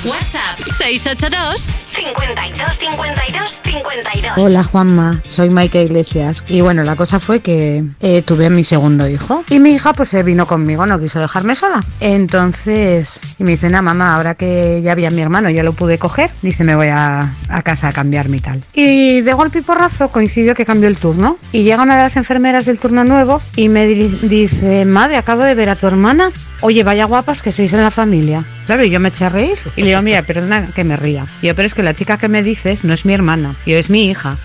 WhatsApp 0.05 0.57
682 0.77 1.61
52 1.87 2.77
52 2.79 3.59
52. 3.65 4.31
Hola 4.37 4.63
Juanma, 4.63 5.21
soy 5.27 5.49
Maika 5.49 5.79
Iglesias 5.81 6.43
y 6.47 6.61
bueno, 6.61 6.83
la 6.85 6.95
cosa 6.95 7.19
fue 7.19 7.41
que 7.41 7.83
eh, 7.99 8.21
tuve 8.21 8.49
mi 8.49 8.63
segundo 8.63 9.09
hijo 9.09 9.43
y 9.49 9.59
mi 9.59 9.71
hija 9.73 9.91
pues 9.93 10.07
se 10.09 10.23
vino 10.23 10.47
conmigo, 10.47 10.85
no 10.85 10.99
quiso 10.99 11.19
dejarme 11.19 11.53
sola. 11.55 11.83
Entonces, 11.99 13.19
y 13.39 13.43
me 13.43 13.51
dice, 13.51 13.69
nada 13.69 13.81
mamá, 13.81 14.15
ahora 14.15 14.35
que 14.35 14.81
ya 14.81 14.93
había 14.93 15.09
mi 15.11 15.21
hermano, 15.21 15.49
ya 15.49 15.63
lo 15.63 15.73
pude 15.73 15.97
coger, 15.97 16.31
dice, 16.41 16.63
me 16.63 16.75
voy 16.75 16.87
a, 16.87 17.33
a 17.49 17.61
casa 17.63 17.89
a 17.89 17.93
cambiarme 17.93 18.37
y 18.37 18.39
tal. 18.39 18.63
Y 18.73 19.19
de 19.21 19.33
golpe 19.33 19.61
porrazo 19.61 20.09
coincidió 20.09 20.55
que 20.55 20.65
cambió 20.65 20.87
el 20.87 20.97
turno 20.97 21.37
y 21.51 21.63
llega 21.63 21.83
una 21.83 21.97
de 21.97 22.03
las 22.03 22.15
enfermeras 22.15 22.63
del 22.65 22.79
turno 22.79 23.03
nuevo 23.03 23.41
y 23.57 23.67
me 23.67 23.85
di- 23.85 24.17
dice, 24.23 24.85
madre, 24.85 25.17
acabo 25.17 25.43
de 25.43 25.55
ver 25.55 25.69
a 25.69 25.75
tu 25.75 25.87
hermana. 25.87 26.31
Oye, 26.61 26.83
vaya 26.83 27.05
guapas 27.05 27.41
que 27.41 27.53
sois 27.53 27.71
en 27.71 27.81
la 27.81 27.91
familia. 27.91 28.43
Claro, 28.65 28.83
y 28.83 28.89
yo 28.89 28.99
me 28.99 29.09
eché 29.09 29.25
a 29.25 29.29
reír. 29.29 29.57
Y 29.77 29.81
le 29.81 29.87
digo, 29.89 30.01
mira, 30.01 30.23
perdona 30.23 30.67
que 30.75 30.83
me 30.83 30.97
ría. 30.97 31.25
Yo, 31.41 31.55
pero 31.55 31.65
es 31.65 31.73
que 31.73 31.83
la 31.83 31.93
chica 31.93 32.17
que 32.17 32.27
me 32.27 32.43
dices 32.43 32.83
no 32.83 32.93
es 32.93 33.05
mi 33.05 33.13
hermana, 33.13 33.55
yo 33.65 33.77
es 33.77 33.89
mi 33.89 34.09
hija. 34.09 34.37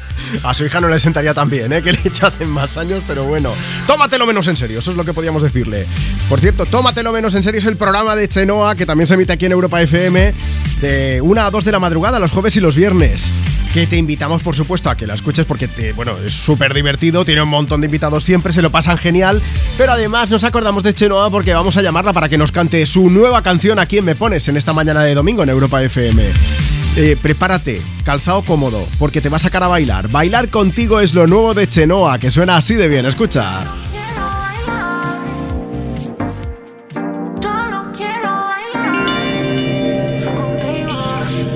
A 0.43 0.55
su 0.55 0.65
hija 0.65 0.81
no 0.81 0.89
le 0.89 0.99
sentaría 0.99 1.35
tan 1.35 1.49
bien, 1.51 1.73
¿eh? 1.73 1.83
que 1.83 1.93
le 1.93 2.01
echasen 2.05 2.49
más 2.49 2.77
años, 2.77 3.03
pero 3.07 3.25
bueno. 3.25 3.53
Tómatelo 3.87 4.27
menos 4.27 4.47
en 4.49 4.57
serio, 4.57 4.79
eso 4.79 4.91
es 4.91 4.97
lo 4.97 5.05
que 5.05 5.13
podíamos 5.13 5.43
decirle. 5.43 5.87
Por 6.29 6.41
cierto, 6.41 6.67
Tómatelo 6.67 7.13
menos 7.13 7.35
en 7.35 7.43
serio 7.43 7.59
es 7.59 7.67
el 7.67 7.77
programa 7.77 8.17
de 8.17 8.29
Chenoa 8.29 8.75
que 8.75 8.87
también 8.87 9.07
se 9.07 9.15
emite 9.15 9.33
aquí 9.33 9.47
en 9.47 9.53
Europa 9.53 9.81
FM 9.83 10.35
de 10.81 11.21
1 11.23 11.41
a 11.41 11.51
2 11.51 11.65
de 11.65 11.73
la 11.73 11.79
madrugada, 11.79 12.19
los 12.19 12.33
jueves 12.33 12.57
y 12.57 12.61
los 12.61 12.75
viernes. 12.77 13.33
Que 13.73 13.89
te 13.89 13.97
invitamos, 13.97 14.41
por 14.41 14.55
supuesto, 14.55 14.89
a 14.89 14.97
que 14.97 15.05
la 15.05 15.15
escuches 15.15 15.45
porque, 15.47 15.67
te- 15.67 15.93
bueno, 15.93 16.17
es 16.25 16.33
súper 16.33 16.73
divertido, 16.75 17.25
tiene 17.25 17.43
un 17.43 17.49
montón 17.49 17.81
de 17.81 17.87
invitados 17.87 18.23
siempre, 18.23 18.53
se 18.53 18.63
lo 18.63 18.71
pasan 18.71 18.97
genial. 18.99 19.43
Pero 19.77 19.93
además 19.93 20.31
nos 20.31 20.45
acordamos 20.45 20.85
de 20.85 20.95
Chenoa 20.95 21.29
porque 21.31 21.53
vamos 21.55 21.77
a 21.77 21.83
llamarla 21.83 22.13
para 22.13 22.29
que 22.29 22.39
nos 22.39 22.53
cante 22.53 22.87
su 22.87 23.11
nueva 23.11 23.43
canción 23.43 23.81
aquí 23.81 23.99
en 23.99 24.05
Me 24.05 24.15
Pones 24.15 24.47
en 24.47 24.57
esta 24.57 24.73
mañana 24.73 25.03
de 25.03 25.15
domingo 25.15 25.43
en 25.43 25.49
Europa 25.49 25.83
FM. 25.83 26.84
Eh, 26.97 27.17
prepárate, 27.21 27.83
calzado 28.05 28.43
cómodo, 28.43 28.87
porque 29.01 29.21
te 29.21 29.29
va 29.29 29.39
a 29.39 29.41
sacar 29.41 29.65
a 29.65 29.69
bailar. 29.69 30.09
Bailar 30.09 30.49
contigo 30.49 31.01
es 31.01 31.13
lo 31.13 31.27
nuevo 31.27 31.53
de 31.53 31.69
Chenoa, 31.69 32.21
que 32.21 32.31
suena 32.31 32.57
así 32.57 32.77
de 32.77 32.87
bien, 32.87 33.05
escucha. 33.05 33.65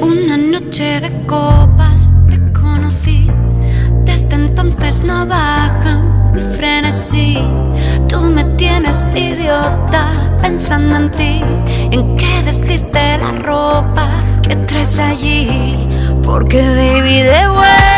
Una 0.00 0.36
noche 0.36 1.00
de 1.00 1.26
copas 1.26 2.10
te 2.28 2.40
conocí. 2.52 3.30
Desde 4.04 4.34
entonces 4.34 5.04
no 5.04 5.24
baja 5.24 6.32
mi 6.34 6.40
frenesí. 6.56 7.38
Tú 8.08 8.22
me 8.22 8.42
tienes 8.56 9.04
idiota 9.14 10.08
pensando 10.42 10.96
en 10.96 11.10
ti. 11.12 11.40
En 11.92 12.16
qué 12.16 12.42
desliz 12.44 12.82
de 12.90 13.18
la 13.18 13.30
ropa 13.40 14.27
que 14.48 14.56
traes 14.56 14.98
allí. 14.98 15.48
Porque 16.22 16.60
baby 16.60 17.22
de 17.22 17.48
vuelta 17.48 17.97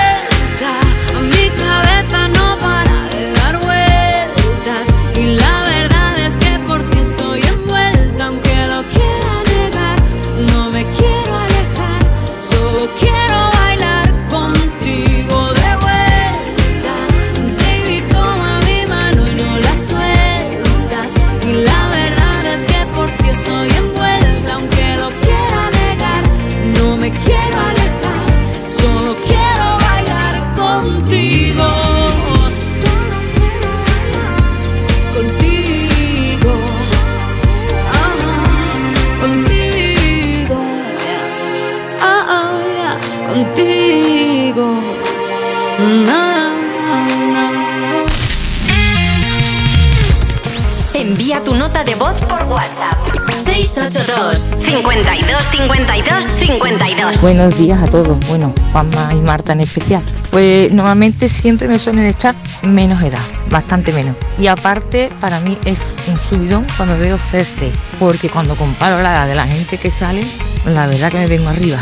682 53.91 54.55
52 54.61 55.47
52 55.51 56.25
52. 56.39 57.21
Buenos 57.21 57.59
días 57.59 57.83
a 57.83 57.87
todos. 57.87 58.19
Bueno, 58.29 58.55
Juanma 58.73 59.11
y 59.13 59.21
Marta 59.21 59.53
en 59.53 59.61
especial. 59.61 60.03
Pues 60.31 60.73
normalmente 60.73 61.29
siempre 61.29 61.67
me 61.67 61.77
suelen 61.77 62.07
echar 62.07 62.37
menos 62.63 63.03
edad, 63.03 63.23
bastante 63.49 63.93
menos. 63.93 64.15
Y 64.39 64.47
aparte, 64.47 65.11
para 65.21 65.41
mí 65.41 65.59
es 65.65 65.97
un 66.07 66.17
subidón 66.17 66.67
cuando 66.77 66.97
veo 66.99 67.19
First 67.19 67.59
Day, 67.59 67.73
porque 67.99 68.29
cuando 68.29 68.55
comparo 68.55 69.03
la 69.03 69.13
edad 69.13 69.27
de 69.27 69.35
la 69.35 69.47
gente 69.47 69.77
que 69.77 69.91
sale, 69.91 70.25
la 70.67 70.87
verdad 70.87 71.11
que 71.11 71.19
me 71.19 71.27
vengo 71.27 71.49
arriba. 71.49 71.79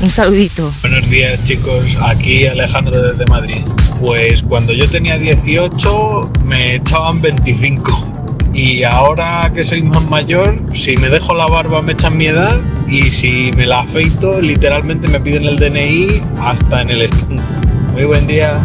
Un 0.00 0.10
saludito. 0.10 0.72
Buenos 0.80 1.08
días 1.08 1.44
chicos, 1.44 1.96
aquí 2.02 2.44
Alejandro 2.44 3.00
desde 3.00 3.24
Madrid. 3.26 3.64
Pues 4.00 4.42
cuando 4.42 4.72
yo 4.72 4.90
tenía 4.90 5.16
18 5.16 6.32
me 6.44 6.74
echaban 6.74 7.20
25 7.22 8.21
y 8.54 8.82
ahora 8.82 9.50
que 9.54 9.64
soy 9.64 9.82
más 9.82 10.04
mayor, 10.10 10.58
si 10.74 10.96
me 10.96 11.08
dejo 11.08 11.34
la 11.34 11.46
barba 11.46 11.80
me 11.82 11.92
echan 11.92 12.16
mi 12.16 12.26
edad 12.26 12.60
y 12.88 13.10
si 13.10 13.50
me 13.56 13.66
la 13.66 13.80
afeito 13.80 14.40
literalmente 14.40 15.08
me 15.08 15.20
piden 15.20 15.44
el 15.44 15.58
DNI 15.58 16.22
hasta 16.40 16.82
en 16.82 16.90
el 16.90 17.02
stand. 17.02 17.40
Muy 17.92 18.04
buen 18.04 18.26
día. 18.26 18.60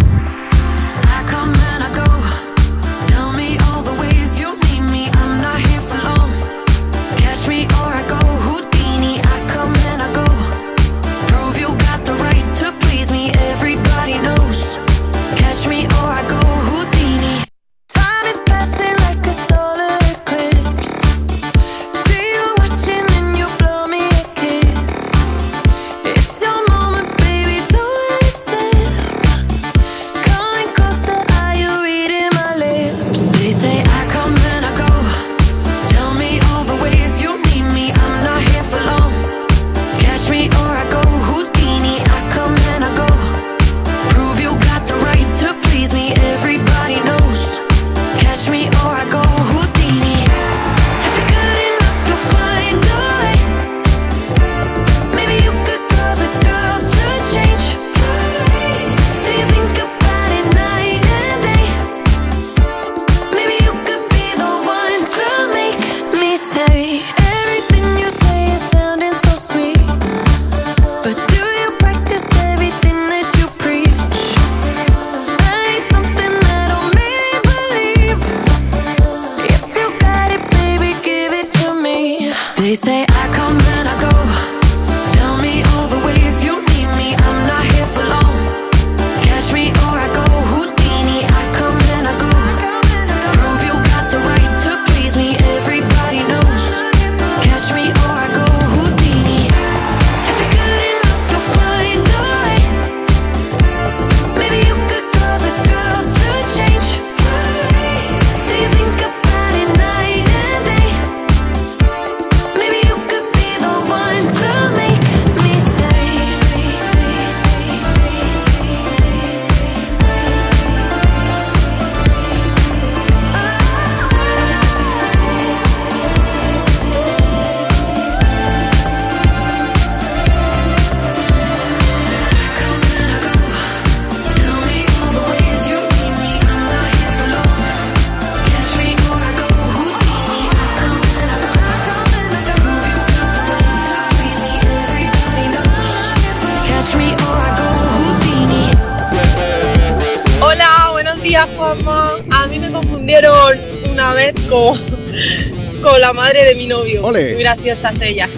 Ole. 157.68 157.76
Muy 157.76 157.76
graciosa 157.76 157.89
es 157.89 158.02
ella. 158.02 158.30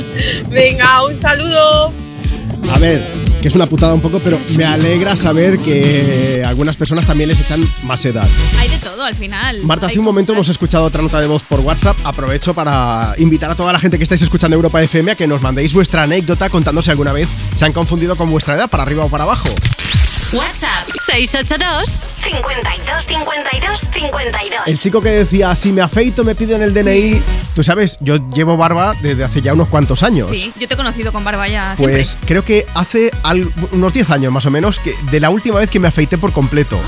Venga, 0.50 1.04
un 1.04 1.16
saludo. 1.16 1.92
A 2.72 2.78
ver, 2.78 3.00
que 3.40 3.48
es 3.48 3.54
una 3.54 3.66
putada 3.66 3.94
un 3.94 4.00
poco, 4.00 4.20
pero 4.20 4.38
me 4.56 4.64
alegra 4.64 5.16
saber 5.16 5.58
que 5.58 6.42
algunas 6.46 6.76
personas 6.76 7.06
también 7.06 7.28
les 7.28 7.40
echan 7.40 7.62
más 7.84 8.04
edad. 8.04 8.26
Hay 8.58 8.68
de 8.68 8.78
todo 8.78 9.02
al 9.04 9.14
final. 9.14 9.60
Marta, 9.62 9.86
hace 9.86 9.98
un 9.98 10.04
momento 10.04 10.32
hemos 10.32 10.48
escuchado 10.48 10.84
otra 10.84 11.02
nota 11.02 11.20
de 11.20 11.26
voz 11.26 11.42
por 11.42 11.60
WhatsApp. 11.60 11.96
Aprovecho 12.04 12.54
para 12.54 13.14
invitar 13.18 13.50
a 13.50 13.54
toda 13.54 13.72
la 13.72 13.78
gente 13.78 13.96
que 13.98 14.04
estáis 14.04 14.22
escuchando 14.22 14.54
Europa 14.56 14.82
FM 14.82 15.12
a 15.12 15.14
que 15.14 15.26
nos 15.26 15.40
mandéis 15.40 15.72
vuestra 15.72 16.02
anécdota 16.02 16.50
contando 16.50 16.82
si 16.82 16.90
alguna 16.90 17.12
vez 17.12 17.28
se 17.56 17.64
han 17.64 17.72
confundido 17.72 18.16
con 18.16 18.30
vuestra 18.30 18.54
edad, 18.54 18.68
para 18.68 18.82
arriba 18.82 19.04
o 19.04 19.08
para 19.08 19.24
abajo. 19.24 19.48
WhatsApp 20.32 20.86
682 21.06 22.00
52 22.22 23.06
52 23.06 23.80
52. 23.94 24.60
El 24.66 24.78
chico 24.78 25.00
que 25.00 25.08
decía, 25.08 25.56
si 25.56 25.72
me 25.72 25.80
afeito 25.80 26.22
me 26.22 26.34
piden 26.34 26.60
el 26.60 26.74
DNI. 26.74 27.22
Tú 27.58 27.64
sabes, 27.64 27.98
yo 28.00 28.18
llevo 28.36 28.56
barba 28.56 28.94
desde 29.02 29.24
hace 29.24 29.42
ya 29.42 29.52
unos 29.52 29.66
cuantos 29.66 30.04
años. 30.04 30.28
Sí, 30.32 30.52
yo 30.60 30.68
te 30.68 30.74
he 30.74 30.76
conocido 30.76 31.12
con 31.12 31.24
barba 31.24 31.48
ya 31.48 31.74
Pues 31.76 32.10
siempre. 32.10 32.26
creo 32.28 32.44
que 32.44 32.66
hace 32.74 33.10
al- 33.24 33.50
unos 33.72 33.92
10 33.92 34.10
años 34.10 34.32
más 34.32 34.46
o 34.46 34.50
menos 34.52 34.78
que 34.78 34.94
de 35.10 35.18
la 35.18 35.28
última 35.30 35.58
vez 35.58 35.68
que 35.68 35.80
me 35.80 35.88
afeité 35.88 36.18
por 36.18 36.32
completo. 36.32 36.78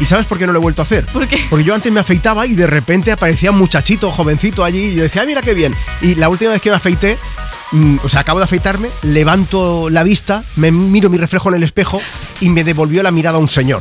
¿Y 0.00 0.04
sabes 0.04 0.26
por 0.26 0.36
qué 0.36 0.46
no 0.46 0.52
lo 0.52 0.58
he 0.58 0.62
vuelto 0.62 0.82
a 0.82 0.84
hacer? 0.84 1.06
¿Por 1.06 1.26
qué? 1.26 1.46
Porque 1.48 1.64
yo 1.64 1.74
antes 1.74 1.90
me 1.90 2.00
afeitaba 2.00 2.46
y 2.46 2.54
de 2.54 2.66
repente 2.66 3.10
aparecía 3.10 3.52
un 3.52 3.56
muchachito, 3.56 4.10
jovencito 4.12 4.64
allí 4.64 4.88
y 4.88 4.94
yo 4.96 5.02
decía, 5.04 5.22
"Ah, 5.22 5.24
mira 5.24 5.40
qué 5.40 5.54
bien. 5.54 5.74
Y 6.02 6.14
la 6.16 6.28
última 6.28 6.50
vez 6.50 6.60
que 6.60 6.68
me 6.68 6.76
afeité, 6.76 7.16
mm, 7.72 7.96
o 8.04 8.08
sea, 8.10 8.20
acabo 8.20 8.38
de 8.38 8.44
afeitarme, 8.44 8.88
levanto 9.04 9.88
la 9.88 10.02
vista, 10.02 10.44
me 10.56 10.70
miro 10.70 11.08
mi 11.08 11.16
reflejo 11.16 11.48
en 11.48 11.54
el 11.54 11.62
espejo 11.62 12.02
y 12.42 12.50
me 12.50 12.64
devolvió 12.64 13.02
la 13.02 13.12
mirada 13.12 13.38
un 13.38 13.48
señor. 13.48 13.80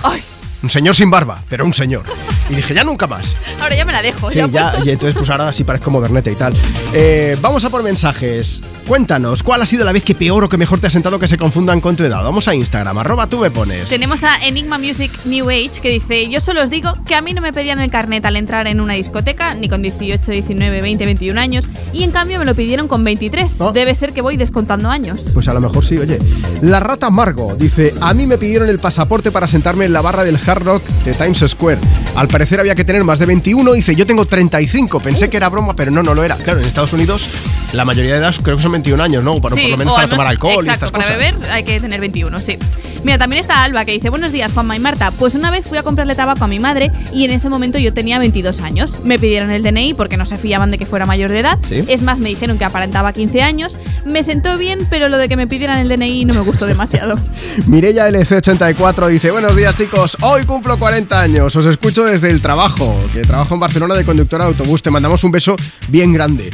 Un 0.63 0.69
señor 0.69 0.95
sin 0.95 1.11
barba, 1.11 1.43
pero 1.49 1.65
un 1.65 1.73
señor. 1.73 2.03
Y 2.49 2.55
dije, 2.55 2.73
ya 2.73 2.83
nunca 2.83 3.07
más. 3.07 3.35
Ahora 3.61 3.75
ya 3.75 3.85
me 3.85 3.91
la 3.91 4.01
dejo. 4.01 4.31
Sí, 4.31 4.39
ya 4.51 4.73
y 4.83 4.89
entonces 4.89 5.15
pues 5.15 5.29
ahora 5.29 5.51
sí 5.53 5.63
parezco 5.63 5.91
modernete 5.91 6.31
y 6.31 6.35
tal. 6.35 6.53
Eh, 6.93 7.37
vamos 7.41 7.65
a 7.65 7.69
por 7.69 7.83
mensajes. 7.83 8.61
Cuéntanos, 8.87 9.43
¿cuál 9.43 9.61
ha 9.61 9.65
sido 9.65 9.83
la 9.83 9.91
vez 9.91 10.03
que 10.03 10.15
peor 10.15 10.45
o 10.45 10.49
que 10.49 10.57
mejor 10.57 10.79
te 10.79 10.87
ha 10.87 10.89
sentado 10.89 11.19
que 11.19 11.27
se 11.27 11.37
confundan 11.37 11.81
con 11.81 11.97
tu 11.97 12.03
edad? 12.03 12.23
Vamos 12.23 12.47
a 12.47 12.55
Instagram, 12.55 12.97
arroba 12.97 13.27
tú 13.27 13.39
me 13.39 13.51
pones. 13.51 13.89
Tenemos 13.89 14.23
a 14.23 14.37
Enigma 14.37 14.77
Music 14.77 15.11
New 15.25 15.49
Age 15.49 15.81
que 15.81 15.89
dice, 15.89 16.29
yo 16.29 16.39
solo 16.39 16.63
os 16.63 16.69
digo 16.69 16.93
que 17.05 17.15
a 17.15 17.21
mí 17.21 17.33
no 17.33 17.41
me 17.41 17.51
pedían 17.51 17.81
el 17.81 17.91
carnet 17.91 18.25
al 18.25 18.37
entrar 18.37 18.65
en 18.67 18.79
una 18.79 18.93
discoteca, 18.93 19.53
ni 19.55 19.67
con 19.67 19.81
18, 19.81 20.31
19, 20.31 20.81
20, 20.81 21.05
21 21.05 21.39
años, 21.39 21.65
y 21.91 22.03
en 22.03 22.11
cambio 22.11 22.39
me 22.39 22.45
lo 22.45 22.55
pidieron 22.55 22.87
con 22.87 23.03
23. 23.03 23.57
Debe 23.73 23.93
ser 23.93 24.13
que 24.13 24.21
voy 24.21 24.37
descontando 24.37 24.89
años. 24.89 25.31
Pues 25.33 25.49
a 25.49 25.53
lo 25.53 25.59
mejor 25.59 25.85
sí, 25.85 25.97
oye. 25.97 26.17
La 26.61 26.79
rata 26.79 27.09
Margo 27.09 27.55
dice, 27.55 27.93
a 27.99 28.13
mí 28.13 28.25
me 28.25 28.37
pidieron 28.37 28.69
el 28.69 28.79
pasaporte 28.79 29.31
para 29.31 29.49
sentarme 29.49 29.85
en 29.85 29.91
la 29.91 30.01
barra 30.01 30.23
del 30.23 30.39
Hard 30.45 30.63
Rock 30.63 30.83
de 31.03 31.13
Times 31.13 31.43
Square. 31.45 31.79
Al 32.15 32.27
parecer 32.37 32.59
había 32.59 32.75
que 32.75 32.85
tener 32.85 33.03
más 33.03 33.17
de 33.17 33.25
21, 33.25 33.73
dice, 33.73 33.95
yo 33.95 34.05
tengo 34.05 34.23
35, 34.23 34.99
pensé 34.99 35.27
que 35.27 35.37
era 35.37 35.49
broma, 35.49 35.75
pero 35.75 35.89
no, 35.89 36.03
no 36.03 36.13
lo 36.13 36.23
era. 36.23 36.35
Claro, 36.35 36.59
en 36.59 36.67
Estados 36.67 36.93
Unidos 36.93 37.27
la 37.73 37.83
mayoría 37.83 38.13
de 38.13 38.19
edad 38.19 38.35
creo 38.43 38.57
que 38.57 38.63
son 38.63 38.71
21 38.73 39.01
años, 39.01 39.23
¿no? 39.23 39.33
Sí, 39.33 39.39
por 39.39 39.51
lo 39.51 39.77
menos 39.77 39.95
para 39.95 40.07
tomar 40.07 40.27
alcohol 40.27 40.63
y 40.63 40.69
exacto, 40.69 40.85
estas 40.85 40.91
para 40.91 41.03
cosas. 41.03 41.17
beber 41.17 41.51
hay 41.51 41.63
que 41.63 41.79
tener 41.79 41.99
21, 41.99 42.37
sí. 42.39 42.59
Mira, 43.03 43.17
también 43.17 43.39
está 43.39 43.63
Alba 43.63 43.85
que 43.85 43.91
dice, 43.91 44.09
buenos 44.09 44.31
días 44.31 44.51
Juanma 44.51 44.75
y 44.75 44.79
Marta, 44.79 45.11
pues 45.11 45.35
una 45.35 45.51
vez 45.51 45.65
fui 45.65 45.77
a 45.77 45.83
comprarle 45.83 46.15
tabaco 46.15 46.43
a 46.43 46.47
mi 46.47 46.59
madre 46.59 46.91
y 47.13 47.25
en 47.25 47.31
ese 47.31 47.49
momento 47.49 47.77
yo 47.77 47.93
tenía 47.93 48.19
22 48.19 48.61
años. 48.61 49.03
Me 49.03 49.17
pidieron 49.17 49.49
el 49.51 49.63
DNI 49.63 49.93
porque 49.95 50.17
no 50.17 50.25
se 50.25 50.37
fiaban 50.37 50.71
de 50.71 50.77
que 50.77 50.85
fuera 50.85 51.05
mayor 51.05 51.31
de 51.31 51.39
edad. 51.39 51.57
Sí. 51.63 51.83
Es 51.87 52.01
más, 52.01 52.19
me 52.19 52.29
dijeron 52.29 52.57
que 52.57 52.65
aparentaba 52.65 53.13
15 53.13 53.41
años. 53.41 53.77
Me 54.05 54.23
sentó 54.23 54.57
bien, 54.57 54.79
pero 54.89 55.09
lo 55.09 55.17
de 55.17 55.27
que 55.27 55.35
me 55.35 55.47
pidieran 55.47 55.79
el 55.79 55.89
DNI 55.89 56.25
no 56.25 56.33
me 56.33 56.41
gustó 56.41 56.65
demasiado. 56.65 57.19
Mirella 57.67 58.09
LC84 58.09 59.07
dice, 59.07 59.31
buenos 59.31 59.55
días 59.55 59.75
chicos, 59.75 60.17
hoy 60.21 60.45
cumplo 60.45 60.77
40 60.77 61.19
años, 61.19 61.55
os 61.55 61.65
escucho 61.65 62.03
desde 62.03 62.26
el 62.29 62.41
trabajo, 62.41 62.95
que 63.13 63.21
trabajo 63.23 63.53
en 63.53 63.59
Barcelona 63.59 63.95
de 63.95 64.03
conductora 64.05 64.45
de 64.45 64.49
autobús, 64.51 64.81
te 64.83 64.91
mandamos 64.91 65.23
un 65.23 65.31
beso 65.31 65.55
bien 65.87 66.13
grande. 66.13 66.49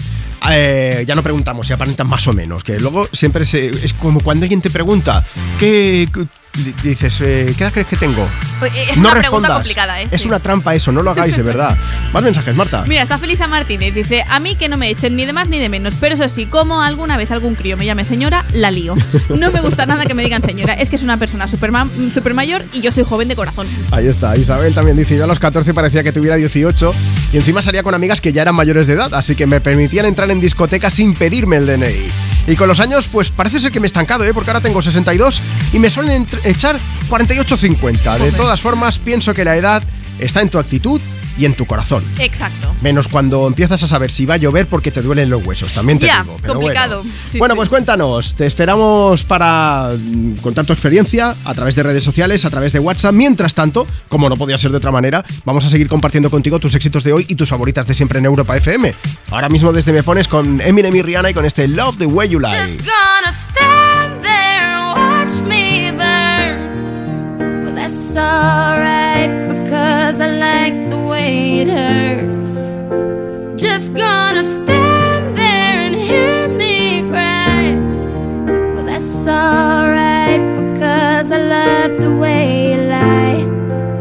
Eh, 0.52 1.04
ya 1.08 1.16
no 1.16 1.24
preguntamos 1.24 1.68
si 1.68 1.74
aparentan 1.74 2.08
más 2.08 2.28
o 2.28 2.34
menos, 2.34 2.64
que 2.64 2.80
luego 2.80 3.08
siempre 3.14 3.46
se- 3.46 3.70
es 3.70 3.94
como 3.94 4.20
cuando 4.20 4.44
alguien 4.44 4.62
te 4.62 4.70
pregunta, 4.70 5.26
¿qué 5.60 6.08
qué- 6.14 6.26
dices? 6.84 7.20
eh, 7.22 7.54
¿Qué 7.58 7.64
edad 7.64 7.72
crees 7.74 7.88
que 7.88 7.96
tengo? 7.98 8.28
Es 8.90 8.98
no 8.98 9.10
una 9.10 9.20
pregunta 9.20 9.20
respondas. 9.20 9.54
complicada, 9.56 10.02
¿eh? 10.02 10.08
Es 10.12 10.26
una 10.26 10.40
trampa 10.40 10.76
eso, 10.76 10.92
no 10.92 11.02
lo 11.02 11.12
hagáis 11.12 11.36
de 11.36 11.42
verdad. 11.44 11.78
Más 12.14 12.24
mensajes, 12.24 12.56
Marta. 12.56 12.84
Mira, 12.88 13.02
está 13.04 13.18
Felisa 13.18 13.48
Martínez. 13.48 13.94
Dice, 13.94 14.24
a 14.30 14.40
mí 14.40 14.56
que 14.56 14.70
no 14.70 14.78
me 14.78 14.90
echen 14.90 15.16
ni 15.16 15.26
de 15.26 15.34
más 15.34 15.50
ni 15.50 15.60
de 15.60 15.70
menos. 15.70 15.96
Pero 16.00 16.14
eso 16.16 16.30
sí, 16.30 16.46
como 16.46 16.82
alguna 16.82 17.18
vez 17.18 17.32
algún 17.32 17.56
crío 17.56 17.76
me 17.78 17.86
llame 17.86 18.06
señora, 18.06 18.46
la 18.54 18.72
lío. 18.72 18.96
No 19.30 19.52
me 19.52 19.62
gusta 19.62 19.86
nada 19.86 20.06
que 20.06 20.14
me 20.14 20.24
digan 20.24 20.44
señora. 20.44 20.74
Es 20.74 20.90
que 20.90 20.96
es 20.96 21.04
una 21.04 21.18
persona 21.18 21.48
super, 21.48 21.72
super 22.14 22.34
mayor 22.34 22.64
y 22.74 22.82
yo 22.82 22.92
soy 22.92 23.04
joven 23.04 23.28
de 23.28 23.36
corazón. 23.36 23.68
Ahí 23.92 24.08
está, 24.08 24.36
Isabel 24.38 24.74
también 24.74 24.96
dice, 24.98 25.18
yo 25.18 25.24
a 25.24 25.28
los 25.28 25.40
14 25.40 25.74
parecía 25.74 26.04
que 26.04 26.12
tuviera 26.12 26.36
18 26.36 26.94
y 27.34 27.38
encima 27.38 27.62
salía 27.62 27.84
con 27.84 27.94
amigas 27.96 28.22
que 28.22 28.32
ya 28.32 28.44
eran 28.44 28.56
mayores 28.56 28.88
de 28.88 28.94
edad, 28.94 29.14
así 29.14 29.36
que 29.36 29.48
me 29.48 29.60
permitían 29.60 30.06
entrar 30.06 30.30
en 30.32 30.40
discotecas 30.40 30.94
sin 30.94 31.14
pedirme 31.16 31.58
el 31.58 31.66
DNI. 31.66 32.10
Y 32.46 32.56
con 32.58 32.68
los 32.68 32.82
años, 32.82 33.08
pues 33.10 33.32
parece 33.32 33.62
ser 33.62 33.72
que 33.72 33.80
me 33.80 33.86
he 33.86 33.88
estancado, 33.88 34.26
¿eh? 34.26 34.34
porque 34.34 34.50
ahora 34.52 34.60
tengo 34.60 34.82
62 34.82 35.42
y 35.72 35.80
me 35.80 35.90
suelen 35.90 36.28
entr- 36.28 36.43
echar 36.44 36.78
48-50. 37.10 38.18
De 38.20 38.32
todas 38.32 38.62
formas, 38.62 39.00
pienso 39.00 39.34
que 39.34 39.46
la 39.46 39.56
edad 39.56 39.84
está 40.20 40.42
en 40.42 40.50
tu 40.50 40.60
actitud 40.60 41.02
y 41.36 41.46
en 41.46 41.56
tu 41.56 41.66
corazón. 41.66 42.04
Exacto. 42.20 42.72
Menos 42.84 43.08
cuando 43.08 43.48
empiezas 43.48 43.82
a 43.82 43.88
saber 43.88 44.12
si 44.12 44.28
va 44.28 44.36
a 44.36 44.38
llover 44.38 44.68
porque 44.68 44.92
te 44.92 45.02
duelen 45.02 45.32
los 45.32 45.44
huesos, 45.44 45.74
también 45.74 45.98
te 45.98 46.06
digo. 46.06 46.38
pero 46.40 46.54
complicado. 46.54 46.98
Bueno, 47.02 47.16
Sí, 47.32 47.40
Bueno, 47.40 47.54
sí. 47.54 47.58
pues 47.58 47.70
cuéntanos, 47.70 48.36
te 48.36 48.46
esperamos 48.46 49.24
para 49.24 49.94
mm, 49.98 50.36
contar 50.44 50.64
tu 50.66 50.74
experiencia 50.74 51.34
a 51.44 51.54
través 51.56 51.76
de 51.76 51.82
redes 51.82 52.04
sociales, 52.04 52.46
a 52.46 52.52
través 52.52 52.72
de 52.72 52.78
WhatsApp. 52.80 53.14
Mientras 53.16 53.56
tanto, 53.56 53.88
como 54.10 54.30
no 54.30 54.38
podía 54.38 54.60
ser 54.60 54.70
de 54.70 54.78
otra 54.78 54.92
manera, 54.92 55.26
vamos 55.44 55.66
a 55.66 55.70
seguir 55.70 55.88
compartiendo 55.88 56.30
contigo 56.30 56.60
tus 56.60 56.76
éxitos 56.76 57.04
de 57.04 57.14
hoy 57.14 57.26
y 57.28 57.34
tus 57.34 57.50
favoritas 57.50 57.88
de 57.88 57.96
siempre 57.96 58.20
en 58.20 58.26
Europa 58.26 58.56
FM. 58.56 58.94
Ahora 59.32 59.50
mismo 59.50 59.74
desde 59.74 59.92
Me 59.92 60.04
Pones 60.04 60.28
con 60.28 60.62
Eminem 60.62 60.96
y 60.96 61.02
Rihanna 61.02 61.32
y 61.32 61.34
con 61.34 61.46
este 61.46 61.68
Love 61.68 61.98
the 61.98 62.06
Way 62.06 62.30
You 62.30 62.40
Lie. 62.42 62.50
Just 62.78 62.86
gonna 62.86 63.34
stand 63.50 64.22
there 64.22 64.62
and 64.62 65.32
watch 65.32 65.42
me 65.48 65.92
that's 68.14 68.18
alright 68.18 69.50
because 69.50 70.22
I 70.22 70.28
like 70.28 70.90
the 70.90 71.00
way 71.08 71.62
it 71.62 71.68
hurts. 71.68 72.56
Just 73.62 73.94
gonna 73.94 74.44
stand 74.44 75.36
there 75.36 75.80
and 75.86 75.96
hear 75.96 76.48
me 76.48 77.10
cry. 77.10 77.76
Well, 78.76 78.86
that's 78.86 79.28
alright 79.28 80.42
because 80.60 81.32
I 81.32 81.38
love 81.38 82.02
the 82.02 82.16
way 82.16 82.74
you 82.74 82.82
lie. 82.82 83.42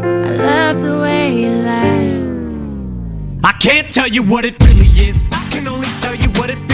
I 0.03 0.35
love 0.35 0.81
the 0.83 0.99
way 0.99 1.41
you 1.41 1.49
lie. 1.49 2.21
I 3.43 3.53
can't 3.53 3.89
tell 3.89 4.07
you 4.07 4.21
what 4.23 4.45
it 4.45 4.59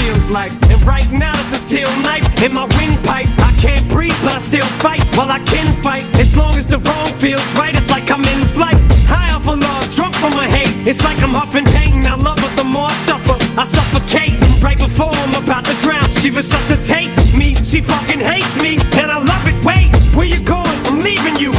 feels 0.09 0.29
like. 0.29 0.51
And 0.71 0.81
right 0.85 1.09
now 1.11 1.33
it's 1.41 1.53
a 1.53 1.57
steel 1.57 1.89
knife 2.01 2.25
in 2.41 2.53
my 2.53 2.65
windpipe. 2.77 3.29
I 3.37 3.51
can't 3.59 3.87
breathe, 3.89 4.17
but 4.23 4.33
I 4.33 4.39
still 4.39 4.65
fight. 4.83 5.03
Well, 5.17 5.29
I 5.29 5.39
can 5.39 5.69
fight 5.81 6.05
as 6.15 6.35
long 6.35 6.55
as 6.55 6.67
the 6.67 6.79
wrong 6.79 7.07
feels 7.23 7.45
right. 7.55 7.75
It's 7.75 7.89
like 7.89 8.09
I'm 8.11 8.23
in 8.23 8.41
flight. 8.57 8.77
High 9.05 9.31
off 9.35 9.47
of 9.47 9.59
love, 9.59 9.83
drunk 9.95 10.15
from 10.15 10.33
my 10.33 10.47
hate. 10.47 10.87
It's 10.87 11.03
like 11.03 11.21
I'm 11.21 11.33
huffing 11.33 11.65
pain. 11.65 12.05
I 12.05 12.15
love 12.15 12.39
her 12.39 12.55
the 12.55 12.63
more 12.63 12.89
I 12.89 12.97
suffer. 13.09 13.37
I 13.61 13.65
suffocate 13.65 14.35
And 14.41 14.63
right 14.63 14.77
before 14.77 15.13
I'm 15.23 15.35
about 15.43 15.65
to 15.65 15.75
drown. 15.85 16.09
She 16.21 16.29
resuscitates 16.29 17.17
me. 17.35 17.55
She 17.63 17.81
fucking 17.81 18.19
hates 18.19 18.55
me, 18.61 18.77
and 18.99 19.11
I 19.11 19.19
love 19.19 19.45
it. 19.51 19.57
Wait, 19.63 19.89
where 20.15 20.25
you 20.33 20.39
going? 20.41 20.77
I'm 20.89 20.99
leaving 21.03 21.37
you. 21.37 21.51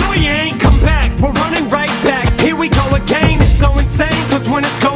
No, 0.00 0.12
you 0.12 0.30
ain't 0.30 0.60
come 0.60 0.78
back. 0.80 1.08
We're 1.20 1.36
running 1.44 1.68
right 1.70 1.94
back. 2.04 2.28
Here 2.40 2.56
we 2.56 2.68
go 2.68 2.84
again. 2.94 3.40
It's 3.40 3.58
so 3.58 3.70
insane, 3.78 4.22
cause 4.30 4.48
when 4.48 4.64
it's 4.64 4.78
going 4.82 4.93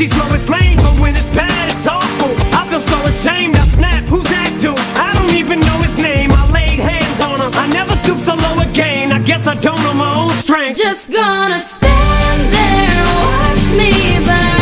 She's 0.00 0.16
Lois 0.16 0.48
Lane, 0.48 0.78
but 0.78 0.98
when 0.98 1.14
it's 1.14 1.28
bad, 1.28 1.68
it's 1.68 1.86
awful. 1.86 2.30
I 2.56 2.66
feel 2.70 2.80
so 2.80 2.96
ashamed. 3.04 3.54
I 3.54 3.66
snap. 3.66 4.02
Who's 4.04 4.24
that 4.30 4.56
dude? 4.58 4.78
I 4.96 5.12
don't 5.12 5.36
even 5.36 5.60
know 5.60 5.76
his 5.82 5.94
name. 5.98 6.32
I 6.32 6.50
laid 6.50 6.80
hands 6.80 7.20
on 7.20 7.38
him. 7.38 7.52
I 7.52 7.66
never 7.66 7.94
stoop 7.94 8.16
so 8.18 8.34
low 8.34 8.60
again. 8.62 9.12
I 9.12 9.18
guess 9.18 9.46
I 9.46 9.56
don't 9.56 9.76
know 9.82 9.92
my 9.92 10.22
own 10.22 10.30
strength. 10.30 10.78
Just 10.78 11.12
gonna 11.12 11.60
stand 11.60 12.40
there 12.50 13.04
watch 13.26 13.68
me 13.76 14.24
burn. 14.24 14.59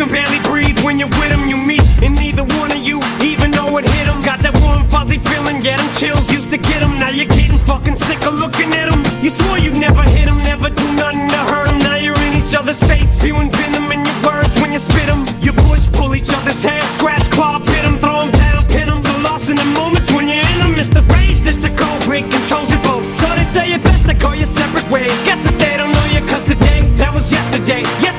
Can 0.00 0.08
barely 0.08 0.40
breathe 0.48 0.82
when 0.82 0.98
you're 0.98 1.12
with 1.20 1.28
them? 1.28 1.46
You 1.46 1.58
meet, 1.58 1.84
and 2.00 2.14
neither 2.14 2.44
one 2.56 2.70
of 2.72 2.78
you 2.78 3.00
even 3.20 3.50
know 3.50 3.76
it 3.76 3.84
hit 3.84 4.06
them. 4.06 4.22
Got 4.22 4.40
that 4.40 4.56
warm, 4.62 4.82
fuzzy 4.84 5.18
feeling, 5.18 5.60
yeah, 5.60 5.76
them 5.76 5.90
chills 5.92 6.32
used 6.32 6.50
to 6.52 6.56
get 6.56 6.80
them. 6.80 6.96
Now 6.98 7.10
you're 7.10 7.28
getting 7.28 7.58
fucking 7.58 7.96
sick 7.96 8.24
of 8.24 8.34
looking 8.34 8.72
at 8.72 8.88
them. 8.88 9.04
You 9.22 9.28
swore 9.28 9.58
you'd 9.58 9.76
never 9.76 10.02
hit 10.02 10.24
never 10.48 10.70
do 10.70 10.86
nothing 10.94 11.28
to 11.28 11.40
hurt 11.52 11.52
hurt 11.52 11.68
'em. 11.68 11.78
Now 11.80 11.96
you're 11.96 12.20
in 12.26 12.32
each 12.40 12.54
other's 12.54 12.80
face, 12.80 13.10
spewing 13.18 13.50
venom 13.50 13.92
in 13.92 14.00
your 14.08 14.18
words 14.24 14.54
when 14.60 14.72
you 14.72 14.78
spit 14.78 15.08
spit 15.08 15.08
'em. 15.12 15.20
You 15.44 15.52
push, 15.52 15.84
pull 15.92 16.14
each 16.14 16.32
other's 16.32 16.62
hair, 16.64 16.82
scratch, 16.96 17.26
claw, 17.30 17.58
pit 17.58 17.84
'em, 17.84 17.98
throw 17.98 18.30
down, 18.30 18.64
pin 18.72 18.86
pin 18.86 18.88
'em. 18.88 19.00
So 19.06 19.12
lost 19.28 19.50
in 19.50 19.56
the 19.56 19.68
moments 19.80 20.10
when 20.14 20.28
you're 20.30 20.46
in 20.52 20.60
'em. 20.64 20.78
It's 20.82 20.88
the 20.88 21.04
race 21.16 21.40
that 21.46 21.60
the 21.60 21.72
cold 21.80 22.00
break 22.08 22.24
controls 22.30 22.70
your 22.74 22.82
boat. 22.88 23.04
So 23.12 23.26
they 23.36 23.44
say 23.44 23.66
it 23.74 23.82
best 23.84 24.04
to 24.08 24.14
call 24.14 24.34
your 24.34 24.52
separate 24.60 24.88
ways. 24.90 25.12
Guess 25.26 25.42
that 25.44 25.58
they 25.58 25.76
don't 25.76 25.92
know 25.92 26.06
you, 26.14 26.20
you 26.20 26.26
'cause 26.26 26.44
today, 26.44 26.80
that 27.00 27.12
was 27.14 27.30
yesterday. 27.30 27.82
Yesterday 27.82 28.09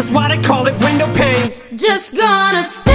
that's 0.00 0.12
why 0.12 0.34
they 0.34 0.42
call 0.42 0.66
it 0.66 0.72
window 0.82 1.12
pane. 1.14 1.52
Just 1.76 2.16
gonna 2.16 2.64
stand 2.64 2.89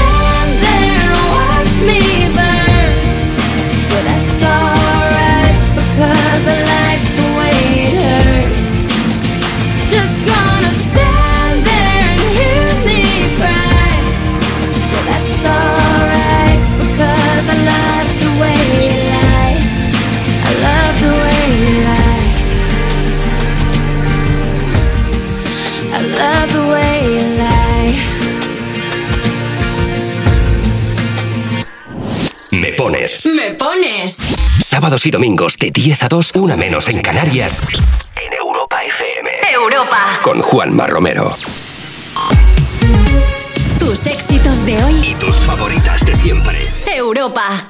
Sábados 34.76 35.06
y 35.06 35.10
domingos 35.10 35.58
de 35.58 35.72
10 35.72 36.04
a 36.04 36.08
2, 36.10 36.32
una 36.36 36.58
menos 36.58 36.90
en 36.90 37.02
Canarias. 37.02 37.66
En 38.22 38.34
Europa 38.34 38.84
FM. 38.84 39.32
Europa. 39.54 40.20
Con 40.22 40.42
Juanma 40.42 40.86
Romero. 40.86 41.34
Tus 43.80 44.06
éxitos 44.06 44.66
de 44.66 44.84
hoy. 44.84 45.12
Y 45.12 45.16
tus 45.16 45.38
favoritas 45.38 46.06
de 46.06 46.14
siempre. 46.18 46.68
Europa. 46.94 47.70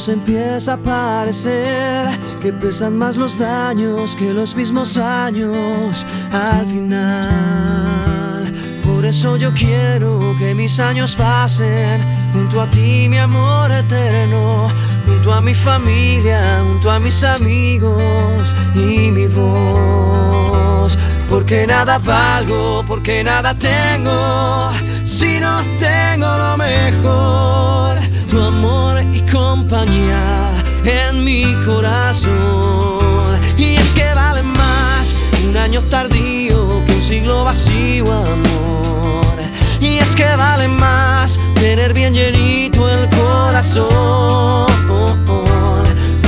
Empieza 0.09 0.74
a 0.74 0.76
parecer 0.76 2.09
que 2.40 2.52
pesan 2.52 2.97
más 2.97 3.16
los 3.16 3.39
daños 3.39 4.16
que 4.16 4.35
los 4.35 4.55
mismos 4.55 4.97
años 4.97 6.05
al 6.32 6.66
final. 6.66 8.52
Por 8.85 9.05
eso 9.06 9.36
yo 9.36 9.52
quiero 9.55 10.35
que 10.39 10.55
mis 10.55 10.78
años 10.78 11.14
pasen 11.14 12.02
junto 12.32 12.60
a 12.60 12.66
ti, 12.66 13.06
mi 13.09 13.18
amor 13.18 13.70
eterno, 13.70 14.68
junto 15.06 15.32
a 15.32 15.40
mi 15.40 15.55
familia, 15.55 16.62
junto 16.66 16.90
a 16.90 16.98
mis 16.98 17.22
amigos 17.24 18.55
y 18.74 19.10
mi 19.10 19.26
voz. 19.26 20.98
Porque 21.31 21.66
nada 21.66 21.98
valgo, 21.98 22.85
porque 22.86 23.24
nada 23.24 23.55
tengo, 23.55 24.70
si 25.05 25.40
no 25.40 25.62
tengo 25.78 26.36
lo 26.36 26.56
mejor, 26.56 27.98
tu 28.35 28.43
amor 28.43 29.01
y 29.12 29.20
compañía 29.31 30.51
en 30.85 31.24
mi 31.24 31.44
corazón. 31.65 33.39
Y 33.56 33.77
es 33.77 33.93
que 33.93 34.12
vale 34.12 34.43
más 34.43 35.15
un 35.48 35.56
año 35.56 35.81
tardío 35.82 36.85
que 36.85 36.93
un 36.94 37.02
siglo 37.02 37.44
vacío, 37.44 38.12
amor. 38.12 39.36
Y 39.81 39.98
es 39.98 40.16
que 40.16 40.27
vale 40.35 40.66
más 40.66 41.39
tener 41.55 41.94
bien 41.94 42.12
llenito 42.12 42.89
el 42.90 43.09
corazón. 43.11 44.66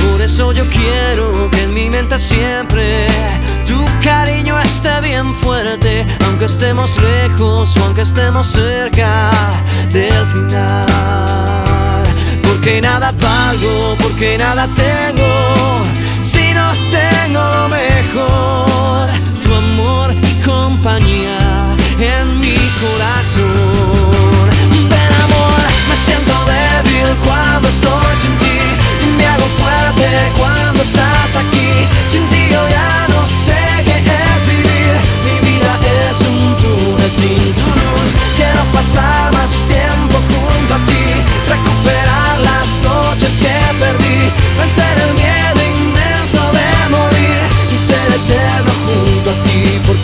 Por 0.09 0.21
eso 0.21 0.53
yo 0.53 0.63
quiero 0.69 1.51
que 1.51 1.63
en 1.63 1.73
mi 1.73 1.89
mente 1.89 2.17
siempre 2.19 3.07
tu 3.65 3.77
cariño 4.01 4.57
esté 4.59 5.01
bien 5.01 5.33
fuerte, 5.35 6.05
aunque 6.25 6.45
estemos 6.45 6.89
lejos 7.01 7.75
o 7.75 7.83
aunque 7.83 8.03
estemos 8.03 8.47
cerca 8.47 9.29
del 9.91 10.25
final. 10.27 11.66
Porque 12.67 12.81
nada 12.81 13.13
valgo, 13.13 13.95
porque 14.03 14.37
nada 14.37 14.67
tengo, 14.75 15.85
si 16.21 16.53
no 16.53 16.73
tengo 16.91 17.39
lo 17.39 17.69
mejor, 17.69 19.07
tu 19.41 19.55
amor 19.55 20.13
y 20.21 20.33
compañía 20.43 21.77
en 21.97 22.41
mi 22.41 22.57
corazón. 22.83 24.49
Ven 24.89 25.13
amor, 25.23 25.61
me 25.87 25.95
siento 25.95 26.33
débil 26.43 27.15
cuando 27.23 27.69
estoy 27.69 28.17
sin 28.21 28.37
ti, 28.37 28.59
me 29.17 29.25
hago 29.25 29.45
fuerte 29.61 30.33
cuando 30.37 30.83
estás 30.83 31.37
aquí, 31.37 31.87
sin 32.09 32.27
ti 32.27 32.49
yo 32.51 32.67
ya 32.67 33.07
no 33.07 33.25
sé 33.45 33.61
qué 33.85 33.95
es 33.95 34.45
vivir, 34.45 34.93
mi 35.23 35.35
vida 35.47 35.73
es 36.09 36.19
un 36.19 36.57
túnel 36.57 37.11
sin 37.11 37.53
tu 37.53 37.63
luz, 37.79 38.09
quiero 38.35 38.61
pasar 38.73 39.36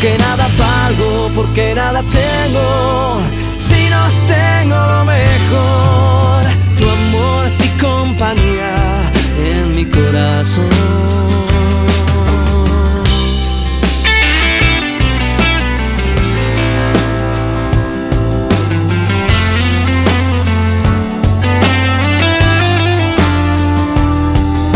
porque 0.03 0.17
nada 0.17 0.49
valgo, 0.57 1.31
porque 1.33 1.73
nada 1.73 2.03
tengo, 2.03 3.21
si 3.55 3.89
no 3.89 4.03
tengo 4.27 4.75
lo 4.75 5.05
mejor, 5.05 6.43
tu 6.77 6.89
amor 6.89 7.49
y 7.63 7.69
compañía 7.79 9.11
en 9.37 9.75
mi 9.75 9.85
corazón. 9.85 10.67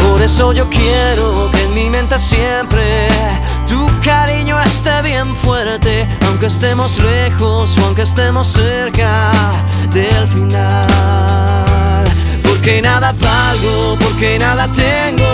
Por 0.09 0.21
eso 0.21 0.53
yo 0.53 0.69
quiero 0.69 1.49
que 1.51 1.63
en 1.63 1.73
mi 1.73 1.89
mente 1.89 2.17
siempre 2.17 3.09
cariño 4.07 4.57
esté 4.61 5.01
bien 5.01 5.35
fuerte, 5.35 6.07
aunque 6.27 6.45
estemos 6.45 6.97
lejos 6.99 7.77
o 7.77 7.85
aunque 7.85 8.03
estemos 8.03 8.47
cerca 8.47 9.31
del 9.91 10.25
final. 10.29 12.05
Porque 12.41 12.81
nada 12.81 13.11
valgo, 13.11 13.97
porque 13.99 14.39
nada 14.39 14.69
tengo, 14.69 15.31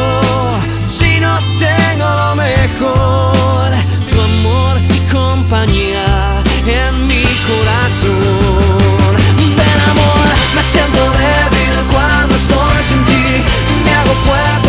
si 0.88 1.20
no 1.20 1.38
tengo 1.60 2.08
lo 2.22 2.36
mejor, 2.36 3.70
tu 4.10 4.18
amor 4.30 4.76
y 4.90 5.00
compañía 5.14 6.42
en 6.66 7.08
mi 7.08 7.26
corazón. 7.50 9.14
Ven 9.60 9.80
amor, 9.92 10.28
me 10.56 10.64
siento 10.74 11.02
débil 11.22 11.76
cuando 11.94 12.34
estoy 12.36 12.84
sin 12.90 13.06
ti, 13.06 13.26
me 13.86 13.94
hago 13.94 14.14
fuerte 14.26 14.63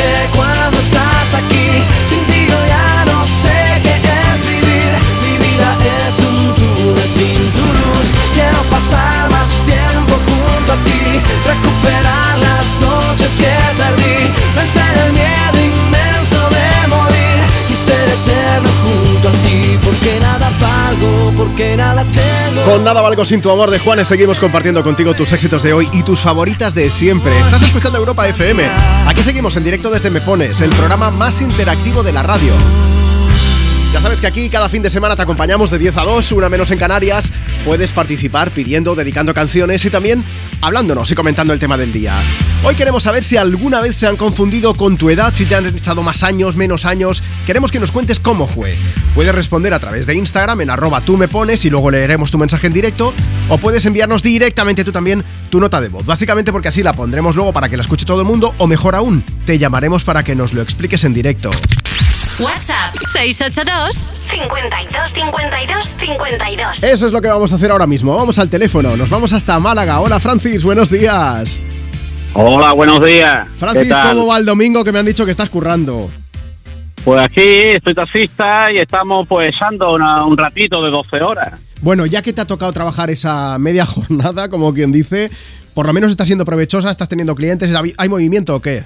quiero 8.35 8.63
pasar 8.65 9.31
más 9.31 9.49
tiempo 9.65 10.15
junto 10.27 10.73
a 10.73 10.85
ti, 10.85 11.03
recuperar 11.47 12.39
las 12.39 12.67
noches 12.81 13.31
que 13.39 13.55
perdí, 13.79 14.19
vencer 14.57 14.95
el 15.07 15.13
miedo 15.13 15.59
inmenso 15.73 16.41
de 16.51 16.89
morir 16.89 17.41
y 17.71 17.77
ser 17.77 18.09
eterno 18.09 18.69
junto 18.83 19.29
a 19.29 19.33
ti, 19.33 19.79
porque 19.83 20.21
nada 20.21 20.51
valgo, 20.61 21.33
porque 21.37 21.77
nada 21.77 22.05
tengo. 22.05 22.65
Con 22.65 22.85
Nada 22.85 23.03
Valgo 23.03 23.25
Sin 23.25 23.41
Tu 23.41 23.51
Amor 23.51 23.71
de 23.71 23.79
Juanes 23.79 24.09
seguimos 24.09 24.41
compartiendo 24.41 24.83
contigo 24.83 25.15
tus 25.15 25.33
éxitos 25.33 25.63
de 25.63 25.73
hoy 25.73 25.89
y 25.93 26.03
tus 26.03 26.21
favoritas 26.21 26.75
de 26.75 26.91
siempre. 26.91 27.39
Estás 27.41 27.63
escuchando 27.63 27.99
Europa 27.99 28.29
FM. 28.29 28.65
Aquí 29.07 29.23
seguimos 29.23 29.57
en 29.57 29.65
directo 29.65 29.91
desde 29.91 30.11
Me 30.11 30.21
Pones, 30.21 30.61
el 30.61 30.71
programa 30.71 31.11
más 31.11 31.41
interactivo 31.41 32.03
de 32.03 32.13
la 32.13 32.23
radio. 32.23 32.53
Ya 33.95 34.01
sabes 34.01 34.21
que 34.21 34.27
aquí 34.27 34.51
cada 34.51 34.69
fin 34.69 34.83
de 34.83 34.91
semana 34.91 35.15
te 35.15 35.23
acompañamos 35.23 35.71
de 35.71 35.79
10 35.79 35.97
a 35.99 36.03
2, 36.03 36.33
una 36.33 36.49
menos 36.49 36.69
en 36.73 36.79
Canarias. 36.79 37.33
Puedes 37.65 37.93
participar 37.93 38.51
pidiendo, 38.51 38.95
dedicando 38.95 39.33
canciones 39.33 39.83
y 39.87 39.91
también 39.91 40.23
hablándonos 40.61 41.11
y 41.11 41.15
comentando 41.15 41.55
el 41.55 41.59
tema 41.59 41.79
del 41.79 41.93
día. 41.93 42.15
Hoy 42.63 42.75
queremos 42.75 43.05
saber 43.05 43.25
si 43.25 43.39
alguna 43.39 43.81
vez 43.81 43.97
se 43.97 44.07
han 44.07 44.17
confundido 44.17 44.75
con 44.75 44.99
tu 44.99 45.09
edad, 45.09 45.33
si 45.35 45.47
te 45.47 45.55
han 45.55 45.67
echado 45.67 46.03
más 46.03 46.23
años, 46.23 46.57
menos 46.57 46.85
años. 46.85 47.23
Queremos 47.47 47.73
que 47.73 47.81
nos 47.81 47.91
cuentes 47.91 48.21
cómo 48.21 48.47
fue. 48.47 48.77
Puedes 49.15 49.35
responder 49.35 49.73
a 49.73 49.81
través 49.81 50.07
de 50.07 50.15
Instagram 50.15 50.61
en 50.61 50.71
arroba 50.71 51.01
tú 51.01 51.17
me 51.17 51.27
pones 51.27 51.65
y 51.65 51.71
luego 51.71 51.91
leeremos 51.91 52.31
tu 52.31 52.37
mensaje 52.37 52.67
en 52.67 52.75
directo. 52.75 53.15
O 53.49 53.57
puedes 53.57 53.87
enviarnos 53.87 54.23
directamente 54.23 54.85
tú 54.85 54.93
también 54.93 55.25
tu 55.49 55.59
nota 55.59 55.81
de 55.81 55.89
voz. 55.89 56.05
Básicamente 56.05 56.53
porque 56.53 56.69
así 56.69 56.83
la 56.83 56.93
pondremos 56.93 57.35
luego 57.35 57.55
para 57.55 57.71
que 57.71 57.79
la 57.79 57.83
escuche 57.83 58.05
todo 58.05 58.21
el 58.21 58.27
mundo. 58.27 58.55
O 58.59 58.67
mejor 58.67 58.95
aún, 58.95 59.25
te 59.47 59.59
llamaremos 59.59 60.05
para 60.05 60.23
que 60.23 60.35
nos 60.35 60.53
lo 60.53 60.61
expliques 60.61 61.05
en 61.05 61.15
directo. 61.15 61.51
WhatsApp 62.39 62.95
682 63.15 64.09
52 64.29 65.13
52 65.15 65.89
52. 66.01 66.83
Eso 66.83 67.07
es 67.07 67.13
lo 67.13 67.23
que 67.23 67.29
vamos 67.29 67.53
a 67.53 67.55
hacer 67.55 67.71
ahora 67.71 67.87
mismo. 67.87 68.13
Vamos 68.17 68.41
al 68.41 68.51
teléfono, 68.51 68.97
nos 68.97 69.09
vamos 69.09 69.33
hasta 69.33 69.57
Málaga. 69.61 70.01
Hola 70.01 70.19
Francis, 70.19 70.65
buenos 70.65 70.91
días. 70.91 71.63
Hola, 72.33 72.73
buenos 72.73 73.05
días. 73.07 73.47
Francis, 73.57 73.85
¿Qué 73.85 73.89
tal? 73.91 74.17
¿cómo 74.17 74.27
va 74.27 74.39
el 74.39 74.45
domingo 74.45 74.83
que 74.83 74.91
me 74.91 74.99
han 74.99 75.07
dicho 75.07 75.25
que 75.25 75.31
estás 75.31 75.49
currando? 75.49 76.11
Pues 77.05 77.23
aquí 77.23 77.41
estoy 77.41 77.95
taxista 77.95 78.67
y 78.75 78.79
estamos 78.79 79.29
pues 79.29 79.47
echando 79.49 79.93
una- 79.93 80.25
un 80.25 80.37
ratito 80.37 80.83
de 80.85 80.91
12 80.91 81.23
horas. 81.23 81.53
Bueno, 81.83 82.07
ya 82.07 82.21
que 82.21 82.33
te 82.33 82.41
ha 82.41 82.47
tocado 82.47 82.73
trabajar 82.73 83.11
esa 83.11 83.57
media 83.61 83.87
jornada, 83.87 84.49
como 84.49 84.75
quien 84.75 84.91
dice, 84.91 85.31
por 85.73 85.87
lo 85.87 85.93
menos 85.93 86.11
está 86.11 86.27
siendo 86.27 86.45
provechosa, 86.45 86.91
estás 86.91 87.09
teniendo 87.09 87.37
clientes, 87.37 87.71
¿hay 87.97 88.09
movimiento 88.09 88.57
o 88.57 88.61
qué? 88.61 88.85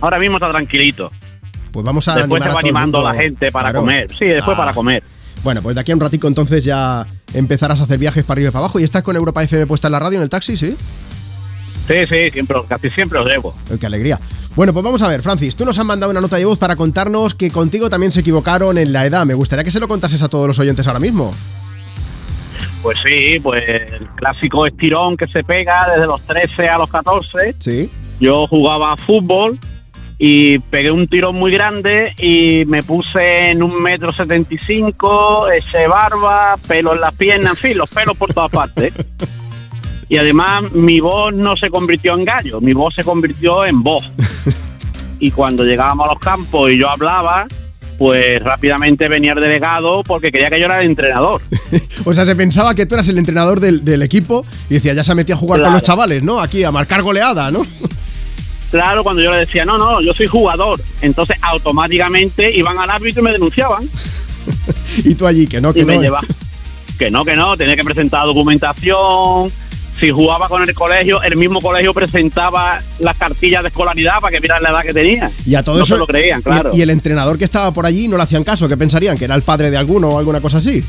Ahora 0.00 0.20
mismo 0.20 0.36
está 0.36 0.50
tranquilito. 0.52 1.10
Pues 1.72 1.84
vamos 1.84 2.06
a 2.08 2.14
después 2.16 2.40
animar 2.42 2.50
se 2.50 2.54
va 2.54 2.58
a 2.58 2.60
todo 2.62 2.68
el 2.68 2.76
animando 2.76 3.02
la 3.02 3.14
gente 3.14 3.50
para 3.52 3.70
Claro. 3.70 3.80
comer. 3.80 4.06
Sí, 4.18 4.26
después 4.26 4.54
Ah. 4.54 4.58
para 4.60 4.72
comer. 4.72 5.02
Bueno, 5.42 5.60
pues 5.62 5.74
de 5.74 5.80
aquí 5.80 5.90
a 5.90 5.94
un 5.94 6.00
ratico 6.00 6.28
entonces 6.28 6.64
ya 6.64 7.04
empezarás 7.34 7.80
a 7.80 7.84
hacer 7.84 7.98
viajes 7.98 8.22
para 8.24 8.34
arriba 8.38 8.50
y 8.50 8.52
para 8.52 8.64
abajo. 8.66 8.78
¿Y 8.78 8.84
estás 8.84 9.02
con 9.02 9.16
Europa 9.16 9.42
FM 9.42 9.66
puesta 9.66 9.88
en 9.88 9.92
la 9.92 9.98
radio, 9.98 10.18
en 10.18 10.22
el 10.22 10.28
taxi, 10.30 10.56
sí? 10.56 10.76
Sí, 11.88 11.94
sí, 12.08 12.30
siempre, 12.30 12.56
casi 12.68 12.90
siempre 12.90 13.18
os 13.18 13.26
debo. 13.26 13.54
¡Qué 13.80 13.86
alegría! 13.86 14.20
Bueno, 14.54 14.72
pues 14.72 14.84
vamos 14.84 15.02
a 15.02 15.08
ver, 15.08 15.20
Francis, 15.22 15.56
tú 15.56 15.64
nos 15.64 15.76
has 15.78 15.84
mandado 15.84 16.10
una 16.12 16.20
nota 16.20 16.36
de 16.36 16.44
voz 16.44 16.58
para 16.58 16.76
contarnos 16.76 17.34
que 17.34 17.50
contigo 17.50 17.90
también 17.90 18.12
se 18.12 18.20
equivocaron 18.20 18.78
en 18.78 18.92
la 18.92 19.04
edad. 19.06 19.26
Me 19.26 19.34
gustaría 19.34 19.64
que 19.64 19.70
se 19.72 19.80
lo 19.80 19.88
contases 19.88 20.22
a 20.22 20.28
todos 20.28 20.46
los 20.46 20.58
oyentes 20.60 20.86
ahora 20.86 21.00
mismo. 21.00 21.32
Pues 22.82 22.98
sí, 23.04 23.38
pues 23.40 23.62
el 23.66 24.06
clásico 24.16 24.66
estirón 24.66 25.16
que 25.16 25.26
se 25.28 25.42
pega 25.44 25.88
desde 25.92 26.06
los 26.06 26.20
13 26.22 26.68
a 26.68 26.78
los 26.78 26.90
14. 26.90 27.54
Sí. 27.58 27.90
Yo 28.20 28.46
jugaba 28.46 28.96
fútbol 28.96 29.58
y 30.24 30.56
pegué 30.60 30.92
un 30.92 31.08
tirón 31.08 31.34
muy 31.34 31.50
grande 31.50 32.14
y 32.16 32.64
me 32.66 32.80
puse 32.84 33.50
en 33.50 33.60
un 33.60 33.82
metro 33.82 34.12
setenta 34.12 34.54
y 34.54 34.58
cinco, 34.64 35.48
ese 35.48 35.88
barba, 35.88 36.56
pelo 36.68 36.94
en 36.94 37.00
las 37.00 37.12
piernas, 37.14 37.54
en 37.54 37.56
fin, 37.56 37.76
los 37.76 37.90
pelos 37.90 38.16
por 38.16 38.32
todas 38.32 38.52
partes. 38.52 38.92
Y 40.08 40.18
además 40.18 40.70
mi 40.70 41.00
voz 41.00 41.34
no 41.34 41.56
se 41.56 41.68
convirtió 41.70 42.14
en 42.14 42.24
gallo, 42.24 42.60
mi 42.60 42.72
voz 42.72 42.94
se 42.94 43.02
convirtió 43.02 43.64
en 43.64 43.82
voz. 43.82 44.08
Y 45.18 45.32
cuando 45.32 45.64
llegábamos 45.64 46.06
a 46.06 46.12
los 46.12 46.22
campos 46.22 46.70
y 46.70 46.78
yo 46.78 46.88
hablaba, 46.88 47.48
pues 47.98 48.38
rápidamente 48.44 49.08
venía 49.08 49.32
el 49.32 49.40
delegado 49.40 50.04
porque 50.04 50.30
quería 50.30 50.50
que 50.50 50.60
yo 50.60 50.66
era 50.66 50.82
el 50.82 50.86
entrenador. 50.86 51.42
O 52.04 52.14
sea, 52.14 52.24
se 52.24 52.36
pensaba 52.36 52.76
que 52.76 52.86
tú 52.86 52.94
eras 52.94 53.08
el 53.08 53.18
entrenador 53.18 53.58
del, 53.58 53.84
del 53.84 54.02
equipo 54.02 54.46
y 54.70 54.74
decía, 54.74 54.94
ya 54.94 55.02
se 55.02 55.16
metido 55.16 55.36
a 55.36 55.40
jugar 55.40 55.62
con 55.62 55.72
los 55.72 55.82
chavales, 55.82 56.22
¿no? 56.22 56.40
Aquí 56.40 56.62
a 56.62 56.70
marcar 56.70 57.02
goleada, 57.02 57.50
¿no? 57.50 57.66
Claro, 58.72 59.04
cuando 59.04 59.22
yo 59.22 59.30
le 59.30 59.36
decía, 59.36 59.64
no, 59.64 59.78
no, 59.78 60.00
yo 60.00 60.12
soy 60.14 60.26
jugador. 60.26 60.80
Entonces 61.02 61.36
automáticamente 61.42 62.50
iban 62.56 62.78
al 62.78 62.90
árbitro 62.90 63.20
y 63.20 63.24
me 63.24 63.32
denunciaban. 63.32 63.88
Y 65.04 65.14
tú 65.14 65.26
allí, 65.26 65.46
que 65.46 65.60
no, 65.60 65.72
que 65.72 65.80
y 65.80 65.84
me 65.84 65.94
no. 65.96 66.02
lleva. 66.02 66.20
Que 66.98 67.10
no, 67.10 67.24
que 67.24 67.36
no, 67.36 67.56
tenía 67.56 67.76
que 67.76 67.84
presentar 67.84 68.26
documentación. 68.26 69.50
Si 69.98 70.10
jugaba 70.10 70.48
con 70.48 70.62
el 70.68 70.74
colegio, 70.74 71.22
el 71.22 71.36
mismo 71.36 71.60
colegio 71.60 71.94
presentaba 71.94 72.80
las 72.98 73.16
cartillas 73.16 73.62
de 73.62 73.68
escolaridad 73.68 74.18
para 74.20 74.32
que 74.32 74.40
vieran 74.40 74.62
la 74.62 74.70
edad 74.70 74.82
que 74.82 74.92
tenía. 74.92 75.30
Y 75.46 75.54
a 75.54 75.62
todo 75.62 75.76
no 75.76 75.82
eso. 75.84 75.94
se 75.94 75.98
lo 76.00 76.06
creían, 76.06 76.40
y- 76.40 76.42
claro. 76.42 76.70
Y, 76.72 76.80
el 76.82 76.90
entrenador 76.90 77.38
que 77.38 77.44
estaba 77.44 77.70
por 77.72 77.86
allí 77.86 78.08
no 78.08 78.16
le 78.16 78.22
hacían 78.24 78.42
caso, 78.44 78.68
que 78.68 78.76
pensarían 78.76 79.16
que 79.16 79.26
era 79.26 79.34
el 79.34 79.42
padre 79.42 79.70
de 79.70 79.76
alguno 79.76 80.08
o 80.08 80.18
alguna 80.18 80.40
cosa 80.40 80.58
así. 80.58 80.82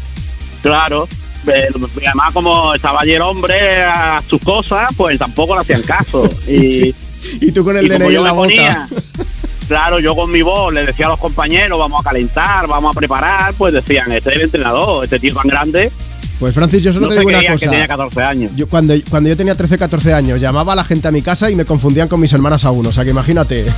Claro. 0.61 1.07
Eh, 1.47 1.67
Y 2.01 2.05
además, 2.05 2.33
como 2.33 2.73
estaba 2.73 3.01
allí 3.01 3.11
el 3.13 3.21
hombre 3.21 3.83
a 3.83 4.21
sus 4.27 4.41
cosas, 4.41 4.89
pues 4.95 5.19
tampoco 5.19 5.53
le 5.55 5.61
hacían 5.61 5.81
caso. 5.83 6.23
Y, 6.47 6.95
Y 7.41 7.51
tú 7.51 7.63
con 7.63 7.77
el 7.77 7.87
DNI 7.87 8.15
en 8.15 8.23
la 8.23 8.31
boca. 8.31 8.87
claro, 9.67 9.99
yo 9.99 10.15
con 10.15 10.31
mi 10.31 10.41
voz 10.41 10.73
le 10.73 10.85
decía 10.85 11.05
a 11.07 11.09
los 11.09 11.19
compañeros, 11.19 11.79
vamos 11.79 12.01
a 12.01 12.03
calentar, 12.09 12.67
vamos 12.67 12.95
a 12.95 12.99
preparar, 12.99 13.53
pues 13.55 13.73
decían, 13.73 14.11
este 14.11 14.29
es 14.31 14.35
el 14.37 14.41
entrenador, 14.43 15.03
este 15.03 15.19
tío 15.19 15.33
tan 15.33 15.47
grande. 15.47 15.91
Pues 16.39 16.53
Francis, 16.55 16.83
yo 16.83 16.91
solo 16.91 17.07
no 17.07 17.13
te 17.13 17.19
digo 17.19 17.29
una 17.29 17.39
cosa. 17.39 17.65
que 17.65 17.69
tenía 17.69 17.87
14 17.87 18.21
años. 18.23 18.51
Yo, 18.55 18.67
cuando, 18.67 18.93
cuando 19.09 19.29
yo 19.29 19.37
tenía 19.37 19.55
13, 19.55 19.77
14 19.77 20.13
años, 20.13 20.41
llamaba 20.41 20.73
a 20.73 20.75
la 20.75 20.83
gente 20.83 21.07
a 21.07 21.11
mi 21.11 21.21
casa 21.21 21.49
y 21.49 21.55
me 21.55 21.63
confundían 21.63 22.07
con 22.09 22.19
mis 22.19 22.33
hermanas 22.33 22.65
aún. 22.65 22.85
O 22.85 22.91
sea 22.91 23.03
que 23.05 23.11
imagínate. 23.11 23.65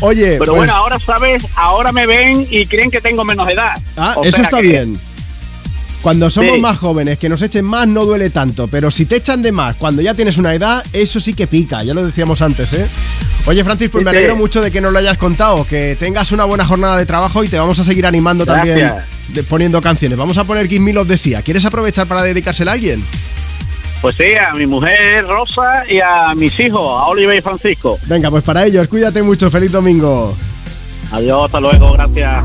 Oye, 0.00 0.36
Pero 0.38 0.52
pues- 0.52 0.56
bueno, 0.56 0.74
ahora 0.74 0.98
sabes, 1.04 1.44
ahora 1.54 1.92
me 1.92 2.06
ven 2.06 2.46
y 2.50 2.66
creen 2.66 2.90
que 2.90 3.00
tengo 3.00 3.24
menos 3.24 3.48
edad. 3.48 3.72
Ah, 3.96 4.14
O 4.16 4.24
eso 4.24 4.42
está 4.42 4.56
que- 4.60 4.66
bien. 4.68 4.98
Cuando 6.06 6.30
somos 6.30 6.54
Sí. 6.54 6.60
más 6.60 6.78
jóvenes, 6.78 7.18
que 7.18 7.28
nos 7.28 7.42
echen 7.42 7.64
más, 7.64 7.88
no 7.88 8.04
duele 8.04 8.30
tanto. 8.30 8.68
Pero 8.68 8.92
si 8.92 9.06
te 9.06 9.16
echan 9.16 9.42
de 9.42 9.50
más 9.50 9.74
cuando 9.74 10.02
ya 10.02 10.14
tienes 10.14 10.38
una 10.38 10.54
edad, 10.54 10.84
eso 10.92 11.18
sí 11.18 11.34
que 11.34 11.48
pica. 11.48 11.82
Ya 11.82 11.94
lo 11.94 12.06
decíamos 12.06 12.42
antes, 12.42 12.72
¿eh? 12.74 12.86
Oye, 13.46 13.64
Francis, 13.64 13.88
pues 13.88 14.02
Sí, 14.02 14.04
me 14.04 14.10
sí. 14.12 14.16
alegro 14.18 14.36
mucho 14.36 14.60
de 14.60 14.70
que 14.70 14.80
nos 14.80 14.92
lo 14.92 15.00
hayas 15.00 15.18
contado. 15.18 15.66
Que 15.66 15.96
tengas 15.98 16.30
una 16.30 16.44
buena 16.44 16.64
jornada 16.64 16.96
de 16.96 17.06
trabajo 17.06 17.42
y 17.42 17.48
te 17.48 17.58
vamos 17.58 17.80
a 17.80 17.82
seguir 17.82 18.06
animando 18.06 18.46
también 18.46 18.92
de- 19.30 19.42
poniendo 19.42 19.82
canciones. 19.82 20.16
Vamos 20.16 20.38
a 20.38 20.44
poner 20.44 20.68
Give 20.68 20.78
Me 20.84 20.92
Love 20.92 21.08
de 21.08 21.18
Sia. 21.18 21.42
¿Quieres 21.42 21.64
aprovechar 21.64 22.06
para 22.06 22.22
dedicársela 22.22 22.70
a 22.70 22.74
alguien? 22.74 23.02
Pues 24.00 24.14
sí, 24.14 24.26
a 24.36 24.54
mi 24.54 24.68
mujer 24.68 25.26
Rosa 25.26 25.82
y 25.90 25.98
a 25.98 26.36
mis 26.36 26.52
hijos, 26.60 27.02
a 27.02 27.06
Oliver 27.06 27.36
y 27.36 27.40
Francisco. 27.40 27.98
Venga, 28.06 28.30
pues 28.30 28.44
para 28.44 28.64
ellos, 28.64 28.86
cuídate 28.86 29.24
mucho. 29.24 29.50
Feliz 29.50 29.72
domingo. 29.72 30.36
Adiós, 31.10 31.46
hasta 31.46 31.58
luego, 31.58 31.94
gracias. 31.94 32.44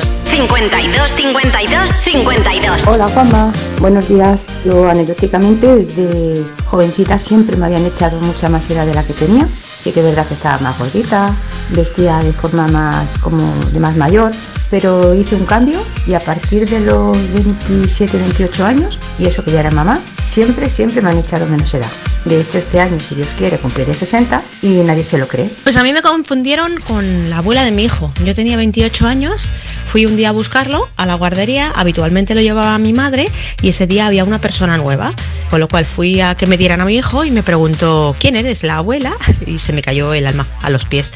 682 0.00 1.10
52 1.10 1.10
52 1.12 1.90
52. 2.04 2.86
Hola 2.88 3.08
Juanma, 3.08 3.52
buenos 3.78 4.08
días. 4.08 4.46
Yo 4.64 4.88
anecdóticamente 4.88 5.76
desde 5.76 6.44
jovencita 6.66 7.18
siempre 7.18 7.56
me 7.56 7.66
habían 7.66 7.84
echado 7.84 8.18
mucha 8.20 8.48
más 8.48 8.68
edad 8.70 8.86
de 8.86 8.94
la 8.94 9.04
que 9.04 9.12
tenía. 9.12 9.48
Sí 9.78 9.92
que 9.92 10.00
es 10.00 10.06
verdad 10.06 10.26
que 10.26 10.34
estaba 10.34 10.58
más 10.58 10.78
gordita, 10.78 11.32
vestía 11.70 12.18
de 12.18 12.32
forma 12.32 12.66
más 12.68 13.18
como 13.18 13.54
de 13.72 13.78
más 13.78 13.96
mayor, 13.96 14.32
pero 14.70 15.14
hice 15.14 15.36
un 15.36 15.44
cambio 15.44 15.80
y 16.06 16.14
a 16.14 16.20
partir 16.20 16.68
de 16.68 16.80
los 16.80 17.16
27, 17.32 18.16
28 18.16 18.66
años, 18.66 18.98
y 19.18 19.26
eso 19.26 19.44
que 19.44 19.52
ya 19.52 19.60
era 19.60 19.70
mamá, 19.70 20.00
siempre, 20.20 20.68
siempre 20.68 21.02
me 21.02 21.10
han 21.10 21.18
echado 21.18 21.46
menos 21.46 21.72
edad. 21.74 21.90
De 22.24 22.40
hecho, 22.40 22.56
este 22.56 22.80
año, 22.80 22.98
si 23.00 23.14
Dios 23.14 23.28
quiere, 23.36 23.58
cumpliré 23.58 23.94
60 23.94 24.42
y 24.62 24.68
nadie 24.82 25.04
se 25.04 25.18
lo 25.18 25.28
cree. 25.28 25.50
Pues 25.62 25.76
a 25.76 25.82
mí 25.82 25.92
me 25.92 26.00
confundieron 26.00 26.80
con 26.80 27.28
la 27.28 27.38
abuela 27.38 27.64
de 27.64 27.70
mi 27.70 27.84
hijo. 27.84 28.12
Yo 28.24 28.34
tenía 28.34 28.56
28 28.56 29.06
años, 29.06 29.50
fui 29.86 30.06
un 30.06 30.16
día 30.16 30.30
a 30.30 30.32
buscarlo 30.32 30.88
a 30.96 31.04
la 31.04 31.14
guardería, 31.14 31.70
habitualmente 31.74 32.34
lo 32.34 32.40
llevaba 32.40 32.78
mi 32.78 32.94
madre 32.94 33.28
y 33.60 33.68
ese 33.68 33.86
día 33.86 34.06
había 34.06 34.24
una 34.24 34.38
persona 34.38 34.78
nueva, 34.78 35.12
con 35.50 35.60
lo 35.60 35.68
cual 35.68 35.84
fui 35.84 36.22
a 36.22 36.34
que 36.34 36.46
me 36.46 36.56
dieran 36.56 36.80
a 36.80 36.86
mi 36.86 36.96
hijo 36.96 37.24
y 37.26 37.30
me 37.30 37.42
preguntó, 37.42 38.16
¿quién 38.18 38.36
eres? 38.36 38.62
La 38.62 38.76
abuela 38.76 39.12
y 39.46 39.58
se 39.58 39.74
me 39.74 39.82
cayó 39.82 40.14
el 40.14 40.26
alma 40.26 40.46
a 40.62 40.70
los 40.70 40.86
pies. 40.86 41.12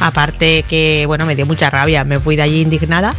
Aparte 0.00 0.64
que, 0.68 1.04
bueno, 1.06 1.24
me 1.24 1.36
dio 1.36 1.46
mucha 1.46 1.70
rabia, 1.70 2.04
me 2.04 2.20
fui 2.20 2.36
de 2.36 2.42
allí 2.42 2.60
indignada 2.60 3.14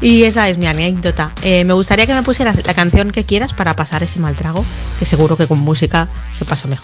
y 0.00 0.24
esa 0.24 0.48
es 0.48 0.58
mi 0.58 0.66
anécdota. 0.66 1.32
Eh, 1.42 1.64
me 1.64 1.72
gustaría 1.72 2.06
que 2.06 2.14
me 2.14 2.22
pusieras 2.22 2.64
la 2.66 2.74
canción 2.74 3.10
que 3.10 3.24
quieras 3.24 3.54
para 3.54 3.74
pasar 3.74 4.02
ese 4.02 4.20
mal 4.20 4.36
trago, 4.36 4.64
que 4.98 5.06
seguro 5.06 5.36
que 5.36 5.46
con 5.46 5.58
música 5.58 6.08
se 6.32 6.44
pasa 6.44 6.68
mejor. 6.68 6.83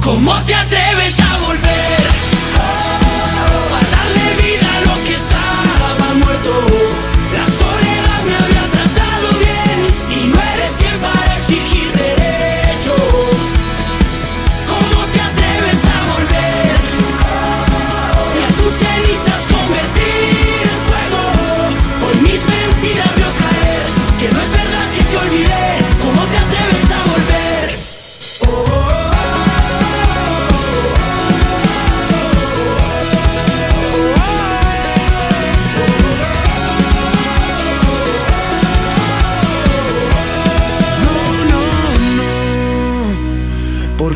¿Cómo 0.00 0.34
te 0.44 0.54
atreves 0.54 1.20
a 1.20 1.38
volver? 1.38 2.02
A 3.76 3.80
darle 3.96 4.42
vida 4.42 4.76
a 4.76 4.80
lo 4.80 5.04
que 5.04 5.14
estaba 5.14 6.14
muerto. 6.14 6.89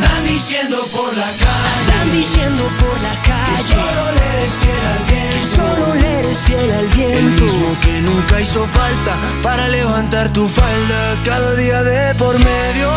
Andan 0.00 0.26
diciendo 0.26 0.86
por 0.92 1.14
la 1.14 1.26
calle. 1.26 1.90
Andan 1.90 2.12
diciendo 2.12 2.62
por 2.78 3.00
la 3.02 3.14
calle. 3.22 3.56
Que 3.56 3.62
solo 3.74 4.12
le 4.16 4.24
eres 4.34 4.54
fiel 4.62 4.84
al 4.92 5.02
viento. 5.10 5.36
Que 5.36 5.44
solo 5.56 5.94
le 5.94 6.18
eres 6.20 6.38
fiel 6.38 6.70
al 6.72 6.86
viento. 6.86 7.18
El 7.18 7.42
mismo 7.42 7.80
que 7.82 8.00
nunca 8.00 8.40
hizo 8.40 8.66
falta 8.66 9.16
para 9.42 9.68
levantar 9.68 10.32
tu 10.32 10.48
falda 10.48 11.16
cada 11.24 11.54
día 11.54 11.82
de 11.82 12.14
por 12.14 12.38
medio. 12.38 12.88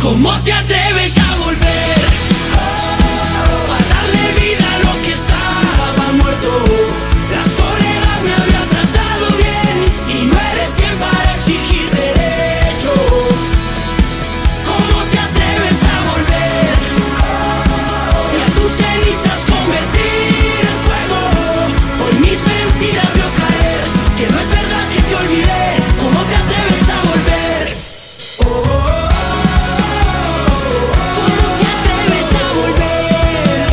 ¿Cómo 0.00 0.32
te 0.42 0.52
atreves 0.52 1.18
a 1.18 1.36
volver? 1.44 1.98
A 3.74 3.78
darle 3.94 4.40
vida 4.40 4.66
a 4.74 4.78
lo 4.86 5.02
que 5.02 5.12
estaba 5.12 6.12
muerto. 6.20 7.03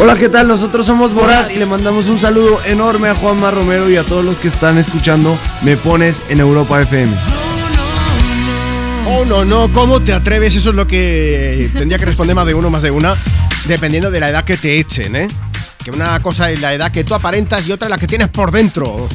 Hola, 0.01 0.15
¿qué 0.15 0.29
tal? 0.29 0.47
Nosotros 0.47 0.87
somos 0.87 1.13
Borat 1.13 1.51
y 1.51 1.59
le 1.59 1.67
mandamos 1.67 2.09
un 2.09 2.19
saludo 2.19 2.57
enorme 2.65 3.07
a 3.07 3.13
Juanma 3.13 3.51
Romero 3.51 3.87
y 3.87 3.97
a 3.97 4.03
todos 4.03 4.25
los 4.25 4.39
que 4.39 4.47
están 4.47 4.79
escuchando 4.79 5.37
Me 5.61 5.77
Pones 5.77 6.23
en 6.29 6.39
Europa 6.39 6.81
FM. 6.81 7.13
Oh, 9.05 9.25
no, 9.25 9.45
no, 9.45 9.71
¿cómo 9.71 10.01
te 10.01 10.11
atreves? 10.11 10.55
Eso 10.55 10.71
es 10.71 10.75
lo 10.75 10.87
que 10.87 11.69
tendría 11.77 11.99
que 11.99 12.05
responder 12.05 12.35
más 12.35 12.47
de 12.47 12.55
uno, 12.55 12.71
más 12.71 12.81
de 12.81 12.89
una, 12.89 13.15
dependiendo 13.65 14.09
de 14.09 14.19
la 14.19 14.29
edad 14.29 14.43
que 14.43 14.57
te 14.57 14.79
echen, 14.79 15.15
¿eh? 15.15 15.27
Que 15.83 15.91
una 15.91 16.19
cosa 16.19 16.49
es 16.49 16.59
la 16.59 16.73
edad 16.73 16.91
que 16.91 17.03
tú 17.03 17.13
aparentas 17.13 17.67
y 17.67 17.71
otra 17.71 17.87
la 17.87 17.99
que 17.99 18.07
tienes 18.07 18.29
por 18.29 18.51
dentro. 18.51 19.07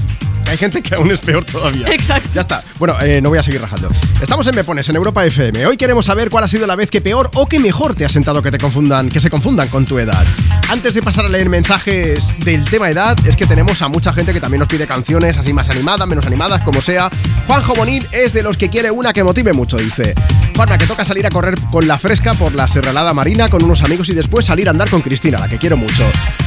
Hay 0.56 0.60
gente 0.60 0.82
que 0.82 0.94
aún 0.94 1.10
es 1.10 1.20
peor 1.20 1.44
todavía. 1.44 1.86
Exacto. 1.92 2.30
Ya 2.34 2.40
está. 2.40 2.64
Bueno, 2.78 2.96
eh, 3.02 3.20
no 3.20 3.28
voy 3.28 3.38
a 3.38 3.42
seguir 3.42 3.60
rajando. 3.60 3.90
Estamos 4.22 4.46
en 4.46 4.54
Me 4.54 4.64
Pones, 4.64 4.88
en 4.88 4.96
Europa 4.96 5.22
FM. 5.22 5.66
Hoy 5.66 5.76
queremos 5.76 6.06
saber 6.06 6.30
cuál 6.30 6.44
ha 6.44 6.48
sido 6.48 6.66
la 6.66 6.76
vez 6.76 6.90
que 6.90 7.02
peor 7.02 7.30
o 7.34 7.46
que 7.46 7.60
mejor 7.60 7.94
te 7.94 8.06
ha 8.06 8.08
sentado 8.08 8.40
que 8.40 8.50
te 8.50 8.56
confundan, 8.56 9.10
que 9.10 9.20
se 9.20 9.28
confundan 9.28 9.68
con 9.68 9.84
tu 9.84 9.98
edad. 9.98 10.24
Antes 10.70 10.94
de 10.94 11.02
pasar 11.02 11.26
a 11.26 11.28
leer 11.28 11.50
mensajes 11.50 12.34
del 12.38 12.64
tema 12.70 12.88
edad, 12.88 13.18
es 13.26 13.36
que 13.36 13.44
tenemos 13.44 13.82
a 13.82 13.88
mucha 13.88 14.14
gente 14.14 14.32
que 14.32 14.40
también 14.40 14.60
nos 14.60 14.68
pide 14.68 14.86
canciones 14.86 15.36
así 15.36 15.52
más 15.52 15.68
animadas, 15.68 16.08
menos 16.08 16.24
animadas, 16.24 16.62
como 16.62 16.80
sea. 16.80 17.10
Juanjo 17.46 17.74
Bonil 17.74 18.06
es 18.10 18.32
de 18.32 18.42
los 18.42 18.56
que 18.56 18.70
quiere 18.70 18.90
una 18.90 19.12
que 19.12 19.22
motive 19.22 19.52
mucho, 19.52 19.76
dice. 19.76 20.14
Juanma, 20.56 20.78
que 20.78 20.86
toca 20.86 21.04
salir 21.04 21.26
a 21.26 21.28
correr 21.28 21.54
con 21.70 21.86
la 21.86 21.98
fresca 21.98 22.32
por 22.32 22.54
la 22.54 22.66
serralada 22.66 23.12
marina 23.12 23.50
con 23.50 23.62
unos 23.62 23.82
amigos 23.82 24.08
y 24.08 24.14
después 24.14 24.46
salir 24.46 24.68
a 24.68 24.70
andar 24.70 24.88
con 24.88 25.02
Cristina, 25.02 25.38
la 25.38 25.48
que 25.48 25.58
quiero 25.58 25.76
mucho. 25.76 26.02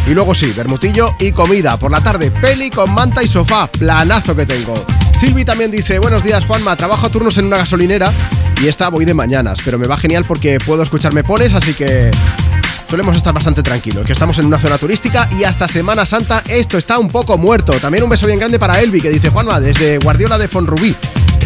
Y 0.07 0.15
luego 0.15 0.33
sí, 0.33 0.51
bermutillo 0.51 1.09
y 1.19 1.31
comida. 1.31 1.77
Por 1.77 1.91
la 1.91 2.01
tarde, 2.01 2.31
peli 2.31 2.71
con 2.71 2.91
manta 2.91 3.21
y 3.21 3.27
sofá. 3.27 3.69
Planazo 3.99 4.33
que 4.33 4.45
tengo. 4.45 4.73
Silvi 5.19 5.43
también 5.43 5.69
dice, 5.71 5.99
buenos 5.99 6.23
días 6.23 6.45
Juanma, 6.45 6.77
trabajo 6.77 7.07
a 7.07 7.09
turnos 7.09 7.37
en 7.37 7.43
una 7.47 7.57
gasolinera 7.57 8.09
y 8.63 8.69
esta 8.69 8.87
voy 8.87 9.03
de 9.03 9.13
mañanas, 9.13 9.59
pero 9.65 9.77
me 9.77 9.87
va 9.87 9.97
genial 9.97 10.23
porque 10.25 10.57
puedo 10.65 10.83
escucharme 10.83 11.21
pones, 11.25 11.53
así 11.53 11.73
que 11.73 12.09
solemos 12.89 13.17
estar 13.17 13.33
bastante 13.33 13.61
tranquilos, 13.61 14.07
que 14.07 14.13
estamos 14.13 14.39
en 14.39 14.45
una 14.45 14.57
zona 14.57 14.77
turística 14.77 15.29
y 15.37 15.43
hasta 15.43 15.67
Semana 15.67 16.05
Santa 16.05 16.41
esto 16.47 16.77
está 16.77 16.97
un 16.97 17.09
poco 17.09 17.37
muerto. 17.37 17.73
También 17.73 18.05
un 18.05 18.09
beso 18.09 18.25
bien 18.25 18.39
grande 18.39 18.57
para 18.57 18.79
Elvi, 18.79 19.01
que 19.01 19.09
dice 19.09 19.31
Juanma, 19.31 19.59
desde 19.59 19.97
Guardiola 19.97 20.37
de 20.37 20.47
Fonrubí. 20.47 20.95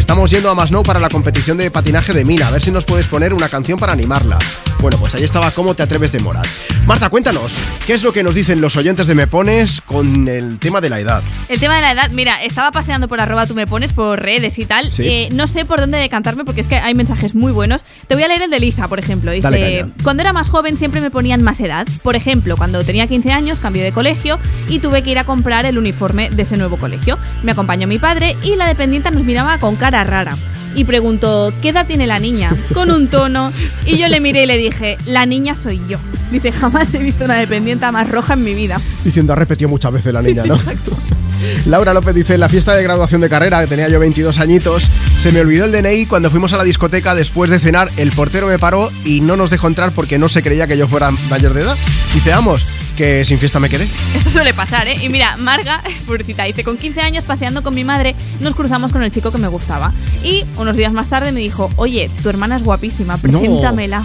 Estamos 0.04 0.30
yendo 0.30 0.50
a 0.50 0.54
Masnou 0.54 0.82
para 0.82 1.00
la 1.00 1.08
competición 1.08 1.56
de 1.56 1.70
patinaje 1.70 2.12
de 2.12 2.26
Mina. 2.26 2.48
A 2.48 2.50
ver 2.50 2.60
si 2.60 2.70
nos 2.70 2.84
puedes 2.84 3.08
poner 3.08 3.32
una 3.32 3.48
canción 3.48 3.78
para 3.78 3.94
animarla. 3.94 4.38
Bueno, 4.80 4.98
pues 4.98 5.14
ahí 5.14 5.24
estaba 5.24 5.50
¿Cómo 5.52 5.72
te 5.74 5.82
atreves 5.82 6.12
de 6.12 6.18
Morat? 6.18 6.46
Marta, 6.86 7.08
cuéntanos, 7.08 7.56
¿qué 7.86 7.94
es 7.94 8.02
lo 8.02 8.12
que 8.12 8.22
nos 8.22 8.34
dicen 8.34 8.60
los 8.60 8.76
oyentes 8.76 9.06
de 9.06 9.14
Me 9.14 9.26
Pones 9.26 9.80
con 9.80 10.28
el 10.28 10.58
tema 10.58 10.82
de 10.82 10.90
la 10.90 11.00
edad? 11.00 11.22
El 11.48 11.58
tema 11.58 11.76
de 11.76 11.80
la 11.80 11.92
edad, 11.92 12.10
mira, 12.10 12.42
estaba 12.42 12.70
paseando 12.70 13.08
por 13.08 13.18
arroba 13.18 13.46
tú 13.46 13.54
me 13.54 13.66
pones 13.66 13.94
por 13.94 14.20
redes 14.20 14.58
y 14.58 14.66
tal. 14.66 14.92
Sí. 14.92 15.06
Eh, 15.06 15.28
no 15.32 15.46
sé 15.46 15.64
por 15.64 15.80
dónde 15.80 15.96
decantarme 15.96 16.44
porque 16.44 16.60
es 16.60 16.68
que 16.68 16.76
hay 16.76 16.94
mensajes 16.94 17.34
muy 17.34 17.52
buenos. 17.52 17.80
Te 18.06 18.14
voy 18.14 18.24
a 18.24 18.28
leer 18.28 18.42
el 18.42 18.50
de 18.50 18.60
Lisa, 18.60 18.88
por 18.88 18.98
ejemplo. 18.98 19.30
Dice, 19.32 19.86
cuando 20.02 20.22
era 20.22 20.34
más 20.34 20.50
joven 20.50 20.76
siempre 20.76 21.00
me 21.00 21.10
ponían 21.10 21.42
más 21.42 21.60
edad. 21.60 21.86
Por 22.02 22.14
ejemplo, 22.14 22.58
cuando 22.58 22.84
tenía 22.84 23.06
15 23.06 23.32
años 23.32 23.60
cambié 23.60 23.82
de 23.82 23.92
colegio 23.92 24.38
y 24.68 24.80
tuve 24.80 25.00
que 25.00 25.12
ir 25.12 25.18
a 25.18 25.24
comprar 25.24 25.64
el 25.64 25.78
uniforme 25.78 26.28
de 26.28 26.42
ese 26.42 26.58
nuevo 26.58 26.76
colegio. 26.76 27.16
Me 27.42 27.52
acompañó 27.52 27.86
mi 27.86 27.98
padre 27.98 28.36
y 28.42 28.56
la 28.56 28.66
dependienta 28.66 29.10
nos 29.10 29.22
miraba 29.22 29.56
con 29.56 29.76
cara 29.76 29.93
rara. 30.02 30.34
Y 30.74 30.84
preguntó, 30.84 31.52
¿qué 31.62 31.68
edad 31.70 31.86
tiene 31.86 32.06
la 32.06 32.18
niña? 32.18 32.50
Con 32.72 32.90
un 32.90 33.08
tono. 33.08 33.52
Y 33.86 33.98
yo 33.98 34.08
le 34.08 34.20
miré 34.20 34.44
y 34.44 34.46
le 34.46 34.56
dije, 34.56 34.98
la 35.06 35.24
niña 35.26 35.54
soy 35.54 35.80
yo. 35.88 35.98
Dice, 36.30 36.50
jamás 36.52 36.92
he 36.94 36.98
visto 36.98 37.24
una 37.24 37.36
dependienta 37.36 37.92
más 37.92 38.10
roja 38.10 38.34
en 38.34 38.44
mi 38.44 38.54
vida. 38.54 38.80
Diciendo, 39.04 39.32
ha 39.32 39.36
repetido 39.36 39.68
muchas 39.68 39.92
veces 39.92 40.12
la 40.12 40.22
Sí, 40.22 40.28
niña, 40.30 40.42
sí, 40.42 40.48
¿no? 40.48 40.56
exacto. 40.56 40.96
Laura 41.66 41.92
López 41.92 42.14
dice, 42.14 42.34
en 42.34 42.40
la 42.40 42.48
fiesta 42.48 42.74
de 42.74 42.82
graduación 42.82 43.20
de 43.20 43.28
carrera, 43.28 43.60
que 43.60 43.66
tenía 43.66 43.88
yo 43.88 43.98
22 44.00 44.38
añitos, 44.38 44.90
se 45.18 45.30
me 45.32 45.40
olvidó 45.40 45.66
el 45.66 45.72
DNI 45.72 46.06
cuando 46.06 46.30
fuimos 46.30 46.52
a 46.54 46.56
la 46.56 46.64
discoteca 46.64 47.14
después 47.14 47.50
de 47.50 47.58
cenar, 47.58 47.90
el 47.96 48.12
portero 48.12 48.46
me 48.46 48.58
paró 48.58 48.90
y 49.04 49.20
no 49.20 49.36
nos 49.36 49.50
dejó 49.50 49.66
entrar 49.68 49.92
porque 49.92 50.18
no 50.18 50.28
se 50.28 50.42
creía 50.42 50.66
que 50.66 50.78
yo 50.78 50.88
fuera 50.88 51.10
mayor 51.30 51.52
de 51.54 51.62
edad. 51.62 51.76
Dice, 52.14 52.30
vamos, 52.30 52.64
que 52.96 53.24
sin 53.24 53.38
fiesta 53.38 53.58
me 53.60 53.68
quedé. 53.68 53.88
Esto 54.16 54.30
suele 54.30 54.54
pasar, 54.54 54.86
¿eh? 54.86 54.96
Y 55.02 55.08
mira, 55.08 55.36
Marga, 55.36 55.82
pobrecita, 56.06 56.44
dice, 56.44 56.64
con 56.64 56.76
15 56.78 57.00
años 57.02 57.24
paseando 57.24 57.62
con 57.62 57.74
mi 57.74 57.84
madre, 57.84 58.14
nos 58.40 58.54
cruzamos 58.54 58.92
con 58.92 59.02
el 59.02 59.10
chico 59.10 59.30
que 59.32 59.38
me 59.38 59.48
gustaba. 59.48 59.92
Y 60.22 60.44
unos 60.64 60.76
días 60.76 60.92
más 60.94 61.08
tarde 61.08 61.30
me 61.30 61.40
dijo, 61.40 61.70
oye, 61.76 62.10
tu 62.22 62.28
hermana 62.30 62.56
es 62.56 62.64
guapísima, 62.64 63.18
preséntamela. 63.18 64.02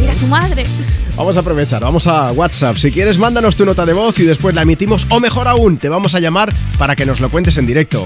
Mira 0.00 0.14
su 0.14 0.28
madre. 0.28 0.64
Vamos 1.16 1.36
a 1.36 1.40
aprovechar, 1.40 1.82
vamos 1.82 2.06
a 2.06 2.30
WhatsApp. 2.30 2.76
Si 2.76 2.92
quieres, 2.92 3.18
mándanos 3.18 3.56
tu 3.56 3.66
nota 3.66 3.84
de 3.84 3.92
voz 3.92 4.16
y 4.20 4.22
después 4.22 4.54
la 4.54 4.62
emitimos, 4.62 5.06
o 5.10 5.18
mejor 5.18 5.48
aún, 5.48 5.78
te 5.78 5.88
vamos 5.88 6.14
a 6.14 6.20
llamar 6.20 6.52
para 6.78 6.94
que 6.94 7.04
nos 7.06 7.20
lo 7.20 7.28
cuentes 7.28 7.58
en 7.58 7.66
directo. 7.66 8.04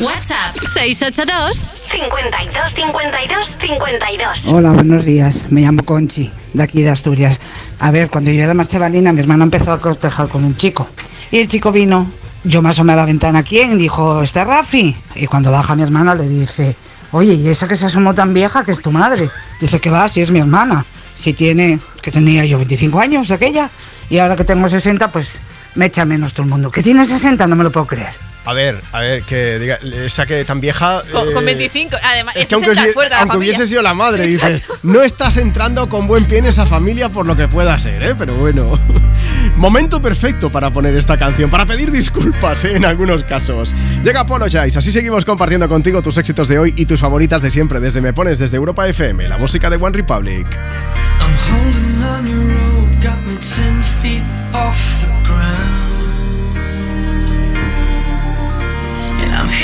WhatsApp 0.00 0.56
682 0.72 1.68
52 1.82 2.74
52 2.74 3.56
52. 3.60 4.46
Hola, 4.46 4.70
buenos 4.70 5.04
días. 5.04 5.44
Me 5.50 5.60
llamo 5.60 5.82
Conchi, 5.82 6.30
de 6.54 6.62
aquí 6.62 6.82
de 6.82 6.88
Asturias. 6.88 7.38
A 7.78 7.90
ver, 7.90 8.08
cuando 8.08 8.30
yo 8.30 8.42
era 8.42 8.54
más 8.54 8.68
chavalina, 8.68 9.12
mi 9.12 9.20
hermano 9.20 9.44
empezó 9.44 9.70
a 9.70 9.78
cortejar 9.78 10.28
con 10.28 10.44
un 10.44 10.56
chico. 10.56 10.88
Y 11.30 11.38
el 11.38 11.48
chico 11.48 11.72
vino, 11.72 12.10
yo 12.44 12.62
me 12.62 12.70
asomé 12.70 12.94
a 12.94 12.96
la 12.96 13.04
ventana, 13.04 13.42
¿quién? 13.42 13.76
Dijo, 13.76 14.22
¿este 14.22 14.42
Rafi? 14.42 14.96
Y 15.14 15.26
cuando 15.26 15.50
baja 15.50 15.76
mi 15.76 15.82
hermano 15.82 16.14
le 16.14 16.26
dije, 16.26 16.74
oye, 17.12 17.34
¿y 17.34 17.48
esa 17.48 17.68
que 17.68 17.76
se 17.76 17.86
asomó 17.86 18.14
tan 18.14 18.34
vieja 18.34 18.64
que 18.64 18.72
es 18.72 18.82
tu 18.82 18.90
madre? 18.90 19.28
Dice, 19.60 19.80
que 19.80 19.90
va, 19.90 20.08
si 20.08 20.20
es 20.20 20.30
mi 20.30 20.40
hermana. 20.40 20.84
Si 21.14 21.34
tiene, 21.34 21.78
que 22.00 22.10
tenía 22.10 22.44
yo 22.44 22.56
25 22.58 22.98
años 22.98 23.30
aquella, 23.30 23.70
y 24.08 24.18
ahora 24.18 24.34
que 24.34 24.44
tengo 24.44 24.68
60, 24.68 25.12
pues 25.12 25.38
me 25.74 25.86
echa 25.86 26.04
menos 26.04 26.32
todo 26.32 26.44
el 26.44 26.50
mundo. 26.50 26.70
¿Que 26.70 26.82
tiene 26.82 27.04
60? 27.04 27.46
No 27.46 27.56
me 27.56 27.64
lo 27.64 27.70
puedo 27.70 27.86
creer. 27.86 28.14
A 28.44 28.52
ver, 28.54 28.76
a 28.90 28.98
ver, 28.98 29.22
que 29.22 29.60
diga, 29.60 29.78
esa 30.04 30.26
que 30.26 30.44
tan 30.44 30.60
vieja... 30.60 31.02
Con, 31.12 31.28
eh, 31.28 31.32
con 31.32 31.44
25, 31.44 31.96
además, 32.02 32.34
Es 32.36 32.48
que 32.48 32.56
aunque, 32.56 32.70
de 32.70 32.74
la 32.74 32.82
aunque 32.82 33.06
familia. 33.06 33.36
hubiese 33.36 33.66
sido 33.68 33.82
la 33.82 33.94
madre, 33.94 34.26
dice, 34.26 34.60
no 34.82 35.00
estás 35.00 35.36
entrando 35.36 35.88
con 35.88 36.08
buen 36.08 36.24
pie 36.24 36.38
en 36.38 36.46
esa 36.46 36.66
familia 36.66 37.08
por 37.08 37.24
lo 37.24 37.36
que 37.36 37.46
pueda 37.46 37.78
ser, 37.78 38.02
¿eh? 38.02 38.16
Pero 38.18 38.34
bueno, 38.34 38.76
momento 39.56 40.02
perfecto 40.02 40.50
para 40.50 40.72
poner 40.72 40.96
esta 40.96 41.16
canción, 41.16 41.50
para 41.50 41.66
pedir 41.66 41.92
disculpas, 41.92 42.64
¿eh? 42.64 42.74
En 42.76 42.84
algunos 42.84 43.22
casos. 43.22 43.76
Llega 44.02 44.22
Apologize, 44.22 44.76
así 44.76 44.90
seguimos 44.90 45.24
compartiendo 45.24 45.68
contigo 45.68 46.02
tus 46.02 46.18
éxitos 46.18 46.48
de 46.48 46.58
hoy 46.58 46.74
y 46.76 46.86
tus 46.86 46.98
favoritas 46.98 47.42
de 47.42 47.50
siempre, 47.50 47.78
desde 47.78 48.00
Me 48.00 48.12
Pones, 48.12 48.40
desde 48.40 48.56
Europa 48.56 48.88
FM, 48.88 49.28
la 49.28 49.38
música 49.38 49.70
de 49.70 49.76
One 49.76 49.96
Republic. 49.96 50.48
I'm 51.20 51.91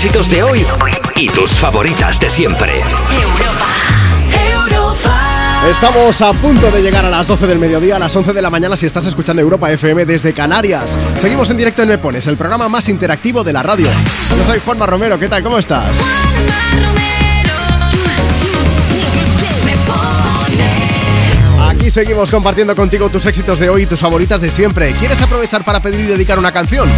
éxitos 0.00 0.30
de 0.30 0.42
hoy 0.42 0.66
y 1.16 1.28
tus 1.28 1.50
favoritas 1.50 2.18
de 2.18 2.30
siempre. 2.30 2.80
Estamos 5.70 6.22
a 6.22 6.32
punto 6.32 6.70
de 6.70 6.80
llegar 6.80 7.04
a 7.04 7.10
las 7.10 7.26
12 7.26 7.46
del 7.46 7.58
mediodía, 7.58 7.96
a 7.96 7.98
las 7.98 8.16
11 8.16 8.32
de 8.32 8.40
la 8.40 8.48
mañana 8.48 8.78
si 8.78 8.86
estás 8.86 9.04
escuchando 9.04 9.42
Europa 9.42 9.70
FM 9.70 10.06
desde 10.06 10.32
Canarias. 10.32 10.98
Seguimos 11.20 11.50
en 11.50 11.58
directo 11.58 11.82
en 11.82 11.88
Me 11.90 11.98
Pones, 11.98 12.26
el 12.28 12.38
programa 12.38 12.66
más 12.70 12.88
interactivo 12.88 13.44
de 13.44 13.52
la 13.52 13.62
radio. 13.62 13.88
Yo 14.38 14.44
soy 14.46 14.60
Juanma 14.60 14.86
Romero, 14.86 15.18
¿qué 15.18 15.28
tal? 15.28 15.42
¿Cómo 15.42 15.58
estás? 15.58 15.94
Seguimos 21.90 22.30
compartiendo 22.30 22.76
contigo 22.76 23.08
tus 23.08 23.26
éxitos 23.26 23.58
de 23.58 23.68
hoy 23.68 23.82
y 23.82 23.86
tus 23.86 23.98
favoritas 23.98 24.40
de 24.40 24.48
siempre. 24.48 24.92
¿Quieres 24.92 25.20
aprovechar 25.22 25.64
para 25.64 25.82
pedir 25.82 26.00
y 26.00 26.04
dedicar 26.04 26.38
una 26.38 26.52
canción? 26.52 26.88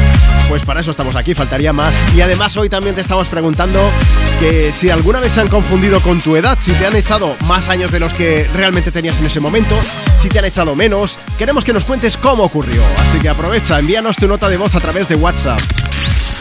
Pues 0.50 0.64
para 0.64 0.80
eso 0.80 0.90
estamos 0.90 1.16
aquí, 1.16 1.34
faltaría 1.34 1.72
más. 1.72 1.94
Y 2.14 2.20
además 2.20 2.54
hoy 2.58 2.68
también 2.68 2.94
te 2.94 3.00
estamos 3.00 3.30
preguntando 3.30 3.80
que 4.38 4.70
si 4.70 4.90
alguna 4.90 5.20
vez 5.20 5.32
se 5.32 5.40
han 5.40 5.48
confundido 5.48 6.00
con 6.02 6.20
tu 6.20 6.36
edad, 6.36 6.58
si 6.60 6.72
te 6.72 6.84
han 6.84 6.94
echado 6.94 7.36
más 7.46 7.70
años 7.70 7.90
de 7.90 8.00
los 8.00 8.12
que 8.12 8.46
realmente 8.54 8.92
tenías 8.92 9.18
en 9.18 9.26
ese 9.26 9.40
momento, 9.40 9.74
si 10.20 10.28
te 10.28 10.40
han 10.40 10.44
echado 10.44 10.74
menos, 10.74 11.18
queremos 11.38 11.64
que 11.64 11.72
nos 11.72 11.86
cuentes 11.86 12.18
cómo 12.18 12.42
ocurrió. 12.42 12.82
Así 12.98 13.18
que 13.18 13.30
aprovecha, 13.30 13.78
envíanos 13.78 14.16
tu 14.16 14.28
nota 14.28 14.50
de 14.50 14.58
voz 14.58 14.74
a 14.74 14.80
través 14.80 15.08
de 15.08 15.14
WhatsApp. 15.14 15.58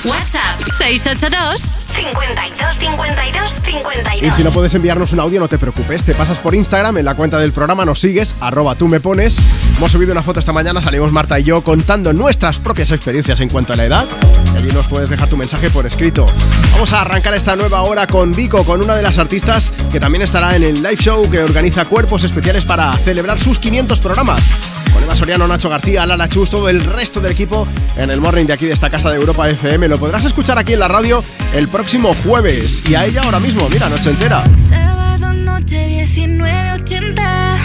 WhatsApp 0.03 0.59
682 0.77 1.61
52 1.93 2.77
52 2.77 3.51
52. 3.65 4.23
Y 4.23 4.31
si 4.31 4.43
no 4.43 4.51
puedes 4.51 4.73
enviarnos 4.73 5.13
un 5.13 5.19
audio, 5.19 5.39
no 5.39 5.47
te 5.47 5.57
preocupes. 5.57 6.03
Te 6.03 6.15
pasas 6.15 6.39
por 6.39 6.55
Instagram, 6.55 6.97
en 6.97 7.05
la 7.05 7.15
cuenta 7.15 7.37
del 7.37 7.51
programa 7.51 7.85
nos 7.85 7.99
sigues, 7.99 8.35
arroba 8.39 8.75
tú 8.75 8.87
me 8.87 8.99
pones. 8.99 9.39
Hemos 9.77 9.91
subido 9.91 10.11
una 10.11 10.23
foto 10.23 10.39
esta 10.39 10.53
mañana, 10.53 10.81
salimos 10.81 11.11
Marta 11.11 11.39
y 11.39 11.43
yo 11.43 11.63
contando 11.63 12.13
nuestras 12.13 12.59
propias 12.59 12.91
experiencias 12.91 13.39
en 13.39 13.49
cuanto 13.49 13.73
a 13.73 13.75
la 13.75 13.85
edad. 13.85 14.07
Y 14.53 14.57
allí 14.57 14.71
nos 14.71 14.87
puedes 14.87 15.09
dejar 15.09 15.29
tu 15.29 15.37
mensaje 15.37 15.69
por 15.69 15.85
escrito. 15.85 16.27
Vamos 16.73 16.93
a 16.93 17.01
arrancar 17.01 17.33
esta 17.33 17.55
nueva 17.55 17.81
hora 17.81 18.07
con 18.07 18.33
Vico, 18.33 18.63
con 18.63 18.81
una 18.81 18.95
de 18.95 19.03
las 19.03 19.17
artistas 19.17 19.73
que 19.91 19.99
también 19.99 20.21
estará 20.21 20.55
en 20.55 20.63
el 20.63 20.75
live 20.81 20.97
show 20.97 21.29
que 21.29 21.41
organiza 21.41 21.85
cuerpos 21.85 22.23
especiales 22.23 22.65
para 22.65 22.93
celebrar 22.97 23.39
sus 23.39 23.59
500 23.59 23.99
programas. 23.99 24.53
Con 24.93 25.03
Eva 25.03 25.15
Soriano, 25.15 25.47
Nacho 25.47 25.69
García, 25.69 26.05
Lala 26.05 26.27
Chus, 26.27 26.49
todo 26.49 26.67
el 26.67 26.83
resto 26.83 27.21
del 27.21 27.31
equipo 27.31 27.65
en 27.95 28.11
el 28.11 28.19
morning 28.19 28.45
de 28.45 28.53
aquí 28.53 28.65
de 28.65 28.73
esta 28.73 28.89
casa 28.89 29.09
de 29.09 29.17
Europa 29.17 29.49
FM. 29.49 29.87
Lo 29.87 29.97
podrás 29.97 30.25
escuchar 30.25 30.57
aquí 30.57 30.73
en 30.73 30.79
la 30.79 30.89
radio 30.89 31.23
el 31.53 31.67
próximo 31.69 31.80
jueves. 32.23 32.83
Y 32.89 32.95
a 32.95 33.05
ella 33.05 33.21
ahora 33.23 33.39
mismo, 33.39 33.67
mira, 33.69 33.89
noche 33.89 34.11
entera. 34.11 34.43
Sábado 34.57 35.33
noche 35.33 35.87
1980 35.87 37.57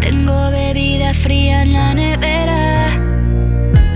Tengo 0.00 0.50
bebida 0.50 1.14
fría 1.14 1.62
en 1.62 1.72
la 1.72 1.94
nevera. 1.94 2.88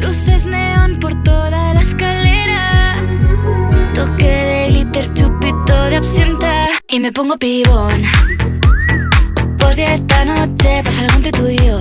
Luces 0.00 0.46
neón 0.46 0.96
por 1.00 1.20
toda 1.24 1.74
la 1.74 1.80
escalera. 1.80 3.02
Toque 3.94 4.26
de 4.26 4.68
glitter, 4.68 5.12
chupito 5.12 5.84
de 5.90 5.96
absenta. 5.96 6.68
Y 6.88 7.00
me 7.00 7.10
pongo 7.10 7.36
pibón. 7.36 8.02
Pues 9.58 9.76
ya 9.76 9.92
esta 9.92 10.24
noche 10.24 10.82
pasa 10.84 11.00
algo 11.00 11.16
entre 11.16 11.32
tú 11.32 11.48
y 11.48 11.56
yo 11.58 11.80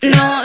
Noche 0.00 0.37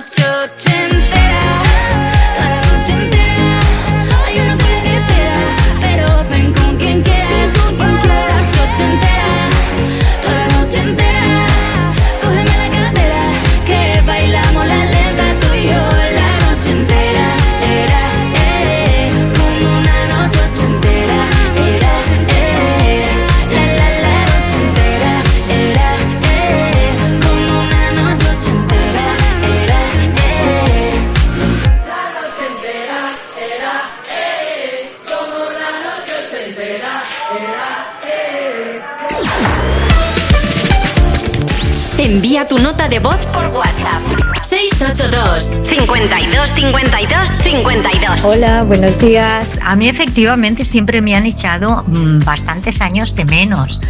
de 42.93 42.99
voz 42.99 43.25
por 43.33 43.47
WhatsApp. 43.47 44.03
682 44.43 45.61
52 45.63 46.49
52 46.51 47.27
52. 47.43 48.23
Hola, 48.23 48.61
buenos 48.61 48.99
días. 48.99 49.49
A 49.63 49.75
mí 49.75 49.89
efectivamente 49.89 50.63
siempre 50.63 51.01
me 51.01 51.15
han 51.15 51.25
echado 51.25 51.83
mm, 51.87 52.19
bastantes 52.19 52.81
años 52.81 53.15
de 53.15 53.25
menos. 53.25 53.81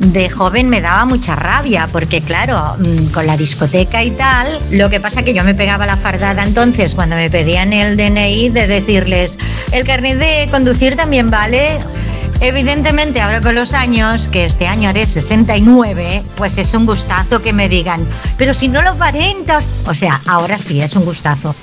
De 0.00 0.28
joven 0.28 0.68
me 0.68 0.82
daba 0.82 1.06
mucha 1.06 1.36
rabia 1.36 1.88
porque 1.90 2.20
claro, 2.20 2.76
mm, 2.78 3.12
con 3.12 3.26
la 3.26 3.38
discoteca 3.38 4.04
y 4.04 4.10
tal, 4.10 4.46
lo 4.70 4.90
que 4.90 5.00
pasa 5.00 5.22
que 5.22 5.32
yo 5.32 5.42
me 5.42 5.54
pegaba 5.54 5.86
la 5.86 5.96
fardada 5.96 6.42
entonces 6.42 6.94
cuando 6.94 7.16
me 7.16 7.30
pedían 7.30 7.72
el 7.72 7.96
DNI 7.96 8.50
de 8.50 8.66
decirles, 8.66 9.38
el 9.72 9.84
carnet 9.84 10.18
de 10.18 10.48
conducir 10.50 10.96
también 10.96 11.30
vale. 11.30 11.78
Evidentemente, 12.40 13.20
ahora 13.20 13.40
con 13.40 13.54
los 13.54 13.74
años, 13.74 14.28
que 14.28 14.46
este 14.46 14.66
año 14.66 14.88
haré 14.88 15.04
69, 15.04 16.22
pues 16.36 16.56
es 16.56 16.72
un 16.72 16.86
gustazo 16.86 17.42
que 17.42 17.52
me 17.52 17.68
digan, 17.68 18.06
pero 18.38 18.54
si 18.54 18.68
no 18.68 18.80
lo 18.80 18.90
aparentas, 18.90 19.64
o 19.86 19.94
sea, 19.94 20.20
ahora 20.26 20.56
sí 20.56 20.80
es 20.80 20.96
un 20.96 21.04
gustazo. 21.04 21.54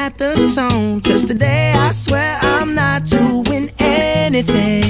At 0.00 0.16
the 0.18 0.34
tone. 0.54 1.00
Cause 1.02 1.24
today 1.24 1.72
I 1.74 1.90
swear 1.90 2.38
I'm 2.40 2.74
not 2.74 3.04
doing 3.04 3.70
anything. 3.78 4.89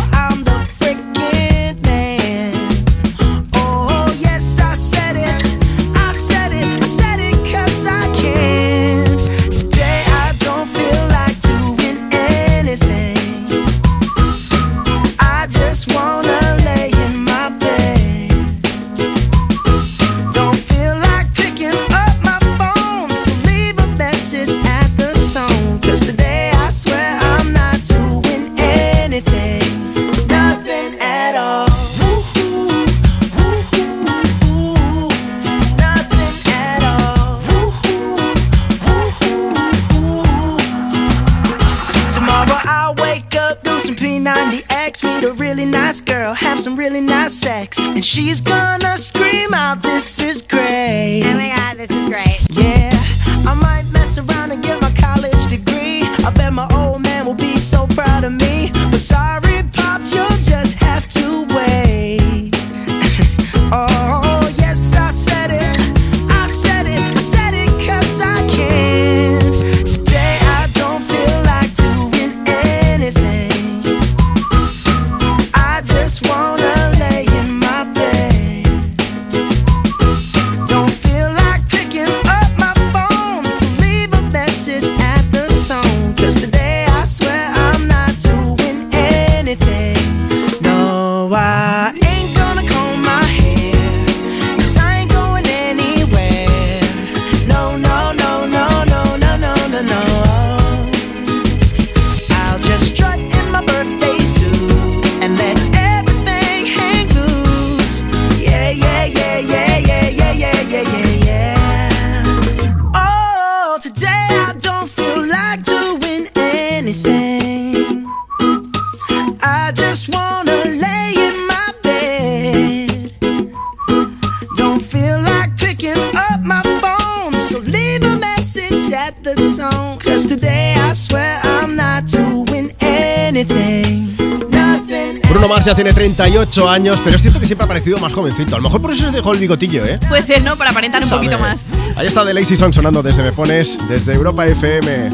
Mars 135.61 135.67
ya 135.67 135.75
tiene 135.75 135.93
38 135.93 136.67
años, 136.71 136.99
pero 137.03 137.15
es 137.15 137.21
cierto 137.21 137.39
que 137.39 137.45
siempre 137.45 137.65
ha 137.65 137.67
parecido 137.67 137.99
más 137.99 138.11
jovencito. 138.11 138.55
A 138.55 138.57
lo 138.57 138.63
mejor 138.63 138.81
por 138.81 138.93
eso 138.93 139.05
se 139.05 139.11
dejó 139.11 139.31
el 139.31 139.37
bigotillo, 139.37 139.85
¿eh? 139.85 139.99
Puede 140.09 140.23
ser, 140.23 140.41
¿no? 140.41 140.55
Para 140.57 140.71
aparentar 140.71 141.03
un 141.03 141.07
Sabe. 141.07 141.19
poquito 141.27 141.39
más. 141.39 141.65
Ahí 141.95 142.07
está 142.07 142.25
The 142.25 142.33
Lazy 142.33 142.57
Song 142.57 142.73
sonando 142.73 143.03
desde 143.03 143.21
Me 143.21 143.31
Pones, 143.31 143.77
desde 143.87 144.15
Europa 144.15 144.43
FM. 144.47 145.11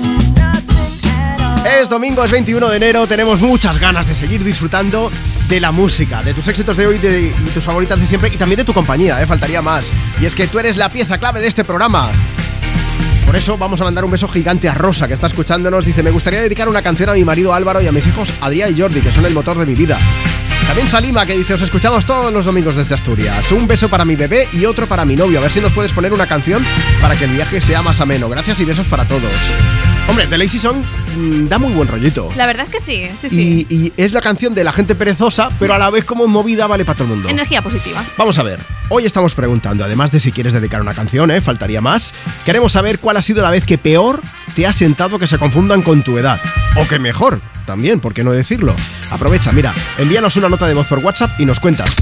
Es 1.81 1.89
domingo, 1.89 2.23
es 2.23 2.31
21 2.31 2.65
de 2.69 2.77
enero, 2.77 3.05
tenemos 3.07 3.41
muchas 3.41 3.77
ganas 3.77 4.07
de 4.07 4.15
seguir 4.15 4.41
disfrutando 4.41 5.11
de 5.49 5.59
la 5.59 5.73
música, 5.73 6.23
de 6.23 6.33
tus 6.33 6.47
éxitos 6.47 6.77
de 6.77 6.87
hoy 6.87 6.97
de- 6.97 7.27
y 7.45 7.49
tus 7.49 7.65
favoritas 7.65 7.99
de 7.99 8.07
siempre 8.07 8.31
y 8.33 8.37
también 8.37 8.59
de 8.59 8.63
tu 8.63 8.71
compañía, 8.71 9.21
¿eh? 9.21 9.27
faltaría 9.27 9.61
más. 9.61 9.93
Y 10.21 10.25
es 10.27 10.33
que 10.33 10.47
tú 10.47 10.59
eres 10.59 10.77
la 10.77 10.87
pieza 10.87 11.17
clave 11.17 11.41
de 11.41 11.47
este 11.47 11.65
programa. 11.65 12.09
Por 13.25 13.35
eso 13.35 13.57
vamos 13.57 13.81
a 13.81 13.83
mandar 13.83 14.05
un 14.05 14.11
beso 14.11 14.29
gigante 14.29 14.69
a 14.69 14.73
Rosa, 14.73 15.05
que 15.09 15.13
está 15.13 15.27
escuchándonos. 15.27 15.83
Dice, 15.83 16.01
me 16.01 16.11
gustaría 16.11 16.39
dedicar 16.39 16.69
una 16.69 16.81
canción 16.81 17.09
a 17.09 17.13
mi 17.13 17.25
marido 17.25 17.53
Álvaro 17.53 17.81
y 17.81 17.87
a 17.87 17.91
mis 17.91 18.07
hijos 18.07 18.31
Adrián 18.39 18.73
y 18.73 18.79
Jordi, 18.79 19.01
que 19.01 19.11
son 19.11 19.25
el 19.25 19.33
motor 19.33 19.57
de 19.59 19.65
mi 19.65 19.75
vida. 19.75 19.99
También 20.65 20.87
Salima, 20.87 21.25
que 21.25 21.37
dice, 21.37 21.53
os 21.53 21.61
escuchamos 21.61 22.05
todos 22.05 22.33
los 22.33 22.45
domingos 22.45 22.75
desde 22.75 22.95
Asturias. 22.95 23.51
Un 23.51 23.67
beso 23.67 23.89
para 23.89 24.03
mi 24.05 24.15
bebé 24.15 24.47
y 24.51 24.65
otro 24.65 24.87
para 24.87 25.05
mi 25.05 25.15
novio. 25.15 25.39
A 25.39 25.41
ver 25.41 25.51
si 25.51 25.61
nos 25.61 25.71
puedes 25.71 25.93
poner 25.93 26.13
una 26.13 26.27
canción 26.27 26.63
para 27.01 27.15
que 27.15 27.25
el 27.25 27.31
viaje 27.31 27.61
sea 27.61 27.81
más 27.81 28.01
ameno. 28.01 28.27
Gracias 28.29 28.59
y 28.59 28.65
besos 28.65 28.87
para 28.87 29.05
todos. 29.05 29.31
Hombre, 30.09 30.25
The 30.27 30.37
Lazy 30.37 30.59
Song 30.59 30.77
mm, 31.17 31.47
da 31.47 31.57
muy 31.57 31.71
buen 31.73 31.87
rollito. 31.87 32.31
La 32.35 32.45
verdad 32.45 32.65
es 32.65 32.73
que 32.73 32.79
sí, 32.79 33.09
sí, 33.21 33.29
sí. 33.29 33.65
Y, 33.69 33.75
y 33.75 33.93
es 33.97 34.13
la 34.13 34.21
canción 34.21 34.53
de 34.53 34.63
la 34.63 34.71
gente 34.71 34.95
perezosa, 34.95 35.49
pero 35.59 35.73
a 35.73 35.77
la 35.77 35.89
vez 35.89 36.05
como 36.05 36.27
movida 36.27 36.67
vale 36.67 36.85
para 36.85 36.97
todo 36.97 37.07
el 37.09 37.13
mundo. 37.15 37.29
Energía 37.29 37.61
positiva. 37.61 38.03
Vamos 38.17 38.39
a 38.39 38.43
ver, 38.43 38.59
hoy 38.89 39.05
estamos 39.05 39.35
preguntando, 39.35 39.83
además 39.83 40.11
de 40.11 40.19
si 40.19 40.31
quieres 40.31 40.53
dedicar 40.53 40.81
una 40.81 40.93
canción, 40.93 41.29
¿eh? 41.31 41.41
faltaría 41.41 41.81
más, 41.81 42.13
queremos 42.45 42.71
saber 42.71 42.99
cuál 42.99 43.17
ha 43.17 43.21
sido 43.21 43.41
la 43.41 43.51
vez 43.51 43.65
que 43.65 43.77
peor 43.77 44.21
te 44.57 44.65
ha 44.65 44.73
sentado 44.73 45.19
que 45.19 45.27
se 45.27 45.37
confundan 45.37 45.83
con 45.83 46.01
tu 46.01 46.17
edad. 46.17 46.39
O 46.77 46.87
que 46.87 46.97
mejor, 46.97 47.39
también, 47.67 47.99
¿por 47.99 48.15
qué 48.15 48.23
no 48.23 48.31
decirlo? 48.31 48.75
Aprovecha, 49.11 49.51
mira, 49.51 49.71
envíanos 49.99 50.35
una 50.35 50.49
nota 50.49 50.65
de 50.65 50.73
voz 50.73 50.87
por 50.87 50.97
WhatsApp 50.97 51.29
y 51.39 51.45
nos 51.45 51.59
cuentas. 51.59 51.95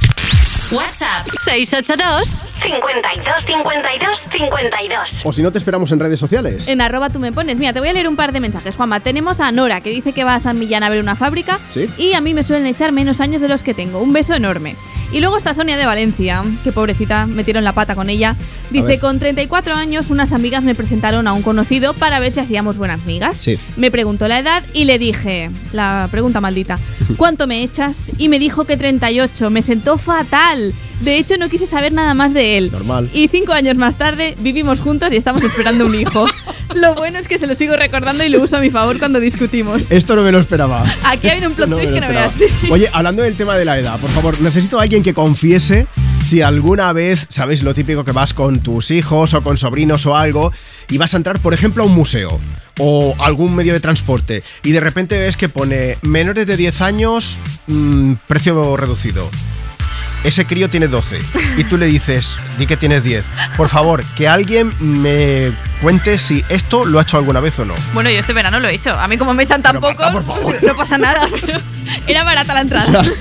WhatsApp 0.72 1.27
682 1.44 2.40
52 2.53 3.45
52 3.45 4.19
52. 4.32 5.22
O 5.26 5.34
si 5.34 5.44
no, 5.44 5.52
te 5.52 5.57
esperamos 5.57 5.91
en 5.91 5.99
redes 5.99 6.18
sociales. 6.18 6.69
En 6.69 6.80
arroba 6.80 7.10
tú 7.10 7.19
me 7.19 7.34
pones. 7.34 7.57
Mira, 7.57 7.73
te 7.73 7.82
voy 7.82 7.90
a 7.90 7.94
leer 7.94 8.07
un 8.07 8.15
par 8.15 8.32
de 8.32 8.40
mensajes. 8.40 8.73
Juanma, 8.77 9.02
tenemos 9.02 9.41
a 9.41 9.52
Nora, 9.52 9.82
que 9.82 9.90
dice 9.90 10.14
que 10.14 10.23
va 10.23 10.36
a 10.36 10.40
San 10.40 10.57
Millán 10.57 10.84
a 10.84 10.90
ver 10.90 11.02
una 11.02 11.18
fábrica. 11.18 11.60
Sí. 11.73 11.90
Y 11.98 12.14
a 12.14 12.22
mí 12.22 12.34
me 12.34 12.44
suelen 12.44 12.68
echar 12.68 12.94
menos 12.94 13.19
años 13.19 13.41
de 13.41 13.49
los 13.49 13.64
que 13.64 13.73
tengo. 13.73 13.99
Un 13.99 14.14
beso 14.14 14.34
enorme. 14.34 14.77
Y 15.15 15.21
luego 15.21 15.37
está 15.37 15.53
Sonia 15.53 15.77
de 15.77 15.85
Valencia, 15.85 16.43
que 16.65 16.73
pobrecita, 16.73 17.25
metieron 17.25 17.63
la 17.63 17.71
pata 17.71 17.95
con 17.95 18.09
ella. 18.09 18.35
Dice, 18.69 18.99
con 18.99 19.17
34 19.17 19.73
años 19.73 20.09
unas 20.09 20.33
amigas 20.33 20.65
me 20.65 20.75
presentaron 20.75 21.25
a 21.25 21.31
un 21.31 21.41
conocido 21.41 21.93
para 21.93 22.19
ver 22.19 22.33
si 22.33 22.41
hacíamos 22.41 22.75
buenas 22.75 23.05
migas. 23.05 23.37
Sí. 23.37 23.57
Me 23.77 23.91
preguntó 23.91 24.27
la 24.27 24.39
edad 24.39 24.61
y 24.73 24.83
le 24.83 24.99
dije, 24.99 25.49
la 25.71 26.09
pregunta 26.11 26.41
maldita, 26.41 26.77
¿cuánto 27.18 27.48
me 27.48 27.64
echas? 27.64 28.11
Y 28.18 28.30
me 28.30 28.40
dijo 28.40 28.65
que 28.65 28.77
38. 28.77 29.49
Me 29.49 29.61
sentó 29.61 29.98
fatal. 29.98 30.73
De 31.02 31.18
hecho, 31.18 31.38
no 31.38 31.49
quise 31.49 31.68
saber 31.68 31.91
nada 31.91 32.14
más 32.14 32.34
de 32.34 32.57
él. 32.57 32.72
Normal. 32.72 33.10
Y 33.14 33.27
cinco 33.27 33.53
años 33.53 33.76
más 33.77 33.98
tarde 33.98 34.36
vivimos 34.40 34.80
juntos 34.80 35.10
y 35.11 35.18
estamos 35.18 35.44
esperando 35.44 35.86
un 35.86 35.95
hijo. 35.95 36.26
Lo 36.76 36.95
bueno 36.95 37.19
es 37.19 37.27
que 37.27 37.38
se 37.38 37.48
lo 37.48 37.56
sigo 37.56 37.76
recordando 37.76 38.26
y 38.26 38.30
lo 38.30 38.41
uso 38.41 38.57
a 38.57 38.60
mi 38.60 38.69
favor 38.69 38.98
cuando 38.99 39.19
discutimos. 39.19 39.91
Esto 39.91 40.15
no 40.15 40.23
me 40.23 40.32
lo 40.32 40.40
esperaba. 40.40 40.84
Aquí 41.06 41.30
ha 41.30 41.34
habido 41.34 41.49
un 41.49 41.56
plot 41.56 41.69
No 41.69 41.77
twist 41.77 41.94
que 41.94 42.02
no 42.02 42.10
veas. 42.10 42.34
Sí, 42.34 42.45
sí. 42.49 42.68
Oye, 42.69 42.90
hablando 42.91 43.22
del 43.22 43.36
tema 43.36 43.56
de 43.56 43.64
la 43.64 43.80
edad, 43.80 43.98
por 43.99 44.10
favor, 44.10 44.41
necesito 44.41 44.80
a 44.80 44.84
alguien 44.84 45.02
que 45.02 45.14
confiese 45.14 45.88
si 46.26 46.41
alguna 46.41 46.91
vez, 46.91 47.27
¿sabéis 47.30 47.61
lo 47.61 47.76
típico 47.76 48.03
que 48.03 48.11
vas 48.11 48.34
con 48.34 48.60
tus 48.60 48.89
hijos 48.89 49.35
o 49.35 49.43
con 49.43 49.57
sobrinos 49.57 50.07
o 50.07 50.15
algo 50.15 50.52
y 50.89 50.97
vas 50.97 51.14
a 51.14 51.18
entrar, 51.18 51.39
por 51.39 51.53
ejemplo, 51.53 51.84
a 51.84 51.85
un 51.85 51.93
museo 51.93 52.41
o 52.80 53.15
algún 53.19 53.56
medio 53.56 53.73
de 53.73 53.80
transporte 53.80 54.43
y 54.64 54.72
de 54.72 54.80
repente 54.80 55.19
ves 55.19 55.38
que 55.38 55.49
pone 55.49 55.99
menores 56.02 56.47
de 56.47 56.57
10 56.57 56.81
años, 56.81 57.39
mm, 57.68 58.14
precio 58.27 58.76
reducido? 58.76 59.30
Ese 60.23 60.47
crío 60.47 60.68
tiene 60.68 60.88
12 60.88 61.19
y 61.57 61.64
tú 61.65 61.77
le 61.77 61.85
dices, 61.85 62.38
di 62.57 62.65
que 62.65 62.76
tienes 62.76 63.03
10. 63.03 63.23
Por 63.56 63.69
favor, 63.69 64.03
que 64.15 64.27
alguien 64.27 64.73
me 64.80 65.53
cuente 65.80 66.18
si 66.18 66.43
esto 66.49 66.85
lo 66.85 66.97
ha 66.97 67.03
hecho 67.03 67.18
alguna 67.18 67.39
vez 67.39 67.60
o 67.60 67.65
no. 67.65 67.76
Bueno, 67.93 68.10
yo 68.10 68.19
este 68.19 68.34
verano 68.34 68.60
lo 68.60 68.68
he 68.68 68.73
hecho. 68.73 68.99
A 68.99 69.07
mí 69.07 69.19
como 69.19 69.35
me 69.35 69.43
echan 69.43 69.61
tan 69.61 69.80
poco, 69.80 70.03
no 70.64 70.76
pasa 70.76 70.97
nada. 70.97 71.27
Pero 71.30 71.60
era 72.07 72.23
barata 72.23 72.56
la 72.56 72.61
entrada. 72.61 73.06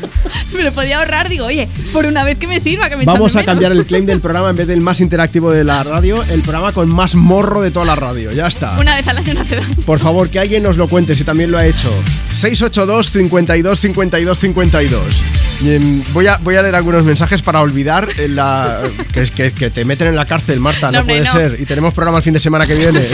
me 0.56 0.62
lo 0.62 0.72
podía 0.72 0.98
ahorrar, 0.98 1.28
digo, 1.28 1.46
oye, 1.46 1.68
por 1.92 2.06
una 2.06 2.24
vez 2.24 2.38
que 2.38 2.46
me 2.46 2.60
sirva, 2.60 2.88
que 2.88 2.96
me 2.96 3.04
Vamos 3.04 3.36
a 3.36 3.44
cambiar 3.44 3.72
el 3.72 3.84
claim 3.86 4.06
del 4.06 4.20
programa 4.20 4.50
en 4.50 4.56
vez 4.56 4.66
del 4.66 4.80
más 4.80 5.00
interactivo 5.00 5.50
de 5.50 5.64
la 5.64 5.82
radio, 5.82 6.22
el 6.30 6.40
programa 6.42 6.72
con 6.72 6.88
más 6.88 7.14
morro 7.14 7.60
de 7.60 7.70
toda 7.70 7.84
la 7.86 7.96
radio. 7.96 8.30
Ya 8.32 8.46
está. 8.46 8.78
Una 8.78 8.94
vez 8.96 9.06
al 9.08 9.18
año 9.18 9.34
no 9.34 9.40
hace 9.40 9.56
daño. 9.56 9.74
Por 9.86 9.98
favor, 9.98 10.28
que 10.30 10.38
alguien 10.38 10.62
nos 10.62 10.76
lo 10.76 10.88
cuente 10.88 11.14
si 11.14 11.24
también 11.24 11.50
lo 11.50 11.58
ha 11.58 11.66
hecho. 11.66 11.90
682 12.32 13.10
52 13.10 13.80
52 13.80 14.38
52. 14.38 15.02
Y, 15.62 15.74
em, 15.74 16.02
voy, 16.14 16.26
a, 16.26 16.38
voy 16.38 16.56
a 16.56 16.62
leer 16.62 16.74
algunos 16.74 17.04
mensajes 17.04 17.42
para 17.42 17.60
olvidar 17.60 18.08
eh, 18.16 18.28
la, 18.28 18.80
que, 19.12 19.24
que- 19.30 19.52
que 19.52 19.68
te 19.70 19.84
meten 19.84 20.08
en 20.08 20.16
la 20.16 20.24
cárcel, 20.24 20.58
Marta. 20.58 20.90
No, 20.90 21.04
puede 21.04 21.20
no. 21.20 21.30
ser. 21.32 21.58
Y 21.60 21.66
tenemos 21.66 21.92
programa 21.92 22.18
el 22.18 22.24
fin 22.24 22.32
de 22.32 22.40
semana 22.40 22.66
que 22.66 22.74
viene. 22.74 23.04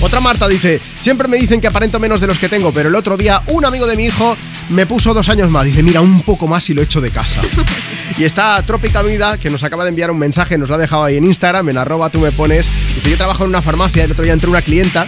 Otra 0.00 0.18
Marta 0.20 0.48
dice: 0.48 0.80
Siempre 1.00 1.28
me 1.28 1.36
dicen 1.36 1.60
que 1.60 1.68
aparento 1.68 2.00
menos 2.00 2.20
de 2.20 2.26
los 2.26 2.38
que 2.40 2.48
tengo, 2.48 2.72
pero 2.72 2.88
el 2.88 2.94
otro 2.96 3.16
día 3.16 3.40
un 3.48 3.64
amigo 3.64 3.86
de 3.86 3.96
mi 3.96 4.06
hijo 4.06 4.36
me 4.70 4.84
puso 4.86 5.14
dos 5.14 5.28
años 5.28 5.48
más. 5.50 5.64
Dice: 5.64 5.82
Mira, 5.84 6.00
un 6.00 6.22
poco 6.22 6.48
más 6.48 6.68
y 6.70 6.74
lo 6.74 6.81
echo 6.82 7.00
de 7.00 7.10
casa. 7.10 7.40
Y 8.18 8.24
está 8.24 8.60
Trópica 8.62 9.00
Vida, 9.00 9.38
que 9.38 9.48
nos 9.48 9.64
acaba 9.64 9.84
de 9.84 9.88
enviar 9.88 10.10
un 10.10 10.18
mensaje, 10.18 10.58
nos 10.58 10.68
lo 10.68 10.74
ha 10.74 10.78
dejado 10.78 11.02
ahí 11.02 11.16
en 11.16 11.24
Instagram, 11.24 11.70
en 11.70 11.78
arroba 11.78 12.10
tú 12.10 12.18
me 12.18 12.30
pones. 12.30 12.70
Dice, 12.94 13.10
yo 13.10 13.16
trabajo 13.16 13.44
en 13.44 13.48
una 13.48 13.62
farmacia, 13.62 14.04
el 14.04 14.12
otro 14.12 14.22
día 14.22 14.34
entró 14.34 14.50
una 14.50 14.60
clienta 14.60 15.06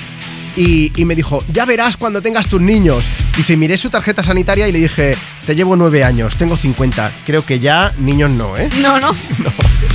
y, 0.57 0.91
y 0.97 1.05
me 1.05 1.15
dijo, 1.15 1.45
ya 1.53 1.67
verás 1.67 1.99
cuando 1.99 2.23
tengas 2.23 2.47
tus 2.47 2.63
niños. 2.63 3.05
Dice, 3.37 3.59
miré 3.59 3.77
su 3.77 3.91
tarjeta 3.91 4.23
sanitaria 4.23 4.69
y 4.69 4.73
le 4.73 4.79
dije, 4.81 5.17
te 5.45 5.55
llevo 5.55 5.77
nueve 5.77 6.03
años, 6.03 6.37
tengo 6.37 6.57
50. 6.57 7.13
Creo 7.27 7.45
que 7.45 7.61
ya 7.61 7.93
niños 7.99 8.31
no, 8.31 8.57
¿eh? 8.57 8.71
No, 8.81 8.99
no. 8.99 9.13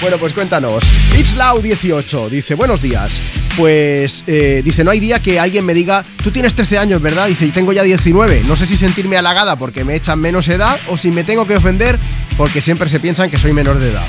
Bueno, 0.00 0.18
pues 0.18 0.34
cuéntanos. 0.34 0.84
It's 1.18 1.34
Loud 1.36 1.62
18 1.62 2.28
dice, 2.30 2.54
buenos 2.54 2.82
días. 2.82 3.22
Pues 3.56 4.24
eh, 4.26 4.60
dice, 4.64 4.84
no 4.84 4.90
hay 4.90 5.00
día 5.00 5.18
que 5.20 5.40
alguien 5.40 5.64
me 5.64 5.72
diga, 5.74 6.04
tú 6.22 6.30
tienes 6.30 6.54
13 6.54 6.78
años, 6.78 7.00
¿verdad? 7.00 7.26
Dice, 7.28 7.46
y 7.46 7.50
tengo 7.50 7.72
ya 7.72 7.82
19. 7.82 8.42
No 8.46 8.56
sé 8.56 8.66
si 8.66 8.76
sentirme 8.76 9.16
halagada 9.16 9.56
porque 9.56 9.84
me 9.84 9.94
echan 9.96 10.20
menos 10.20 10.48
edad 10.48 10.78
o 10.88 10.98
si 10.98 11.10
me 11.10 11.24
tengo 11.24 11.46
que 11.46 11.56
ofender 11.56 11.98
porque 12.36 12.60
siempre 12.60 12.88
se 12.90 13.00
piensan 13.00 13.30
que 13.30 13.38
soy 13.38 13.52
menor 13.52 13.78
de 13.78 13.90
edad. 13.90 14.06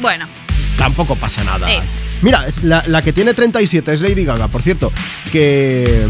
Bueno, 0.00 0.26
Tampoco 0.80 1.14
pasa 1.14 1.44
nada. 1.44 1.70
Es. 1.70 1.84
Mira, 2.22 2.42
la, 2.62 2.82
la 2.86 3.02
que 3.02 3.12
tiene 3.12 3.34
37 3.34 3.92
es 3.92 4.00
Lady 4.00 4.24
Gaga, 4.24 4.48
por 4.48 4.62
cierto, 4.62 4.90
que, 5.30 6.06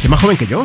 que 0.00 0.08
más 0.08 0.18
joven 0.18 0.38
que 0.38 0.46
yo. 0.46 0.62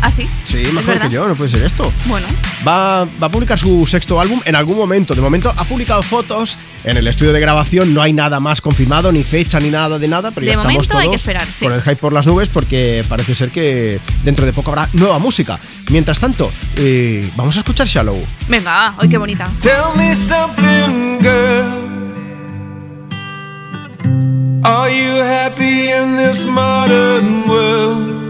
¿Ah, 0.00 0.10
sí? 0.10 0.28
Sí, 0.44 0.62
más 0.72 0.84
joven 0.84 1.00
que 1.00 1.10
yo, 1.10 1.26
no 1.28 1.34
puede 1.36 1.50
ser 1.50 1.62
esto. 1.62 1.92
Bueno, 2.06 2.26
Va, 2.66 3.04
va 3.04 3.26
a 3.26 3.30
publicar 3.30 3.58
su 3.58 3.86
sexto 3.86 4.20
álbum 4.20 4.40
en 4.44 4.54
algún 4.54 4.76
momento. 4.76 5.14
De 5.14 5.20
momento 5.22 5.52
ha 5.56 5.64
publicado 5.64 6.02
fotos 6.02 6.58
en 6.84 6.96
el 6.96 7.06
estudio 7.06 7.32
de 7.32 7.40
grabación. 7.40 7.94
No 7.94 8.02
hay 8.02 8.12
nada 8.12 8.38
más 8.40 8.60
confirmado, 8.60 9.10
ni 9.12 9.22
fecha, 9.22 9.58
ni 9.60 9.70
nada 9.70 9.98
de 9.98 10.08
nada. 10.08 10.30
Pero 10.30 10.40
De 10.42 10.46
ya 10.46 10.52
estamos 10.52 10.72
momento 10.74 10.88
todos 10.90 11.02
hay 11.02 11.08
que 11.10 11.16
esperar, 11.16 11.46
sí. 11.50 11.64
con 11.66 11.74
el 11.74 11.82
hype 11.82 11.96
por 11.96 12.12
las 12.12 12.26
nubes 12.26 12.48
porque 12.50 13.04
parece 13.08 13.34
ser 13.34 13.50
que 13.50 13.98
dentro 14.24 14.44
de 14.44 14.52
poco 14.52 14.70
habrá 14.70 14.88
nueva 14.92 15.18
música. 15.18 15.58
Mientras 15.90 16.20
tanto, 16.20 16.50
eh, 16.76 17.28
vamos 17.36 17.56
a 17.56 17.60
escuchar 17.60 17.86
Shallow. 17.86 18.18
venga, 18.48 18.94
ay, 18.98 19.08
qué 19.08 19.16
bonita. 19.18 19.48
Tell 19.62 19.96
me 19.96 20.14
something, 20.14 21.18
girl. 21.18 21.88
Are 24.62 24.90
you 24.90 25.22
happy 25.22 25.90
in 25.90 26.16
this 26.16 26.44
modern 26.44 27.48
world? 27.48 28.29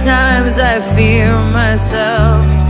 Times, 0.00 0.58
I 0.58 0.80
fear 0.94 1.32
myself. 1.52 2.65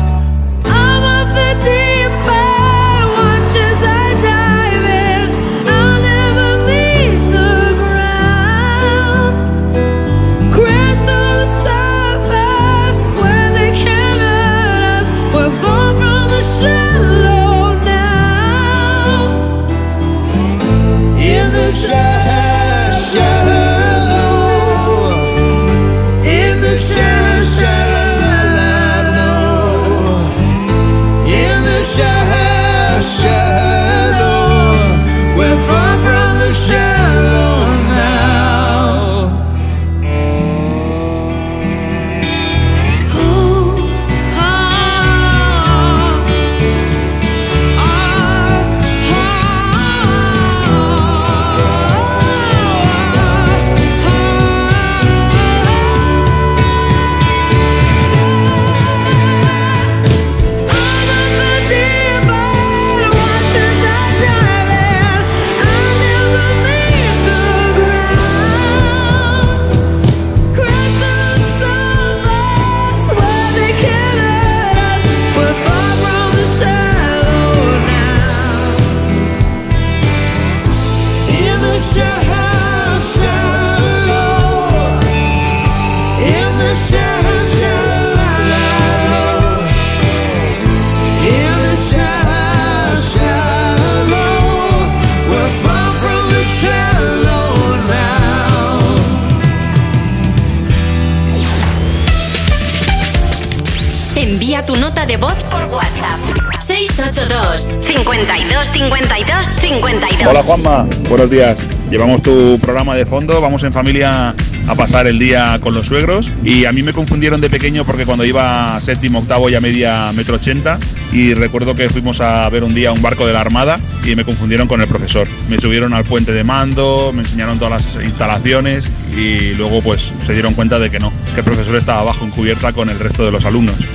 52 108.77 109.47
52 109.47 109.47
52. 109.63 110.29
Hola 110.29 110.43
Juanma, 110.43 110.87
buenos 111.09 111.31
días. 111.31 111.57
Llevamos 111.91 112.23
tu 112.23 112.59
programa 112.61 112.95
de 112.95 113.07
fondo, 113.07 113.41
vamos 113.41 113.63
en 113.63 113.73
familia 113.73 114.35
a 114.69 114.75
pasar 114.75 115.07
el 115.07 115.19
día 115.19 115.59
con 115.63 115.73
los 115.73 115.87
suegros 115.87 116.31
y 116.45 116.67
a 116.67 116.73
mí 116.73 116.83
me 116.83 116.93
confundieron 116.93 117.41
de 117.41 117.49
pequeño 117.49 117.87
porque 117.87 118.05
cuando 118.05 118.27
iba 118.27 118.77
a 118.77 118.81
séptimo, 118.83 119.21
octavo 119.21 119.49
ya 119.49 119.63
media 119.63 120.13
metro 120.13 120.35
ochenta 120.37 120.79
y 121.11 121.33
recuerdo 121.33 121.75
que 121.75 121.89
fuimos 121.89 122.21
a 122.21 122.47
ver 122.51 122.65
un 122.65 122.75
día 122.75 122.93
un 122.93 123.01
barco 123.01 123.27
de 123.27 123.33
la 123.33 123.41
Armada 123.41 123.81
y 124.05 124.15
me 124.15 124.27
confundieron 124.27 124.69
con 124.69 124.83
el 124.83 124.89
profesor. 124.89 125.27
Me 125.49 125.57
subieron 125.57 125.95
al 125.95 126.05
puente 126.05 126.33
de 126.33 126.45
mando, 126.45 127.13
me 127.15 127.23
enseñaron 127.23 127.59
todas 127.59 127.83
las 127.83 128.05
instalaciones 128.05 128.85
y 129.17 129.55
luego 129.55 129.81
pues 129.81 130.13
se 130.27 130.35
dieron 130.35 130.53
cuenta 130.53 130.79
de 130.79 130.91
que 130.91 130.99
no, 130.99 131.15
que 131.33 131.41
el 131.41 131.45
profesor 131.45 131.77
estaba 131.77 132.01
abajo 132.01 132.27
en 132.27 132.31
cubierta 132.31 132.75
con 132.75 132.91
el 132.91 132.99
resto 132.99 133.25
de 133.25 133.33
los 133.33 133.47
alumnos. 133.47 133.77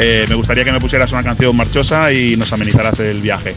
Eh, 0.00 0.26
me 0.28 0.36
gustaría 0.36 0.64
que 0.64 0.70
me 0.70 0.78
pusieras 0.78 1.10
una 1.10 1.24
canción 1.24 1.56
marchosa 1.56 2.12
y 2.12 2.36
nos 2.36 2.52
amenizaras 2.52 3.00
el 3.00 3.20
viaje. 3.20 3.56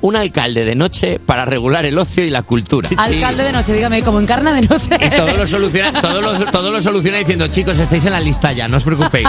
Un 0.00 0.16
alcalde 0.16 0.64
de 0.64 0.74
noche 0.74 1.18
para 1.24 1.44
regular 1.44 1.86
el 1.86 1.98
ocio 1.98 2.24
y 2.24 2.30
la 2.30 2.42
cultura. 2.42 2.88
Alcalde 2.96 3.44
de 3.44 3.52
noche, 3.52 3.72
dígame, 3.72 4.02
como 4.02 4.20
encarna 4.20 4.52
de 4.52 4.62
noche. 4.62 4.98
Y 5.00 5.10
todo 5.16 5.32
lo, 5.34 5.46
soluciona, 5.46 6.00
todo, 6.00 6.20
lo, 6.20 6.32
todo 6.46 6.70
lo 6.70 6.82
soluciona 6.82 7.18
diciendo, 7.18 7.48
chicos, 7.48 7.78
estáis 7.78 8.04
en 8.06 8.12
la 8.12 8.20
lista 8.20 8.52
ya, 8.52 8.68
no 8.68 8.76
os 8.76 8.82
preocupéis. 8.82 9.28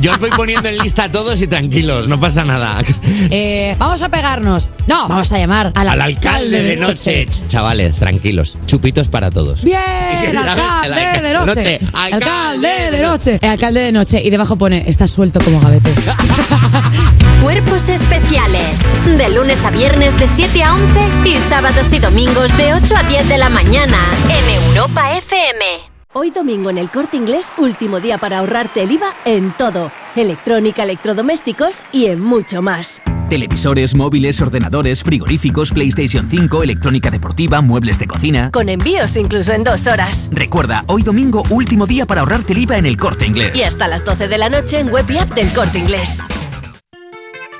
Yo 0.00 0.12
os 0.12 0.18
voy 0.18 0.30
poniendo 0.30 0.68
en 0.68 0.78
lista 0.78 1.04
a 1.04 1.12
todos 1.12 1.40
y 1.42 1.46
tranquilos, 1.46 2.08
no 2.08 2.18
pasa 2.20 2.44
nada. 2.44 2.82
Eh, 3.30 3.74
vamos 3.78 4.02
a 4.02 4.08
pegarnos. 4.08 4.68
No, 4.86 5.08
vamos 5.08 5.30
a 5.32 5.38
llamar 5.38 5.72
al, 5.74 5.88
Al 5.88 6.00
alcalde 6.00 6.62
de 6.62 6.76
noche. 6.76 7.26
Chavales, 7.48 7.96
tranquilos, 7.96 8.56
chupitos 8.66 9.08
para 9.08 9.30
todos. 9.30 9.62
Bien, 9.62 9.80
El 10.28 10.36
alcalde 10.36 11.22
de 11.22 11.34
noche. 11.34 11.46
noche. 11.46 11.80
Alcalde 11.92 12.68
de 12.90 13.02
noche. 13.02 13.38
El 13.42 13.50
alcalde 13.50 13.80
de 13.80 13.92
noche. 13.92 14.22
Y 14.24 14.30
debajo 14.30 14.56
pone, 14.56 14.84
está 14.86 15.06
suelto 15.06 15.40
como 15.40 15.60
gavete. 15.60 15.92
Cuerpos 17.46 17.88
especiales. 17.88 18.80
De 19.04 19.28
lunes 19.28 19.64
a 19.64 19.70
viernes 19.70 20.18
de 20.18 20.26
7 20.26 20.64
a 20.64 20.74
11 20.74 21.28
y 21.28 21.36
sábados 21.42 21.92
y 21.92 22.00
domingos 22.00 22.54
de 22.56 22.74
8 22.74 22.94
a 22.96 23.04
10 23.04 23.28
de 23.28 23.38
la 23.38 23.48
mañana 23.48 23.98
en 24.28 24.64
Europa 24.66 25.16
FM. 25.16 25.64
Hoy 26.12 26.30
domingo 26.30 26.70
en 26.70 26.78
el 26.78 26.90
Corte 26.90 27.16
Inglés, 27.16 27.46
último 27.56 28.00
día 28.00 28.18
para 28.18 28.40
ahorrarte 28.40 28.82
el 28.82 28.90
IVA 28.90 29.14
en 29.24 29.52
todo. 29.52 29.92
Electrónica, 30.16 30.82
electrodomésticos 30.82 31.84
y 31.92 32.06
en 32.06 32.20
mucho 32.20 32.62
más. 32.62 33.00
Televisores, 33.28 33.94
móviles, 33.94 34.40
ordenadores, 34.40 35.04
frigoríficos, 35.04 35.70
PlayStation 35.70 36.28
5, 36.28 36.64
electrónica 36.64 37.12
deportiva, 37.12 37.60
muebles 37.60 38.00
de 38.00 38.08
cocina. 38.08 38.50
Con 38.50 38.68
envíos 38.68 39.16
incluso 39.16 39.52
en 39.52 39.62
dos 39.62 39.86
horas. 39.86 40.30
Recuerda, 40.32 40.82
hoy 40.88 41.04
domingo, 41.04 41.44
último 41.50 41.86
día 41.86 42.06
para 42.06 42.22
ahorrarte 42.22 42.54
el 42.54 42.58
IVA 42.58 42.78
en 42.78 42.86
el 42.86 42.96
corte 42.96 43.24
inglés. 43.24 43.52
Y 43.54 43.62
hasta 43.62 43.86
las 43.86 44.04
12 44.04 44.26
de 44.26 44.36
la 44.36 44.48
noche 44.48 44.80
en 44.80 44.88
web 44.88 45.08
y 45.08 45.18
app 45.18 45.32
del 45.32 45.48
Corte 45.52 45.78
Inglés. 45.78 46.18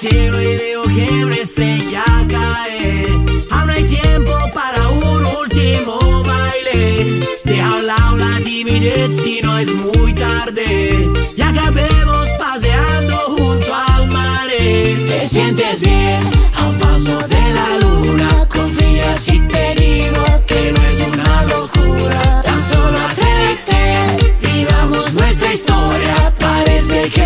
Cielo 0.00 0.40
y 0.40 0.56
veo 0.56 0.82
que 0.84 1.24
una 1.26 1.36
estrella 1.36 2.02
cae. 2.26 3.06
Aún 3.50 3.68
hay 3.68 3.84
tiempo 3.84 4.32
para 4.54 4.88
un 4.88 5.26
último 5.42 6.22
baile. 6.24 7.20
Deja 7.44 7.78
a 7.78 7.82
lado 7.82 8.16
la 8.16 8.40
timidez 8.40 9.14
si 9.22 9.42
no 9.42 9.58
es 9.58 9.70
muy 9.74 10.14
tarde. 10.14 11.06
Y 11.36 11.42
acabemos 11.42 12.30
paseando 12.38 13.14
junto 13.36 13.74
al 13.74 14.08
mar. 14.08 14.48
Te 14.48 15.26
sientes 15.26 15.82
bien 15.82 16.22
a 16.56 16.68
un 16.68 16.78
paso 16.78 17.18
de 17.28 17.52
la 17.52 17.78
luna. 17.80 18.48
Confía 18.48 19.18
si 19.18 19.39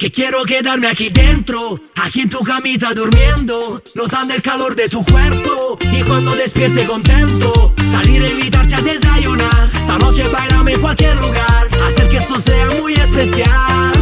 que 0.00 0.10
quiero 0.10 0.42
quedarme 0.44 0.86
aquí 0.86 1.10
dentro, 1.10 1.78
aquí 1.94 2.22
en 2.22 2.30
tu 2.30 2.42
camita 2.42 2.94
durmiendo, 2.94 3.82
notando 3.94 4.32
el 4.32 4.40
calor 4.40 4.74
de 4.74 4.88
tu 4.88 5.04
cuerpo 5.04 5.78
y 5.92 6.02
cuando 6.04 6.34
despierte 6.34 6.86
contento, 6.86 7.74
salir 7.84 8.22
a 8.22 8.30
invitarte 8.30 8.76
a 8.76 8.80
desayunar. 8.80 9.70
Esta 9.76 9.98
noche 9.98 10.26
bailame 10.26 10.72
en 10.72 10.80
cualquier 10.80 11.14
lugar, 11.18 11.68
hacer 11.86 12.08
que 12.08 12.16
esto 12.16 12.40
sea 12.40 12.70
muy 12.80 12.94
especial. 12.94 13.92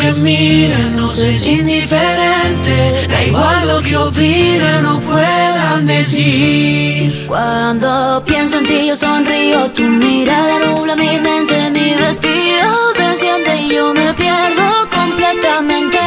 que 0.00 0.12
miren 0.14 0.96
nos 0.96 1.18
es 1.18 1.46
indiferente, 1.46 3.06
da 3.08 3.24
igual 3.24 3.68
lo 3.68 3.82
que 3.82 3.96
opinen 3.96 4.86
o 4.86 5.00
puedan 5.00 5.86
decir. 5.86 7.26
Cuando 7.26 8.22
pienso 8.26 8.58
en 8.58 8.66
ti 8.66 8.86
yo 8.88 8.96
sonrío, 8.96 9.70
tu 9.72 9.84
mirada 9.84 10.58
nubla 10.60 10.96
mi 10.96 11.18
mente, 11.18 11.70
mi 11.70 11.94
vestido 11.94 12.92
desciende 12.98 13.56
y 13.62 13.74
yo 13.74 13.92
me 13.94 14.12
pierdo 14.14 14.68
completamente. 14.90 15.98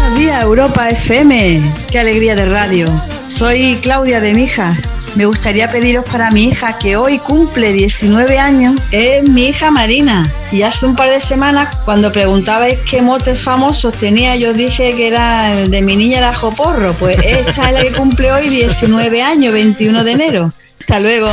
Buenos 0.00 0.18
días 0.18 0.42
Europa 0.42 0.88
FM, 0.90 1.74
qué 1.90 2.00
alegría 2.00 2.34
de 2.34 2.46
radio. 2.46 2.86
Soy 3.28 3.78
Claudia 3.82 4.20
de 4.20 4.32
Mijas 4.34 4.87
me 5.18 5.26
gustaría 5.26 5.68
pediros 5.68 6.04
para 6.04 6.30
mi 6.30 6.44
hija 6.44 6.78
que 6.78 6.96
hoy 6.96 7.18
cumple 7.18 7.72
19 7.72 8.38
años. 8.38 8.80
Es 8.92 9.28
mi 9.28 9.48
hija 9.48 9.68
Marina. 9.68 10.32
Y 10.52 10.62
hace 10.62 10.86
un 10.86 10.94
par 10.94 11.10
de 11.10 11.20
semanas, 11.20 11.74
cuando 11.84 12.12
preguntabais 12.12 12.78
qué 12.88 13.02
motes 13.02 13.40
famosos 13.40 13.92
tenía, 13.94 14.36
yo 14.36 14.52
dije 14.52 14.94
que 14.94 15.08
era 15.08 15.58
el 15.58 15.72
de 15.72 15.82
mi 15.82 15.96
niña 15.96 16.20
la 16.20 16.36
Joporro. 16.36 16.92
Pues 16.92 17.18
esta 17.24 17.68
es 17.68 17.72
la 17.72 17.82
que 17.82 17.90
cumple 17.90 18.30
hoy 18.30 18.48
19 18.48 19.20
años, 19.20 19.52
21 19.52 20.04
de 20.04 20.12
enero. 20.12 20.52
Hasta 20.78 21.00
luego. 21.00 21.32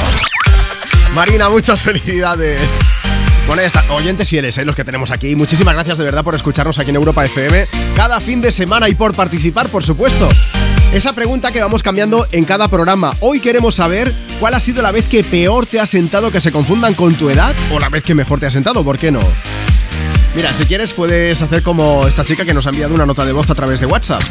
Marina, 1.14 1.47
muchas 1.49 1.83
felicidades. 1.83 2.59
Bueno, 3.45 3.61
ya 3.61 3.67
está. 3.67 3.83
Oyentes 3.93 4.27
fieles, 4.27 4.57
¿eh? 4.57 4.65
los 4.65 4.75
que 4.75 4.83
tenemos 4.83 5.11
aquí. 5.11 5.35
Muchísimas 5.35 5.75
gracias 5.75 5.99
de 5.99 6.05
verdad 6.05 6.23
por 6.23 6.33
escucharnos 6.33 6.80
aquí 6.80 6.89
en 6.89 6.95
Europa 6.95 7.23
FM 7.23 7.67
cada 7.95 8.19
fin 8.19 8.41
de 8.41 8.51
semana 8.51 8.89
y 8.89 8.95
por 8.95 9.14
participar, 9.14 9.69
por 9.69 9.83
supuesto. 9.83 10.27
Esa 10.95 11.11
pregunta 11.11 11.51
que 11.51 11.59
vamos 11.59 11.83
cambiando 11.83 12.25
en 12.32 12.45
cada 12.45 12.69
programa. 12.69 13.17
Hoy 13.19 13.41
queremos 13.41 13.75
saber 13.75 14.14
cuál 14.40 14.53
ha 14.53 14.61
sido 14.61 14.82
la 14.82 14.93
vez 14.93 15.03
que 15.09 15.25
peor 15.25 15.65
te 15.65 15.82
ha 15.82 15.85
sentado 15.85 16.32
que 16.32 16.40
se 16.40 16.53
confundan 16.53 16.93
con 16.93 17.14
tu 17.15 17.30
edad 17.30 17.53
o 17.74 17.82
la 17.82 17.90
vez 17.90 18.01
que 18.01 18.15
mejor 18.15 18.40
te 18.40 18.45
ha 18.45 18.49
sentado, 18.49 18.82
¿por 18.82 18.98
qué 18.98 19.11
no? 19.11 19.19
Mira, 20.38 20.53
si 20.53 20.64
quieres 20.64 20.93
puedes 20.93 21.41
hacer 21.41 21.64
como 21.64 22.07
esta 22.07 22.24
chica 22.24 22.45
que 22.45 22.53
nos 22.53 22.65
ha 22.65 22.69
enviado 22.69 22.95
una 22.95 23.06
nota 23.06 23.25
de 23.25 23.33
voz 23.33 23.49
a 23.49 23.56
través 23.56 23.82
de 23.82 23.88
WhatsApp. 23.88 24.22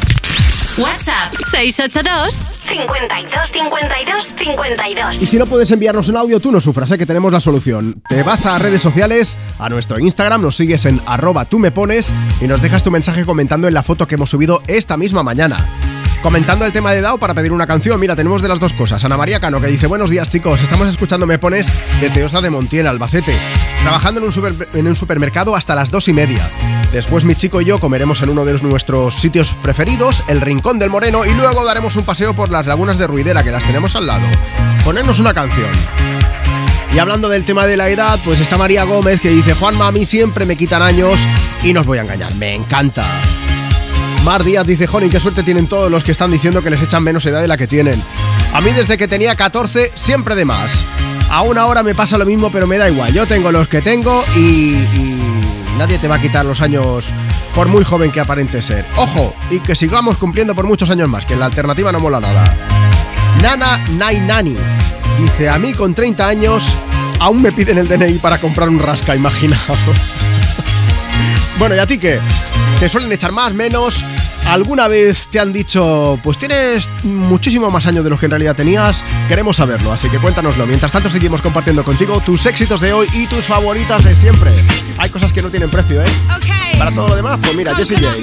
WhatsApp 0.79 1.35
682 1.51 2.33
52 2.67 3.51
52 3.51 4.33
52. 4.35 5.21
Y 5.21 5.25
si 5.27 5.37
no 5.37 5.45
puedes 5.45 5.69
enviarnos 5.69 6.09
un 6.09 6.17
audio, 6.17 6.39
tú 6.39 6.51
no 6.51 6.59
sufras, 6.59 6.89
¿eh? 6.89 6.97
que 6.97 7.05
tenemos 7.05 7.31
la 7.31 7.41
solución. 7.41 8.01
Te 8.09 8.23
vas 8.23 8.47
a 8.47 8.57
redes 8.57 8.81
sociales, 8.81 9.37
a 9.59 9.69
nuestro 9.69 9.99
Instagram, 9.99 10.41
nos 10.41 10.55
sigues 10.55 10.85
en 10.85 10.99
arroba 11.05 11.45
tú 11.45 11.59
me 11.59 11.69
pones 11.69 12.11
y 12.41 12.47
nos 12.47 12.63
dejas 12.63 12.83
tu 12.83 12.89
mensaje 12.89 13.23
comentando 13.23 13.67
en 13.67 13.75
la 13.75 13.83
foto 13.83 14.07
que 14.07 14.15
hemos 14.15 14.31
subido 14.31 14.63
esta 14.65 14.97
misma 14.97 15.21
mañana. 15.21 15.69
Comentando 16.25 16.65
el 16.65 16.73
tema 16.73 16.91
de 16.91 17.01
Dao 17.01 17.19
para 17.19 17.35
pedir 17.35 17.51
una 17.51 17.67
canción, 17.67 17.99
mira, 17.99 18.15
tenemos 18.15 18.41
de 18.41 18.47
las 18.47 18.59
dos 18.59 18.73
cosas. 18.73 19.05
Ana 19.05 19.15
María 19.15 19.39
Cano 19.39 19.61
que 19.61 19.67
dice, 19.67 19.85
buenos 19.85 20.09
días 20.09 20.27
chicos, 20.27 20.59
estamos 20.59 20.89
escuchando 20.89 21.27
Me 21.27 21.37
Pones 21.37 21.71
desde 22.01 22.23
Osa 22.23 22.41
de 22.41 22.49
Montiel, 22.49 22.87
Albacete, 22.87 23.37
trabajando 23.83 24.19
en 24.73 24.87
un, 24.87 24.95
supermercado 24.95 25.55
hasta 25.55 25.75
las 25.75 25.91
dos 25.91 26.07
y 26.07 26.13
media. 26.13 26.41
Después 26.91 27.25
mi 27.25 27.35
chico 27.35 27.61
y 27.61 27.65
yo 27.65 27.77
comeremos 27.77 28.23
en 28.23 28.29
uno 28.29 28.43
de 28.43 28.53
nuestros 28.63 29.13
sitios 29.13 29.55
preferidos, 29.61 30.23
el 30.27 30.41
Rincón 30.41 30.79
del 30.79 30.89
Moreno, 30.89 31.25
y 31.27 31.33
luego 31.35 31.63
daremos 31.63 31.95
un 31.95 32.05
paseo 32.05 32.33
por 32.33 32.49
las 32.49 32.65
lagunas 32.65 32.97
de 32.97 33.05
Ruidera, 33.05 33.43
que 33.43 33.51
las 33.51 33.63
tenemos 33.63 33.95
al 33.95 34.07
lado. 34.07 34.25
Ponernos 34.83 35.19
una 35.19 35.35
canción. 35.35 35.69
Y 36.91 36.97
hablando 36.97 37.29
del 37.29 37.45
tema 37.45 37.67
de 37.67 37.77
la 37.77 37.87
edad, 37.89 38.19
pues 38.25 38.39
está 38.39 38.57
María 38.57 38.83
Gómez 38.83 39.21
que 39.21 39.29
dice, 39.29 39.53
Juanma, 39.53 39.89
a 39.89 39.91
mí 39.91 40.07
siempre 40.07 40.47
me 40.47 40.55
quitan 40.55 40.81
años 40.81 41.19
y 41.61 41.71
no 41.71 41.81
os 41.81 41.85
voy 41.85 41.99
a 41.99 42.01
engañar, 42.01 42.33
me 42.33 42.55
encanta. 42.55 43.05
Mar 44.25 44.43
Díaz 44.43 44.65
dice, 44.65 44.87
Jolín, 44.87 45.11
qué 45.11 45.19
suerte 45.19 45.43
tienen 45.43 45.67
todos 45.67 45.91
los 45.91 46.03
que 46.03 46.11
están 46.11 46.31
diciendo 46.31 46.63
que 46.63 46.71
les 46.71 46.81
echan 46.81 47.03
menos 47.03 47.23
edad 47.27 47.41
de 47.41 47.47
la 47.47 47.57
que 47.57 47.67
tienen. 47.67 48.01
A 48.53 48.59
mí 48.59 48.71
desde 48.71 48.97
que 48.97 49.07
tenía 49.07 49.35
14, 49.35 49.91
siempre 49.93 50.33
de 50.33 50.45
más. 50.45 50.83
Aún 51.29 51.59
ahora 51.59 51.83
me 51.83 51.93
pasa 51.93 52.17
lo 52.17 52.25
mismo, 52.25 52.51
pero 52.51 52.65
me 52.65 52.79
da 52.79 52.89
igual. 52.89 53.13
Yo 53.13 53.27
tengo 53.27 53.51
los 53.51 53.67
que 53.67 53.83
tengo 53.83 54.23
y, 54.35 54.79
nadie 55.77 55.99
te 55.99 56.07
va 56.07 56.15
a 56.15 56.21
quitar 56.21 56.43
los 56.43 56.59
años 56.61 57.05
por 57.53 57.67
muy 57.67 57.83
joven 57.83 58.11
que 58.11 58.19
aparente 58.19 58.63
ser. 58.63 58.83
Ojo, 58.95 59.35
y 59.51 59.59
que 59.59 59.75
sigamos 59.75 60.17
cumpliendo 60.17 60.55
por 60.55 60.65
muchos 60.65 60.89
años 60.89 61.07
más, 61.07 61.23
que 61.27 61.35
la 61.35 61.45
alternativa 61.45 61.91
no 61.91 61.99
mola 61.99 62.19
nada. 62.19 62.43
Nana 63.43 63.77
Nai 63.91 64.21
Nani 64.21 64.57
dice, 65.19 65.49
a 65.49 65.59
mí 65.59 65.75
con 65.75 65.93
30 65.93 66.27
años 66.27 66.75
aún 67.19 67.43
me 67.43 67.51
piden 67.51 67.77
el 67.77 67.87
DNI 67.87 68.17
para 68.17 68.39
comprar 68.39 68.69
un 68.69 68.79
rasca, 68.79 69.15
imaginaos. 69.15 69.77
bueno, 71.59 71.75
¿y 71.75 71.77
a 71.79 71.85
ti 71.85 71.99
qué? 71.99 72.19
¿Te 72.79 72.89
suelen 72.89 73.11
echar 73.11 73.31
más, 73.31 73.53
menos? 73.53 74.05
¿Alguna 74.45 74.87
vez 74.87 75.27
te 75.29 75.39
han 75.39 75.53
dicho, 75.53 76.19
pues 76.23 76.37
tienes 76.37 76.87
muchísimo 77.03 77.71
más 77.71 77.87
años 77.87 78.03
de 78.03 78.09
los 78.09 78.19
que 78.19 78.25
en 78.25 78.31
realidad 78.31 78.55
tenías? 78.55 79.03
Queremos 79.27 79.57
saberlo, 79.57 79.91
así 79.91 80.09
que 80.09 80.19
cuéntanoslo. 80.19 80.67
Mientras 80.67 80.91
tanto, 80.91 81.09
seguimos 81.09 81.41
compartiendo 81.41 81.83
contigo 81.83 82.19
tus 82.21 82.45
éxitos 82.45 82.81
de 82.81 82.93
hoy 82.93 83.07
y 83.13 83.27
tus 83.27 83.45
favoritas 83.45 84.03
de 84.03 84.15
siempre. 84.15 84.51
Hay 84.97 85.09
cosas 85.09 85.33
que 85.33 85.41
no 85.41 85.49
tienen 85.49 85.69
precio, 85.69 86.03
¿eh? 86.03 86.09
Para 86.77 86.91
todo 86.91 87.07
lo 87.07 87.15
demás, 87.15 87.39
pues 87.41 87.55
mira, 87.55 87.73
Jessie 87.75 87.97
J. 87.97 88.17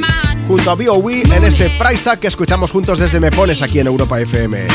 Junto 0.46 0.70
a 0.70 0.74
B.O.W. 0.74 1.22
en 1.34 1.44
este 1.44 1.70
Price 1.78 2.04
Tag 2.04 2.18
que 2.20 2.28
escuchamos 2.28 2.70
juntos 2.70 2.98
desde 2.98 3.20
Me 3.20 3.30
Pones 3.30 3.62
aquí 3.62 3.80
en 3.80 3.86
Europa 3.86 4.20
FM. 4.20 4.66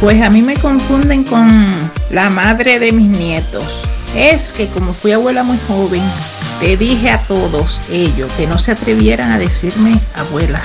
Pues 0.00 0.22
a 0.22 0.30
mí 0.30 0.40
me 0.40 0.56
confunden 0.56 1.24
con 1.24 1.72
la 2.10 2.30
madre 2.30 2.78
de 2.78 2.90
mis 2.90 3.06
nietos. 3.06 3.64
Es 4.16 4.50
que 4.50 4.66
como 4.68 4.94
fui 4.94 5.12
abuela 5.12 5.42
muy 5.42 5.58
joven, 5.68 6.02
le 6.62 6.78
dije 6.78 7.10
a 7.10 7.18
todos 7.18 7.82
ellos 7.90 8.32
que 8.32 8.46
no 8.46 8.56
se 8.56 8.72
atrevieran 8.72 9.30
a 9.30 9.38
decirme 9.38 9.94
abuela. 10.16 10.60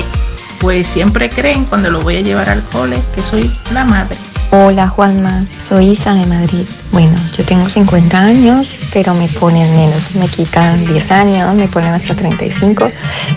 pues 0.60 0.86
siempre 0.86 1.28
creen 1.28 1.66
cuando 1.66 1.90
lo 1.90 2.00
voy 2.00 2.16
a 2.16 2.20
llevar 2.22 2.48
al 2.48 2.62
cole 2.64 2.96
que 3.14 3.22
soy 3.22 3.50
la 3.74 3.84
madre. 3.84 4.16
Hola 4.50 4.88
Juanma, 4.88 5.44
soy 5.58 5.90
Isa 5.90 6.14
de 6.14 6.24
Madrid. 6.24 6.64
Bueno, 6.90 7.16
yo 7.36 7.44
tengo 7.44 7.68
50 7.68 8.18
años, 8.18 8.78
pero 8.94 9.14
me 9.14 9.28
ponen 9.28 9.72
menos, 9.72 10.14
me 10.14 10.26
quitan 10.26 10.86
10 10.86 11.12
años, 11.12 11.54
me 11.54 11.68
ponen 11.68 11.92
hasta 11.92 12.16
35. 12.16 12.90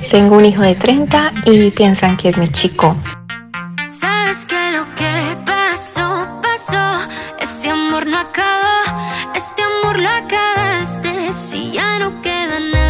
Tengo 0.09 0.37
un 0.37 0.45
hijo 0.45 0.61
de 0.61 0.75
30 0.75 1.33
y 1.45 1.69
piensan 1.71 2.15
que 2.15 2.29
es 2.29 2.37
mi 2.37 2.47
chico. 2.47 2.95
Este 9.35 9.61
amor 9.63 9.99
lo 9.99 10.09
acabaste. 10.09 11.33
Si 11.33 11.71
ya 11.71 11.99
no 11.99 12.21
queda 12.21 12.59
nada 12.59 12.82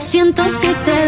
207 0.00 0.99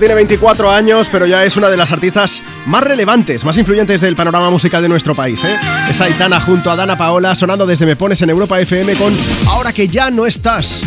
Tiene 0.00 0.16
24 0.16 0.72
años, 0.72 1.08
pero 1.10 1.24
ya 1.24 1.44
es 1.44 1.56
una 1.56 1.70
de 1.70 1.76
las 1.76 1.92
artistas 1.92 2.42
más 2.66 2.82
relevantes, 2.82 3.44
más 3.44 3.56
influyentes 3.56 4.00
del 4.00 4.16
panorama 4.16 4.50
musical 4.50 4.82
de 4.82 4.88
nuestro 4.88 5.14
país. 5.14 5.44
¿eh? 5.44 5.56
Es 5.88 6.00
Aitana 6.00 6.40
junto 6.40 6.68
a 6.70 6.74
Dana 6.74 6.98
Paola, 6.98 7.36
sonando 7.36 7.64
desde 7.64 7.86
Me 7.86 7.94
Pones 7.94 8.20
en 8.20 8.28
Europa 8.28 8.60
FM 8.60 8.96
con 8.96 9.16
Ahora 9.46 9.72
que 9.72 9.86
ya 9.86 10.10
no 10.10 10.26
estás. 10.26 10.82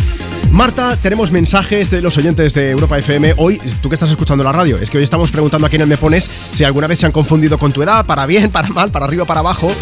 Marta, 0.50 0.96
tenemos 0.96 1.30
mensajes 1.30 1.90
de 1.90 2.02
los 2.02 2.18
oyentes 2.18 2.52
de 2.52 2.70
Europa 2.70 2.98
FM. 2.98 3.34
Hoy, 3.38 3.58
tú 3.80 3.88
que 3.88 3.94
estás 3.94 4.10
escuchando 4.10 4.44
la 4.44 4.52
radio, 4.52 4.76
es 4.76 4.90
que 4.90 4.98
hoy 4.98 5.04
estamos 5.04 5.30
preguntando 5.30 5.66
a 5.66 5.70
quién 5.70 5.88
Me 5.88 5.96
Pones 5.96 6.30
si 6.52 6.64
alguna 6.64 6.86
vez 6.86 7.00
se 7.00 7.06
han 7.06 7.12
confundido 7.12 7.56
con 7.56 7.72
tu 7.72 7.82
edad, 7.82 8.04
para 8.04 8.26
bien, 8.26 8.50
para 8.50 8.68
mal, 8.68 8.90
para 8.90 9.06
arriba, 9.06 9.24
para 9.24 9.40
abajo. 9.40 9.72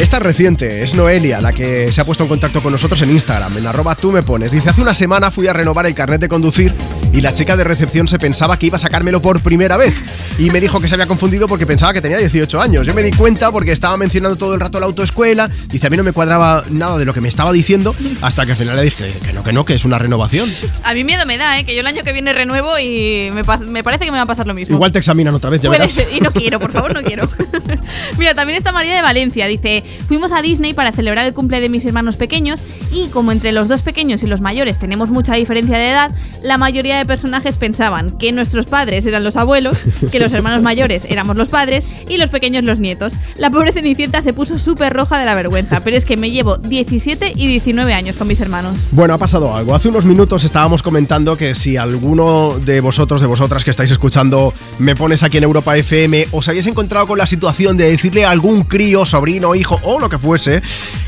Esta 0.00 0.16
es 0.16 0.22
reciente, 0.22 0.82
es 0.82 0.94
Noelia 0.94 1.42
la 1.42 1.52
que 1.52 1.92
se 1.92 2.00
ha 2.00 2.06
puesto 2.06 2.24
en 2.24 2.30
contacto 2.30 2.62
con 2.62 2.72
nosotros 2.72 3.02
en 3.02 3.10
Instagram, 3.10 3.58
en 3.58 3.66
arroba 3.66 3.94
tú 3.94 4.10
me 4.10 4.22
pones. 4.22 4.50
Dice, 4.50 4.70
hace 4.70 4.80
una 4.80 4.94
semana 4.94 5.30
fui 5.30 5.46
a 5.46 5.52
renovar 5.52 5.84
el 5.84 5.94
carnet 5.94 6.22
de 6.22 6.28
conducir 6.28 6.74
y 7.12 7.20
la 7.20 7.34
chica 7.34 7.54
de 7.54 7.64
recepción 7.64 8.08
se 8.08 8.18
pensaba 8.18 8.58
que 8.58 8.66
iba 8.66 8.76
a 8.76 8.78
sacármelo 8.78 9.20
por 9.20 9.42
primera 9.42 9.76
vez. 9.76 9.94
Y 10.38 10.50
me 10.50 10.58
dijo 10.58 10.80
que 10.80 10.88
se 10.88 10.94
había 10.94 11.06
confundido 11.06 11.46
porque 11.48 11.66
pensaba 11.66 11.92
que 11.92 12.00
tenía 12.00 12.16
18 12.16 12.62
años. 12.62 12.86
Yo 12.86 12.94
me 12.94 13.02
di 13.02 13.10
cuenta 13.10 13.52
porque 13.52 13.72
estaba 13.72 13.98
mencionando 13.98 14.36
todo 14.36 14.54
el 14.54 14.60
rato 14.60 14.80
la 14.80 14.86
autoescuela. 14.86 15.50
Dice, 15.68 15.88
a 15.88 15.90
mí 15.90 15.98
no 15.98 16.02
me 16.02 16.12
cuadraba 16.12 16.64
nada 16.70 16.96
de 16.96 17.04
lo 17.04 17.12
que 17.12 17.20
me 17.20 17.28
estaba 17.28 17.52
diciendo 17.52 17.94
hasta 18.22 18.46
que 18.46 18.52
al 18.52 18.58
final 18.58 18.76
le 18.76 18.84
dije 18.84 19.12
que 19.22 19.34
no, 19.34 19.42
que 19.42 19.52
no, 19.52 19.66
que 19.66 19.74
es 19.74 19.84
una 19.84 19.98
renovación. 19.98 20.50
A 20.82 20.94
mí 20.94 21.04
miedo 21.04 21.26
me 21.26 21.36
da, 21.36 21.58
¿eh? 21.58 21.66
que 21.66 21.74
yo 21.74 21.80
el 21.80 21.86
año 21.86 22.02
que 22.04 22.14
viene 22.14 22.32
renuevo 22.32 22.78
y 22.78 23.30
me, 23.34 23.42
me 23.68 23.84
parece 23.84 24.06
que 24.06 24.12
me 24.12 24.16
va 24.16 24.22
a 24.22 24.26
pasar 24.26 24.46
lo 24.46 24.54
mismo. 24.54 24.76
Igual 24.76 24.92
te 24.92 24.98
examinan 24.98 25.34
otra 25.34 25.50
vez, 25.50 25.60
ya 25.60 25.68
verás. 25.68 26.02
y 26.10 26.20
no 26.22 26.32
quiero, 26.32 26.58
por 26.58 26.72
favor, 26.72 26.94
no 26.94 27.02
quiero. 27.02 27.28
Mira, 28.18 28.32
también 28.32 28.56
está 28.56 28.72
María 28.72 28.96
de 28.96 29.02
Valencia. 29.02 29.46
Dice, 29.46 29.82
fuimos 30.06 30.32
a 30.32 30.42
Disney 30.42 30.74
para 30.74 30.92
celebrar 30.92 31.26
el 31.26 31.34
cumple 31.34 31.60
de 31.60 31.68
mis 31.68 31.86
hermanos 31.86 32.16
pequeños 32.16 32.62
y 32.92 33.08
como 33.08 33.32
entre 33.32 33.52
los 33.52 33.68
dos 33.68 33.82
pequeños 33.82 34.22
y 34.22 34.26
los 34.26 34.40
mayores 34.40 34.78
tenemos 34.78 35.10
mucha 35.10 35.34
diferencia 35.34 35.78
de 35.78 35.90
edad, 35.90 36.10
la 36.42 36.58
mayoría 36.58 36.98
de 36.98 37.04
personajes 37.04 37.56
pensaban 37.56 38.16
que 38.18 38.32
nuestros 38.32 38.66
padres 38.66 39.06
eran 39.06 39.24
los 39.24 39.36
abuelos, 39.36 39.78
que 40.12 40.20
los 40.20 40.32
hermanos 40.32 40.62
mayores 40.62 41.04
éramos 41.08 41.36
los 41.36 41.48
padres 41.48 41.86
y 42.08 42.16
los 42.16 42.30
pequeños 42.30 42.64
los 42.64 42.80
nietos. 42.80 43.14
La 43.36 43.50
pobre 43.50 43.72
Cenicienta 43.72 44.22
se 44.22 44.32
puso 44.32 44.58
súper 44.58 44.92
roja 44.92 45.18
de 45.18 45.24
la 45.24 45.34
vergüenza, 45.34 45.80
pero 45.80 45.96
es 45.96 46.04
que 46.04 46.16
me 46.16 46.30
llevo 46.30 46.56
17 46.56 47.32
y 47.34 47.46
19 47.46 47.92
años 47.94 48.16
con 48.16 48.28
mis 48.28 48.40
hermanos. 48.40 48.78
Bueno, 48.92 49.14
ha 49.14 49.18
pasado 49.18 49.54
algo. 49.54 49.74
Hace 49.74 49.88
unos 49.88 50.04
minutos 50.04 50.44
estábamos 50.44 50.82
comentando 50.82 51.36
que 51.36 51.54
si 51.54 51.76
alguno 51.76 52.58
de 52.58 52.80
vosotros, 52.80 53.20
de 53.20 53.26
vosotras 53.26 53.64
que 53.64 53.70
estáis 53.70 53.90
escuchando, 53.90 54.52
me 54.78 54.94
pones 54.94 55.22
aquí 55.22 55.38
en 55.38 55.44
Europa 55.44 55.76
FM, 55.76 56.28
os 56.32 56.48
habéis 56.48 56.66
encontrado 56.66 57.06
con 57.06 57.18
la 57.18 57.26
situación 57.26 57.76
de 57.76 57.90
decirle 57.90 58.24
a 58.24 58.30
algún 58.30 58.64
crío, 58.64 59.04
sobrino, 59.04 59.54
hijo 59.54 59.78
o 59.82 59.98
lo 59.98 60.08
que 60.08 60.18
fuese, 60.18 60.62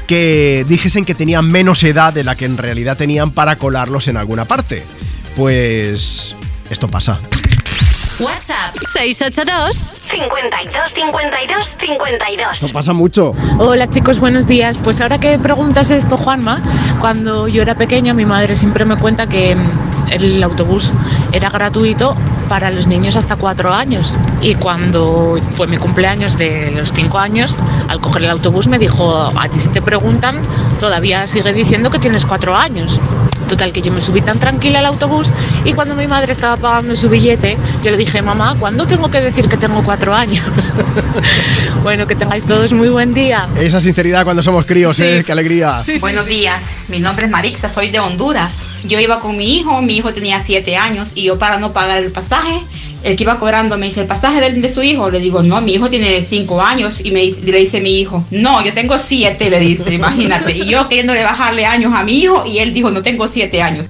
que 0.06 0.64
dijesen 0.68 1.04
que 1.04 1.14
tenían 1.14 1.50
menos 1.50 1.82
edad 1.84 2.12
de 2.12 2.24
la 2.24 2.34
que 2.36 2.44
en 2.44 2.58
realidad 2.58 2.96
tenían 2.96 3.30
para 3.30 3.56
colarlos 3.56 4.08
en 4.08 4.16
alguna 4.16 4.44
parte. 4.44 4.82
Pues 5.36 6.34
esto 6.70 6.88
pasa. 6.88 7.18
WhatsApp 8.18 8.76
682 8.92 9.76
52 10.02 10.92
52 10.94 11.76
52. 11.78 12.54
Esto 12.54 12.68
pasa 12.72 12.92
mucho. 12.92 13.34
Hola 13.58 13.88
chicos, 13.88 14.20
buenos 14.20 14.46
días. 14.46 14.76
Pues 14.84 15.00
ahora 15.00 15.18
que 15.18 15.38
preguntas 15.38 15.90
esto, 15.90 16.16
Juanma, 16.18 16.98
cuando 17.00 17.48
yo 17.48 17.62
era 17.62 17.74
pequeña 17.74 18.12
mi 18.12 18.26
madre 18.26 18.54
siempre 18.54 18.84
me 18.84 18.96
cuenta 18.96 19.26
que 19.26 19.56
el 20.14 20.42
autobús 20.42 20.92
era 21.32 21.50
gratuito 21.50 22.14
para 22.48 22.70
los 22.70 22.86
niños 22.86 23.16
hasta 23.16 23.36
cuatro 23.36 23.72
años. 23.72 24.14
Y 24.40 24.54
cuando 24.54 25.38
fue 25.54 25.66
mi 25.66 25.76
cumpleaños 25.76 26.36
de 26.36 26.70
los 26.72 26.92
cinco 26.92 27.18
años, 27.18 27.56
al 27.88 28.00
coger 28.00 28.24
el 28.24 28.30
autobús 28.30 28.66
me 28.66 28.78
dijo, 28.78 29.30
a 29.34 29.48
ti 29.48 29.58
si 29.58 29.68
te 29.68 29.80
preguntan, 29.82 30.40
todavía 30.78 31.26
sigue 31.26 31.52
diciendo 31.52 31.90
que 31.90 31.98
tienes 31.98 32.26
cuatro 32.26 32.54
años. 32.54 33.00
Total, 33.52 33.70
que 33.70 33.82
yo 33.82 33.92
me 33.92 34.00
subí 34.00 34.22
tan 34.22 34.40
tranquila 34.40 34.78
al 34.78 34.86
autobús 34.86 35.30
y 35.66 35.74
cuando 35.74 35.94
mi 35.94 36.06
madre 36.06 36.32
estaba 36.32 36.56
pagando 36.56 36.96
su 36.96 37.10
billete, 37.10 37.58
yo 37.84 37.90
le 37.90 37.98
dije, 37.98 38.22
mamá, 38.22 38.56
¿cuándo 38.58 38.86
tengo 38.86 39.10
que 39.10 39.20
decir 39.20 39.46
que 39.46 39.58
tengo 39.58 39.84
cuatro 39.84 40.14
años? 40.14 40.42
bueno, 41.82 42.06
que 42.06 42.14
tengáis 42.14 42.46
todos 42.46 42.72
muy 42.72 42.88
buen 42.88 43.12
día. 43.12 43.46
Esa 43.60 43.82
sinceridad 43.82 44.24
cuando 44.24 44.42
somos 44.42 44.64
críos, 44.64 44.98
¿eh? 45.00 45.22
Qué 45.26 45.32
alegría. 45.32 45.82
Buenos 46.00 46.24
días, 46.24 46.78
mi 46.88 46.98
nombre 46.98 47.26
es 47.26 47.30
Marixa, 47.30 47.68
soy 47.68 47.90
de 47.90 48.00
Honduras. 48.00 48.70
Yo 48.84 48.98
iba 48.98 49.20
con 49.20 49.36
mi 49.36 49.58
hijo, 49.58 49.82
mi 49.82 49.98
hijo 49.98 50.14
tenía 50.14 50.40
7 50.40 50.74
años 50.78 51.10
y 51.14 51.24
yo 51.24 51.38
para 51.38 51.58
no 51.58 51.74
pagar 51.74 51.98
el 51.98 52.10
pasaje, 52.10 52.58
el 53.04 53.16
que 53.16 53.22
iba 53.24 53.38
cobrando 53.38 53.78
me 53.78 53.86
dice, 53.86 54.00
¿el 54.00 54.06
pasaje 54.06 54.40
de, 54.40 54.60
de 54.60 54.72
su 54.72 54.82
hijo? 54.82 55.10
Le 55.10 55.20
digo, 55.20 55.42
no, 55.42 55.60
mi 55.60 55.72
hijo 55.74 55.88
tiene 55.90 56.22
5 56.22 56.60
años 56.62 57.00
y 57.04 57.10
me 57.10 57.20
dice- 57.20 57.42
le 57.44 57.58
dice 57.58 57.80
mi 57.80 57.98
hijo, 58.00 58.24
no, 58.30 58.64
yo 58.64 58.72
tengo 58.72 58.98
7, 58.98 59.50
le 59.50 59.58
dice, 59.60 59.92
imagínate. 59.94 60.56
Y 60.56 60.66
yo 60.66 60.88
queriéndole 60.88 61.22
bajarle 61.24 61.66
años 61.66 61.92
a 61.94 62.04
mi 62.04 62.18
hijo 62.20 62.44
y 62.46 62.58
él 62.58 62.72
dijo, 62.72 62.90
no 62.90 63.02
tengo 63.02 63.28
7 63.28 63.62
años. 63.62 63.86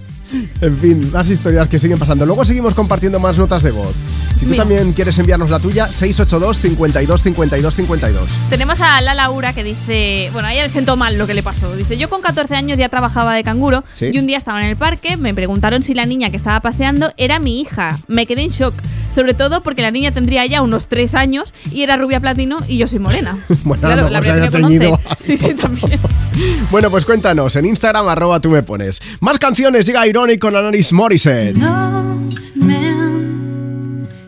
En 0.63 0.79
fin, 0.79 1.11
las 1.13 1.29
historias 1.29 1.69
que 1.69 1.79
siguen 1.79 1.99
pasando. 1.99 2.25
Luego 2.25 2.43
seguimos 2.47 2.73
compartiendo 2.73 3.21
más 3.21 3.37
notas 3.37 3.63
de 3.63 3.71
voz. 3.71 3.95
Si 4.35 4.47
tú 4.47 4.53
Mira. 4.53 4.63
también 4.63 4.95
quieres 4.95 5.19
enviarnos 5.19 5.51
la 5.51 5.59
tuya, 5.61 5.93
682 5.93 6.59
52 6.59 7.23
52 7.23 7.75
52. 7.77 8.29
Tenemos 8.49 8.81
a 8.81 8.99
la 9.03 9.13
Laura 9.13 9.53
que 9.53 9.63
dice, 9.63 10.31
bueno, 10.33 10.49
a 10.49 10.55
ella 10.55 10.63
le 10.63 10.71
sentó 10.71 10.97
mal 10.97 11.19
lo 11.19 11.27
que 11.27 11.35
le 11.35 11.43
pasó. 11.43 11.77
Dice, 11.77 11.99
yo 11.99 12.09
con 12.09 12.23
14 12.23 12.55
años 12.55 12.79
ya 12.79 12.89
trabajaba 12.89 13.35
de 13.35 13.45
canguro 13.45 13.85
Sí. 13.93 14.07
y 14.11 14.19
un 14.19 14.27
día 14.27 14.39
estaba 14.39 14.63
en 14.63 14.69
el 14.71 14.77
parque, 14.77 15.19
me 15.19 15.35
preguntaron 15.35 15.83
si 15.83 15.93
la 15.93 16.07
niña 16.07 16.31
que 16.31 16.39
estaba 16.39 16.61
paseando 16.61 17.13
era 17.19 17.39
mi 17.39 17.61
hija. 17.61 17.99
Me 18.09 18.25
quedé 18.27 18.41
en 18.41 18.51
shock, 18.53 18.75
sobre 19.15 19.35
todo 19.35 19.63
porque 19.63 19.83
la 19.83 19.91
niña 19.91 20.11
tendría 20.13 20.47
ya 20.47 20.63
unos 20.63 20.87
3 20.87 21.15
años 21.15 21.53
y 21.71 21.83
era 21.83 21.97
rubia 21.97 22.19
platino 22.21 22.59
y 22.67 22.79
yo 22.79 22.89
soy 22.89 22.99
morena. 22.99 23.37
Bueno, 23.65 23.83
Claro, 23.83 24.03
lo 24.05 24.11
la 24.11 24.21
que 24.21 24.51
teñido. 24.51 24.99
Sí, 25.19 25.37
sí, 25.37 25.55
también. 25.55 25.99
Bueno, 26.71 26.91
pues 26.91 27.05
cuéntanos 27.05 27.55
en 27.57 27.67
Instagram, 27.67 28.09
arroba 28.09 28.41
tú 28.41 28.49
me 28.51 28.63
pones. 28.63 29.01
Más 29.21 29.39
canciones, 29.39 29.85
llega 29.87 30.07
Ironic 30.07 30.41
con 30.41 30.57
Alanis 30.57 30.93
Morissette. 30.93 31.57
Northman, 31.59 32.29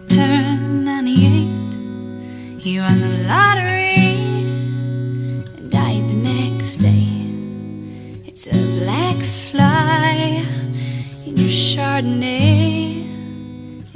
turn 0.09 0.85
98. 0.85 2.61
You 2.63 2.83
won 2.83 3.01
the 3.01 3.25
lottery 3.27 3.97
and 5.59 5.71
died 5.71 6.05
the 6.09 6.15
next 6.23 6.83
day. 6.83 7.09
It's 8.27 8.47
a 8.49 8.85
black 8.85 9.17
fly 9.51 10.45
in 11.27 11.37
your 11.37 11.49
Chardonnay. 11.51 12.74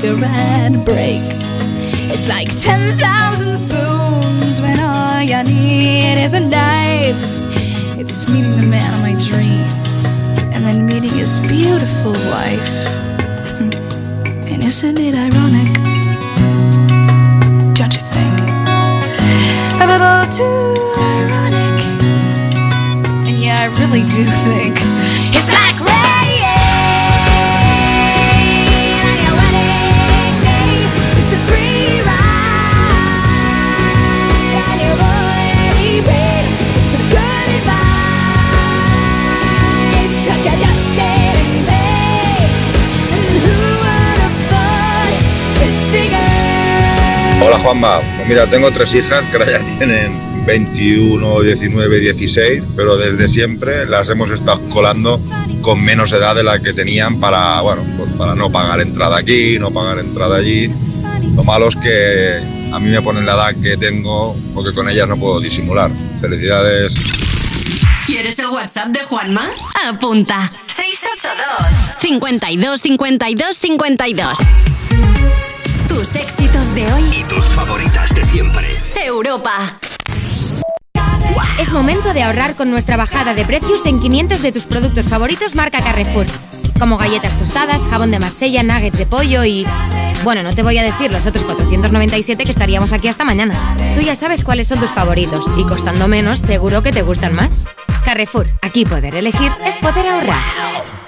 Cigarette 0.00 0.84
break. 0.84 1.22
It's 2.10 2.26
like 2.26 2.48
10,000 2.58 3.58
spoons 3.58 4.60
when 4.60 4.80
all 4.80 5.20
you 5.22 5.42
need 5.42 6.22
is 6.22 6.32
a 6.32 6.40
knife. 6.40 7.20
It's 7.98 8.28
meeting 8.32 8.56
the 8.56 8.62
man 8.62 8.94
of 8.94 9.02
my 9.02 9.12
dreams 9.12 10.20
and 10.54 10.64
then 10.64 10.86
meeting 10.86 11.10
his 11.10 11.38
beautiful 11.40 12.12
wife. 12.32 12.68
Hmm. 13.58 13.72
And 14.50 14.64
isn't 14.64 14.96
it 14.96 15.14
ironic? 15.14 15.74
Don't 17.74 17.94
you 17.94 18.04
think? 18.16 18.40
A 19.82 19.86
little 19.92 20.24
too 20.38 20.80
ironic. 21.12 21.78
And 23.28 23.36
yeah, 23.38 23.64
I 23.64 23.66
really 23.80 24.04
do 24.16 24.24
think 24.48 24.76
it's 25.36 25.59
Hola 47.42 47.58
Juanma, 47.58 48.00
pues 48.16 48.28
mira, 48.28 48.46
tengo 48.46 48.70
tres 48.70 48.94
hijas 48.94 49.24
que 49.32 49.38
ya 49.38 49.58
tienen 49.78 50.44
21, 50.44 51.40
19, 51.40 52.00
16, 52.00 52.64
pero 52.76 52.96
desde 52.98 53.28
siempre 53.28 53.86
las 53.86 54.10
hemos 54.10 54.30
estado 54.30 54.60
colando 54.68 55.18
con 55.62 55.82
menos 55.82 56.12
edad 56.12 56.34
de 56.34 56.42
la 56.42 56.58
que 56.60 56.74
tenían 56.74 57.18
para, 57.18 57.62
bueno, 57.62 57.82
pues 57.96 58.12
para 58.12 58.34
no 58.34 58.52
pagar 58.52 58.80
entrada 58.80 59.16
aquí, 59.16 59.58
no 59.58 59.70
pagar 59.70 59.98
entrada 59.98 60.36
allí. 60.36 60.68
Lo 61.34 61.42
malo 61.42 61.68
es 61.68 61.76
que 61.76 62.42
a 62.72 62.78
mí 62.78 62.90
me 62.90 63.00
ponen 63.00 63.24
la 63.24 63.32
edad 63.32 63.54
que 63.62 63.76
tengo 63.78 64.36
porque 64.54 64.74
con 64.74 64.88
ellas 64.88 65.08
no 65.08 65.18
puedo 65.18 65.40
disimular. 65.40 65.90
Felicidades. 66.20 66.94
¿Quieres 68.06 68.38
el 68.38 68.48
WhatsApp 68.48 68.88
de 68.88 69.00
Juanma? 69.00 69.48
Apunta. 69.88 70.52
682 70.66 72.00
52 72.00 72.80
52 72.82 73.56
52. 73.56 74.38
Tus 76.00 76.16
éxitos 76.16 76.74
de 76.74 76.90
hoy. 76.94 77.02
Y 77.14 77.24
tus 77.24 77.44
favoritas 77.44 78.14
de 78.14 78.24
siempre. 78.24 78.74
Europa. 79.04 79.78
Es 81.58 81.70
momento 81.72 82.14
de 82.14 82.22
ahorrar 82.22 82.56
con 82.56 82.70
nuestra 82.70 82.96
bajada 82.96 83.34
de 83.34 83.44
precios 83.44 83.84
de 83.84 83.90
en 83.90 84.00
500 84.00 84.40
de 84.40 84.50
tus 84.50 84.64
productos 84.64 85.08
favoritos 85.08 85.54
marca 85.54 85.84
Carrefour. 85.84 86.24
Como 86.78 86.96
galletas 86.96 87.38
tostadas, 87.38 87.86
jabón 87.86 88.12
de 88.12 88.18
Marsella, 88.18 88.62
nuggets 88.62 88.96
de 88.96 89.04
pollo 89.04 89.44
y... 89.44 89.66
Bueno, 90.24 90.42
no 90.42 90.54
te 90.54 90.62
voy 90.62 90.78
a 90.78 90.82
decir 90.82 91.12
los 91.12 91.26
otros 91.26 91.44
497 91.44 92.44
que 92.44 92.50
estaríamos 92.50 92.94
aquí 92.94 93.08
hasta 93.08 93.26
mañana. 93.26 93.76
Tú 93.94 94.00
ya 94.00 94.14
sabes 94.14 94.42
cuáles 94.42 94.68
son 94.68 94.80
tus 94.80 94.92
favoritos 94.92 95.52
y 95.58 95.64
costando 95.64 96.08
menos, 96.08 96.40
seguro 96.40 96.82
que 96.82 96.92
te 96.92 97.02
gustan 97.02 97.34
más. 97.34 97.68
Carrefour, 98.06 98.48
aquí 98.62 98.86
poder 98.86 99.16
elegir 99.16 99.52
es 99.66 99.76
poder 99.76 100.06
ahorrar. 100.06 100.99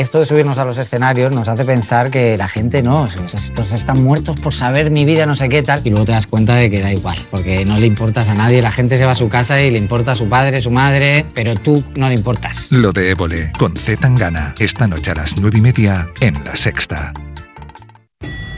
Esto 0.00 0.18
de 0.18 0.24
subirnos 0.24 0.56
a 0.56 0.64
los 0.64 0.78
escenarios 0.78 1.30
nos 1.30 1.46
hace 1.46 1.62
pensar 1.66 2.10
que 2.10 2.38
la 2.38 2.48
gente 2.48 2.82
no, 2.82 3.04
estos 3.04 3.72
están 3.72 4.02
muertos 4.02 4.40
por 4.40 4.54
saber 4.54 4.90
mi 4.90 5.04
vida, 5.04 5.26
no 5.26 5.34
sé 5.34 5.50
qué 5.50 5.62
tal, 5.62 5.82
y 5.84 5.90
luego 5.90 6.06
te 6.06 6.12
das 6.12 6.26
cuenta 6.26 6.54
de 6.54 6.70
que 6.70 6.80
da 6.80 6.90
igual, 6.90 7.18
porque 7.30 7.66
no 7.66 7.76
le 7.76 7.84
importas 7.84 8.30
a 8.30 8.34
nadie, 8.34 8.62
la 8.62 8.72
gente 8.72 8.96
se 8.96 9.04
va 9.04 9.12
a 9.12 9.14
su 9.14 9.28
casa 9.28 9.60
y 9.60 9.70
le 9.70 9.76
importa 9.76 10.12
a 10.12 10.16
su 10.16 10.26
padre, 10.26 10.62
su 10.62 10.70
madre, 10.70 11.26
pero 11.34 11.54
tú 11.54 11.84
no 11.96 12.08
le 12.08 12.14
importas. 12.14 12.72
Lo 12.72 12.92
de 12.92 13.10
Évole 13.10 13.52
con 13.58 13.76
Z 13.76 14.00
Tangana. 14.00 14.54
Esta 14.58 14.88
noche 14.88 15.10
a 15.10 15.16
las 15.16 15.36
nueve 15.36 15.58
y 15.58 15.60
media 15.60 16.08
en 16.20 16.42
La 16.44 16.56
Sexta. 16.56 17.12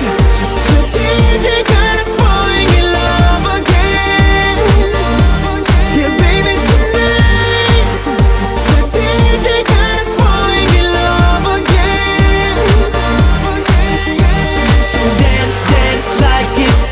the 0.67 0.79
DJ 0.95 1.47
got 1.63 1.95
us 2.03 2.11
falling 2.19 2.72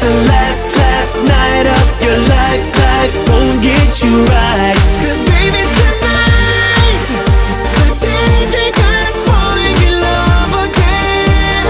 the 0.01 0.13
last, 0.27 0.75
last 0.75 1.15
night 1.23 1.67
of 1.79 1.87
your 2.01 2.17
life. 2.35 2.65
Life 2.85 3.15
won't 3.29 3.61
get 3.61 4.03
you 4.03 4.25
right. 4.25 4.77
Cause 5.01 5.21
baby 5.29 5.61
tonight, 5.77 7.05
the 7.77 7.85
DJ 8.03 8.55
got 8.81 9.01
us 9.09 9.19
falling 9.27 9.77
in 9.87 9.95
love 10.07 10.53
again. 10.67 11.65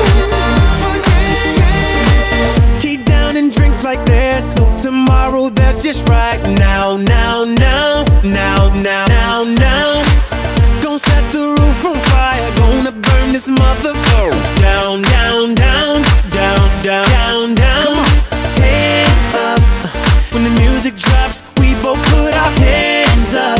Keep 2.81 3.05
down 3.05 3.35
and 3.37 3.51
drinks 3.53 3.83
like 3.83 4.03
there's 4.05 4.47
no 4.55 4.65
tomorrow. 4.77 5.49
That's 5.49 5.83
just 5.83 6.07
right 6.09 6.41
now, 6.57 6.97
now, 6.97 7.43
now, 7.43 8.05
now, 8.23 8.69
now, 8.73 9.03
now, 9.07 9.43
now. 9.43 10.03
Gonna 10.81 10.99
set 10.99 11.23
the 11.33 11.55
roof 11.59 11.85
on 11.85 11.99
fire. 12.11 12.55
Gonna 12.55 12.91
burn 12.91 13.33
this 13.33 13.49
motherfucker 13.49 14.31
down, 14.61 15.01
down, 15.01 15.55
down, 15.55 16.01
down, 16.31 16.83
down, 16.83 17.05
down, 17.09 17.55
down. 17.55 18.10
When 20.31 20.45
the 20.45 20.61
music 20.61 20.95
drops, 20.95 21.43
we 21.59 21.73
both 21.83 21.99
put 22.07 22.33
our 22.33 22.51
hands 22.63 23.35
up. 23.35 23.59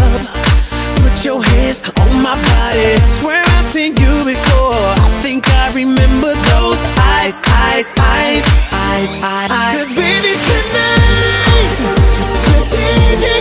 Put 1.04 1.26
your 1.26 1.44
hands 1.44 1.84
on 2.00 2.22
my 2.22 2.36
body. 2.42 2.96
Swear 3.10 3.44
I've 3.46 3.66
seen 3.66 3.92
you 3.98 4.24
before. 4.24 4.72
I 4.74 5.20
think 5.22 5.50
I 5.50 5.74
remember 5.74 6.34
those 6.34 6.80
eyes, 7.12 7.42
eyes, 7.46 7.92
eyes, 7.98 8.46
eyes, 8.72 9.10
eyes. 9.22 9.78
Cause 9.80 9.96
baby 9.96 10.32
tonight, 10.48 11.76
the 12.48 12.60
DJ 12.72 13.41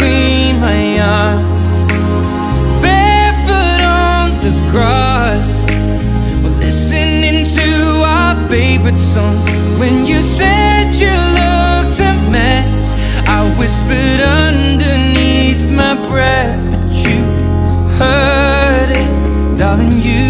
between 0.00 0.60
my 0.60 0.98
arms, 0.98 1.68
barefoot 2.80 3.80
on 3.84 4.30
the 4.40 4.52
grass. 4.70 5.52
We're 6.42 6.58
listening 6.58 7.44
to 7.44 7.68
our 8.04 8.34
favorite 8.48 8.98
song. 8.98 9.36
When 9.78 10.06
you 10.06 10.22
said 10.22 10.94
you 10.94 11.12
looked 11.38 12.00
a 12.00 12.14
mess, 12.30 12.94
I 13.26 13.54
whispered 13.58 14.20
underneath 14.20 15.70
my 15.70 15.94
breath, 16.08 16.62
but 16.70 16.92
you 17.04 17.20
heard 18.00 18.90
it, 19.02 19.58
darling. 19.58 20.00
You 20.00 20.29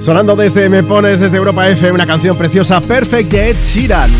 Sonando 0.00 0.34
desde 0.34 0.68
Me 0.70 0.82
Pones, 0.82 1.20
desde 1.20 1.36
Europa 1.36 1.68
F, 1.68 1.90
una 1.92 2.06
canción 2.06 2.36
preciosa, 2.36 2.80
Perfect 2.80 3.30
de 3.30 3.50
Ed 3.50 3.56
Sheeran. 3.62 4.10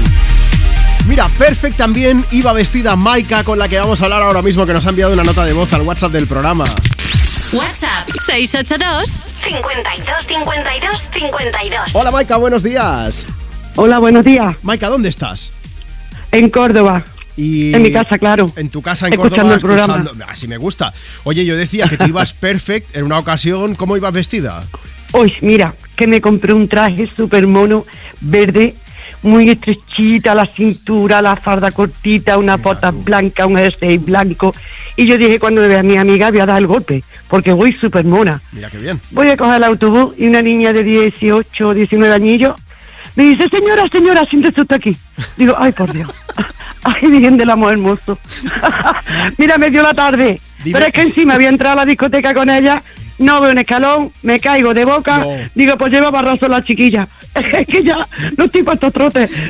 Mira, 1.07 1.27
Perfect 1.39 1.77
también 1.77 2.25
iba 2.31 2.53
vestida 2.53 2.95
Maika, 2.97 3.43
con 3.45 3.59
la 3.59 3.69
que 3.69 3.79
vamos 3.79 4.01
a 4.01 4.05
hablar 4.05 4.23
ahora 4.23 4.43
mismo, 4.43 4.67
que 4.67 4.75
nos 4.75 4.87
ha 4.87 4.91
enviado 4.91 5.13
una 5.15 5.25
nota 5.25 5.45
de 5.45 5.53
voz 5.55 5.73
al 5.73 5.81
WhatsApp 5.83 6.13
del 6.13 6.27
programa. 6.27 6.65
WhatsApp 7.53 8.09
682 8.27 9.09
52 9.43 10.27
52 10.29 11.09
52. 11.13 11.81
Hola 11.95 12.11
Maika, 12.11 12.37
buenos 12.37 12.63
días. 12.63 13.25
Hola, 13.77 13.99
buenos 13.99 14.25
días. 14.25 14.57
Maika, 14.63 14.89
¿dónde 14.89 15.09
estás? 15.09 15.53
En 16.31 16.51
Córdoba. 16.51 17.05
Y 17.37 17.75
En 17.75 17.83
mi 17.83 17.91
casa, 17.91 18.19
claro. 18.19 18.53
En 18.57 18.69
tu 18.69 18.83
casa 18.83 19.07
en 19.07 19.15
Escuchando 19.15 19.37
Córdoba, 19.39 19.55
el 19.55 19.61
programa. 19.61 19.97
escuchando- 20.05 20.25
Así 20.31 20.47
me 20.47 20.59
gusta. 20.59 20.93
Oye, 21.25 21.47
yo 21.47 21.57
decía 21.57 21.87
que 21.87 21.97
te 21.97 22.07
ibas 22.07 22.33
perfect 22.35 22.95
en 22.95 23.05
una 23.05 23.19
ocasión. 23.19 23.75
¿Cómo 23.75 23.97
ibas 23.97 24.13
vestida? 24.13 24.63
Uy, 25.13 25.33
mira, 25.41 25.75
que 25.97 26.07
me 26.07 26.21
compré 26.21 26.53
un 26.53 26.69
traje 26.69 27.07
súper 27.07 27.47
mono, 27.47 27.85
verde, 28.21 28.75
muy 29.23 29.51
estrechita, 29.51 30.35
la 30.35 30.47
cintura, 30.47 31.21
la 31.21 31.37
farda 31.37 31.71
cortita, 31.73 32.39
una 32.39 32.57
bota 32.57 32.91
blanca, 32.91 33.47
un 33.47 33.57
jersey 33.57 33.99
blanco. 33.99 34.55
Y 34.97 35.07
yo 35.09 35.19
dije, 35.19 35.39
cuando 35.39 35.61
vea 35.67 35.81
a 35.81 35.83
mi 35.83 35.97
amiga, 35.97 36.31
voy 36.31 36.41
a 36.41 36.47
dar 36.47 36.59
el 36.59 36.67
golpe, 36.67 37.03
porque 37.29 37.53
voy 37.53 37.73
súper 37.75 38.05
mona. 38.05 38.41
Mira 38.53 38.71
qué 38.71 38.79
bien. 38.79 39.01
Voy 39.11 39.29
a 39.29 39.37
coger 39.37 39.57
el 39.57 39.65
autobús 39.65 40.15
y 40.17 40.27
una 40.27 40.41
niña 40.43 40.73
de 40.73 40.85
18, 40.85 41.75
19 41.75 42.15
añillos 42.15 42.57
me 43.17 43.25
dice, 43.25 43.45
señora, 43.51 43.85
señora, 43.93 44.25
siéntese 44.31 44.61
usted 44.63 44.77
aquí. 44.77 44.97
Digo, 45.37 45.55
ay, 45.59 45.73
por 45.73 45.93
Dios. 45.93 46.09
Ay, 46.83 47.11
bien 47.11 47.37
del 47.37 47.51
amor 47.51 47.73
hermoso. 47.75 48.19
Mira, 49.37 49.59
me 49.59 49.69
dio 49.69 49.83
la 49.83 49.93
tarde. 49.93 50.41
Dime- 50.65 50.73
Pero 50.79 50.87
es 50.87 50.93
que 50.95 51.03
encima 51.03 51.35
había 51.35 51.49
entrado 51.51 51.75
a 51.75 51.85
la 51.85 51.85
discoteca 51.85 52.33
con 52.33 52.49
ella, 52.49 52.83
no 53.21 53.41
veo 53.41 53.53
un 53.53 53.59
escalón, 53.59 54.13
me 54.23 54.41
caigo 54.41 54.75
de 54.75 54.85
boca. 54.85 55.19
No. 55.19 55.31
Digo, 55.55 55.77
pues 55.79 55.93
lleva 55.93 56.11
barrazo 56.11 56.49
la 56.49 56.65
chiquilla. 56.65 57.07
Es 57.33 57.67
que 57.67 57.85
ya 57.85 58.09
no 58.37 58.45
estoy 58.47 58.65
para 58.65 58.75
estos 58.75 58.93
trotes. 58.93 59.33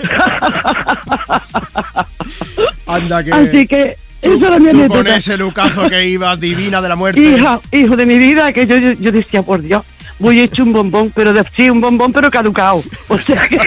Anda 2.87 3.25
que... 3.25 3.33
Así 3.33 3.67
que 3.67 3.97
Tú, 4.21 4.35
eso 4.35 4.47
era 4.49 4.59
mi 4.59 4.71
tú 4.71 4.89
con 4.89 5.07
ese 5.07 5.37
lucazo 5.37 5.89
que 5.89 6.07
ibas, 6.07 6.39
divina 6.41 6.83
de 6.83 6.89
la 6.89 6.97
muerte. 6.97 7.21
Hija, 7.21 7.59
hijo 7.73 7.97
de 7.97 8.05
mi 8.05 8.19
vida, 8.19 8.53
que 8.53 8.67
yo, 8.67 8.77
yo, 8.77 8.93
yo 8.93 9.13
decía, 9.13 9.43
por 9.43 9.63
Dios, 9.63 9.83
voy 10.19 10.41
hecho 10.41 10.63
un 10.63 10.73
bombón, 10.73 11.11
pero 11.15 11.33
de, 11.33 11.43
sí, 11.57 11.71
un 11.71 11.81
bombón, 11.81 12.13
pero 12.13 12.31
caducado. 12.31 12.83
O 13.09 13.19
sea 13.19 13.49
que... 13.49 13.59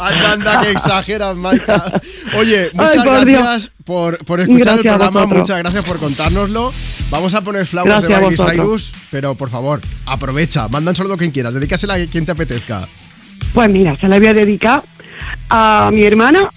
Anda, 0.00 0.32
anda, 0.32 0.60
que 0.62 0.70
exageras, 0.70 1.36
Maika. 1.36 1.82
Oye, 2.38 2.70
muchas 2.72 2.96
Ay, 2.96 3.02
por 3.04 3.24
gracias 3.26 3.70
por, 3.84 4.18
por 4.24 4.40
escuchar 4.40 4.78
el 4.78 4.82
Gracias 4.84 4.94
programa, 4.96 5.20
vosotros. 5.20 5.38
muchas 5.40 5.58
gracias 5.58 5.84
por 5.84 5.98
contárnoslo. 5.98 6.72
Vamos 7.10 7.34
a 7.34 7.42
poner 7.42 7.66
flowers 7.66 8.02
de 8.02 8.08
Gracias 8.08 8.40
Miley. 8.40 8.56
Cyrus, 8.56 8.94
pero 9.10 9.34
por 9.34 9.50
favor, 9.50 9.80
aprovecha, 10.06 10.68
manda 10.68 10.90
un 10.90 10.96
saludo 10.96 11.14
a 11.14 11.16
quien 11.18 11.30
quieras, 11.30 11.54
dedícasela 11.54 11.94
a 11.94 12.06
quien 12.06 12.24
te 12.24 12.32
apetezca. 12.32 12.88
Pues 13.52 13.72
mira, 13.72 13.96
se 13.96 14.08
la 14.08 14.18
voy 14.18 14.28
a 14.28 14.34
dedicar 14.34 14.82
a 15.50 15.90
mi 15.92 16.02
hermana 16.04 16.50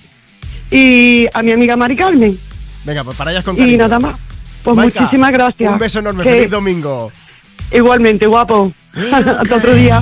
y 0.72 1.26
a 1.34 1.44
mi 1.44 1.52
amiga 1.52 1.76
Mari 1.78 1.96
Carmen. 1.96 2.40
Venga, 2.86 3.04
pues 3.04 3.18
para 3.18 3.32
ellas 3.32 3.44
con 3.44 3.56
Y 3.56 3.60
cariño. 3.60 3.78
nada 3.80 4.00
más. 4.00 4.20
Pues 4.64 4.76
Maika, 4.76 5.02
muchísimas 5.02 5.32
gracias. 5.32 5.72
Un 5.74 5.80
beso 5.80 6.00
enorme, 6.00 6.24
Que- 6.24 6.30
feliz 6.32 6.50
domingo. 6.50 7.12
Igualmente, 7.72 8.26
guapo. 8.26 8.74
Hasta 9.12 9.56
otro 9.56 9.74
día. 9.74 10.02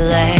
late. 0.00 0.39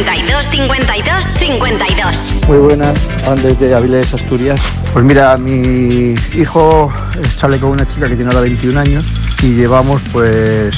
52 0.00 0.46
52 0.46 1.24
52 1.38 2.16
Muy 2.48 2.56
buenas, 2.56 2.98
Andrés 3.26 3.60
de 3.60 3.74
Avilés, 3.74 4.14
Asturias. 4.14 4.58
Pues 4.94 5.04
mira, 5.04 5.36
mi 5.36 6.14
hijo 6.34 6.90
sale 7.36 7.58
con 7.58 7.72
una 7.72 7.86
chica 7.86 8.08
que 8.08 8.16
tiene 8.16 8.30
ahora 8.30 8.40
21 8.40 8.80
años 8.80 9.04
y 9.42 9.48
llevamos 9.52 10.00
pues 10.10 10.70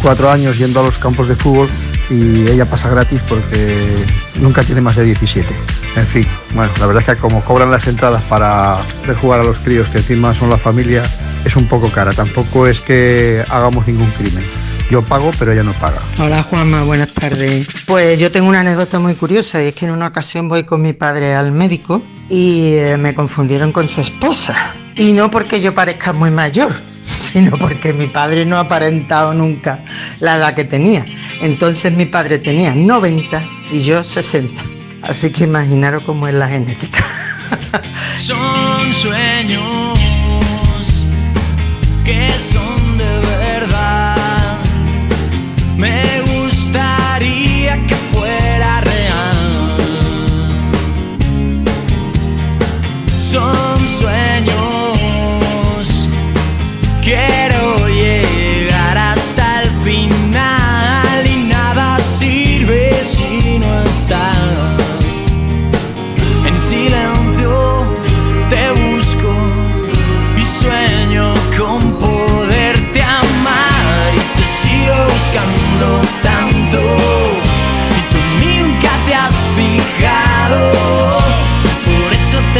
cuatro 0.00 0.30
años 0.30 0.56
yendo 0.56 0.80
a 0.80 0.84
los 0.84 0.96
campos 0.96 1.28
de 1.28 1.34
fútbol 1.34 1.68
y 2.08 2.48
ella 2.48 2.64
pasa 2.64 2.88
gratis 2.88 3.20
porque 3.28 4.06
nunca 4.36 4.62
tiene 4.62 4.80
más 4.80 4.96
de 4.96 5.04
17. 5.04 5.46
En 5.96 6.06
fin, 6.06 6.26
bueno, 6.54 6.72
la 6.80 6.86
verdad 6.86 7.02
es 7.06 7.14
que 7.14 7.20
como 7.20 7.44
cobran 7.44 7.70
las 7.70 7.86
entradas 7.86 8.24
para 8.24 8.78
ver 9.06 9.14
jugar 9.14 9.40
a 9.40 9.44
los 9.44 9.58
críos 9.58 9.90
que 9.90 9.98
encima 9.98 10.34
son 10.34 10.48
la 10.48 10.56
familia, 10.56 11.02
es 11.44 11.54
un 11.54 11.66
poco 11.66 11.90
cara. 11.90 12.12
Tampoco 12.12 12.66
es 12.66 12.80
que 12.80 13.44
hagamos 13.50 13.86
ningún 13.86 14.10
crimen. 14.12 14.42
Yo 14.90 15.02
pago, 15.02 15.30
pero 15.38 15.52
ella 15.52 15.62
no 15.62 15.72
paga. 15.74 16.00
Hola 16.18 16.42
Juanma, 16.42 16.82
buenas 16.82 17.12
tardes. 17.12 17.68
Pues 17.86 18.18
yo 18.18 18.32
tengo 18.32 18.48
una 18.48 18.60
anécdota 18.60 18.98
muy 18.98 19.14
curiosa 19.14 19.62
y 19.62 19.68
es 19.68 19.72
que 19.72 19.84
en 19.84 19.92
una 19.92 20.08
ocasión 20.08 20.48
voy 20.48 20.64
con 20.64 20.82
mi 20.82 20.92
padre 20.92 21.32
al 21.32 21.52
médico 21.52 22.02
y 22.28 22.74
eh, 22.74 22.96
me 22.98 23.14
confundieron 23.14 23.70
con 23.70 23.88
su 23.88 24.00
esposa. 24.00 24.74
Y 24.96 25.12
no 25.12 25.30
porque 25.30 25.60
yo 25.60 25.72
parezca 25.74 26.12
muy 26.12 26.32
mayor, 26.32 26.72
sino 27.06 27.56
porque 27.56 27.92
mi 27.92 28.08
padre 28.08 28.44
no 28.44 28.56
ha 28.56 28.62
aparentado 28.62 29.32
nunca 29.32 29.84
la 30.18 30.38
edad 30.38 30.54
que 30.56 30.64
tenía. 30.64 31.06
Entonces 31.40 31.92
mi 31.92 32.06
padre 32.06 32.40
tenía 32.40 32.74
90 32.74 33.44
y 33.70 33.82
yo 33.82 34.02
60. 34.02 34.60
Así 35.02 35.30
que 35.30 35.44
imaginaros 35.44 36.02
cómo 36.02 36.26
es 36.26 36.34
la 36.34 36.48
genética. 36.48 37.04
Son 38.18 38.92
sueños 38.92 40.00
que 42.04 42.32
son 42.52 42.69
Me 45.80 46.09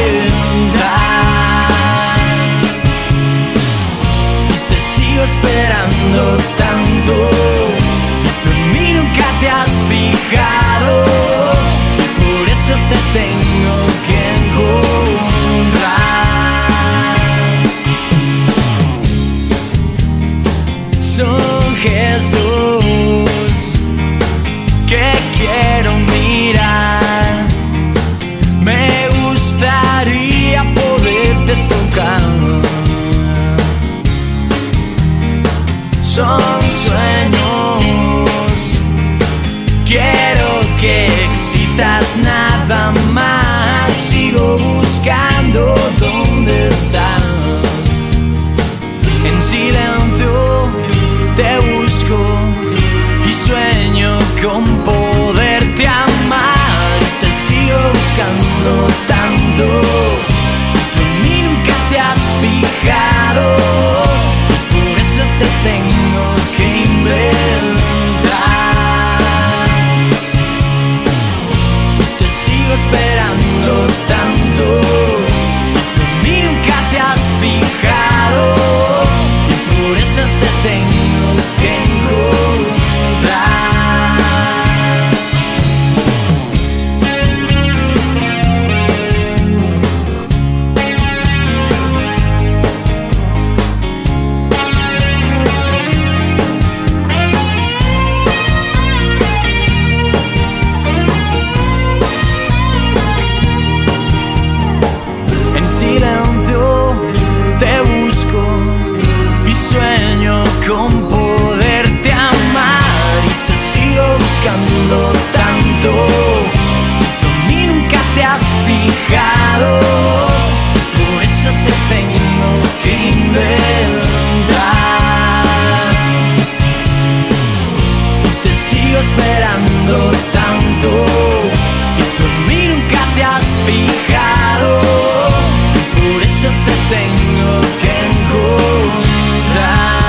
te 4.70 4.78
sigo 4.78 5.22
esperando 5.24 6.38
tanto 6.58 7.14
tú 8.44 8.50
en 8.50 8.62
mí 8.72 8.88
nunca 8.94 9.26
te 9.40 9.48
has 9.50 9.74
fijado 9.90 10.94
por 12.20 12.50
eso 12.50 12.74
te 12.90 12.98
tengo 13.20 13.76
que 14.08 14.20
encontrar. 14.42 14.86
Son 21.02 21.76
gestos 21.78 23.56
que 24.88 25.06
quiero 25.38 25.75
Son 36.16 36.24
sueños. 36.24 36.45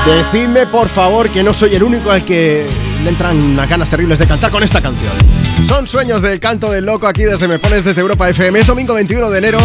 Decidme 0.06 0.66
por 0.68 0.88
favor 0.88 1.28
que 1.30 1.42
no 1.42 1.52
soy 1.52 1.74
el 1.74 1.82
único 1.82 2.12
al 2.12 2.24
que 2.24 2.64
le 3.02 3.10
entran 3.10 3.36
unas 3.36 3.68
ganas 3.68 3.90
terribles 3.90 4.20
de 4.20 4.26
cantar 4.26 4.52
con 4.52 4.62
esta 4.62 4.80
canción. 4.80 5.12
Son 5.66 5.88
sueños 5.88 6.22
del 6.22 6.38
canto 6.38 6.70
del 6.70 6.86
loco 6.86 7.08
aquí 7.08 7.24
desde 7.24 7.48
Me 7.48 7.58
Pones 7.58 7.84
desde 7.84 8.02
Europa 8.02 8.28
FM. 8.28 8.60
Es 8.60 8.68
domingo 8.68 8.94
21 8.94 9.30
de 9.30 9.38
enero. 9.38 9.58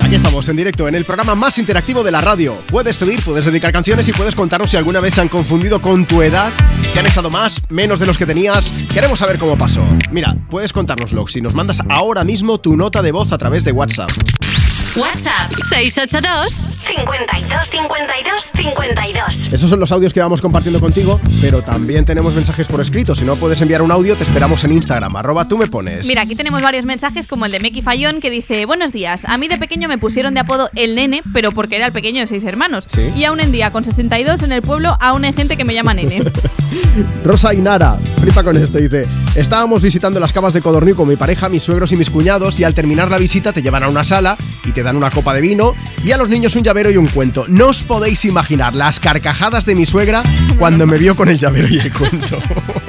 Aquí 0.00 0.14
estamos 0.14 0.48
en 0.48 0.54
directo 0.54 0.86
en 0.86 0.94
el 0.94 1.04
programa 1.04 1.34
más 1.34 1.58
interactivo 1.58 2.04
de 2.04 2.12
la 2.12 2.20
radio. 2.20 2.54
Puedes 2.68 2.98
pedir, 2.98 3.20
puedes 3.24 3.46
dedicar 3.46 3.72
canciones 3.72 4.06
y 4.06 4.12
puedes 4.12 4.36
contarnos 4.36 4.70
si 4.70 4.76
alguna 4.76 5.00
vez 5.00 5.14
se 5.14 5.20
han 5.20 5.28
confundido 5.28 5.82
con 5.82 6.04
tu 6.04 6.22
edad, 6.22 6.52
te 6.92 7.00
han 7.00 7.06
echado 7.06 7.28
más, 7.28 7.60
menos 7.68 7.98
de 7.98 8.06
los 8.06 8.16
que 8.16 8.26
tenías. 8.26 8.72
Queremos 8.92 9.18
saber 9.18 9.38
cómo 9.40 9.58
pasó. 9.58 9.84
Mira, 10.12 10.36
puedes 10.50 10.72
contárnoslo 10.72 11.26
si 11.26 11.40
nos 11.40 11.52
mandas 11.52 11.80
ahora 11.88 12.22
mismo 12.22 12.58
tu 12.58 12.76
nota 12.76 13.02
de 13.02 13.10
voz 13.10 13.32
a 13.32 13.38
través 13.38 13.64
de 13.64 13.72
WhatsApp. 13.72 14.10
WhatsApp 14.96 15.50
682 15.68 16.62
52 16.84 17.70
52 17.70 18.50
52. 18.54 19.52
Esos 19.52 19.70
son 19.70 19.80
los 19.80 19.90
audios 19.92 20.12
que 20.12 20.20
vamos 20.20 20.42
compartiendo 20.42 20.80
contigo, 20.80 21.20
pero 21.40 21.62
también 21.62 22.04
tenemos 22.04 22.34
mensajes 22.34 22.68
por 22.68 22.80
escrito. 22.80 23.14
Si 23.14 23.24
no 23.24 23.36
puedes 23.36 23.60
enviar 23.62 23.80
un 23.82 23.90
audio, 23.90 24.16
te 24.16 24.24
esperamos 24.24 24.62
en 24.64 24.72
Instagram, 24.72 25.16
arroba 25.16 25.48
tú 25.48 25.56
me 25.56 25.66
pones. 25.66 26.06
Mira, 26.06 26.22
aquí 26.22 26.36
tenemos 26.36 26.62
varios 26.62 26.84
mensajes 26.84 27.26
como 27.26 27.46
el 27.46 27.52
de 27.52 27.60
Meki 27.60 27.80
Fallón 27.80 28.20
que 28.20 28.30
dice 28.30 28.66
Buenos 28.66 28.92
días, 28.92 29.24
a 29.24 29.38
mí 29.38 29.48
de 29.48 29.56
pequeño 29.56 29.88
me 29.88 29.98
pusieron 29.98 30.34
de 30.34 30.40
apodo 30.40 30.68
el 30.74 30.94
nene, 30.94 31.22
pero 31.32 31.52
porque 31.52 31.76
era 31.76 31.86
el 31.86 31.92
pequeño 31.92 32.20
de 32.20 32.26
seis 32.26 32.44
hermanos. 32.44 32.84
Sí. 32.88 33.12
Y 33.16 33.24
aún 33.24 33.40
en 33.40 33.50
día, 33.50 33.70
con 33.70 33.84
62 33.84 34.42
en 34.42 34.52
el 34.52 34.62
pueblo, 34.62 34.96
aún 35.00 35.24
hay 35.24 35.32
gente 35.32 35.56
que 35.56 35.64
me 35.64 35.72
llama 35.74 35.94
nene. 35.94 36.22
Rosa 37.24 37.54
Inara, 37.54 37.96
flipa 38.20 38.42
con 38.42 38.56
esto, 38.56 38.78
dice 38.78 39.06
Estábamos 39.34 39.82
visitando 39.82 40.20
las 40.20 40.32
cavas 40.32 40.52
de 40.52 40.60
Codorniu 40.60 40.94
con 40.94 41.08
mi 41.08 41.16
pareja, 41.16 41.48
mis 41.48 41.62
suegros 41.62 41.92
y 41.92 41.96
mis 41.96 42.10
cuñados 42.10 42.60
y 42.60 42.64
al 42.64 42.74
terminar 42.74 43.10
la 43.10 43.18
visita 43.18 43.52
te 43.52 43.62
llevan 43.62 43.82
a 43.82 43.88
una 43.88 44.04
sala 44.04 44.36
y 44.64 44.72
te 44.72 44.82
dan 44.82 44.96
una 44.96 45.10
copa 45.10 45.34
de 45.34 45.40
vino 45.40 45.74
y 46.04 46.12
a 46.12 46.16
los 46.16 46.28
niños 46.28 46.54
un 46.56 46.62
llavero 46.62 46.73
y 46.74 46.96
un 46.96 47.06
cuento. 47.06 47.44
No 47.48 47.68
os 47.68 47.84
podéis 47.84 48.24
imaginar 48.24 48.74
las 48.74 48.98
carcajadas 48.98 49.64
de 49.64 49.76
mi 49.76 49.86
suegra 49.86 50.24
cuando 50.58 50.86
me 50.86 50.98
vio 50.98 51.14
con 51.14 51.28
el 51.28 51.38
llavero 51.38 51.68
y 51.68 51.78
el 51.78 51.92
cuento. 51.92 52.38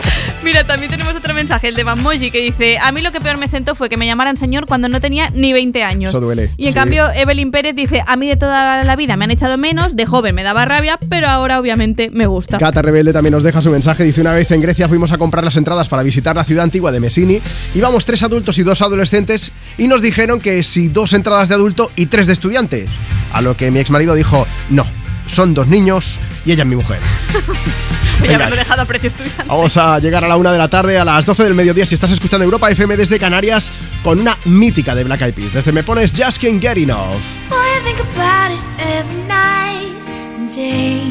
Mira, 0.46 0.64
también 0.64 0.92
tenemos 0.92 1.16
otro 1.16 1.34
mensaje, 1.34 1.70
el 1.70 1.76
de 1.76 1.84
Mamoji, 1.84 2.30
que 2.30 2.40
dice 2.40 2.78
A 2.78 2.92
mí 2.92 3.02
lo 3.02 3.12
que 3.12 3.20
peor 3.20 3.38
me 3.38 3.48
sentó 3.48 3.74
fue 3.74 3.90
que 3.90 3.98
me 3.98 4.06
llamaran 4.06 4.38
señor 4.38 4.68
cuando 4.68 4.88
no 4.88 5.02
tenía 5.02 5.30
ni 5.34 5.52
20 5.54 5.84
años. 5.84 6.10
Eso 6.10 6.20
duele. 6.22 6.52
Y 6.56 6.68
en 6.68 6.74
Sí. 6.74 6.76
cambio, 6.76 7.12
Evelyn 7.12 7.50
Pérez 7.50 7.76
dice 7.76 8.04
A 8.06 8.16
mí 8.16 8.28
de 8.28 8.38
toda 8.38 8.84
la 8.84 8.96
vida 8.96 9.18
me 9.18 9.26
han 9.26 9.32
echado 9.32 9.58
menos, 9.58 9.96
de 9.96 10.06
joven 10.06 10.36
me 10.36 10.44
daba 10.44 10.66
rabia, 10.66 11.00
pero 11.10 11.28
ahora 11.28 11.60
obviamente 11.60 12.12
me 12.12 12.28
gusta. 12.28 12.60
Cata 12.60 12.84
Rebelde 12.84 13.12
también 13.12 13.34
nos 13.34 13.42
deja 13.42 13.60
su 13.62 13.72
mensaje. 13.72 14.04
Dice: 14.04 14.22
Una 14.22 14.34
vez 14.34 14.52
en 14.52 14.62
Grecia 14.62 14.88
fuimos 14.88 15.12
a 15.12 15.18
comprar 15.18 15.44
las 15.44 15.58
entradas 15.58 15.90
para 15.90 16.04
visitar 16.04 16.36
la 16.36 16.44
ciudad 16.44 16.64
antigua 16.64 16.92
de 16.92 17.00
Messini. 17.00 17.42
Íbamos 17.74 18.06
tres 18.06 18.22
adultos 18.22 18.60
y 18.60 18.64
dos 18.64 18.84
adolescentes 18.84 19.52
y 19.80 19.88
nos 19.88 20.04
dijeron 20.04 20.40
que 20.40 20.62
si 20.62 20.90
dos 20.90 21.14
entradas 21.14 21.50
de 21.50 21.56
adulto 21.56 21.90
y 21.96 22.06
tres 22.06 22.28
de 22.28 22.34
estudiante. 22.34 22.86
A 23.34 23.42
lo 23.42 23.58
que 23.58 23.72
mi 23.72 23.80
exmarido 23.80 24.14
dijo: 24.14 24.46
No, 24.70 24.86
son 25.28 25.54
dos 25.54 25.68
niños 25.68 26.20
y 26.46 26.52
ella 26.52 26.64
es 26.64 26.70
mi 26.70 26.76
mujer. 26.76 27.00
Venga. 28.22 28.36
haberlo 28.36 28.56
dejado 28.56 28.82
a 28.82 28.86
precio 28.86 29.10
estudiante. 29.10 29.44
Vamos 29.46 29.76
a 29.78 30.00
llegar 30.00 30.24
a 30.24 30.28
la 30.28 30.38
una 30.38 30.52
de 30.52 30.58
la 30.58 30.70
tarde, 30.70 30.98
a 30.98 31.04
las 31.06 31.26
12 31.26 31.44
del 31.44 31.54
mediodía, 31.54 31.86
si 31.86 31.96
estás 31.96 32.12
escuchando 32.12 32.46
Europa 32.46 32.70
FM 32.72 32.96
desde 32.96 33.20
Canarias, 33.20 33.72
con 34.04 34.20
una 34.20 34.38
mítica 34.46 34.96
de 34.96 35.04
Black 35.04 35.22
Eyed 35.22 35.34
Peas. 35.34 35.54
Desde 35.54 35.72
Me 35.72 35.84
Pones 35.84 36.14
Just 36.16 36.42
Can't 36.42 36.62
Get 36.62 36.78
Enough. 36.78 37.18
Boy, 37.50 37.58
I 37.58 37.84
think 37.84 38.00
about 38.00 38.52
it 38.52 38.64
every 38.80 39.24
night 39.28 39.94
and 40.08 40.50
day. 40.54 41.02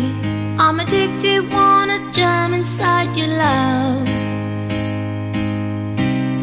I'm 0.59 0.81
addicted, 0.81 1.51
wanna 1.53 1.99
jump 2.13 2.55
inside 2.55 3.15
your 3.15 3.29
love. 3.29 4.09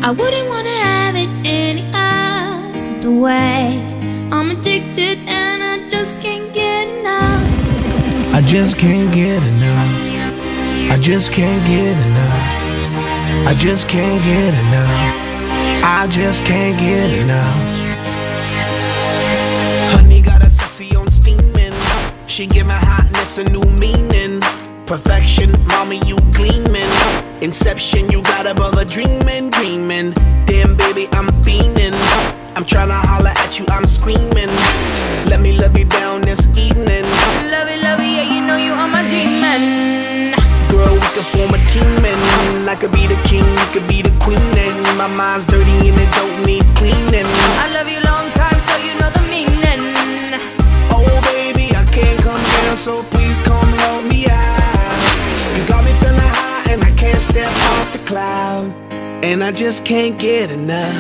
I 0.03 0.11
wouldn't 0.11 0.47
wanna 0.47 0.69
have 0.69 1.15
it 1.15 1.29
any 1.45 1.85
other 1.93 3.11
way. 3.11 3.79
I'm 4.31 4.51
addicted 4.51 5.17
and 5.27 5.63
I 5.63 5.89
just 5.89 6.21
can't 6.21 6.53
get 6.53 6.87
enough. 6.87 7.50
I 8.41 8.43
just 8.43 8.79
can't 8.79 9.13
get 9.13 9.43
enough. 9.43 10.91
I 10.91 10.97
just 10.99 11.31
can't 11.31 11.63
get 11.67 11.95
enough. 11.95 13.47
I 13.47 13.53
just 13.55 13.87
can't 13.87 14.23
get 14.23 14.55
enough. 14.55 15.85
I 15.85 16.07
just 16.09 16.43
can't 16.43 16.75
get 16.79 17.19
enough. 17.21 17.55
Honey 19.93 20.23
got 20.23 20.43
a 20.43 20.49
sexy 20.49 20.95
on 20.95 21.11
steaming. 21.11 21.71
She 22.25 22.47
give 22.47 22.65
my 22.65 22.79
hotness 22.79 23.37
a 23.37 23.43
new 23.43 23.63
meaning. 23.79 24.41
Perfection, 24.87 25.51
mommy, 25.67 26.01
you 26.07 26.17
gleaming. 26.33 26.89
Inception, 27.41 28.09
you 28.09 28.23
got 28.23 28.47
a 28.47 28.55
brother 28.55 28.85
dreaming, 28.85 29.51
dreaming. 29.51 30.13
Damn, 30.47 30.75
baby, 30.75 31.07
I'm 31.11 31.27
fiending. 31.43 31.93
I'm 32.61 32.67
tryna 32.67 33.01
holler 33.09 33.33
at 33.41 33.57
you, 33.57 33.65
I'm 33.69 33.87
screaming. 33.87 34.53
Let 35.25 35.41
me 35.41 35.57
love 35.57 35.75
you 35.75 35.85
down 35.85 36.21
this 36.21 36.45
evening. 36.55 37.01
Love 37.49 37.65
it, 37.65 37.81
love 37.81 37.97
it, 37.97 38.05
yeah, 38.05 38.29
you 38.29 38.45
know 38.45 38.55
you 38.55 38.71
are 38.71 38.87
my 38.87 39.01
demon. 39.09 40.37
Girl, 40.69 40.93
we 40.93 41.07
could 41.17 41.25
form 41.33 41.57
a 41.57 41.61
team 41.65 42.05
and 42.05 42.69
I 42.69 42.77
could 42.77 42.91
be 42.91 43.09
the 43.09 43.17
king, 43.25 43.41
you 43.41 43.67
could 43.73 43.87
be 43.89 44.03
the 44.03 44.13
queen 44.21 44.37
and 44.37 44.77
my 44.95 45.09
mind's 45.09 45.43
dirty 45.45 45.73
and 45.89 45.97
it 45.97 46.11
don't 46.13 46.45
need 46.45 46.61
cleaning. 46.77 47.25
I 47.57 47.73
love 47.73 47.89
you 47.89 47.97
long 48.05 48.29
time, 48.37 48.61
so 48.69 48.77
you 48.77 48.93
know 49.01 49.09
the 49.09 49.25
meaning. 49.25 50.37
Oh 50.93 51.09
baby, 51.33 51.73
I 51.73 51.81
can't 51.89 52.21
come 52.21 52.45
down, 52.61 52.77
so 52.77 53.01
please 53.09 53.41
come 53.41 53.73
help 53.89 54.05
me 54.05 54.29
out. 54.29 55.01
You 55.57 55.65
got 55.65 55.81
me 55.81 55.97
feeling 55.97 56.29
high 56.29 56.77
and 56.77 56.83
I 56.83 56.93
can't 56.93 57.21
step 57.25 57.49
off 57.73 57.91
the 57.91 58.05
cloud. 58.05 58.90
And 59.23 59.43
I 59.43 59.51
just 59.51 59.85
can't 59.85 60.17
get 60.17 60.49
enough. 60.49 60.95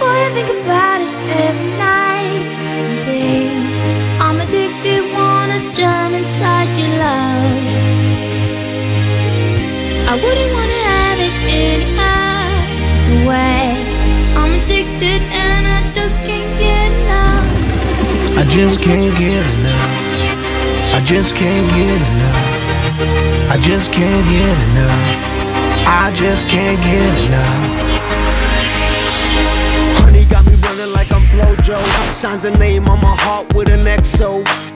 Boy, 0.00 0.06
I 0.06 0.30
think 0.32 0.48
about 0.48 1.02
it 1.02 1.12
every 1.44 1.70
night 1.76 2.48
and 2.72 3.04
day. 3.04 3.52
I'm 4.18 4.40
addicted, 4.40 5.04
wanna 5.12 5.60
jump 5.74 6.14
inside 6.14 6.68
your 6.80 6.88
love. 6.96 7.56
I 10.08 10.14
wouldn't 10.22 10.52
wanna 10.56 10.80
have 10.88 11.18
it 11.20 11.34
any 11.52 11.84
other 12.00 13.28
way. 13.28 13.76
I'm 14.40 14.52
addicted 14.58 15.20
and 15.44 15.66
I 15.76 15.92
just 15.92 16.22
can't 16.22 16.52
get 16.58 16.90
enough. 17.02 17.44
I 18.40 18.44
just 18.48 18.80
can't 18.80 19.14
get 19.18 19.44
enough. 19.54 20.96
I 20.96 21.00
just 21.04 21.36
can't 21.36 21.68
get 21.76 22.00
enough. 22.10 23.50
I 23.52 23.58
just 23.60 23.92
can't 23.92 24.26
get 24.32 24.56
enough. 24.70 25.35
I 25.88 26.12
just 26.14 26.48
can't 26.48 26.82
get 26.82 27.26
enough. 27.26 28.00
Honey 30.02 30.24
got 30.24 30.44
me 30.46 30.54
running 30.62 30.92
like 30.92 31.12
I'm 31.12 31.24
Flojo. 31.26 31.78
Signs 32.12 32.44
a 32.44 32.50
name 32.58 32.88
on 32.88 33.00
my 33.00 33.16
heart 33.16 33.54
with 33.54 33.68
an 33.68 33.82
XO. 33.82 34.75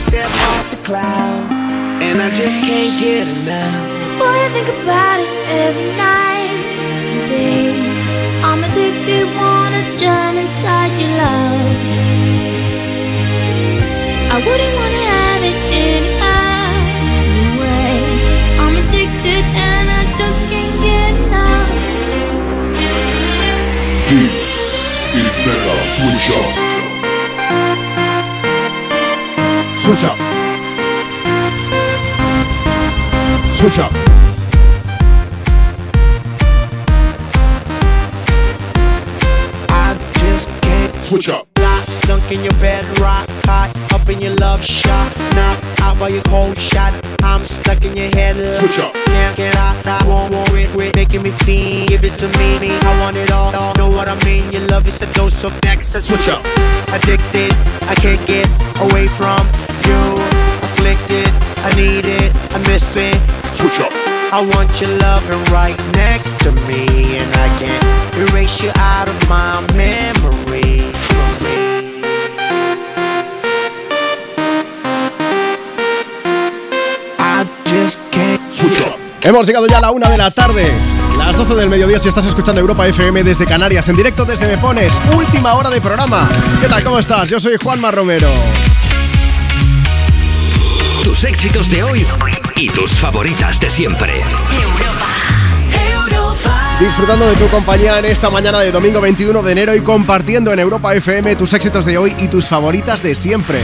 Step 0.00 0.30
off 0.48 0.70
the 0.70 0.80
cloud. 0.88 1.52
And 2.00 2.22
I 2.22 2.30
just 2.32 2.58
can't 2.60 2.94
get 3.00 3.28
enough. 3.28 3.76
Boy, 4.18 4.32
I 4.46 4.48
think 4.56 4.68
about 4.80 5.20
it 5.20 5.32
every 5.64 5.92
night 6.00 6.56
and 6.88 7.20
day. 7.28 7.68
I'm 8.48 8.64
addicted, 8.64 9.28
wanna 9.36 9.82
jump 10.00 10.38
inside 10.40 10.92
your 11.00 11.12
love. 11.20 11.76
I 14.34 14.36
wouldn't 14.46 14.74
wanna 14.80 15.02
have 15.12 15.42
it 15.50 15.58
any 15.88 16.12
other 16.36 17.48
way. 17.60 17.94
I'm 18.62 18.74
addicted 18.82 19.44
and 19.68 19.86
I 20.00 20.02
just 20.16 20.40
can't 20.50 20.76
get 20.80 21.12
enough. 21.26 21.70
This 24.08 24.64
is 25.20 25.32
Mega 25.44 25.76
Switch 25.94 26.28
Up. 26.40 26.69
Switch 29.90 30.04
up. 30.04 30.16
Switch 33.56 33.78
up. 33.80 33.92
I 39.68 39.98
just 40.12 40.48
can't 40.62 40.94
switch 41.04 41.28
up. 41.28 41.48
Lock, 41.58 41.82
sunk 41.86 42.30
in 42.30 42.44
your 42.44 42.52
bed, 42.60 42.84
rock 43.00 43.28
hot, 43.46 43.92
up 43.92 44.08
in 44.08 44.20
your 44.20 44.36
love 44.36 44.64
shot. 44.64 45.10
Knock 45.34 45.58
out 45.80 45.98
by 45.98 46.10
your 46.10 46.22
cold 46.22 46.56
shot. 46.56 46.94
I'm 47.24 47.44
stuck 47.44 47.84
in 47.84 47.96
your 47.96 48.10
head. 48.14 48.36
Switch 48.60 48.78
up. 48.78 48.94
Can't 48.94 49.36
get 49.36 49.56
out, 49.56 49.84
I 49.84 50.06
won't 50.06 50.30
worry, 50.30 50.68
quit 50.68 50.94
making 50.94 51.24
me 51.24 51.32
feel. 51.32 51.86
Give 51.88 52.04
it 52.04 52.16
to 52.20 52.28
me, 52.38 52.60
me. 52.60 52.70
I 52.70 53.00
want 53.00 53.16
it 53.16 53.32
all, 53.32 53.52
all. 53.56 53.74
Know 53.74 53.90
what 53.90 54.06
I 54.06 54.14
mean? 54.24 54.52
Your 54.52 54.64
love 54.68 54.86
is 54.86 55.02
a 55.02 55.12
dose 55.14 55.42
of 55.42 55.52
next. 55.64 56.00
Switch 56.00 56.28
up. 56.28 56.44
Addicted, 56.94 57.52
I 57.90 57.94
can't 57.96 58.24
get 58.26 58.46
away 58.80 59.08
from 59.08 59.69
you. 59.90 60.02
Afflicted, 60.68 61.28
I 61.66 61.70
need 61.76 62.06
it, 62.06 62.30
I 62.54 62.58
miss 62.70 62.96
it. 62.96 63.18
Switch 63.52 63.80
up. 63.80 63.92
I 64.32 64.40
want 64.54 64.70
your 64.80 64.90
loving 64.98 65.42
right 65.52 65.78
next 65.94 66.38
to 66.44 66.52
me, 66.68 67.18
and 67.18 67.30
I 67.34 67.48
can't 67.58 68.30
erase 68.30 68.62
you 68.62 68.70
out 68.76 69.08
of 69.08 69.18
my 69.28 69.60
memory. 69.74 70.86
I 77.18 77.44
just 77.64 77.98
can't 78.12 78.40
Switch 78.52 78.80
up. 78.86 78.98
Hemos 79.22 79.46
llegado 79.46 79.66
ya 79.66 79.78
a 79.78 79.80
la 79.80 79.90
una 79.90 80.08
de 80.08 80.16
la 80.16 80.30
tarde. 80.30 80.70
Las 81.18 81.36
12 81.36 81.54
del 81.54 81.68
mediodía 81.68 81.98
si 81.98 82.08
estás 82.08 82.24
escuchando 82.24 82.60
Europa 82.60 82.86
FM 82.86 83.22
desde 83.22 83.44
Canarias, 83.46 83.88
en 83.88 83.96
directo 83.96 84.24
desde 84.24 84.46
Me 84.46 84.56
Pones, 84.56 84.98
última 85.14 85.54
hora 85.54 85.68
de 85.68 85.80
programa. 85.80 86.28
¿Qué 86.60 86.68
tal? 86.68 86.82
¿Cómo 86.82 86.98
estás? 86.98 87.28
Yo 87.28 87.38
soy 87.38 87.56
Juanma 87.62 87.90
Romero. 87.90 88.28
Tus 91.02 91.24
éxitos 91.24 91.70
de 91.70 91.82
hoy 91.82 92.06
y 92.56 92.68
tus 92.68 92.92
favoritas 92.92 93.58
de 93.58 93.70
siempre. 93.70 94.22
Disfrutando 96.78 97.26
de 97.26 97.34
tu 97.36 97.48
compañía 97.48 97.98
en 97.98 98.04
esta 98.04 98.28
mañana 98.28 98.60
de 98.60 98.70
domingo 98.70 99.00
21 99.00 99.42
de 99.42 99.52
enero 99.52 99.74
y 99.74 99.80
compartiendo 99.80 100.52
en 100.52 100.58
Europa 100.58 100.94
FM 100.94 101.36
tus 101.36 101.54
éxitos 101.54 101.86
de 101.86 101.96
hoy 101.96 102.14
y 102.18 102.28
tus 102.28 102.46
favoritas 102.48 103.02
de 103.02 103.14
siempre. 103.14 103.60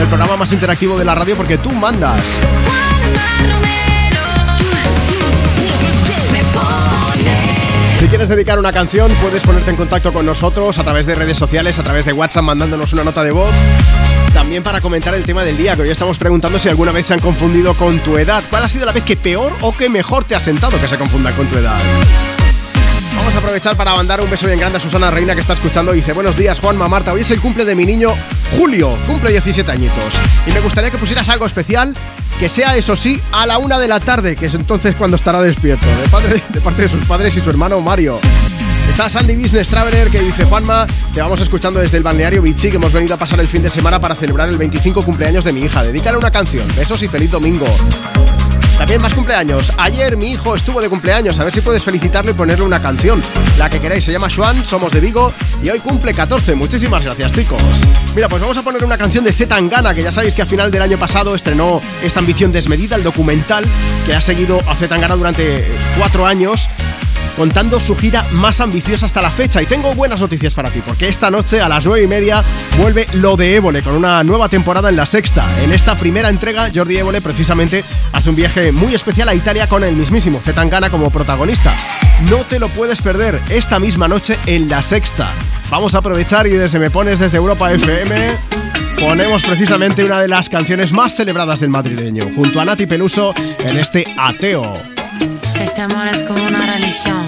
El 0.00 0.06
programa 0.06 0.36
más 0.36 0.50
interactivo 0.52 0.98
de 0.98 1.04
la 1.04 1.14
radio 1.14 1.36
porque 1.36 1.58
tú 1.58 1.70
mandas. 1.72 2.22
Si 8.00 8.06
quieres 8.08 8.28
dedicar 8.28 8.58
una 8.58 8.72
canción, 8.72 9.10
puedes 9.20 9.42
ponerte 9.42 9.70
en 9.70 9.76
contacto 9.76 10.12
con 10.12 10.24
nosotros 10.24 10.78
a 10.78 10.84
través 10.84 11.04
de 11.04 11.14
redes 11.14 11.36
sociales, 11.36 11.78
a 11.78 11.82
través 11.82 12.06
de 12.06 12.12
WhatsApp, 12.12 12.44
mandándonos 12.44 12.92
una 12.92 13.04
nota 13.04 13.22
de 13.24 13.32
voz. 13.32 13.54
También 14.32 14.62
para 14.62 14.80
comentar 14.80 15.14
el 15.14 15.24
tema 15.24 15.42
del 15.42 15.56
día, 15.56 15.74
que 15.76 15.82
hoy 15.82 15.90
estamos 15.90 16.18
preguntando 16.18 16.58
si 16.58 16.68
alguna 16.68 16.92
vez 16.92 17.06
se 17.06 17.14
han 17.14 17.20
confundido 17.20 17.74
con 17.74 17.98
tu 18.00 18.16
edad. 18.18 18.42
¿Cuál 18.50 18.64
ha 18.64 18.68
sido 18.68 18.86
la 18.86 18.92
vez 18.92 19.04
que 19.04 19.16
peor 19.16 19.52
o 19.60 19.76
que 19.76 19.88
mejor 19.88 20.24
te 20.24 20.34
ha 20.34 20.40
sentado 20.40 20.80
que 20.80 20.88
se 20.88 20.96
confundan 20.96 21.34
con 21.34 21.46
tu 21.46 21.56
edad? 21.56 21.78
Vamos 23.16 23.34
a 23.34 23.38
aprovechar 23.38 23.76
para 23.76 23.94
mandar 23.94 24.20
un 24.20 24.30
beso 24.30 24.46
bien 24.46 24.58
grande 24.58 24.78
a 24.78 24.80
Susana 24.80 25.10
Reina 25.10 25.34
que 25.34 25.40
está 25.40 25.54
escuchando 25.54 25.92
dice 25.92 26.12
Buenos 26.12 26.36
días 26.36 26.60
Juanma 26.60 26.88
Marta, 26.88 27.12
hoy 27.12 27.22
es 27.22 27.30
el 27.32 27.40
cumple 27.40 27.64
de 27.64 27.74
mi 27.74 27.84
niño 27.84 28.10
Julio, 28.56 28.96
cumple 29.06 29.32
17 29.32 29.70
añitos 29.72 30.20
y 30.46 30.52
me 30.52 30.60
gustaría 30.60 30.90
que 30.90 30.98
pusieras 30.98 31.28
algo 31.28 31.44
especial 31.44 31.94
que 32.38 32.48
sea 32.48 32.76
eso 32.76 32.94
sí 32.94 33.20
a 33.32 33.44
la 33.46 33.58
una 33.58 33.80
de 33.80 33.88
la 33.88 33.98
tarde, 33.98 34.36
que 34.36 34.46
es 34.46 34.54
entonces 34.54 34.94
cuando 34.94 35.16
estará 35.16 35.40
despierto, 35.40 35.86
de 36.52 36.60
parte 36.60 36.82
de 36.82 36.88
sus 36.88 37.04
padres 37.06 37.36
y 37.36 37.40
su 37.40 37.50
hermano 37.50 37.80
Mario. 37.80 38.20
Está 38.88 39.08
Sandy 39.08 39.36
Business 39.36 39.68
Traveler 39.68 40.08
que 40.08 40.20
dice 40.20 40.44
Juanma, 40.44 40.86
te 41.12 41.20
vamos 41.20 41.40
escuchando 41.40 41.78
desde 41.80 41.98
el 41.98 42.02
balneario 42.02 42.42
Vichy 42.42 42.70
que 42.70 42.76
hemos 42.76 42.92
venido 42.92 43.14
a 43.14 43.16
pasar 43.16 43.38
el 43.40 43.48
fin 43.48 43.62
de 43.62 43.70
semana 43.70 44.00
para 44.00 44.14
celebrar 44.14 44.48
el 44.48 44.58
25 44.58 45.02
cumpleaños 45.02 45.44
de 45.44 45.52
mi 45.52 45.60
hija. 45.60 45.84
Dedícale 45.84 46.18
una 46.18 46.30
canción. 46.30 46.66
Besos 46.76 47.02
y 47.02 47.08
feliz 47.08 47.30
domingo. 47.30 47.66
También 48.78 49.02
más 49.02 49.12
cumpleaños. 49.12 49.72
Ayer 49.76 50.16
mi 50.16 50.30
hijo 50.30 50.54
estuvo 50.54 50.80
de 50.80 50.88
cumpleaños. 50.88 51.38
A 51.40 51.44
ver 51.44 51.52
si 51.52 51.60
puedes 51.60 51.82
felicitarlo 51.82 52.30
y 52.30 52.34
ponerle 52.34 52.64
una 52.64 52.80
canción. 52.80 53.20
La 53.58 53.68
que 53.68 53.80
queráis. 53.80 54.04
Se 54.04 54.12
llama 54.12 54.28
Juan, 54.34 54.64
somos 54.64 54.92
de 54.92 55.00
Vigo 55.00 55.32
y 55.62 55.68
hoy 55.68 55.80
cumple 55.80 56.14
14. 56.14 56.54
Muchísimas 56.54 57.04
gracias, 57.04 57.32
chicos. 57.32 57.60
Mira, 58.14 58.28
pues 58.28 58.40
vamos 58.40 58.56
a 58.56 58.62
poner 58.62 58.84
una 58.84 58.96
canción 58.96 59.24
de 59.24 59.32
Z 59.32 59.54
Tangana, 59.54 59.94
que 59.94 60.02
ya 60.02 60.12
sabéis 60.12 60.34
que 60.34 60.42
a 60.42 60.46
final 60.46 60.70
del 60.70 60.82
año 60.82 60.96
pasado 60.96 61.34
estrenó 61.34 61.82
esta 62.02 62.20
ambición 62.20 62.52
desmedida, 62.52 62.94
el 62.94 63.02
documental 63.02 63.64
que 64.06 64.14
ha 64.14 64.20
seguido 64.20 64.60
a 64.66 64.74
Z 64.76 64.88
Tangana 64.88 65.16
durante 65.16 65.66
cuatro 65.98 66.24
años 66.24 66.70
contando 67.38 67.78
su 67.78 67.96
gira 67.96 68.24
más 68.32 68.60
ambiciosa 68.60 69.06
hasta 69.06 69.22
la 69.22 69.30
fecha. 69.30 69.62
Y 69.62 69.66
tengo 69.66 69.94
buenas 69.94 70.20
noticias 70.20 70.54
para 70.54 70.70
ti, 70.70 70.82
porque 70.84 71.08
esta 71.08 71.30
noche 71.30 71.60
a 71.60 71.68
las 71.68 71.86
9 71.86 72.02
y 72.04 72.06
media 72.08 72.42
vuelve 72.76 73.06
Lo 73.14 73.36
de 73.36 73.54
Évole 73.54 73.82
con 73.82 73.94
una 73.94 74.22
nueva 74.24 74.48
temporada 74.48 74.90
en 74.90 74.96
la 74.96 75.06
sexta. 75.06 75.46
En 75.62 75.72
esta 75.72 75.96
primera 75.96 76.28
entrega, 76.28 76.68
Jordi 76.74 76.98
Évole 76.98 77.22
precisamente 77.22 77.84
hace 78.12 78.28
un 78.28 78.36
viaje 78.36 78.72
muy 78.72 78.94
especial 78.94 79.28
a 79.28 79.34
Italia 79.34 79.68
con 79.68 79.84
el 79.84 79.94
mismísimo 79.94 80.40
Zetangana 80.40 80.90
como 80.90 81.10
protagonista. 81.10 81.74
No 82.28 82.38
te 82.38 82.58
lo 82.58 82.68
puedes 82.68 83.00
perder 83.00 83.40
esta 83.48 83.78
misma 83.78 84.08
noche 84.08 84.36
en 84.46 84.68
la 84.68 84.82
sexta. 84.82 85.30
Vamos 85.70 85.94
a 85.94 85.98
aprovechar 85.98 86.48
y 86.48 86.50
desde 86.50 86.80
Me 86.80 86.90
Pones 86.90 87.20
desde 87.20 87.36
Europa 87.36 87.72
FM 87.72 88.36
ponemos 88.98 89.44
precisamente 89.44 90.04
una 90.04 90.20
de 90.20 90.26
las 90.26 90.48
canciones 90.48 90.92
más 90.92 91.14
celebradas 91.14 91.60
del 91.60 91.70
madrileño, 91.70 92.30
junto 92.34 92.60
a 92.60 92.64
Nati 92.64 92.86
Peluso 92.86 93.32
en 93.60 93.78
este 93.78 94.04
Ateo. 94.18 94.74
Este 95.60 95.80
amor 95.82 96.08
es 96.08 96.24
como 96.24 96.44
una 96.44 96.66
religión. 96.66 97.27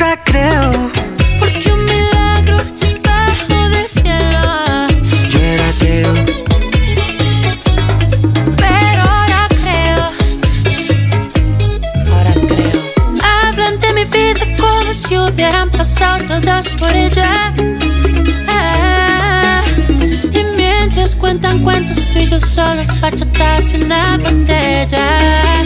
cuentos 21.63 22.09
tú 22.11 22.19
y 22.19 22.25
yo 22.25 22.39
solos 22.39 23.01
bachatas 23.01 23.73
y 23.73 23.77
una 23.77 24.17
botella. 24.17 25.63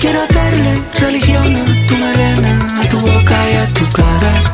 quiero 0.00 0.26
darle 0.32 0.78
religión 1.00 1.56
a 1.56 1.86
tu 1.86 1.96
melena, 1.96 2.80
a 2.80 2.88
tu 2.88 2.98
boca 2.98 3.36
y 3.50 3.56
a 3.56 3.66
tu 3.74 3.84
cara 3.90 4.53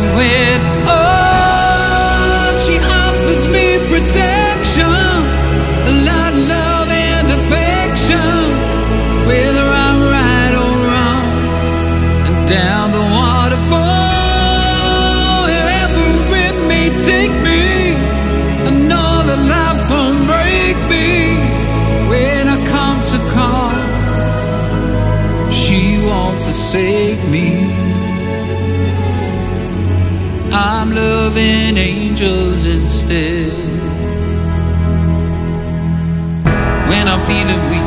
When 37.01 37.09
I'm 37.09 37.23
feeling 37.25 37.63
weak 37.71 37.81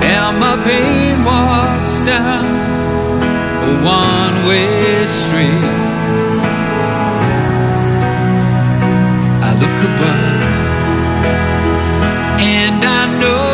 and 0.00 0.40
my 0.40 0.56
pain 0.64 1.22
walks 1.22 2.00
down 2.08 2.44
a 3.60 3.72
one-way 3.84 5.04
street, 5.04 5.64
I 9.44 9.50
look 9.60 9.78
above 9.88 10.42
and 12.40 12.80
I 12.80 13.02
know 13.20 13.44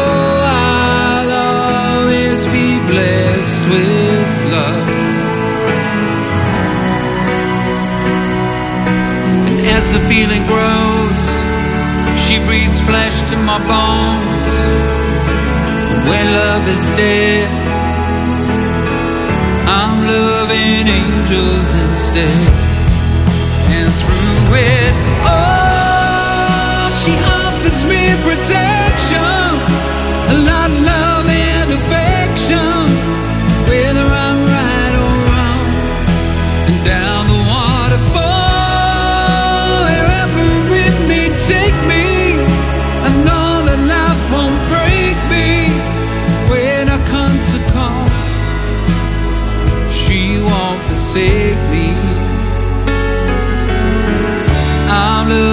I'll 0.47 1.32
always 1.99 2.47
be 2.55 2.78
blessed 2.86 3.62
with 3.66 4.32
love. 4.55 4.89
As 9.74 9.84
the 9.92 9.99
feeling 10.07 10.47
grows, 10.47 11.24
she 12.23 12.39
breathes 12.47 12.81
flesh 12.82 13.28
to 13.31 13.36
my 13.39 13.58
bones. 13.66 14.42
When 16.08 16.26
love 16.32 16.64
is 16.68 16.84
dead, 16.97 17.48
I'm 19.68 20.06
loving 20.06 20.86
angels 21.00 21.68
instead. 21.86 22.39
And 23.76 23.90
through 24.00 24.56
it 24.56 24.94
all, 25.26 26.90
she 27.00 27.14
offers 27.40 27.81
me 27.90 28.02
protection, 28.24 28.72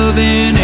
loving 0.09 0.58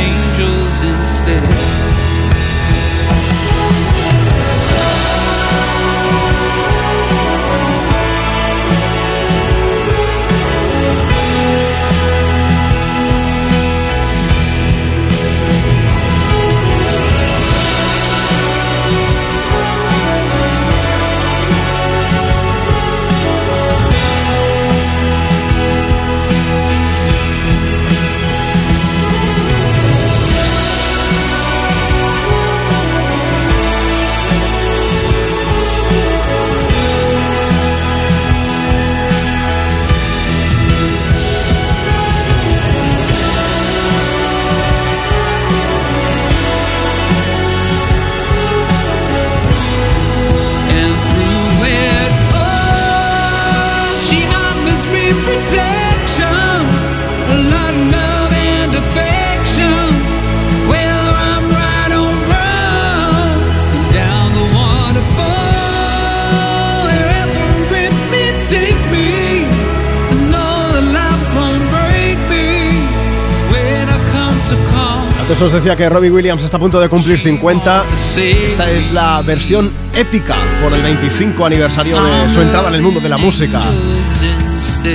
os 75.42 75.52
decía 75.52 75.76
que 75.76 75.90
Robbie 75.90 76.10
Williams 76.10 76.44
está 76.44 76.58
a 76.58 76.60
punto 76.60 76.80
de 76.80 76.88
cumplir 76.88 77.20
50. 77.20 77.86
Esta 78.16 78.72
es 78.72 78.92
la 78.92 79.22
versión 79.22 79.72
épica 79.94 80.36
por 80.64 80.74
el 80.74 80.82
25 80.82 81.46
aniversario 81.46 82.02
de 82.02 82.34
su 82.34 82.42
entrada 82.42 82.70
en 82.70 82.76
el 82.76 82.82
mundo 82.82 83.02
de 83.02 83.10
la 83.10 83.18
música. 83.18 83.62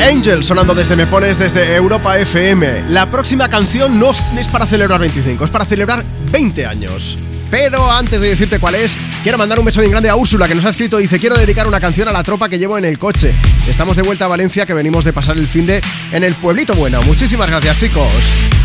Angel 0.08 0.42
sonando 0.42 0.74
desde 0.74 0.96
Me 0.96 1.06
Pones 1.06 1.38
desde 1.38 1.74
Europa 1.74 2.18
FM. 2.18 2.84
La 2.88 3.10
próxima 3.10 3.48
canción 3.48 3.98
no 3.98 4.12
es 4.12 4.48
para 4.48 4.64
celebrar 4.64 5.00
25, 5.00 5.44
es 5.44 5.50
para 5.50 5.66
celebrar 5.66 6.04
20 6.32 6.66
años. 6.66 7.18
Pero 7.50 7.90
antes 7.90 8.20
de 8.20 8.28
decirte 8.28 8.58
cuál 8.58 8.76
es, 8.76 8.96
quiero 9.22 9.36
mandar 9.36 9.58
un 9.58 9.64
beso 9.64 9.80
bien 9.80 9.90
grande 9.90 10.08
a 10.08 10.16
Úrsula 10.16 10.48
que 10.48 10.54
nos 10.54 10.64
ha 10.64 10.70
escrito. 10.70 10.96
Dice: 10.96 11.18
Quiero 11.18 11.36
dedicar 11.36 11.68
una 11.68 11.80
canción 11.80 12.08
a 12.08 12.12
la 12.12 12.22
tropa 12.22 12.48
que 12.48 12.58
llevo 12.58 12.78
en 12.78 12.84
el 12.86 12.98
coche. 12.98 13.34
Estamos 13.68 13.96
de 13.96 14.02
vuelta 14.02 14.24
a 14.24 14.28
Valencia, 14.28 14.64
que 14.64 14.72
venimos 14.74 15.04
de 15.04 15.12
pasar 15.12 15.36
el 15.36 15.48
fin 15.48 15.66
de 15.66 15.82
en 16.12 16.24
el 16.24 16.34
pueblito 16.34 16.74
bueno. 16.74 17.02
Muchísimas 17.02 17.50
gracias, 17.50 17.78
chicos. 17.78 18.08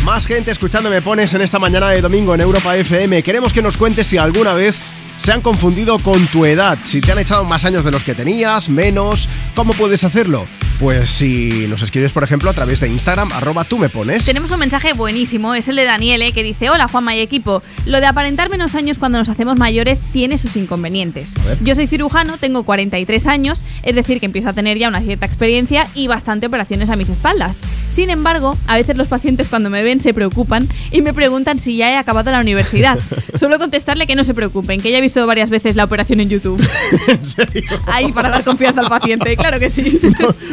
Más 0.05 0.27
gente 0.27 0.51
escuchando 0.51 0.91
Me 0.91 1.01
Pones 1.01 1.33
en 1.33 1.41
esta 1.41 1.57
mañana 1.57 1.89
de 1.89 1.99
domingo 1.99 2.35
en 2.35 2.41
Europa 2.41 2.77
FM. 2.77 3.23
Queremos 3.23 3.51
que 3.51 3.63
nos 3.63 3.75
cuentes 3.75 4.05
si 4.05 4.19
alguna 4.19 4.53
vez 4.53 4.77
se 5.17 5.31
han 5.31 5.41
confundido 5.41 5.97
con 5.97 6.27
tu 6.27 6.45
edad, 6.45 6.77
si 6.85 7.01
te 7.01 7.11
han 7.11 7.17
echado 7.17 7.43
más 7.43 7.65
años 7.65 7.83
de 7.83 7.89
los 7.89 8.03
que 8.03 8.13
tenías, 8.13 8.69
menos, 8.69 9.27
¿cómo 9.55 9.73
puedes 9.73 10.03
hacerlo? 10.03 10.45
Pues 10.79 11.09
si 11.09 11.65
nos 11.67 11.81
escribes, 11.81 12.11
por 12.11 12.23
ejemplo, 12.23 12.51
a 12.51 12.53
través 12.53 12.81
de 12.81 12.87
Instagram, 12.87 13.31
arroba 13.31 13.63
tú 13.63 13.79
me 13.79 13.89
pones. 13.89 14.25
Tenemos 14.25 14.51
un 14.51 14.59
mensaje 14.59 14.93
buenísimo, 14.93 15.55
es 15.55 15.69
el 15.69 15.75
de 15.75 15.85
Daniele, 15.85 16.33
que 16.33 16.43
dice, 16.43 16.69
hola 16.69 16.87
Juanma 16.87 17.15
y 17.15 17.21
equipo, 17.21 17.63
lo 17.87 17.99
de 17.99 18.05
aparentar 18.05 18.49
menos 18.49 18.75
años 18.75 18.99
cuando 18.99 19.17
nos 19.17 19.29
hacemos 19.29 19.57
mayores 19.57 20.01
tiene 20.13 20.37
sus 20.37 20.55
inconvenientes. 20.55 21.33
Yo 21.63 21.73
soy 21.73 21.87
cirujano, 21.87 22.37
tengo 22.37 22.63
43 22.63 23.25
años, 23.25 23.63
es 23.81 23.95
decir, 23.95 24.19
que 24.19 24.27
empiezo 24.27 24.49
a 24.49 24.53
tener 24.53 24.77
ya 24.77 24.87
una 24.87 25.01
cierta 25.01 25.25
experiencia 25.25 25.87
y 25.95 26.05
bastante 26.05 26.45
operaciones 26.45 26.91
a 26.91 26.95
mis 26.95 27.09
espaldas. 27.09 27.57
Sin 27.95 28.09
embargo, 28.09 28.57
a 28.67 28.75
veces 28.75 28.97
los 28.97 29.07
pacientes 29.07 29.47
cuando 29.47 29.69
me 29.69 29.81
ven 29.81 30.01
se 30.01 30.13
preocupan 30.13 30.67
y 30.91 31.01
me 31.01 31.13
preguntan 31.13 31.59
si 31.59 31.77
ya 31.77 31.91
he 31.91 31.95
acabado 31.95 32.29
la 32.29 32.41
universidad. 32.41 32.99
Suelo 33.35 33.57
contestarle 33.57 34.05
que 34.05 34.17
no 34.17 34.25
se 34.25 34.33
preocupen, 34.33 34.81
que 34.81 34.91
ya 34.91 34.97
he 34.97 35.01
visto 35.01 35.25
varias 35.25 35.49
veces 35.49 35.77
la 35.77 35.85
operación 35.85 36.19
en 36.19 36.27
YouTube. 36.27 36.61
Ahí, 37.85 38.11
para 38.11 38.29
dar 38.29 38.43
confianza 38.43 38.81
al 38.81 38.89
paciente, 38.89 39.37
claro 39.37 39.59
que 39.59 39.69
sí. 39.69 40.01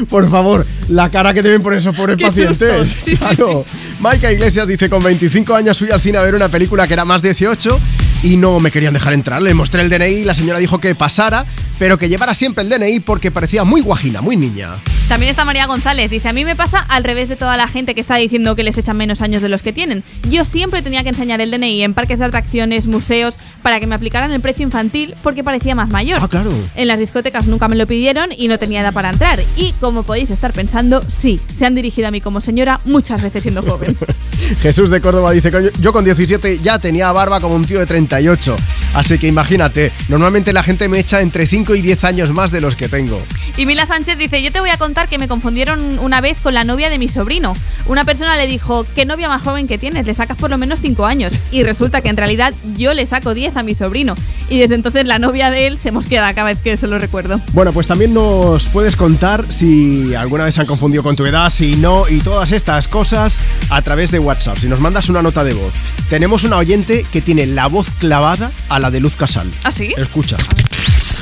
Por 0.09 0.31
favor, 0.31 0.65
la 0.87 1.11
cara 1.11 1.35
que 1.35 1.43
deben 1.43 1.65
poner 1.65 1.81
esos 1.81 1.97
pobres 1.97 2.17
Qué 2.17 2.27
pacientes. 2.27 2.91
Sí, 2.91 3.11
sí, 3.11 3.17
claro. 3.17 3.65
Maika 3.99 4.31
Iglesias 4.31 4.69
dice, 4.69 4.89
con 4.89 5.03
25 5.03 5.53
años 5.53 5.77
fui 5.81 5.91
al 5.91 6.01
cine 6.01 6.19
a 6.19 6.23
ver 6.23 6.37
una 6.37 6.49
película 6.49 6.87
que 6.87 6.93
era 6.93 7.05
más 7.05 7.23
18 7.23 7.81
y 8.23 8.37
no 8.37 8.61
me 8.61 8.71
querían 8.71 8.95
dejar 8.95 9.15
entrar. 9.15 9.43
Le 9.43 9.53
mostré 9.53 9.83
el 9.83 9.91
DNI 9.91 10.21
y 10.21 10.25
la 10.25 10.37
señora 10.37 10.61
dijo 10.61 10.79
que 10.79 10.95
pasara, 10.95 11.45
pero 11.81 11.99
que 11.99 12.09
llevara 12.09 12.37
siempre 12.37 12.63
el 12.63 12.71
DNI 12.71 13.01
porque 13.01 13.33
parecía 13.33 13.65
muy 13.65 13.81
guajina, 13.81 14.21
muy 14.21 14.37
niña. 14.37 14.77
También 15.13 15.29
está 15.29 15.45
María 15.45 15.67
González. 15.67 16.11
Dice, 16.11 16.31
a 16.31 16.33
mí 16.33 16.43
me 16.43 16.57
pasa 16.57 16.79
al 16.89 17.05
revés 17.05 17.29
de 17.29 17.37
toda 17.37 17.55
la 17.59 17.69
gente 17.69 17.95
que 17.95 18.01
está 18.01 18.17
diciendo 18.17 18.57
que 18.57 18.63
les 18.63 18.79
echan 18.79 18.97
menos 18.97 19.21
años 19.21 19.43
de 19.43 19.51
los 19.51 19.63
que 19.63 19.71
tienen. 19.71 20.03
Yo 20.31 20.47
siempre 20.47 20.81
tenía 20.81 21.03
que 21.03 21.11
enseñar 21.11 21.43
el 21.43 21.51
DNI 21.51 21.83
en 21.83 21.93
parques 21.93 22.19
de 22.19 22.25
atracciones, 22.25 22.87
museos, 22.87 23.39
para 23.61 23.79
que 23.79 23.87
me 23.87 23.95
aplicaran 23.95 24.33
el 24.33 24.41
precio 24.41 24.63
infantil 24.63 25.13
porque 25.23 25.45
parecía 25.45 25.75
más 25.75 25.91
mayor. 25.91 26.19
Ah, 26.23 26.29
claro. 26.29 26.51
En 26.77 26.89
las 26.89 26.99
discotecas 26.99 27.47
nunca 27.47 27.69
me 27.69 27.77
lo 27.77 27.87
pidieron 27.87 28.31
y 28.35 28.49
no 28.49 28.59
tenía 28.59 28.81
edad 28.81 28.95
para 28.95 29.11
entrar. 29.11 29.39
Y 29.59 29.73
como 29.81 30.03
podéis 30.03 30.31
estar 30.31 30.55
pensando, 30.55 31.03
sí, 31.09 31.39
se 31.55 31.67
han 31.67 31.75
dirigido 31.75 32.09
a 32.09 32.11
mí 32.11 32.23
como 32.23 32.41
señora 32.41 32.81
muchas 32.87 33.21
veces 33.21 33.43
siendo 33.43 33.63
joven. 33.63 33.95
Jesús 34.63 34.89
de 34.89 35.03
Córdoba 35.03 35.33
dice 35.33 35.51
que 35.51 35.73
yo 35.79 35.93
con 35.93 36.07
17 36.07 36.61
ya 36.61 36.79
tenía 36.79 37.13
barba 37.13 37.39
como 37.39 37.55
un 37.55 37.67
tío 37.67 37.79
de 37.79 37.85
38. 37.85 38.57
Así 38.95 39.19
que 39.19 39.27
imagínate, 39.27 39.93
normalmente 40.09 40.55
la 40.55 40.63
gente 40.63 40.89
me 40.89 40.99
echa 40.99 41.21
entre 41.21 41.45
5 41.45 41.75
y 41.75 41.83
10 41.83 42.05
años 42.05 42.33
más 42.33 42.51
de 42.51 42.63
los 42.63 42.77
que 42.77 42.89
tengo. 42.89 43.21
Y 43.59 43.67
Mila 43.67 43.85
Sánchez 43.85 44.17
dice, 44.17 44.43
yo 44.43 44.51
te 44.51 44.61
voy 44.61 44.71
a 44.71 44.79
contar 44.79 45.02
que 45.09 45.19
me 45.19 45.29
confundieron 45.29 45.99
una 45.99 46.21
vez 46.21 46.39
con 46.43 46.55
la 46.55 46.65
novia 46.65 46.91
de 46.91 46.99
mi 46.99 47.09
sobrino. 47.09 47.55
Una 47.87 48.05
persona 48.05 48.37
le 48.37 48.47
dijo, 48.47 48.87
¿qué 48.95 49.05
novia 49.05 49.29
más 49.29 49.43
joven 49.43 49.67
que 49.67 49.79
tienes? 49.79 50.07
Le 50.07 50.15
sacas 50.15 50.37
por 50.37 50.51
lo 50.51 50.59
menos 50.59 50.81
5 50.81 51.07
años. 51.07 51.33
Y 51.51 51.63
resulta 51.63 52.01
que 52.01 52.09
en 52.09 52.17
realidad 52.17 52.55
yo 52.77 52.95
le 52.95 53.07
saco 53.07 53.35
10 53.35 53.57
a 53.57 53.63
mi 53.63 53.75
sobrino. 53.75 54.15
Y 54.49 54.59
desde 54.59 54.75
entonces 54.75 55.07
la 55.07 55.19
novia 55.19 55.51
de 55.51 55.67
él 55.67 55.79
se 55.79 55.93
mosqueda 55.93 56.33
cada 56.35 56.49
vez 56.49 56.59
que 56.59 56.77
se 56.77 56.87
lo 56.87 56.99
recuerdo. 56.99 57.41
Bueno, 57.53 57.73
pues 57.73 57.87
también 57.87 58.15
nos 58.15 58.69
puedes 58.69 58.97
contar 58.97 59.53
si 59.53 60.15
alguna 60.15 60.45
vez 60.45 60.55
se 60.55 60.61
han 60.61 60.67
confundido 60.67 61.03
con 61.03 61.17
tu 61.17 61.25
edad, 61.27 61.51
si 61.51 61.77
no, 61.77 62.09
y 62.09 62.21
todas 62.21 62.53
estas 62.53 62.89
cosas 62.89 63.41
a 63.71 63.83
través 63.83 64.11
de 64.11 64.19
WhatsApp. 64.19 64.59
Si 64.59 64.69
nos 64.69 64.81
mandas 64.81 65.09
una 65.09 65.23
nota 65.23 65.45
de 65.45 65.55
voz. 65.55 65.73
Tenemos 66.09 66.45
una 66.45 66.59
oyente 66.59 67.07
que 67.11 67.21
tiene 67.21 67.47
la 67.47 67.67
voz 67.67 67.89
clavada 67.99 68.51
a 68.69 68.79
la 68.79 68.91
de 68.91 69.01
Luz 69.01 69.17
Casal. 69.17 69.51
¿Ah, 69.65 69.73
sí? 69.73 69.95
Escucha. 69.97 70.37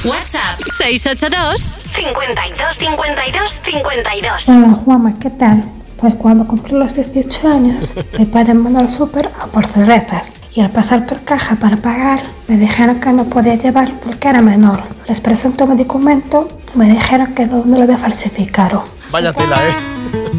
WhatsApp 0.04 0.58
682 0.78 1.60
52 1.92 2.78
52 2.78 3.60
52. 3.62 4.48
Hola 4.48 4.68
Juanma, 4.82 5.18
¿qué 5.18 5.28
tal? 5.28 5.64
Pues 5.98 6.14
cuando 6.14 6.46
cumplí 6.46 6.72
los 6.72 6.94
18 6.94 7.46
años, 7.46 7.92
mi 8.18 8.24
padre 8.32 8.54
me 8.54 8.62
mandó 8.62 8.78
al 8.80 8.90
súper 8.90 9.30
a 9.38 9.46
por 9.46 9.66
cervezas. 9.66 10.24
Y 10.54 10.62
al 10.62 10.70
pasar 10.70 11.04
por 11.06 11.22
caja 11.22 11.56
para 11.56 11.76
pagar, 11.76 12.22
me 12.48 12.56
dijeron 12.56 12.98
que 12.98 13.12
no 13.12 13.24
podía 13.24 13.56
llevar 13.56 13.92
porque 14.00 14.28
era 14.28 14.40
menor. 14.40 14.82
Les 15.06 15.20
presento 15.20 15.66
mi 15.66 15.76
documento 15.76 16.48
y 16.74 16.78
me 16.78 16.90
dijeron 16.90 17.34
que 17.34 17.46
no 17.46 17.62
lo 17.64 17.82
había 17.82 17.98
falsificado. 17.98 18.84
Vaya 19.10 19.34
tela, 19.34 19.56
¿eh? 19.68 20.29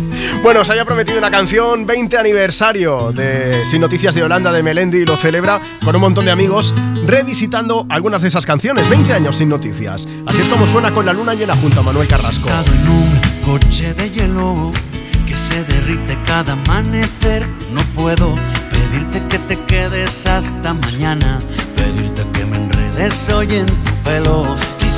Bueno, 0.44 0.62
os 0.62 0.70
había 0.70 0.86
prometido 0.86 1.18
una 1.18 1.30
canción 1.30 1.86
20 1.86 2.18
aniversario 2.18 3.12
de 3.12 3.64
Sin 3.66 3.82
Noticias 3.82 4.16
de 4.16 4.24
Holanda 4.24 4.52
de 4.52 4.64
Melendi 4.64 5.00
y 5.00 5.06
lo 5.06 5.16
celebra 5.16 5.62
con 5.84 5.96
un 5.96 6.02
montón 6.02 6.26
de 6.26 6.32
amigos 6.32 6.74
revisitando 7.06 7.86
algunas 7.90 8.22
de 8.22 8.30
esas 8.30 8.46
canciones. 8.46 8.90
20 8.90 9.14
años 9.14 9.38
sin 9.38 9.50
noticias. 9.50 10.08
Así 10.26 10.42
es 10.42 10.48
como 10.48 10.68
suena 10.68 10.92
con 10.92 11.06
la 11.06 11.14
luna 11.14 11.34
llena 11.34 11.56
junto 11.56 11.80
a 11.80 11.84
Manuel 11.84 12.08
Carrasco. 12.08 12.50
que 15.26 15.38
se 15.38 15.64
derrite 15.64 16.18
cada 16.26 16.54
amanecer. 16.54 17.46
No 17.72 17.82
puedo 17.96 18.36
pedirte 18.72 19.22
que 19.30 19.40
te 19.40 19.60
quedes 19.66 20.26
hasta 20.26 20.74
mañana, 20.74 21.40
pedirte 21.76 22.26
que 22.34 22.46
me 22.46 22.58
en 23.60 23.66
tu. 24.04 24.81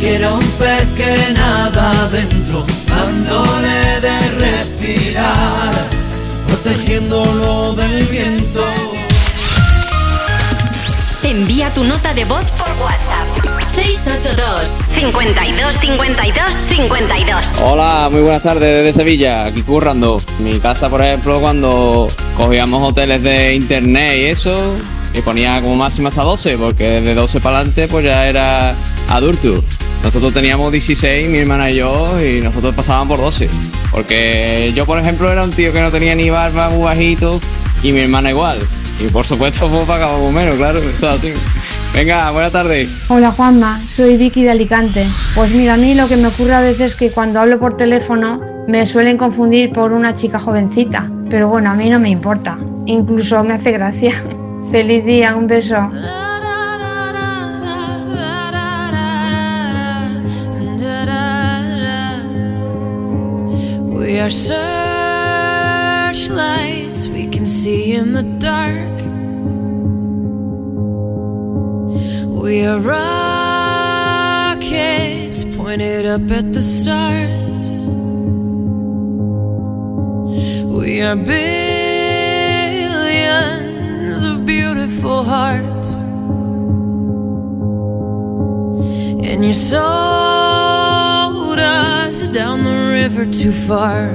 quiero 0.00 0.34
un 0.36 0.46
pez 0.52 0.86
que 0.96 1.32
nada 1.34 1.90
adentro, 2.04 2.64
dándole 2.86 4.00
de 4.00 4.30
respirar, 4.38 5.72
protegiéndolo 6.46 7.74
del 7.74 8.04
viento. 8.04 8.64
Envía 11.22 11.70
tu 11.70 11.84
nota 11.84 12.14
de 12.14 12.24
voz 12.24 12.44
por 12.52 12.68
WhatsApp. 12.82 13.26
682 13.74 14.68
52 14.94 15.76
52 15.80 16.44
52 16.70 17.46
Hola, 17.62 18.08
muy 18.10 18.22
buenas 18.22 18.42
tardes 18.42 18.84
desde 18.84 18.98
Sevilla, 18.98 19.44
aquí 19.44 19.62
currando. 19.62 20.20
Mi 20.40 20.58
casa, 20.58 20.88
por 20.88 21.04
ejemplo, 21.04 21.40
cuando 21.40 22.08
cogíamos 22.36 22.90
hoteles 22.90 23.22
de 23.22 23.54
internet 23.54 24.16
y 24.16 24.24
eso, 24.24 24.74
y 25.12 25.20
ponía 25.20 25.60
como 25.60 25.76
máximo 25.76 26.08
hasta 26.08 26.22
12, 26.22 26.56
porque 26.56 26.84
desde 26.84 27.14
12 27.14 27.40
para 27.40 27.58
adelante 27.58 27.86
pues 27.88 28.04
ya 28.04 28.26
era 28.26 28.74
adulto. 29.08 29.62
Nosotros 30.02 30.32
teníamos 30.32 30.72
16, 30.72 31.28
mi 31.28 31.38
hermana 31.38 31.70
y 31.70 31.76
yo, 31.76 32.16
y 32.20 32.40
nosotros 32.40 32.74
pasábamos 32.74 33.16
por 33.16 33.26
12. 33.26 33.50
Porque 33.90 34.72
yo, 34.74 34.86
por 34.86 34.98
ejemplo, 34.98 35.30
era 35.30 35.44
un 35.44 35.50
tío 35.50 35.72
que 35.72 35.80
no 35.80 35.90
tenía 35.90 36.14
ni 36.14 36.30
barba, 36.30 36.70
muy 36.70 36.84
bajito, 36.84 37.38
y 37.82 37.92
mi 37.92 38.00
hermana 38.00 38.30
igual. 38.30 38.58
Y 38.98 39.08
por 39.08 39.26
supuesto, 39.26 39.68
pues 39.70 39.84
pagábamos 39.84 40.32
menos, 40.32 40.56
claro, 40.56 40.78
es 40.78 41.02
así. 41.02 41.32
Venga, 41.94 42.30
buena 42.30 42.50
tarde. 42.50 42.88
Hola 43.08 43.32
Juanma, 43.32 43.82
soy 43.88 44.16
Vicky 44.16 44.44
de 44.44 44.50
Alicante. 44.50 45.06
Pues 45.34 45.52
mira, 45.52 45.74
a 45.74 45.76
mí 45.76 45.94
lo 45.94 46.08
que 46.08 46.16
me 46.16 46.28
ocurre 46.28 46.54
a 46.54 46.60
veces 46.60 46.92
es 46.92 46.96
que 46.96 47.10
cuando 47.10 47.40
hablo 47.40 47.58
por 47.58 47.76
teléfono 47.76 48.40
me 48.68 48.86
suelen 48.86 49.18
confundir 49.18 49.72
por 49.72 49.92
una 49.92 50.14
chica 50.14 50.38
jovencita. 50.38 51.10
Pero 51.28 51.48
bueno, 51.48 51.70
a 51.70 51.74
mí 51.74 51.90
no 51.90 51.98
me 51.98 52.08
importa. 52.08 52.58
Incluso 52.86 53.42
me 53.42 53.54
hace 53.54 53.72
gracia. 53.72 54.12
Feliz 54.70 55.04
día, 55.04 55.34
un 55.34 55.46
beso. 55.46 55.90
We 64.10 64.18
are 64.18 64.28
searchlights 64.28 67.06
we 67.06 67.28
can 67.28 67.46
see 67.46 67.94
in 67.94 68.12
the 68.12 68.24
dark. 68.24 69.02
We 72.42 72.66
are 72.66 72.80
rockets 72.80 73.04
pointed 75.56 76.06
up 76.06 76.28
at 76.28 76.52
the 76.52 76.60
stars. 76.60 77.70
We 80.66 81.02
are 81.02 81.14
billions 81.14 81.44
of 84.24 84.44
beautiful 84.44 85.22
hearts. 85.22 86.00
And 89.28 89.44
you 89.44 89.52
sold 89.52 90.66
us 90.66 90.79
down 92.44 92.64
the 92.64 92.78
river 93.00 93.26
too 93.26 93.52
far. 93.52 94.06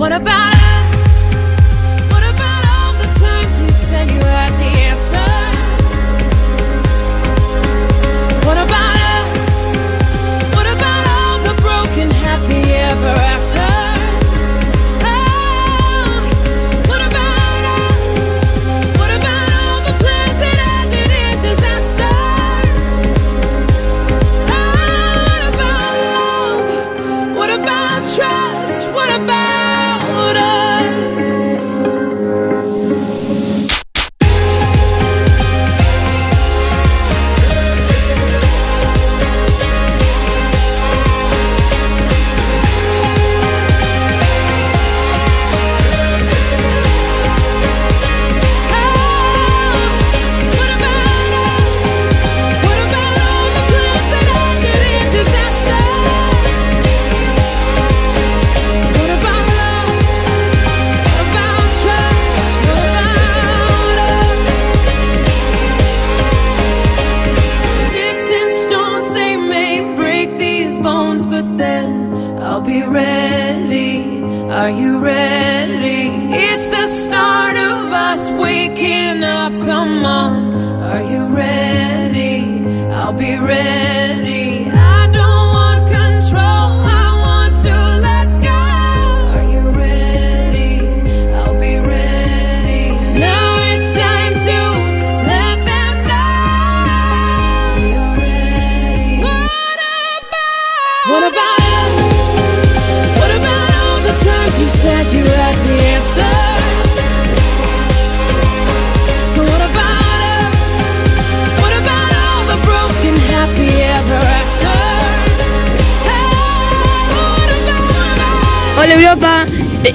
What 0.00 0.10
about 0.10 0.54
us? 0.78 1.08
What 2.12 2.24
about 2.32 2.62
all 2.72 2.92
the 3.02 3.10
times 3.24 3.60
you 3.60 3.70
said 3.74 4.10
you 4.10 4.22
had 4.38 4.52
the 4.62 4.70
answer? 4.90 5.30
What 8.46 8.58
about 8.66 8.96
us? 9.16 9.54
What 10.56 10.68
about 10.76 11.04
all 11.16 11.36
the 11.48 11.54
broken 11.60 12.10
happy 12.10 12.62
ever 12.72 13.14
after? 13.34 13.49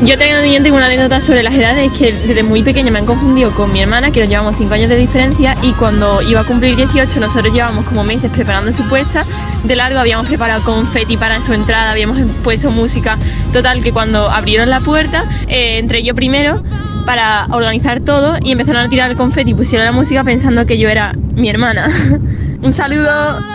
Yo 0.02 0.18
también 0.18 0.64
tengo 0.64 0.78
una 0.78 0.88
anécdota 0.88 1.22
sobre 1.22 1.44
las 1.44 1.54
edades 1.54 1.92
que 1.94 2.12
desde 2.12 2.42
muy 2.42 2.64
pequeña 2.64 2.92
me 2.92 2.98
han 2.98 3.06
confundido 3.06 3.52
con 3.52 3.72
mi 3.72 3.82
hermana, 3.82 4.12
que 4.12 4.20
nos 4.20 4.30
llevamos 4.30 4.56
5 4.58 4.74
años 4.74 4.90
de 4.90 4.98
diferencia, 4.98 5.56
y 5.62 5.74
cuando 5.74 6.24
iba 6.24 6.40
a 6.40 6.44
cumplir 6.44 6.76
18 6.76 7.20
nosotros 7.20 7.54
llevábamos 7.54 7.86
como 7.86 8.04
meses 8.04 8.32
preparando 8.32 8.74
su 8.74 8.82
puesta. 8.90 9.24
De 9.64 9.76
largo 9.76 10.00
habíamos 10.00 10.26
preparado 10.26 10.64
confeti 10.64 11.18
para 11.18 11.40
su 11.40 11.54
entrada, 11.54 11.92
habíamos 11.92 12.20
puesto 12.44 12.72
música. 12.72 13.20
Total, 13.54 13.84
que 13.84 13.92
cuando 13.92 14.28
abrieron 14.28 14.72
la 14.72 14.80
puerta, 14.80 15.24
eh, 15.48 15.78
entré 15.78 16.02
yo 16.02 16.16
primero 16.16 16.64
para 17.06 17.46
organizar 17.52 18.02
todo 18.02 18.38
y 18.42 18.54
empezaron 18.54 18.84
a 18.84 18.90
tirar 18.90 19.12
el 19.12 19.18
confeti 19.18 19.52
y 19.52 19.54
pusieron 19.54 19.86
la 19.86 19.92
música 19.92 20.24
pensando 20.24 20.66
que 20.66 20.80
yo 20.80 20.90
era 20.90 21.14
mi 21.14 21.48
hermana. 21.48 21.90
Un 22.64 22.74
saludo. 22.74 23.55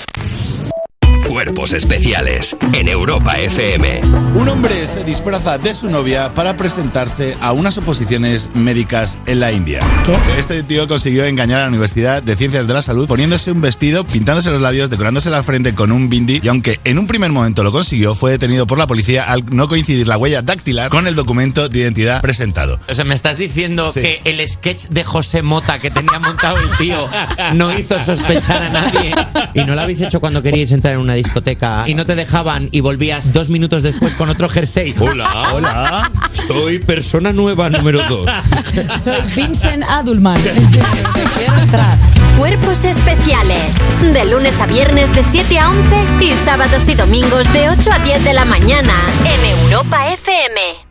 Cuerpos 1.31 1.71
especiales 1.71 2.57
en 2.73 2.89
Europa 2.89 3.39
FM. 3.39 4.01
Un 4.35 4.49
hombre 4.49 4.85
se 4.85 5.05
disfraza 5.05 5.57
de 5.57 5.73
su 5.73 5.89
novia 5.89 6.33
para 6.33 6.57
presentarse 6.57 7.37
a 7.39 7.53
unas 7.53 7.77
oposiciones 7.77 8.49
médicas 8.53 9.17
en 9.25 9.39
la 9.39 9.53
India. 9.53 9.79
Este 10.37 10.61
tío 10.61 10.89
consiguió 10.89 11.23
engañar 11.23 11.59
a 11.59 11.63
la 11.63 11.69
Universidad 11.69 12.21
de 12.21 12.35
Ciencias 12.35 12.67
de 12.67 12.73
la 12.73 12.81
Salud 12.81 13.07
poniéndose 13.07 13.49
un 13.49 13.61
vestido, 13.61 14.03
pintándose 14.03 14.51
los 14.51 14.59
labios, 14.59 14.89
decorándose 14.89 15.29
la 15.29 15.41
frente 15.41 15.73
con 15.73 15.93
un 15.93 16.09
bindi 16.09 16.41
y 16.43 16.49
aunque 16.49 16.81
en 16.83 16.99
un 16.99 17.07
primer 17.07 17.31
momento 17.31 17.63
lo 17.63 17.71
consiguió, 17.71 18.13
fue 18.13 18.31
detenido 18.31 18.67
por 18.67 18.77
la 18.77 18.85
policía 18.85 19.23
al 19.23 19.45
no 19.55 19.69
coincidir 19.69 20.09
la 20.09 20.17
huella 20.17 20.41
dactilar 20.41 20.89
con 20.89 21.07
el 21.07 21.15
documento 21.15 21.69
de 21.69 21.79
identidad 21.79 22.21
presentado. 22.21 22.77
O 22.89 22.93
sea, 22.93 23.05
me 23.05 23.15
estás 23.15 23.37
diciendo 23.37 23.89
Sí. 23.93 24.01
que 24.01 24.21
el 24.25 24.45
sketch 24.49 24.87
de 24.89 25.05
José 25.05 25.43
Mota 25.43 25.79
que 25.79 25.91
tenía 25.91 26.19
montado 26.19 26.57
el 26.57 26.69
tío 26.77 27.07
no 27.53 27.71
hizo 27.79 27.97
sospechar 28.03 28.63
a 28.63 28.69
nadie. 28.69 29.13
Y 29.53 29.63
no 29.65 29.75
lo 29.75 29.81
habéis 29.81 30.01
hecho 30.01 30.19
cuando 30.19 30.41
queríais 30.41 30.71
entrar 30.71 30.93
en 30.95 30.99
una 31.01 31.15
discoteca 31.23 31.83
y 31.87 31.93
no 31.93 32.05
te 32.05 32.15
dejaban 32.15 32.69
y 32.71 32.81
volvías 32.81 33.33
dos 33.33 33.49
minutos 33.49 33.83
después 33.83 34.13
con 34.15 34.29
otro 34.29 34.49
jersey. 34.49 34.95
Hola, 34.99 35.53
hola. 35.53 36.11
Soy 36.47 36.79
persona 36.79 37.31
nueva 37.31 37.69
número 37.69 38.01
dos. 38.07 38.29
Soy 39.03 39.21
Vincent 39.35 39.83
Adulman. 39.87 40.39
Cuerpos 42.37 42.83
especiales. 42.83 43.75
De 44.01 44.25
lunes 44.25 44.59
a 44.59 44.65
viernes 44.65 45.13
de 45.13 45.23
7 45.23 45.59
a 45.59 45.69
11 45.69 45.81
y 46.21 46.31
sábados 46.45 46.87
y 46.89 46.95
domingos 46.95 47.51
de 47.53 47.69
8 47.69 47.91
a 47.91 47.99
10 47.99 48.23
de 48.23 48.33
la 48.33 48.45
mañana 48.45 48.93
en 49.25 49.61
Europa 49.61 50.11
FM. 50.13 50.90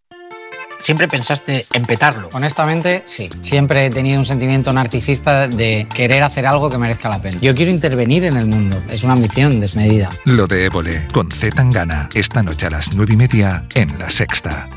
¿Siempre 0.81 1.07
pensaste 1.07 1.65
en 1.73 1.85
petarlo? 1.85 2.29
Honestamente, 2.33 3.03
sí. 3.05 3.29
Siempre 3.41 3.85
he 3.85 3.89
tenido 3.89 4.17
un 4.19 4.25
sentimiento 4.25 4.73
narcisista 4.73 5.47
de 5.47 5.87
querer 5.93 6.23
hacer 6.23 6.47
algo 6.47 6.69
que 6.69 6.77
merezca 6.77 7.07
la 7.07 7.21
pena. 7.21 7.37
Yo 7.39 7.53
quiero 7.53 7.71
intervenir 7.71 8.25
en 8.25 8.35
el 8.35 8.47
mundo. 8.47 8.81
Es 8.89 9.03
una 9.03 9.13
ambición 9.13 9.59
desmedida. 9.59 10.09
Lo 10.25 10.47
de 10.47 10.65
Évole, 10.65 11.07
con 11.13 11.31
Z 11.31 11.55
Tangana, 11.55 12.09
esta 12.15 12.41
noche 12.41 12.65
a 12.65 12.71
las 12.71 12.93
nueve 12.95 13.13
y 13.13 13.17
media 13.17 13.65
en 13.75 13.97
La 13.99 14.09
Sexta. 14.09 14.69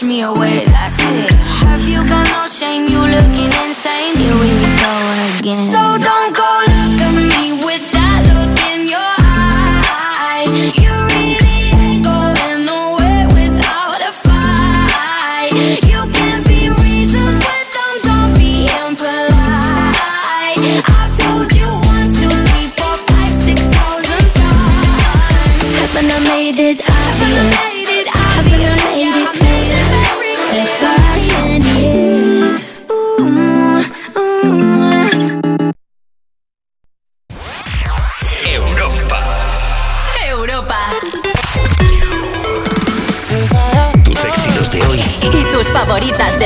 push 0.00 0.08
me 0.08 0.22
away 0.22 0.64
That's 0.66 0.94
it. 0.98 1.30
Have 1.32 1.82
you 1.88 2.06
got 2.08 2.26
no 2.28 2.46
shame? 2.46 2.86
You 2.88 3.00
looking 3.00 3.52
insane. 3.64 4.16
Here 4.16 4.34
we 4.34 4.50
go 4.80 4.92
again. 5.38 5.66
So 5.70 5.80
don't 5.98 6.34
go 6.34 6.50
look 6.72 7.00
at 7.06 7.12
me 7.14 7.64
With 7.64 7.84
that 7.92 8.20
look 8.32 8.56
in 8.72 8.88
your 8.88 9.12
eye. 9.20 10.46
You 10.82 10.92
really 11.12 11.60
ain't 11.84 12.04
going 12.04 12.64
nowhere 12.64 13.26
Without 13.36 14.00
a 14.00 14.12
fight. 14.12 15.52
You 15.90 16.00
can't 16.12 16.46
be 16.46 16.70
reasoned 16.82 17.38
with 17.48 17.68
them 17.76 17.94
Don't 18.08 18.32
be 18.38 18.68
impolite. 18.84 20.60
I've 20.96 21.12
told 21.18 21.52
you 21.52 21.68
one, 21.68 22.08
two, 22.18 22.32
three, 22.48 22.68
four, 22.78 22.96
five, 23.10 23.34
six 23.46 23.60
thousand 23.76 24.26
times. 24.40 25.72
Haven't 25.80 26.10
I 26.10 26.20
made 26.28 26.58
it 26.58 26.78
obvious? 26.88 27.79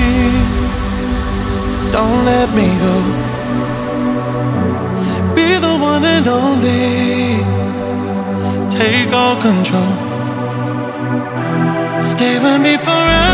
Don't 1.92 2.26
let 2.26 2.50
me 2.54 2.68
go. 2.86 2.96
Be 5.36 5.60
the 5.60 5.76
one 5.78 6.06
and 6.06 6.28
only. 6.28 7.44
Take 8.70 9.14
all 9.14 9.36
control. 9.48 9.94
Stay 12.02 12.40
with 12.40 12.62
me 12.62 12.78
forever. 12.78 13.27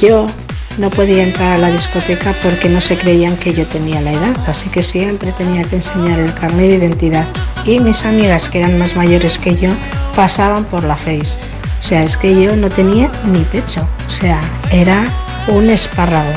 Yo 0.00 0.26
no 0.78 0.90
podía 0.90 1.24
entrar 1.24 1.56
a 1.56 1.58
la 1.58 1.70
discoteca 1.70 2.32
porque 2.42 2.68
no 2.68 2.80
se 2.80 2.96
creían 2.96 3.36
que 3.36 3.52
yo 3.52 3.66
tenía 3.66 4.00
la 4.00 4.12
edad, 4.12 4.36
así 4.46 4.70
que 4.70 4.82
siempre 4.82 5.32
tenía 5.32 5.64
que 5.64 5.76
enseñar 5.76 6.20
el 6.20 6.32
carnet 6.34 6.68
de 6.68 6.76
identidad. 6.76 7.26
Y 7.64 7.80
mis 7.80 8.04
amigas, 8.04 8.48
que 8.48 8.58
eran 8.58 8.78
más 8.78 8.94
mayores 8.94 9.38
que 9.38 9.56
yo, 9.56 9.70
pasaban 10.14 10.64
por 10.64 10.84
la 10.84 10.96
face. 10.96 11.38
O 11.80 11.84
sea, 11.84 12.02
es 12.02 12.16
que 12.16 12.40
yo 12.40 12.56
no 12.56 12.70
tenía 12.70 13.10
ni 13.24 13.40
pecho. 13.44 13.88
O 14.06 14.10
sea, 14.10 14.40
era 14.70 15.02
un 15.48 15.68
espárrago. 15.70 16.32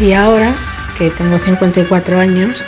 Y 0.00 0.12
ahora, 0.12 0.54
que 0.98 1.10
tengo 1.10 1.38
54 1.38 2.18
años, 2.18 2.62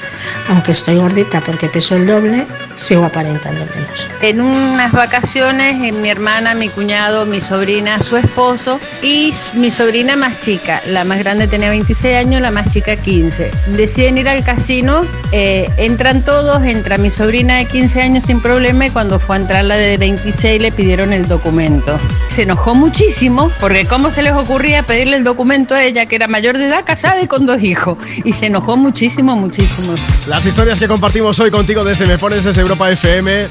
aunque 0.49 0.73
estoy 0.73 0.97
gordita 0.97 1.41
porque 1.41 1.69
peso 1.69 1.97
el 1.97 2.07
doble, 2.07 2.45
sigo 2.77 3.05
aparentando 3.05 3.65
menos. 3.75 4.09
En 4.21 4.41
unas 4.41 4.93
vacaciones, 4.93 5.81
eh, 5.83 5.93
mi 5.93 6.11
hermana, 6.11 6.55
mi 6.55 6.69
cuñado, 6.69 7.27
mi 7.27 7.41
sobrina, 7.41 7.99
su 7.99 8.17
esposo 8.17 8.81
y 9.03 9.33
mi 9.55 9.71
sobrina 9.71 10.17
más 10.17 10.41
chica, 10.41 10.81
la 10.89 11.05
más 11.05 11.19
grande 11.19 11.47
tenía 11.47 11.71
26 11.71 12.17
años, 12.17 12.41
la 12.41 12.51
más 12.51 12.69
chica 12.69 12.97
15. 12.97 13.51
Deciden 13.77 14.19
ir 14.19 14.29
al 14.29 14.45
casino, 14.45 15.03
eh, 15.33 15.71
entran 15.77 16.23
todos, 16.23 16.63
entra 16.65 16.99
mi 16.99 17.11
sobrina 17.11 17.57
de 17.57 17.67
15 17.67 18.03
años 18.03 18.25
sin 18.25 18.41
problema 18.41 18.87
y 18.87 18.91
cuando 18.91 19.19
fue 19.19 19.37
a 19.37 19.41
entrar 19.41 19.65
la 19.65 19.77
de 19.77 19.97
26 19.97 20.63
le 20.63 20.73
pidieron 20.73 21.13
el 21.13 21.27
documento. 21.27 21.99
Se 22.35 22.43
enojó 22.43 22.75
muchísimo 22.75 23.53
porque 23.61 23.87
cómo 23.87 24.11
se 24.11 24.21
les 24.21 24.33
ocurría 24.33 24.83
pedirle 24.83 25.19
el 25.19 25.23
documento 25.23 25.73
a 25.77 25.85
ella 25.85 26.07
que 26.07 26.17
era 26.17 26.27
mayor 26.27 26.59
de 26.59 26.67
edad, 26.67 26.85
casada 26.85 27.23
y 27.23 27.29
con 27.29 27.47
dos 27.47 27.63
hijos. 27.63 27.97
Y 28.25 28.33
se 28.33 28.47
enojó 28.47 28.77
muchísimo, 28.77 29.37
muchísimo. 29.37 29.95
Las 30.27 30.45
historias 30.45 30.81
que 30.81 30.89
compartimos 30.89 31.39
hoy 31.39 31.53
contigo 31.53 31.85
desde 31.85 32.07
Me 32.07 32.19
Pones 32.19 32.43
desde 32.43 32.61
Europa 32.61 32.91
FM. 32.91 33.49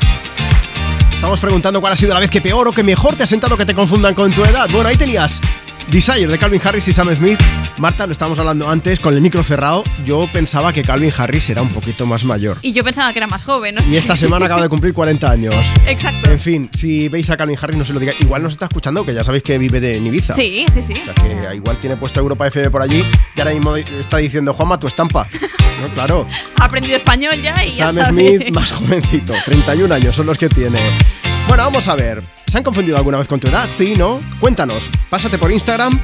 Estamos 1.16 1.40
preguntando 1.40 1.80
cuál 1.80 1.94
ha 1.94 1.96
sido 1.96 2.14
la 2.14 2.20
vez 2.20 2.30
que 2.30 2.42
peor 2.42 2.68
o 2.68 2.74
que 2.74 2.84
mejor 2.84 3.16
te 3.16 3.24
ha 3.24 3.28
sentado 3.28 3.56
que 3.56 3.66
te 3.66 3.74
confundan 3.74 4.14
con 4.16 4.34
tu 4.34 4.44
edad. 4.44 4.68
Bueno, 4.70 4.90
ahí 4.90 4.98
tenías 4.98 5.40
Desire 5.88 6.28
de 6.28 6.38
Calvin 6.38 6.60
Harris 6.62 6.86
y 6.90 6.92
Sam 6.92 7.16
Smith. 7.16 7.40
Marta, 7.78 8.06
lo 8.06 8.12
estábamos 8.12 8.38
hablando 8.38 8.70
antes 8.70 9.00
con 9.00 9.14
el 9.16 9.22
micro 9.22 9.44
cerrado. 9.44 9.84
Yo 10.06 10.30
pensaba 10.32 10.72
que 10.72 10.84
Calvin 10.84 11.12
Harris 11.16 11.50
era 11.50 11.62
un 11.62 11.70
poquito 11.70 12.06
más 12.06 12.24
mayor. 12.24 12.58
Y 12.62 12.72
yo 12.72 12.84
pensaba 12.84 13.12
que 13.12 13.20
era 13.20 13.28
más 13.28 13.44
joven, 13.44 13.76
¿no? 13.76 13.82
Y 13.90 13.98
esta 13.98 14.16
semana 14.16 14.46
acaba 14.46 14.62
de 14.62 14.70
cumplir 14.70 14.94
40 14.94 15.30
años. 15.30 15.56
Exacto. 15.88 16.30
En 16.30 16.40
fin, 16.40 16.70
si 16.72 17.10
veis 17.10 17.30
a 17.32 17.38
Calvin 17.38 17.58
Harris, 17.60 17.78
no 17.78 17.84
se 17.84 17.94
lo 17.94 18.00
diga. 18.00 18.14
Igual 18.20 18.44
nos 18.44 18.54
está 18.54 18.66
escuchando, 18.66 19.04
que 19.06 19.14
ya 19.14 19.24
sabéis 19.24 19.44
que 19.44 19.58
vive 19.58 19.80
de 19.80 19.98
Ibiza. 19.98 20.36
Sí, 20.36 20.66
sí, 20.72 20.82
sí. 20.82 20.94
O 20.94 21.04
sea 21.04 21.14
que 21.16 21.56
igual 21.56 21.78
tiene 21.78 21.98
puesto 21.98 22.20
Europa 22.20 22.48
FM 22.48 22.70
por 22.70 22.82
allí 22.82 23.04
y 23.36 23.40
ahora 23.40 23.54
mismo 23.54 23.76
está 23.76 24.18
diciendo, 24.18 24.54
Juanma, 24.54 24.80
tu 24.80 24.88
estampa. 24.88 25.28
No, 25.82 25.90
claro. 25.90 26.28
Ha 26.62 26.66
aprendido 26.66 26.96
español 26.96 27.42
ya 27.42 27.66
y 27.66 27.72
Sam 27.72 27.96
ya 27.96 28.06
sabe. 28.06 28.38
Smith, 28.38 28.50
más 28.54 28.72
jovencito, 28.72 29.34
31 29.44 29.94
años 29.94 30.16
son 30.16 30.28
los 30.28 30.38
que 30.38 30.48
tiene. 30.48 30.80
Bueno, 31.48 31.64
vamos 31.64 31.88
a 31.88 31.96
ver. 31.96 32.22
¿Se 32.46 32.60
han 32.60 32.64
confundido 32.64 32.96
alguna 32.96 33.18
vez 33.18 33.28
con 33.28 33.40
tu 33.40 33.48
edad? 33.48 33.68
Sí, 33.68 33.96
¿no? 33.98 34.20
Cuéntanos. 34.40 34.88
Pásate 35.10 35.40
por 35.40 35.52
Instagram. 35.52 36.00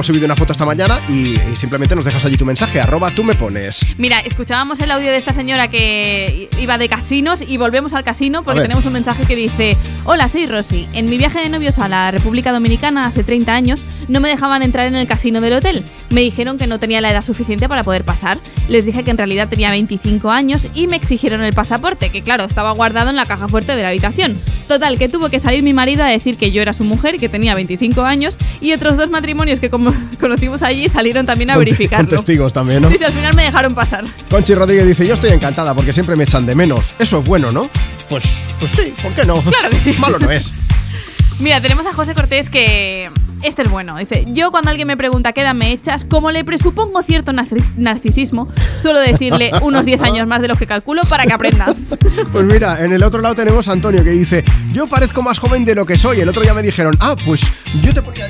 Hemos 0.00 0.06
subido 0.06 0.24
una 0.24 0.34
foto 0.34 0.52
esta 0.52 0.64
mañana 0.64 0.98
y, 1.10 1.38
y 1.38 1.56
simplemente 1.56 1.94
nos 1.94 2.06
dejas 2.06 2.24
allí 2.24 2.38
tu 2.38 2.46
mensaje, 2.46 2.80
arroba 2.80 3.10
tú 3.10 3.22
me 3.22 3.34
pones. 3.34 3.84
Mira, 3.98 4.20
escuchábamos 4.20 4.80
el 4.80 4.90
audio 4.92 5.10
de 5.10 5.18
esta 5.18 5.34
señora 5.34 5.68
que 5.68 6.48
iba 6.58 6.78
de 6.78 6.88
casinos 6.88 7.42
y 7.46 7.58
volvemos 7.58 7.92
al 7.92 8.02
casino 8.02 8.42
porque 8.42 8.62
tenemos 8.62 8.86
un 8.86 8.94
mensaje 8.94 9.26
que 9.26 9.36
dice 9.36 9.76
Hola, 10.06 10.30
soy 10.30 10.46
Rosy. 10.46 10.88
En 10.94 11.10
mi 11.10 11.18
viaje 11.18 11.40
de 11.40 11.50
novios 11.50 11.78
a 11.78 11.86
la 11.86 12.10
República 12.10 12.50
Dominicana 12.50 13.04
hace 13.04 13.24
30 13.24 13.54
años 13.54 13.84
no 14.08 14.20
me 14.20 14.30
dejaban 14.30 14.62
entrar 14.62 14.86
en 14.86 14.94
el 14.94 15.06
casino 15.06 15.42
del 15.42 15.52
hotel. 15.52 15.84
Me 16.08 16.22
dijeron 16.22 16.56
que 16.56 16.66
no 16.66 16.78
tenía 16.78 17.02
la 17.02 17.10
edad 17.10 17.22
suficiente 17.22 17.68
para 17.68 17.84
poder 17.84 18.02
pasar. 18.02 18.38
Les 18.68 18.86
dije 18.86 19.04
que 19.04 19.10
en 19.10 19.18
realidad 19.18 19.50
tenía 19.50 19.70
25 19.70 20.30
años 20.30 20.66
y 20.72 20.86
me 20.86 20.96
exigieron 20.96 21.42
el 21.42 21.52
pasaporte, 21.52 22.08
que 22.08 22.22
claro, 22.22 22.44
estaba 22.44 22.70
guardado 22.72 23.10
en 23.10 23.16
la 23.16 23.26
caja 23.26 23.48
fuerte 23.48 23.76
de 23.76 23.82
la 23.82 23.88
habitación. 23.90 24.34
Total, 24.70 24.96
que 24.98 25.08
tuvo 25.08 25.30
que 25.30 25.40
salir 25.40 25.64
mi 25.64 25.72
marido 25.72 26.04
a 26.04 26.06
decir 26.06 26.36
que 26.36 26.52
yo 26.52 26.62
era 26.62 26.72
su 26.72 26.84
mujer 26.84 27.16
y 27.16 27.18
que 27.18 27.28
tenía 27.28 27.56
25 27.56 28.02
años 28.02 28.38
y 28.60 28.72
otros 28.72 28.96
dos 28.96 29.10
matrimonios 29.10 29.58
que 29.58 29.68
como 29.68 29.92
conocimos 30.20 30.62
allí 30.62 30.88
salieron 30.88 31.26
también 31.26 31.50
a 31.50 31.54
Con 31.54 31.64
verificarlo. 31.64 32.06
Con 32.06 32.16
testigos 32.16 32.52
también, 32.52 32.80
¿no? 32.80 32.88
Dice, 32.88 33.04
al 33.04 33.12
final 33.12 33.34
me 33.34 33.42
dejaron 33.42 33.74
pasar. 33.74 34.04
Conchi 34.30 34.54
Rodríguez 34.54 34.86
dice, 34.86 35.04
yo 35.08 35.14
estoy 35.14 35.30
encantada 35.30 35.74
porque 35.74 35.92
siempre 35.92 36.14
me 36.14 36.22
echan 36.22 36.46
de 36.46 36.54
menos. 36.54 36.94
Eso 37.00 37.18
es 37.18 37.24
bueno, 37.24 37.50
¿no? 37.50 37.68
Pues, 38.08 38.46
pues 38.60 38.70
sí, 38.70 38.94
¿por 39.02 39.10
qué 39.10 39.24
no? 39.24 39.42
Claro 39.42 39.70
que 39.70 39.80
sí. 39.80 39.92
Malo 39.98 40.20
no 40.20 40.30
es. 40.30 40.52
Mira, 41.40 41.60
tenemos 41.60 41.84
a 41.86 41.92
José 41.92 42.14
Cortés 42.14 42.48
que. 42.48 43.10
Este 43.42 43.62
es 43.62 43.70
bueno. 43.70 43.96
Dice: 43.96 44.24
Yo, 44.28 44.50
cuando 44.50 44.70
alguien 44.70 44.86
me 44.86 44.96
pregunta 44.96 45.32
qué 45.32 45.40
edad 45.40 45.54
me 45.54 45.72
echas, 45.72 46.04
como 46.04 46.30
le 46.30 46.44
presupongo 46.44 47.02
cierto 47.02 47.32
narci- 47.32 47.64
narcisismo, 47.76 48.48
suelo 48.80 48.98
decirle 49.00 49.50
unos 49.62 49.86
10 49.86 50.02
años 50.02 50.26
más 50.26 50.40
de 50.42 50.48
los 50.48 50.58
que 50.58 50.66
calculo 50.66 51.02
para 51.08 51.24
que 51.24 51.32
aprenda. 51.32 51.66
Pues 52.32 52.44
mira, 52.44 52.84
en 52.84 52.92
el 52.92 53.02
otro 53.02 53.20
lado 53.20 53.34
tenemos 53.34 53.68
a 53.68 53.72
Antonio 53.72 54.02
que 54.02 54.10
dice, 54.10 54.44
yo 54.72 54.86
parezco 54.86 55.22
más 55.22 55.38
joven 55.38 55.64
de 55.64 55.74
lo 55.74 55.86
que 55.86 55.96
soy. 55.96 56.20
El 56.20 56.28
otro 56.28 56.42
día 56.42 56.52
me 56.54 56.62
dijeron, 56.62 56.94
ah, 57.00 57.14
pues 57.24 57.40
yo 57.82 57.94
te 57.94 58.02
ponía... 58.02 58.28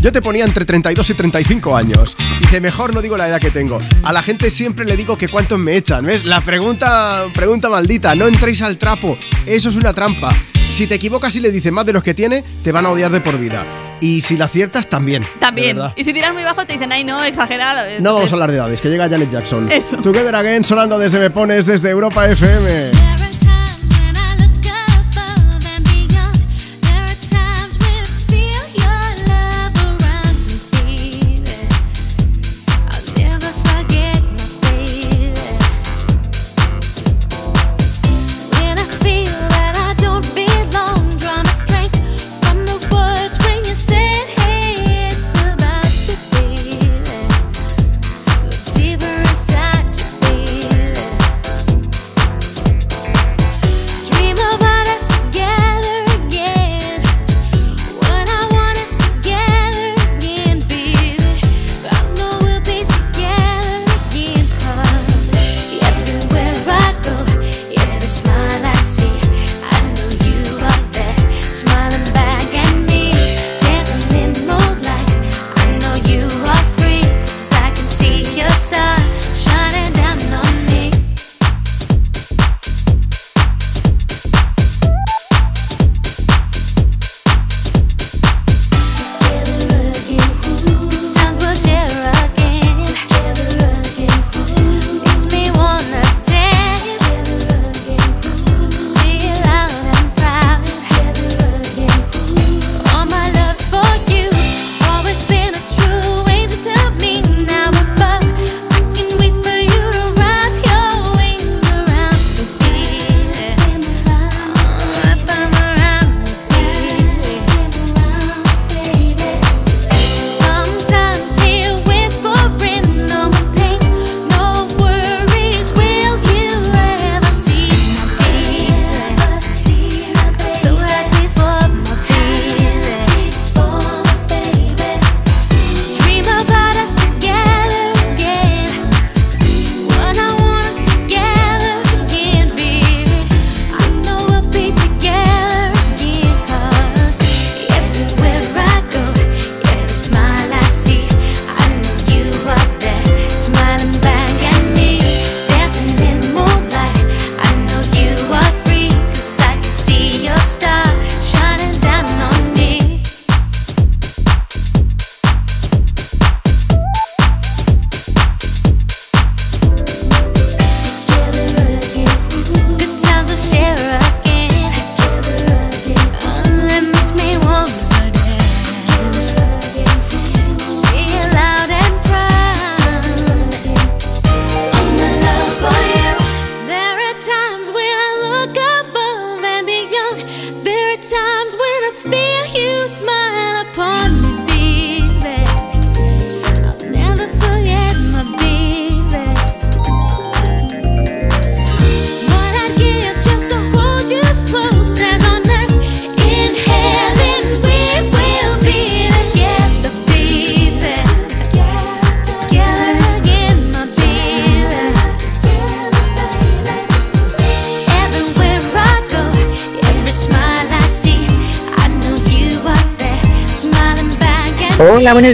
Yo 0.00 0.12
te 0.12 0.22
ponía 0.22 0.44
entre 0.44 0.64
32 0.64 1.10
y 1.10 1.14
35 1.14 1.76
años. 1.76 2.16
Dice, 2.40 2.60
mejor 2.60 2.94
no 2.94 3.02
digo 3.02 3.16
la 3.16 3.28
edad 3.28 3.40
que 3.40 3.50
tengo. 3.50 3.80
A 4.04 4.12
la 4.12 4.22
gente 4.22 4.50
siempre 4.52 4.84
le 4.84 4.96
digo 4.96 5.18
que 5.18 5.26
cuántos 5.28 5.58
me 5.58 5.76
echan, 5.76 6.04
¿ves? 6.06 6.24
La 6.24 6.40
pregunta, 6.40 7.24
pregunta 7.34 7.68
maldita, 7.68 8.14
no 8.14 8.28
entréis 8.28 8.62
al 8.62 8.78
trapo. 8.78 9.18
Eso 9.44 9.68
es 9.70 9.74
una 9.74 9.92
trampa. 9.92 10.30
Si 10.54 10.86
te 10.86 10.94
equivocas 10.94 11.34
y 11.34 11.40
le 11.40 11.50
dices 11.50 11.72
más 11.72 11.84
de 11.84 11.92
los 11.94 12.04
que 12.04 12.14
tiene, 12.14 12.44
te 12.62 12.70
van 12.70 12.86
a 12.86 12.90
odiar 12.90 13.10
de 13.10 13.20
por 13.20 13.36
vida. 13.40 13.66
Y 14.00 14.20
si 14.20 14.36
la 14.36 14.46
aciertas, 14.46 14.88
también. 14.88 15.24
También. 15.40 15.78
Y 15.96 16.04
si 16.04 16.12
tiras 16.12 16.32
muy 16.32 16.42
bajo, 16.44 16.64
te 16.64 16.74
dicen, 16.74 16.92
ay, 16.92 17.04
no, 17.04 17.22
exagerado. 17.24 17.82
No 18.00 18.14
vamos 18.14 18.32
a 18.32 18.34
hablar 18.34 18.50
de 18.50 18.56
edades, 18.56 18.80
que 18.80 18.88
llega 18.88 19.08
Janet 19.08 19.30
Jackson. 19.30 19.70
Eso. 19.70 19.96
Together 19.98 20.34
Again 20.34 20.64
sonando 20.64 20.98
desde 20.98 21.18
Me 21.18 21.30
Pones, 21.30 21.66
desde 21.66 21.90
Europa 21.90 22.28
FM. 22.28 23.07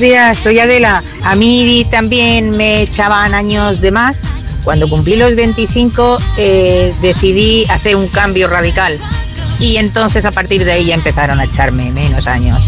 Días, 0.04 0.38
soy 0.38 0.58
Adela. 0.58 1.02
A 1.22 1.34
mí 1.34 1.86
también 1.90 2.50
me 2.50 2.82
echaban 2.82 3.32
años 3.32 3.80
de 3.80 3.90
más. 3.90 4.28
Cuando 4.62 4.86
cumplí 4.86 5.16
los 5.16 5.34
25 5.34 6.18
eh, 6.36 6.92
decidí 7.00 7.64
hacer 7.70 7.96
un 7.96 8.08
cambio 8.08 8.46
radical 8.46 8.98
y 9.58 9.78
entonces 9.78 10.26
a 10.26 10.30
partir 10.30 10.66
de 10.66 10.72
ahí 10.72 10.84
ya 10.86 10.94
empezaron 10.94 11.40
a 11.40 11.44
echarme 11.44 11.90
menos 11.90 12.26
años. 12.26 12.62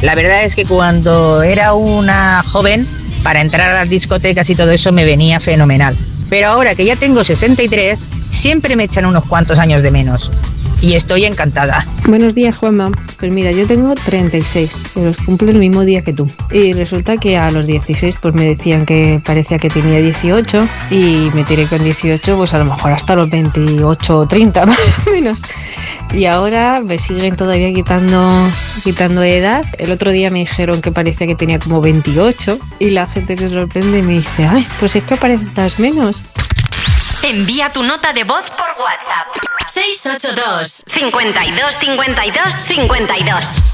La 0.00 0.14
verdad 0.14 0.44
es 0.44 0.54
que 0.54 0.64
cuando 0.64 1.42
era 1.42 1.74
una 1.74 2.44
joven, 2.46 2.86
para 3.24 3.40
entrar 3.40 3.72
a 3.72 3.74
las 3.74 3.90
discotecas 3.90 4.48
y 4.48 4.54
todo 4.54 4.70
eso 4.70 4.92
me 4.92 5.04
venía 5.04 5.40
fenomenal. 5.40 5.96
Pero 6.28 6.46
ahora 6.46 6.76
que 6.76 6.84
ya 6.84 6.94
tengo 6.94 7.24
63, 7.24 8.10
siempre 8.30 8.76
me 8.76 8.84
echan 8.84 9.06
unos 9.06 9.24
cuantos 9.26 9.58
años 9.58 9.82
de 9.82 9.90
menos. 9.90 10.30
Y 10.80 10.94
estoy 10.94 11.24
encantada. 11.24 11.86
Buenos 12.06 12.36
días, 12.36 12.56
Juanma. 12.56 12.92
Pues 13.18 13.32
mira, 13.32 13.50
yo 13.50 13.66
tengo 13.66 13.94
36, 13.94 14.70
pero 14.94 15.06
los 15.06 15.16
cumplo 15.18 15.50
el 15.50 15.58
mismo 15.58 15.84
día 15.84 16.02
que 16.02 16.12
tú. 16.12 16.30
Y 16.50 16.72
resulta 16.72 17.16
que 17.16 17.38
a 17.38 17.50
los 17.50 17.66
16 17.66 18.16
pues 18.20 18.34
me 18.34 18.44
decían 18.44 18.86
que 18.86 19.20
parecía 19.24 19.58
que 19.58 19.68
tenía 19.68 20.00
18 20.00 20.68
y 20.90 21.30
me 21.34 21.44
tiré 21.44 21.66
con 21.66 21.82
18 21.82 22.36
pues 22.36 22.54
a 22.54 22.58
lo 22.58 22.66
mejor 22.66 22.92
hasta 22.92 23.14
los 23.14 23.30
28 23.30 24.18
o 24.18 24.26
30 24.26 24.66
más 24.66 24.78
o 25.06 25.10
menos. 25.10 25.42
Y 26.12 26.26
ahora 26.26 26.80
me 26.80 26.98
siguen 26.98 27.36
todavía 27.36 27.72
quitando, 27.72 28.50
quitando 28.82 29.22
edad. 29.22 29.64
El 29.78 29.92
otro 29.92 30.10
día 30.10 30.30
me 30.30 30.40
dijeron 30.40 30.82
que 30.82 30.90
parecía 30.90 31.26
que 31.26 31.36
tenía 31.36 31.58
como 31.58 31.80
28 31.80 32.58
y 32.80 32.90
la 32.90 33.06
gente 33.06 33.36
se 33.36 33.50
sorprende 33.50 33.98
y 33.98 34.02
me 34.02 34.12
dice, 34.14 34.44
ay, 34.44 34.66
pues 34.80 34.96
es 34.96 35.04
que 35.04 35.14
aparentas 35.14 35.78
menos. 35.78 36.22
Envía 37.22 37.70
tu 37.70 37.82
nota 37.82 38.12
de 38.12 38.24
voz 38.24 38.50
por 38.50 38.66
WhatsApp. 38.82 39.28
682 39.72 40.82
52 40.86 41.74
52 41.78 42.54
52 42.66 43.69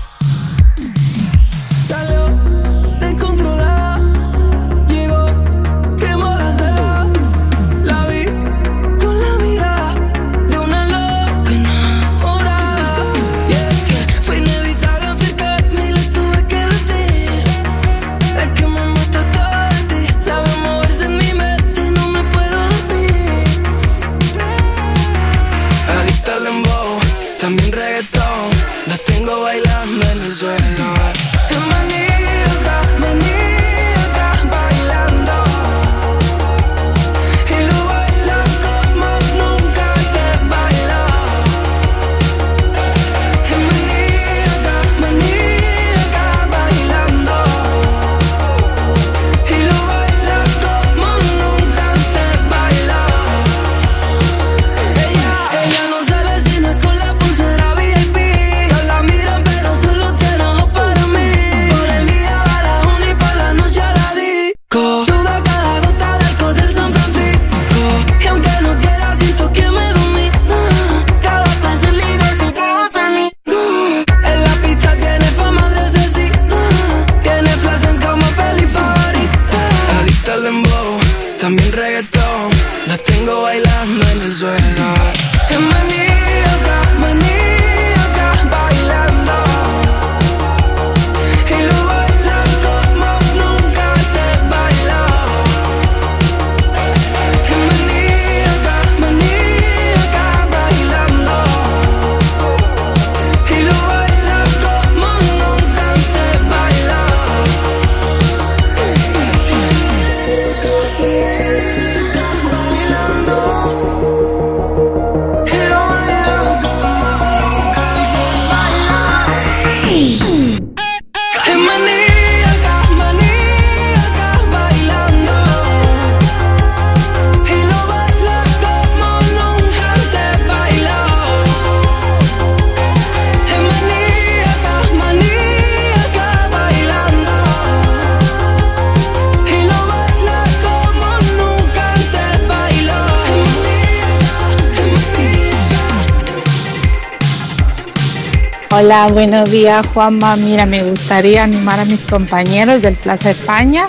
buenos 149.16 149.50
días 149.50 149.86
Juanma. 149.94 150.36
Mira, 150.36 150.66
me 150.66 150.84
gustaría 150.84 151.44
animar 151.44 151.80
a 151.80 151.86
mis 151.86 152.02
compañeros 152.02 152.82
del 152.82 152.96
Plaza 152.96 153.30
España 153.30 153.88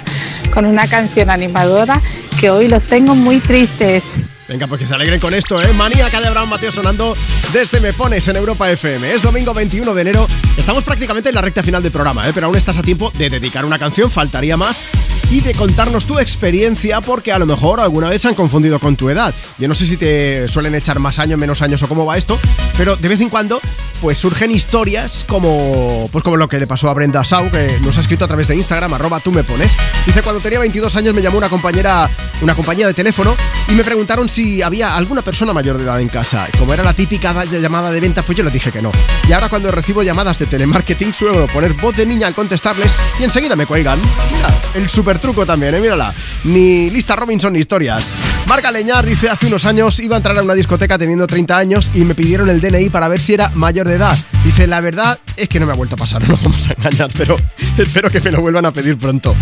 con 0.53 0.65
una 0.65 0.87
canción 0.87 1.29
animadora 1.29 2.01
que 2.39 2.49
hoy 2.49 2.69
los 2.69 2.85
tengo 2.85 3.13
muy 3.13 3.41
tristes. 3.41 4.05
Venga, 4.47 4.67
pues 4.67 4.79
que 4.79 4.87
se 4.87 4.95
alegren 4.95 5.19
con 5.19 5.33
esto, 5.33 5.61
¿eh? 5.61 5.73
Maníaca 5.73 6.21
de 6.21 6.27
Abraham 6.27 6.47
Mateo 6.47 6.71
sonando 6.71 7.13
desde 7.51 7.81
Me 7.81 7.91
Pones 7.91 8.25
en 8.29 8.37
Europa 8.37 8.71
FM. 8.71 9.15
Es 9.15 9.21
domingo 9.21 9.53
21 9.53 9.93
de 9.93 10.01
enero. 10.01 10.25
Estamos 10.55 10.85
prácticamente 10.85 11.27
en 11.27 11.35
la 11.35 11.41
recta 11.41 11.61
final 11.61 11.83
del 11.83 11.91
programa, 11.91 12.25
¿eh? 12.29 12.31
Pero 12.33 12.47
aún 12.47 12.55
estás 12.55 12.77
a 12.77 12.81
tiempo 12.81 13.11
de 13.17 13.29
dedicar 13.29 13.65
una 13.65 13.77
canción, 13.77 14.09
faltaría 14.09 14.55
más, 14.55 14.85
y 15.29 15.41
de 15.41 15.53
contarnos 15.53 16.05
tu 16.05 16.19
experiencia, 16.19 17.01
porque 17.01 17.33
a 17.33 17.39
lo 17.39 17.45
mejor 17.45 17.81
alguna 17.81 18.07
vez 18.07 18.21
se 18.21 18.29
han 18.29 18.35
confundido 18.35 18.79
con 18.79 18.95
tu 18.95 19.09
edad. 19.09 19.35
Yo 19.57 19.67
no 19.67 19.75
sé 19.75 19.85
si 19.85 19.97
te 19.97 20.47
suelen 20.47 20.73
echar 20.75 20.99
más 20.99 21.19
años, 21.19 21.37
menos 21.37 21.61
años 21.61 21.83
o 21.83 21.89
cómo 21.89 22.05
va 22.05 22.17
esto, 22.17 22.39
pero 22.77 22.95
de 22.95 23.09
vez 23.09 23.19
en 23.19 23.29
cuando 23.29 23.59
pues 24.01 24.17
surgen 24.19 24.51
historias 24.51 25.23
como 25.27 26.09
pues 26.11 26.23
como 26.23 26.37
lo 26.37 26.47
que 26.47 26.59
le 26.59 26.67
pasó 26.67 26.89
a 26.89 26.93
Brenda 26.93 27.23
Sau, 27.23 27.49
que 27.51 27.79
nos 27.81 27.97
ha 27.97 28.01
escrito 28.01 28.25
a 28.25 28.27
través 28.27 28.47
de 28.47 28.55
Instagram, 28.55 28.93
arroba 28.93 29.19
tú 29.19 29.31
me 29.31 29.43
pones. 29.43 29.75
Dice, 30.05 30.21
cuando 30.21 30.39
tenía 30.41 30.59
22 30.59 30.95
años 30.95 31.13
me 31.13 31.21
llamó 31.21 31.37
una 31.37 31.49
compañera, 31.49 32.09
una 32.41 32.55
compañía 32.55 32.87
de 32.87 32.93
teléfono 32.93 33.35
y 33.69 33.73
me 33.73 33.83
preguntaron 33.83 34.29
si 34.29 34.61
había 34.61 34.95
alguna 34.95 35.21
persona 35.21 35.53
mayor 35.53 35.77
de 35.77 35.83
edad 35.83 35.99
en 35.99 36.09
casa. 36.09 36.47
Como 36.57 36.73
era 36.73 36.83
la 36.83 36.93
típica 36.93 37.33
da- 37.33 37.45
llamada 37.45 37.91
de 37.91 37.99
venta, 37.99 38.21
pues 38.23 38.37
yo 38.37 38.43
les 38.43 38.53
dije 38.53 38.71
que 38.71 38.81
no. 38.81 38.91
Y 39.27 39.33
ahora 39.33 39.49
cuando 39.49 39.71
recibo 39.71 40.03
llamadas 40.03 40.37
de 40.39 40.45
telemarketing 40.45 41.13
suelo 41.13 41.47
poner 41.47 41.73
voz 41.73 41.95
de 41.95 42.05
niña 42.05 42.27
al 42.27 42.33
contestarles 42.35 42.93
y 43.19 43.23
enseguida 43.23 43.55
me 43.55 43.65
cuelgan. 43.65 43.99
Mira, 43.99 44.49
el 44.75 44.89
super 44.89 45.19
truco 45.19 45.45
también, 45.45 45.75
¿eh? 45.75 45.79
Mírala. 45.81 46.13
Ni 46.45 46.89
lista 46.89 47.15
Robinson 47.15 47.55
historias. 47.55 48.13
Marca 48.47 48.71
Leñar 48.71 49.05
dice, 49.05 49.29
hace 49.29 49.47
unos 49.47 49.65
años 49.65 49.99
iba 49.99 50.15
a 50.15 50.17
entrar 50.17 50.37
a 50.37 50.41
una 50.41 50.53
discoteca 50.53 50.97
teniendo 50.97 51.27
30 51.27 51.57
años 51.57 51.91
y 51.93 52.05
me 52.05 52.15
pidieron 52.15 52.49
el 52.49 52.61
DNI 52.61 52.89
para 52.89 53.09
ver 53.09 53.19
si 53.19 53.33
era 53.33 53.51
mayor 53.55 53.89
de 53.89 53.95
edad. 53.95 54.17
Dice, 54.45 54.67
la 54.67 54.79
verdad 54.79 55.19
es 55.35 55.49
que 55.49 55.59
no 55.59 55.65
me 55.65 55.73
ha 55.73 55.75
vuelto 55.75 55.95
a 55.95 55.97
pasar, 55.97 56.21
no 56.27 56.29
nos 56.29 56.41
vamos 56.41 56.67
a 56.69 56.73
engañar, 56.73 57.11
pero 57.17 57.35
espero 57.77 58.09
que 58.09 58.21
me 58.21 58.31
lo 58.31 58.39
vuelvan 58.39 58.65
a 58.65 58.71
pedir 58.71 58.97
pronto. 58.97 59.35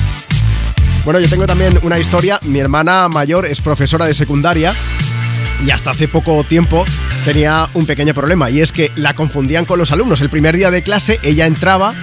Bueno, 1.04 1.20
yo 1.20 1.30
tengo 1.30 1.46
también 1.46 1.78
una 1.84 2.00
historia. 2.00 2.40
Mi 2.42 2.58
hermana 2.58 3.08
mayor 3.08 3.46
es 3.46 3.62
profesora 3.62 4.06
de 4.06 4.16
secundaria 4.16 4.74
y 5.64 5.70
hasta 5.70 5.92
hace 5.92 6.08
poco 6.08 6.44
tiempo 6.44 6.84
tenía 7.26 7.70
un 7.76 7.86
pequeño 7.86 8.16
problema 8.16 8.50
y 8.50 8.62
es 8.62 8.72
que 8.72 8.92
la 8.96 9.14
confundían 9.14 9.66
con 9.66 9.78
los 9.78 9.92
alumnos. 9.92 10.22
El 10.22 10.32
primer 10.32 10.58
día 10.58 10.72
de 10.72 10.82
clase 10.82 11.20
ella 11.22 11.46
entraba 11.46 11.94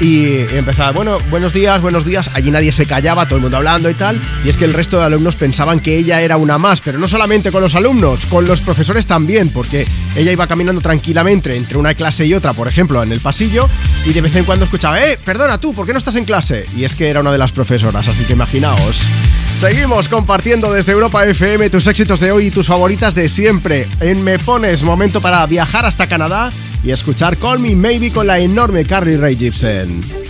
y 0.00 0.38
empezaba, 0.54 0.92
bueno, 0.92 1.18
buenos 1.30 1.52
días, 1.52 1.80
buenos 1.80 2.04
días. 2.04 2.30
Allí 2.34 2.50
nadie 2.50 2.70
se 2.70 2.86
callaba, 2.86 3.26
todo 3.26 3.36
el 3.36 3.42
mundo 3.42 3.56
hablando 3.56 3.90
y 3.90 3.94
tal. 3.94 4.20
Y 4.44 4.48
es 4.48 4.56
que 4.56 4.64
el 4.64 4.72
resto 4.72 4.98
de 4.98 5.04
alumnos 5.04 5.34
pensaban 5.34 5.80
que 5.80 5.96
ella 5.96 6.20
era 6.20 6.36
una 6.36 6.56
más, 6.56 6.80
pero 6.80 6.98
no 6.98 7.08
solamente 7.08 7.50
con 7.50 7.62
los 7.62 7.74
alumnos, 7.74 8.26
con 8.26 8.46
los 8.46 8.60
profesores 8.60 9.06
también, 9.06 9.50
porque 9.50 9.86
ella 10.16 10.32
iba 10.32 10.46
caminando 10.46 10.80
tranquilamente 10.80 11.56
entre 11.56 11.78
una 11.78 11.94
clase 11.94 12.26
y 12.26 12.34
otra, 12.34 12.52
por 12.52 12.68
ejemplo, 12.68 13.02
en 13.02 13.10
el 13.10 13.20
pasillo, 13.20 13.68
y 14.04 14.12
de 14.12 14.20
vez 14.20 14.36
en 14.36 14.44
cuando 14.44 14.66
escuchaba, 14.66 15.00
eh, 15.00 15.18
perdona 15.24 15.58
tú, 15.58 15.74
¿por 15.74 15.86
qué 15.86 15.92
no 15.92 15.98
estás 15.98 16.16
en 16.16 16.24
clase? 16.24 16.66
Y 16.76 16.84
es 16.84 16.94
que 16.94 17.08
era 17.08 17.20
una 17.20 17.32
de 17.32 17.38
las 17.38 17.52
profesoras, 17.52 18.06
así 18.06 18.24
que 18.24 18.34
imaginaos. 18.34 19.08
Seguimos 19.58 20.08
compartiendo 20.08 20.72
desde 20.72 20.92
Europa 20.92 21.26
FM 21.26 21.68
tus 21.70 21.88
éxitos 21.88 22.20
de 22.20 22.30
hoy 22.30 22.46
y 22.46 22.50
tus 22.52 22.68
favoritas 22.68 23.16
de 23.16 23.28
siempre. 23.28 23.88
En 23.98 24.22
Me 24.22 24.38
Pones, 24.38 24.84
momento 24.84 25.20
para 25.20 25.44
viajar 25.46 25.84
hasta 25.84 26.06
Canadá 26.06 26.52
y 26.88 26.92
escuchar 26.92 27.36
Call 27.36 27.58
Me 27.58 27.76
Maybe 27.76 28.10
con 28.10 28.26
la 28.26 28.38
enorme 28.38 28.82
Carly 28.82 29.18
Rae 29.18 29.36
Jepsen. 29.36 30.27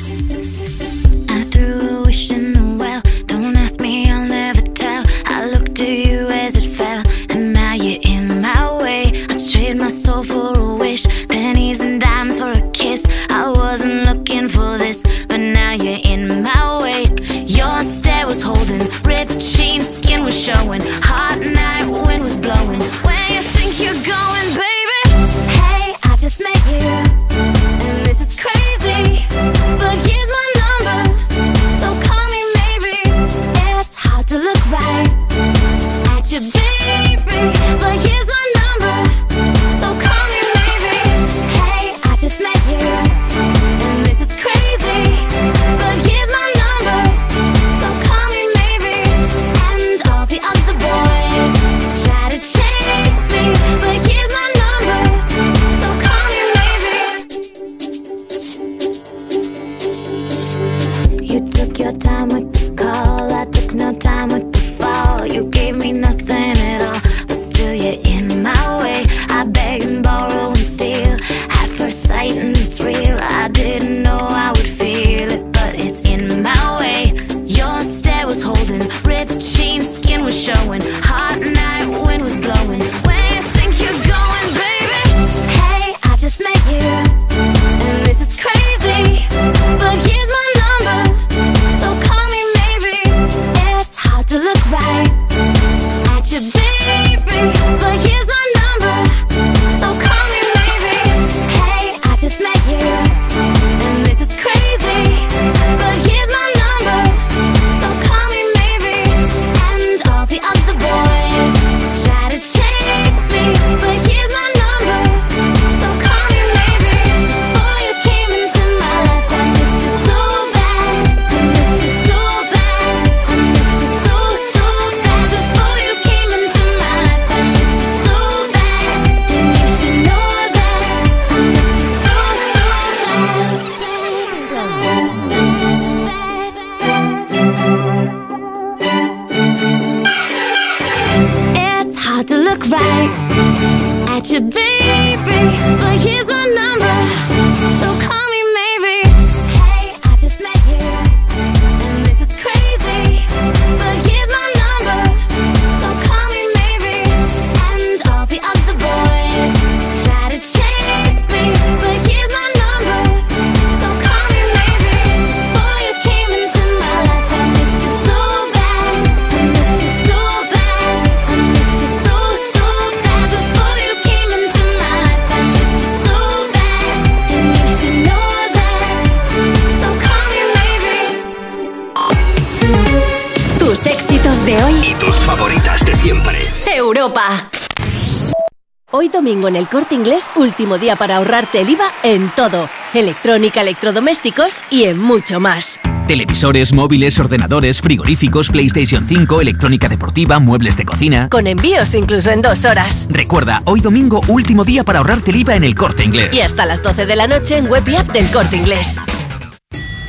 En 189.49 189.57
el 189.57 189.69
Corte 189.69 189.95
Inglés, 189.95 190.27
último 190.37 190.79
día 190.79 190.97
para 190.97 191.17
ahorrarte 191.17 191.61
el 191.61 191.71
IVA 191.71 191.87
en 192.03 192.31
todo. 192.37 192.69
Electrónica, 192.95 193.63
electrodomésticos 193.63 194.59
y 194.71 194.85
en 194.85 194.99
mucho 194.99 195.41
más. 195.41 195.81
Televisores, 196.07 196.73
móviles, 196.73 197.19
ordenadores, 197.19 197.83
frigoríficos, 197.83 198.49
PlayStation 198.49 199.07
5, 199.07 199.43
electrónica 199.43 199.89
deportiva, 199.89 200.39
muebles 200.39 200.77
de 200.77 200.87
cocina. 200.87 201.29
Con 201.29 201.47
envíos 201.47 201.95
incluso 201.95 202.31
en 202.31 202.41
dos 202.41 202.65
horas. 202.65 203.09
Recuerda, 203.11 203.63
hoy 203.67 203.81
domingo, 203.81 204.21
último 204.29 204.65
día 204.65 204.85
para 204.85 205.01
ahorrarte 205.01 205.33
el 205.33 205.37
IVA 205.39 205.57
en 205.57 205.65
el 205.65 205.75
corte 205.75 206.05
inglés. 206.05 206.31
Y 206.33 206.41
hasta 206.41 206.65
las 206.65 206.83
12 206.83 207.05
de 207.05 207.17
la 207.17 207.27
noche 207.27 207.57
en 207.57 207.67
web 207.67 207.87
y 207.89 207.97
app 207.97 208.11
del 208.13 208.31
Corte 208.31 208.57
Inglés. 208.57 208.97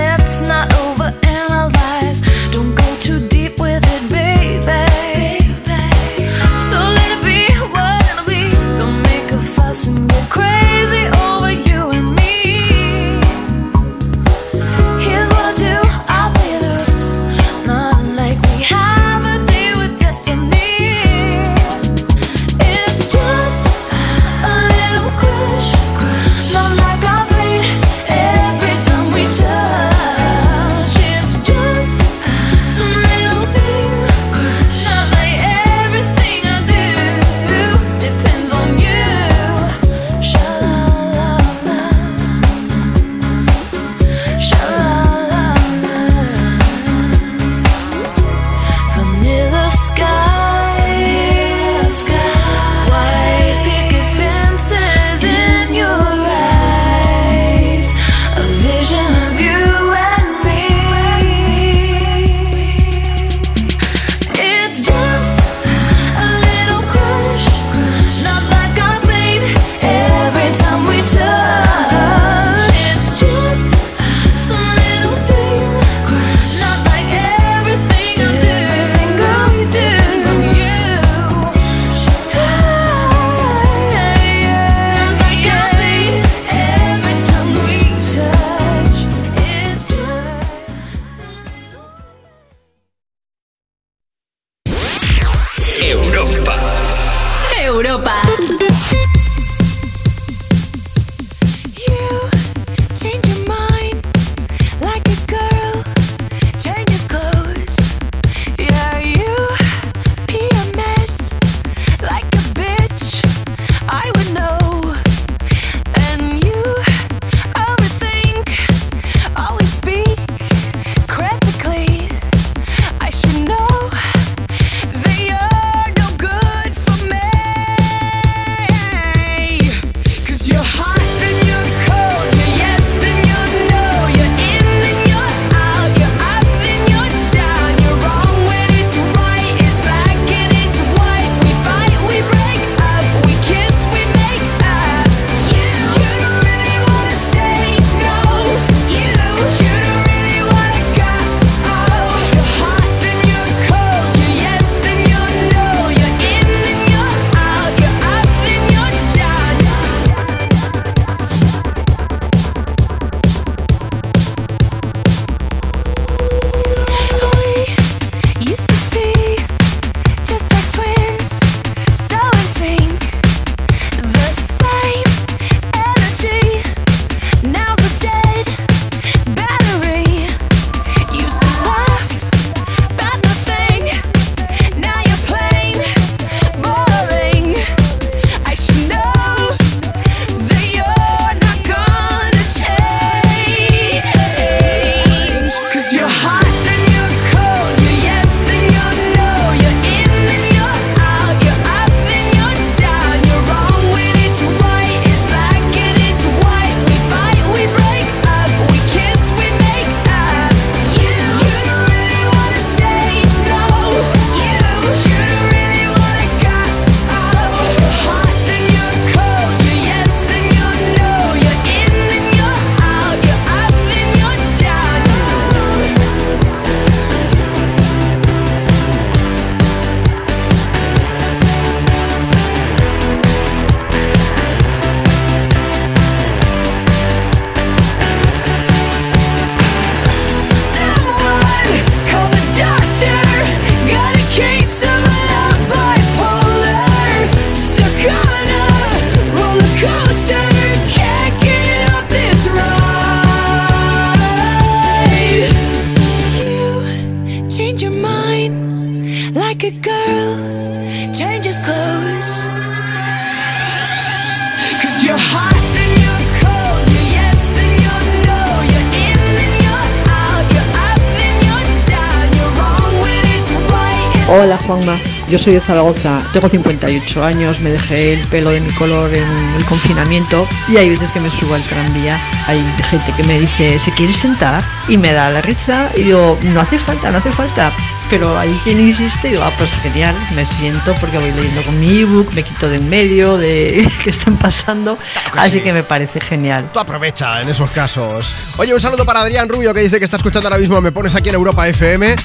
Yo 275.38 275.44
soy 275.44 275.54
de 275.54 275.60
Zaragoza, 275.60 276.20
tengo 276.32 276.48
58 276.48 277.24
años, 277.24 277.60
me 277.60 277.70
dejé 277.70 278.14
el 278.14 278.26
pelo 278.26 278.50
de 278.50 278.60
mi 278.60 278.72
color 278.72 279.14
en 279.14 279.28
el 279.56 279.64
confinamiento 279.66 280.48
y 280.66 280.78
hay 280.78 280.90
veces 280.90 281.12
que 281.12 281.20
me 281.20 281.30
subo 281.30 281.54
al 281.54 281.62
tranvía, 281.62 282.18
hay 282.48 282.58
gente 282.90 283.12
que 283.16 283.22
me 283.22 283.38
dice, 283.38 283.78
¿se 283.78 283.92
quiere 283.92 284.12
sentar? 284.12 284.64
Y 284.88 284.96
me 284.96 285.12
da 285.12 285.30
la 285.30 285.40
risa 285.40 285.90
y 285.96 286.02
digo, 286.02 286.36
no 286.42 286.60
hace 286.60 286.78
falta, 286.78 287.12
no 287.12 287.18
hace 287.18 287.30
falta. 287.30 287.70
Pero 288.10 288.36
hay 288.36 288.50
quien 288.64 288.80
insiste 288.80 289.28
y 289.28 289.30
digo, 289.32 289.44
ah, 289.44 289.52
pues 289.56 289.70
genial, 289.82 290.16
me 290.34 290.44
siento 290.44 290.92
porque 291.00 291.18
voy 291.18 291.30
leyendo 291.30 291.62
con 291.62 291.78
mi 291.78 292.00
ebook, 292.00 292.32
me 292.32 292.42
quito 292.42 292.68
de 292.68 292.76
en 292.76 292.88
medio 292.88 293.36
de 293.36 293.88
qué 294.02 294.10
están 294.10 294.36
pasando, 294.38 294.98
así 295.36 295.60
que 295.60 295.72
me 295.72 295.84
parece 295.84 296.20
genial. 296.20 296.70
Tú 296.72 296.80
aprovecha 296.80 297.42
en 297.42 297.48
esos 297.50 297.70
casos. 297.70 298.34
Oye, 298.56 298.74
un 298.74 298.80
saludo 298.80 299.04
para 299.04 299.20
Adrián 299.20 299.48
Rubio 299.48 299.72
que 299.72 299.80
dice 299.80 299.98
que 300.00 300.04
está 300.04 300.16
escuchando 300.16 300.48
ahora 300.48 300.58
mismo 300.58 300.80
Me 300.80 300.90
Pones 300.90 301.14
aquí 301.14 301.28
en 301.28 301.36
Europa 301.36 301.68
FM. 301.68 302.16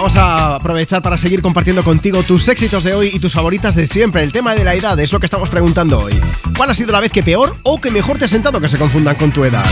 Vamos 0.00 0.16
a 0.16 0.54
aprovechar 0.54 1.02
para 1.02 1.18
seguir 1.18 1.42
compartiendo 1.42 1.84
contigo 1.84 2.22
tus 2.22 2.48
éxitos 2.48 2.84
de 2.84 2.94
hoy 2.94 3.10
y 3.12 3.18
tus 3.18 3.34
favoritas 3.34 3.74
de 3.74 3.86
siempre. 3.86 4.22
El 4.22 4.32
tema 4.32 4.54
de 4.54 4.64
la 4.64 4.74
edad 4.74 4.98
es 4.98 5.12
lo 5.12 5.20
que 5.20 5.26
estamos 5.26 5.50
preguntando 5.50 5.98
hoy. 5.98 6.18
¿Cuál 6.56 6.70
ha 6.70 6.74
sido 6.74 6.90
la 6.90 7.00
vez 7.00 7.12
que 7.12 7.22
peor 7.22 7.54
o 7.64 7.78
que 7.78 7.90
mejor 7.90 8.16
te 8.16 8.24
ha 8.24 8.28
sentado 8.28 8.62
que 8.62 8.70
se 8.70 8.78
confundan 8.78 9.16
con 9.16 9.30
tu 9.30 9.44
edad? 9.44 9.62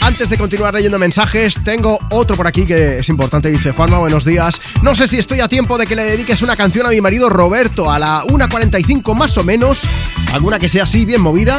Antes 0.00 0.30
de 0.30 0.38
continuar 0.38 0.72
leyendo 0.72 0.98
mensajes, 0.98 1.56
tengo 1.62 1.98
otro 2.08 2.36
por 2.36 2.46
aquí 2.46 2.64
que 2.64 3.00
es 3.00 3.08
importante. 3.10 3.50
Dice 3.50 3.72
Juanma, 3.72 3.98
buenos 3.98 4.24
días. 4.24 4.62
No 4.80 4.94
sé 4.94 5.06
si 5.06 5.18
estoy 5.18 5.40
a 5.40 5.48
tiempo 5.48 5.76
de 5.76 5.86
que 5.86 5.94
le 5.94 6.04
dediques 6.04 6.40
una 6.40 6.56
canción 6.56 6.86
a 6.86 6.88
mi 6.88 7.02
marido 7.02 7.28
Roberto 7.28 7.92
a 7.92 7.98
la 7.98 8.22
1.45 8.22 9.14
más 9.14 9.36
o 9.36 9.44
menos. 9.44 9.82
Alguna 10.32 10.58
que 10.58 10.70
sea 10.70 10.84
así, 10.84 11.04
bien 11.04 11.20
movida. 11.20 11.58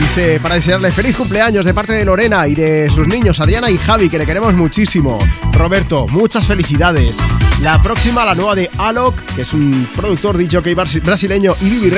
Dice, 0.00 0.40
para 0.40 0.56
desearle 0.56 0.90
feliz 0.90 1.16
cumpleaños 1.16 1.64
de 1.64 1.74
parte 1.74 1.92
de 1.92 2.04
Lorena 2.04 2.48
y 2.48 2.56
de 2.56 2.90
sus 2.90 3.06
niños 3.06 3.38
Adriana 3.38 3.70
y 3.70 3.78
Javi, 3.78 4.08
que 4.08 4.18
le 4.18 4.26
queremos 4.26 4.52
muchísimo. 4.54 5.20
Roberto, 5.54 6.06
muchas 6.08 6.46
felicidades. 6.46 7.16
La 7.60 7.82
próxima, 7.82 8.24
la 8.24 8.34
nueva 8.34 8.54
de 8.54 8.70
Alok, 8.78 9.18
que 9.34 9.42
es 9.42 9.52
un 9.52 9.88
productor 9.94 10.36
dicho 10.36 10.60
que 10.60 10.74
brasileño, 10.74 11.54
y 11.60 11.70
Vivi 11.70 11.90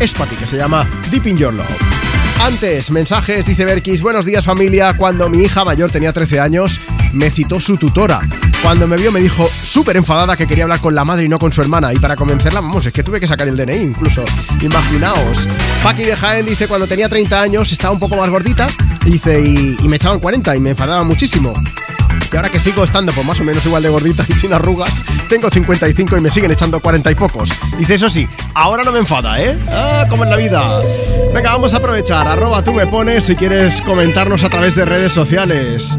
es 0.00 0.12
para 0.14 0.30
ti, 0.30 0.36
que 0.36 0.46
se 0.46 0.56
llama 0.56 0.86
Deep 1.10 1.26
in 1.26 1.38
Your 1.38 1.54
Love. 1.54 1.66
Antes, 2.40 2.90
mensajes, 2.90 3.46
dice 3.46 3.64
Berkis, 3.64 4.00
buenos 4.00 4.24
días 4.24 4.44
familia, 4.44 4.94
cuando 4.96 5.28
mi 5.28 5.38
hija 5.42 5.64
mayor 5.64 5.90
tenía 5.90 6.12
13 6.12 6.40
años, 6.40 6.80
me 7.12 7.30
citó 7.30 7.60
su 7.60 7.76
tutora. 7.76 8.20
Cuando 8.62 8.86
me 8.86 8.96
vio 8.96 9.12
me 9.12 9.20
dijo 9.20 9.48
súper 9.62 9.96
enfadada 9.96 10.36
que 10.36 10.46
quería 10.46 10.64
hablar 10.64 10.80
con 10.80 10.94
la 10.94 11.04
madre 11.04 11.24
y 11.24 11.28
no 11.28 11.38
con 11.38 11.52
su 11.52 11.60
hermana. 11.60 11.92
Y 11.92 11.98
para 11.98 12.16
convencerla, 12.16 12.60
vamos, 12.60 12.86
es 12.86 12.92
que 12.92 13.02
tuve 13.02 13.20
que 13.20 13.26
sacar 13.26 13.46
el 13.48 13.56
DNI 13.56 13.76
incluso. 13.76 14.24
Imaginaos. 14.60 15.48
Paqui 15.82 16.02
de 16.02 16.16
Jaén 16.16 16.44
dice, 16.44 16.66
cuando 16.66 16.86
tenía 16.86 17.08
30 17.08 17.40
años 17.40 17.70
estaba 17.70 17.92
un 17.92 18.00
poco 18.00 18.16
más 18.16 18.28
gordita. 18.30 18.66
Dice, 19.04 19.40
y, 19.40 19.76
y 19.80 19.88
me 19.88 19.96
echaban 19.96 20.18
40 20.18 20.56
y 20.56 20.60
me 20.60 20.70
enfadaba 20.70 21.04
muchísimo. 21.04 21.52
Y 22.32 22.36
ahora 22.36 22.48
que 22.50 22.60
sigo 22.60 22.84
estando 22.84 23.12
pues 23.12 23.26
más 23.26 23.40
o 23.40 23.44
menos 23.44 23.64
igual 23.64 23.82
de 23.82 23.88
gordita 23.88 24.24
y 24.28 24.32
sin 24.32 24.52
arrugas, 24.52 24.92
tengo 25.28 25.48
55 25.48 26.16
y 26.16 26.20
me 26.20 26.30
siguen 26.30 26.50
echando 26.50 26.80
40 26.80 27.10
y 27.10 27.14
pocos. 27.14 27.50
Dice, 27.78 27.94
eso 27.94 28.08
sí, 28.08 28.28
ahora 28.54 28.82
no 28.82 28.92
me 28.92 28.98
enfada, 28.98 29.40
¿eh? 29.42 29.56
Ah, 29.70 30.06
como 30.08 30.24
en 30.24 30.30
la 30.30 30.36
vida. 30.36 30.80
Venga, 31.32 31.52
vamos 31.52 31.74
a 31.74 31.78
aprovechar. 31.78 32.26
Arroba 32.26 32.62
tú 32.62 32.72
me 32.72 32.86
pones 32.86 33.24
si 33.24 33.36
quieres 33.36 33.80
comentarnos 33.82 34.44
a 34.44 34.48
través 34.48 34.74
de 34.74 34.84
redes 34.84 35.12
sociales. 35.12 35.98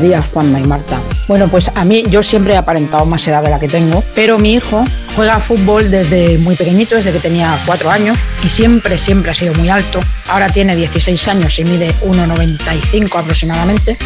Días, 0.00 0.24
Juanma 0.32 0.60
y 0.60 0.64
Marta. 0.64 1.00
Bueno, 1.28 1.48
pues 1.48 1.70
a 1.74 1.84
mí 1.84 2.04
yo 2.10 2.22
siempre 2.22 2.54
he 2.54 2.56
aparentado 2.56 3.04
más 3.04 3.26
edad 3.28 3.42
de 3.42 3.50
la 3.50 3.60
que 3.60 3.68
tengo, 3.68 4.02
pero 4.14 4.38
mi 4.38 4.54
hijo 4.54 4.84
juega 5.14 5.38
fútbol 5.38 5.90
desde 5.90 6.38
muy 6.38 6.56
pequeñito, 6.56 6.96
desde 6.96 7.12
que 7.12 7.20
tenía 7.20 7.58
cuatro 7.66 7.90
años, 7.90 8.18
y 8.42 8.48
siempre, 8.48 8.98
siempre 8.98 9.30
ha 9.30 9.34
sido 9.34 9.54
muy 9.54 9.68
alto. 9.68 10.00
Ahora 10.28 10.48
tiene 10.48 10.74
16 10.74 11.28
años 11.28 11.58
y 11.58 11.64
mide 11.64 11.94
1,95 12.02 13.20
aproximadamente. 13.20 13.96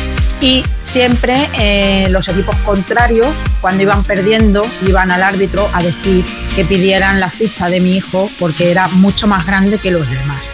Y 0.41 0.63
siempre 0.81 1.49
eh, 1.59 2.09
los 2.11 2.29
equipos 2.29 2.57
contrarios, 2.57 3.43
cuando 3.61 3.83
iban 3.83 4.05
perdiendo, 4.05 4.67
iban 4.87 5.11
al 5.11 5.23
árbitro 5.23 5.71
a 5.73 5.83
decir 5.83 6.25
que 6.55 6.65
pidieran 6.65 7.21
la 7.21 7.31
ficha 7.31 7.71
de 7.71 7.81
mi 7.81 7.97
hijo 7.97 8.29
porque 8.39 8.71
era 8.71 8.89
mucho 8.89 9.27
más 9.27 9.47
grande 9.47 9.79
que 9.79 9.91
los 9.91 10.09
demás. 10.11 10.51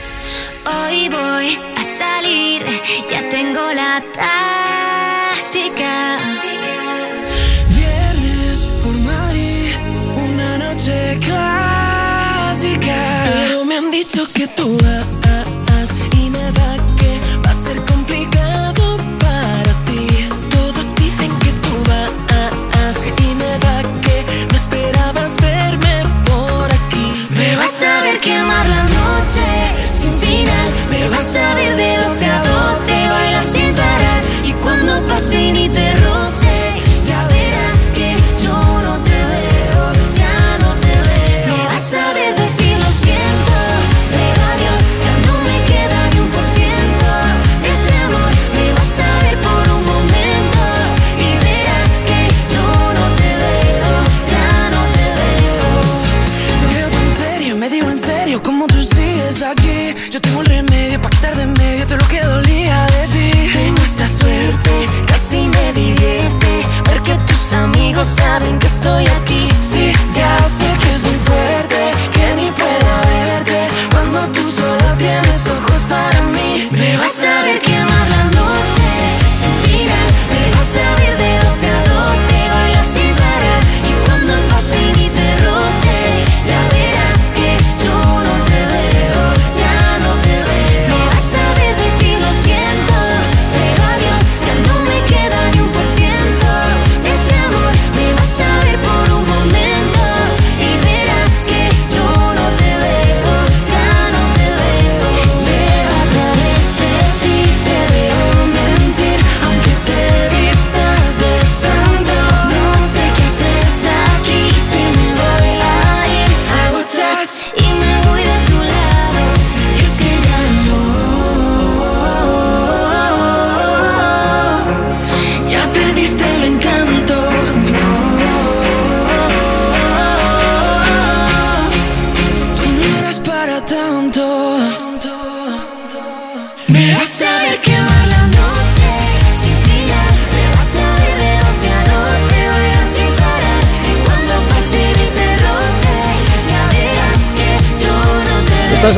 Hoy 0.66 1.08
voy 1.08 1.58
a 1.76 1.80
salir, 1.80 2.64
ya 3.10 3.28
tengo 3.28 3.72
la 3.72 4.02
táctica. 4.12 4.29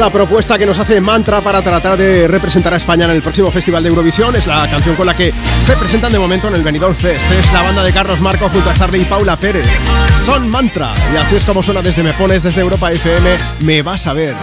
La 0.03 0.11
propuesta 0.11 0.59
que 0.59 0.67
nos 0.67 0.81
hace 0.81 1.01
Mantra 1.01 1.41
para 1.43 1.63
tratar 1.63 1.97
de 1.97 2.27
representar 2.27 2.75
a 2.75 2.77
España 2.77 3.05
en 3.05 3.13
el 3.13 3.23
próximo 3.23 3.53
Festival 3.53 3.85
de 3.85 3.89
Eurovisión. 3.91 4.35
Es 4.35 4.49
la 4.49 4.69
canción 4.69 4.97
con 4.97 5.07
la 5.07 5.15
que 5.15 5.33
se 5.61 5.77
presentan 5.77 6.11
de 6.11 6.19
momento 6.19 6.49
en 6.49 6.57
el 6.57 6.63
Benidorm 6.63 6.97
Fest. 6.97 7.23
Es 7.31 7.53
la 7.53 7.63
banda 7.63 7.85
de 7.85 7.93
Carlos 7.93 8.21
Marco 8.21 8.49
junto 8.49 8.69
a 8.69 8.75
Charlie 8.75 9.03
y 9.03 9.05
Paula 9.05 9.37
Pérez. 9.37 9.65
Son 10.27 10.49
Mantra. 10.51 10.93
Y 11.15 11.17
así 11.19 11.37
es 11.37 11.45
como 11.45 11.63
suena 11.63 11.83
desde 11.83 12.03
Me 12.03 12.13
Pones, 12.15 12.43
desde 12.43 12.61
Europa 12.63 12.91
FM. 12.91 13.39
Me 13.61 13.83
vas 13.83 14.05
a 14.09 14.13
ver. 14.13 14.35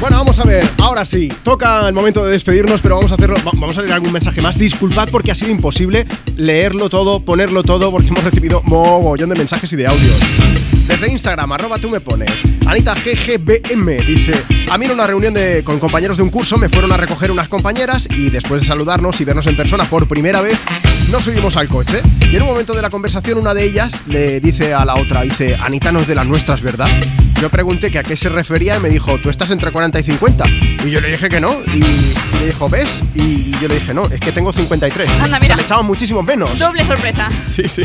Bueno, 0.00 0.16
vamos 0.16 0.38
a 0.38 0.44
ver, 0.44 0.66
ahora 0.78 1.04
sí, 1.04 1.28
toca 1.42 1.86
el 1.86 1.92
momento 1.92 2.24
de 2.24 2.32
despedirnos, 2.32 2.80
pero 2.80 2.96
vamos 2.96 3.12
a 3.12 3.16
hacerlo, 3.16 3.36
va- 3.46 3.52
vamos 3.56 3.76
a 3.76 3.82
leer 3.82 3.92
algún 3.92 4.10
mensaje 4.12 4.40
más. 4.40 4.56
Disculpad 4.58 5.10
porque 5.10 5.30
ha 5.32 5.34
sido 5.34 5.50
imposible 5.50 6.06
leerlo 6.36 6.88
todo, 6.88 7.20
ponerlo 7.20 7.62
todo, 7.62 7.90
porque 7.90 8.08
hemos 8.08 8.24
recibido 8.24 8.62
mogollón 8.64 9.28
de 9.28 9.34
mensajes 9.36 9.70
y 9.74 9.76
de 9.76 9.86
audios. 9.86 10.16
Desde 10.90 11.10
Instagram, 11.12 11.52
arroba 11.52 11.78
tú 11.78 11.88
me 11.88 12.00
pones. 12.00 12.30
Anita 12.66 12.94
GGBM 12.94 14.04
dice: 14.06 14.32
A 14.70 14.76
mí 14.76 14.86
en 14.86 14.92
una 14.92 15.06
reunión 15.06 15.32
de, 15.32 15.62
con 15.64 15.78
compañeros 15.78 16.16
de 16.16 16.22
un 16.24 16.30
curso 16.30 16.58
me 16.58 16.68
fueron 16.68 16.92
a 16.92 16.96
recoger 16.96 17.30
unas 17.30 17.48
compañeras 17.48 18.08
y 18.10 18.28
después 18.30 18.60
de 18.62 18.66
saludarnos 18.66 19.20
y 19.20 19.24
vernos 19.24 19.46
en 19.46 19.56
persona 19.56 19.84
por 19.84 20.06
primera 20.08 20.40
vez, 20.40 20.60
nos 21.10 21.24
subimos 21.24 21.56
al 21.56 21.68
coche. 21.68 22.00
Y 22.30 22.36
en 22.36 22.42
un 22.42 22.48
momento 22.48 22.74
de 22.74 22.82
la 22.82 22.90
conversación, 22.90 23.38
una 23.38 23.54
de 23.54 23.64
ellas 23.64 24.08
le 24.08 24.40
dice 24.40 24.74
a 24.74 24.84
la 24.84 24.96
otra: 24.96 25.22
Dice, 25.22 25.56
Anita 25.56 25.92
no 25.92 26.00
es 26.00 26.06
de 26.08 26.14
las 26.14 26.26
nuestras, 26.26 26.60
¿verdad? 26.60 26.88
Yo 27.40 27.48
pregunté 27.48 27.90
que 27.90 27.98
a 27.98 28.02
qué 28.02 28.16
se 28.18 28.28
refería 28.28 28.76
y 28.76 28.80
me 28.80 28.90
dijo, 28.90 29.18
tú 29.18 29.30
estás 29.30 29.50
entre 29.50 29.72
40 29.72 29.98
y 30.00 30.02
50. 30.02 30.44
Y 30.84 30.90
yo 30.90 31.00
le 31.00 31.10
dije 31.10 31.30
que 31.30 31.40
no. 31.40 31.48
Y 31.74 31.78
me 32.38 32.44
dijo, 32.46 32.68
¿ves? 32.68 33.00
Y 33.14 33.52
yo 33.62 33.66
le 33.68 33.76
dije, 33.76 33.94
no, 33.94 34.04
es 34.04 34.20
que 34.20 34.30
tengo 34.30 34.52
53. 34.52 35.08
Anda, 35.20 35.24
O 35.38 35.40
mira. 35.40 35.46
sea, 35.46 35.56
le 35.56 35.62
echamos 35.62 35.86
muchísimo 35.86 36.22
menos. 36.22 36.58
Doble 36.58 36.84
sorpresa. 36.84 37.28
Sí, 37.48 37.62
sí. 37.66 37.82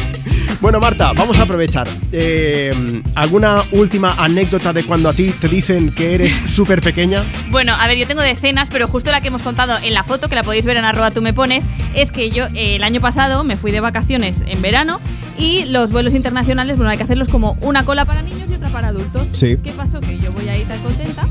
Bueno, 0.62 0.80
Marta, 0.80 1.12
vamos 1.14 1.38
a 1.38 1.44
aprovechar. 1.44 1.88
Eh, 2.12 3.02
¿Alguna 3.16 3.64
última 3.72 4.14
anécdota 4.14 4.74
de 4.74 4.84
cuando 4.84 5.10
a 5.10 5.14
ti 5.14 5.32
te 5.32 5.48
dicen 5.48 5.92
que 5.92 6.16
eres 6.16 6.42
súper 6.46 6.82
pequeña? 6.82 7.24
Bueno, 7.50 7.74
a 7.74 7.88
ver, 7.88 7.98
yo 7.98 8.08
tengo 8.08 8.22
decenas, 8.22 8.70
pero 8.72 8.88
justo 8.88 9.12
la 9.12 9.22
que 9.22 9.28
hemos 9.28 9.44
contado 9.44 9.78
en 9.82 9.94
la 9.94 10.04
foto, 10.04 10.30
que 10.30 10.36
la 10.36 10.44
podéis 10.44 10.66
ver 10.66 10.78
en 10.78 10.86
arroba 10.86 11.12
tú 11.12 11.22
me 11.22 11.34
pones, 11.34 11.66
es 11.94 12.12
que 12.12 12.30
yo 12.30 12.46
eh, 12.54 12.78
el 12.78 12.84
año 12.84 13.02
pasado 13.02 13.44
me 13.44 13.58
fui 13.58 13.72
de 13.72 13.80
vacaciones 13.80 14.44
en 14.48 14.62
verano 14.62 15.00
y 15.38 15.66
los 15.66 15.92
vuelos 15.92 16.14
internacionales, 16.14 16.78
bueno, 16.78 16.90
hay 16.90 16.98
que 16.98 17.04
hacerlos 17.04 17.28
como 17.28 17.58
una 17.62 17.86
cola 17.86 18.06
para 18.06 18.22
niños 18.22 18.50
y 18.50 18.54
otra 18.56 18.70
para 18.70 18.88
adultos. 18.88 19.28
Sí. 19.34 19.58
¿Qué 19.62 19.72
pasó? 19.72 20.00
Que 20.00 20.18
yo 20.18 20.32
voy 20.32 20.48
ahí 20.48 20.64
tan 20.64 20.80
contenta 20.82 21.30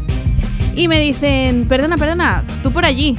y 0.76 0.88
me 0.88 1.00
dicen, 1.00 1.66
perdona, 1.68 1.96
perdona, 1.96 2.44
tú 2.62 2.72
por 2.72 2.84
allí. 2.84 3.16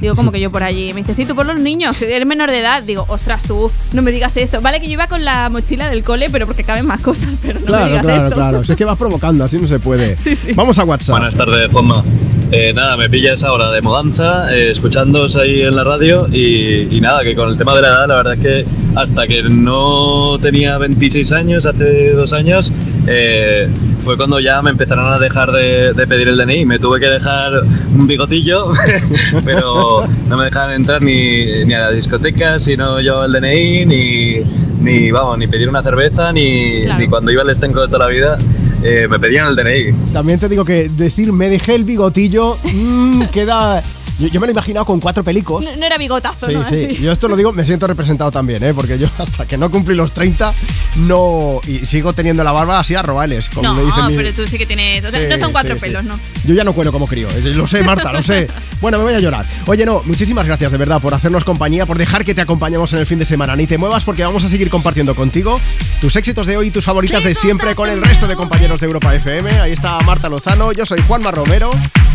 Digo, 0.00 0.14
como 0.14 0.30
que 0.30 0.40
yo 0.40 0.50
por 0.50 0.62
allí? 0.62 0.94
Me 0.94 1.00
dice, 1.00 1.14
sí, 1.14 1.26
tú 1.26 1.34
por 1.34 1.44
los 1.44 1.60
niños, 1.60 2.00
eres 2.02 2.26
menor 2.26 2.50
de 2.50 2.60
edad. 2.60 2.82
Digo, 2.82 3.04
ostras, 3.08 3.42
tú, 3.42 3.70
no 3.92 4.02
me 4.02 4.12
digas 4.12 4.36
esto. 4.36 4.60
Vale 4.60 4.80
que 4.80 4.86
yo 4.86 4.92
iba 4.92 5.08
con 5.08 5.24
la 5.24 5.48
mochila 5.48 5.90
del 5.90 6.04
cole, 6.04 6.28
pero 6.30 6.46
porque 6.46 6.62
caben 6.62 6.86
más 6.86 7.00
cosas, 7.00 7.30
pero 7.42 7.54
no 7.54 7.66
me 7.66 7.66
claro, 7.66 7.86
digas 7.88 8.02
claro, 8.04 8.22
esto. 8.22 8.34
claro. 8.34 8.64
Si 8.64 8.72
es 8.72 8.78
que 8.78 8.84
vas 8.84 8.98
provocando, 8.98 9.44
así 9.44 9.58
no 9.58 9.66
se 9.66 9.78
puede. 9.80 10.16
Vamos 10.54 10.78
a 10.78 10.84
WhatsApp. 10.84 11.18
Buenas 11.18 11.36
tardes, 11.36 11.70
Juanma. 11.72 12.04
Eh, 12.50 12.72
nada, 12.72 12.96
me 12.96 13.10
pillas 13.10 13.44
ahora 13.44 13.70
de 13.70 13.82
mudanza, 13.82 14.54
eh, 14.54 14.70
escuchándoos 14.70 15.36
ahí 15.36 15.62
en 15.62 15.76
la 15.76 15.84
radio 15.84 16.28
y, 16.32 16.96
y 16.96 17.00
nada, 17.00 17.22
que 17.22 17.34
con 17.34 17.50
el 17.50 17.58
tema 17.58 17.74
de 17.74 17.82
la 17.82 17.88
edad, 17.88 18.08
la 18.08 18.14
verdad 18.14 18.34
es 18.34 18.40
que 18.40 18.64
hasta 18.94 19.26
que 19.26 19.42
no 19.42 20.38
tenía 20.40 20.78
26 20.78 21.32
años, 21.32 21.66
hace 21.66 22.12
dos 22.12 22.32
años, 22.32 22.72
eh, 23.06 23.68
fue 24.00 24.16
cuando 24.16 24.40
ya 24.40 24.60
me 24.62 24.70
empezaron 24.70 25.12
a 25.12 25.18
dejar 25.18 25.50
de, 25.52 25.92
de 25.92 26.06
pedir 26.06 26.28
el 26.28 26.36
DNI. 26.38 26.64
Me 26.64 26.78
tuve 26.78 27.00
que 27.00 27.06
dejar 27.06 27.52
un 27.96 28.06
bigotillo, 28.06 28.70
pero 29.44 30.06
no 30.28 30.36
me 30.36 30.44
dejaban 30.44 30.72
entrar 30.74 31.02
ni, 31.02 31.64
ni 31.64 31.74
a 31.74 31.80
la 31.80 31.90
discoteca 31.90 32.58
si 32.58 32.76
no 32.76 33.00
llevaba 33.00 33.26
el 33.26 33.32
DNI, 33.32 33.86
ni, 33.86 34.34
ni, 34.80 35.10
vamos, 35.10 35.38
ni 35.38 35.46
pedir 35.46 35.68
una 35.68 35.82
cerveza, 35.82 36.32
ni, 36.32 36.82
Claro. 36.84 37.00
ni 37.00 37.08
cuando 37.08 37.30
iba 37.32 37.42
al 37.42 37.50
estenco 37.50 37.80
de 37.80 37.86
toda 37.88 38.00
la 38.00 38.06
vida. 38.08 38.38
eh, 38.82 39.08
me 39.10 39.18
pedían 39.18 39.48
el 39.48 39.56
DNI. 39.56 40.12
También 40.12 40.38
te 40.38 40.48
digo 40.48 40.64
que 40.64 40.88
decir 40.88 41.32
me 41.32 41.48
dejé 41.48 41.74
el 41.74 41.84
bigotillo 41.84 42.56
mm, 42.72 43.22
queda. 43.32 43.82
Yo, 44.18 44.28
yo 44.28 44.40
me 44.40 44.46
lo 44.46 44.50
he 44.50 44.52
imaginado 44.52 44.84
con 44.86 45.00
cuatro 45.00 45.22
pelicos. 45.22 45.64
No, 45.64 45.76
no 45.76 45.86
era 45.86 45.96
bigotazo, 45.98 46.46
Sí, 46.46 46.52
¿no? 46.52 46.64
sí. 46.64 46.86
Así. 46.86 47.02
Yo 47.02 47.12
esto 47.12 47.28
lo 47.28 47.36
digo, 47.36 47.52
me 47.52 47.64
siento 47.64 47.86
representado 47.86 48.30
también, 48.30 48.62
¿eh? 48.64 48.74
Porque 48.74 48.98
yo 48.98 49.08
hasta 49.18 49.46
que 49.46 49.56
no 49.56 49.70
cumplí 49.70 49.94
los 49.94 50.12
30, 50.12 50.52
no. 50.96 51.60
Y 51.66 51.86
sigo 51.86 52.12
teniendo 52.12 52.42
la 52.44 52.52
barba 52.52 52.80
así 52.80 52.94
a 52.94 53.02
robales, 53.02 53.48
como 53.48 53.68
No, 53.68 53.74
me 53.74 53.84
dicen 53.84 54.16
pero 54.16 54.32
tú 54.32 54.46
sí 54.46 54.58
que 54.58 54.66
tienes. 54.66 55.04
O 55.04 55.10
sea, 55.10 55.20
Sí, 55.20 55.26
no 55.28 55.38
son 55.38 55.52
cuatro 55.52 55.74
sí, 55.74 55.80
pelos, 55.80 56.04
¿no? 56.04 56.18
Yo 56.44 56.54
ya 56.54 56.64
no 56.64 56.72
cuelo 56.72 56.92
como 56.92 57.06
crío, 57.06 57.28
eh, 57.30 57.40
lo 57.54 57.66
sé, 57.66 57.82
Marta, 57.82 58.12
lo 58.12 58.22
sé. 58.22 58.48
Bueno, 58.80 58.98
me 58.98 59.04
voy 59.04 59.14
a 59.14 59.18
llorar. 59.18 59.44
Oye, 59.66 59.84
no, 59.84 60.02
muchísimas 60.04 60.46
gracias 60.46 60.70
de 60.70 60.78
verdad 60.78 61.00
por 61.02 61.12
hacernos 61.12 61.42
compañía, 61.42 61.84
por 61.84 61.98
dejar 61.98 62.24
que 62.24 62.32
te 62.32 62.40
acompañemos 62.42 62.92
en 62.92 63.00
el 63.00 63.06
fin 63.06 63.18
de 63.18 63.26
semana. 63.26 63.56
Ni 63.56 63.66
te 63.66 63.76
muevas 63.76 64.04
porque 64.04 64.24
vamos 64.24 64.44
a 64.44 64.48
seguir 64.48 64.70
compartiendo 64.70 65.16
contigo 65.16 65.60
tus 66.00 66.14
éxitos 66.14 66.46
de 66.46 66.56
hoy 66.56 66.68
y 66.68 66.70
tus 66.70 66.84
favoritas 66.84 67.24
de 67.24 67.34
siempre 67.34 67.74
con 67.74 67.90
el 67.90 68.00
resto 68.00 68.28
de 68.28 68.36
compañeros 68.36 68.78
de 68.78 68.86
Europa 68.86 69.12
FM. 69.16 69.50
Ahí 69.60 69.72
está 69.72 69.98
Marta 70.00 70.28
Lozano, 70.28 70.70
yo 70.70 70.86
soy 70.86 71.00
Juanma 71.08 71.32
Romero. 71.32 71.72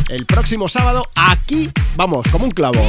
El 0.09 0.25
próximo 0.25 0.67
sábado, 0.67 1.07
aquí, 1.15 1.72
vamos, 1.95 2.27
como 2.32 2.45
un 2.45 2.51
clavo. 2.51 2.80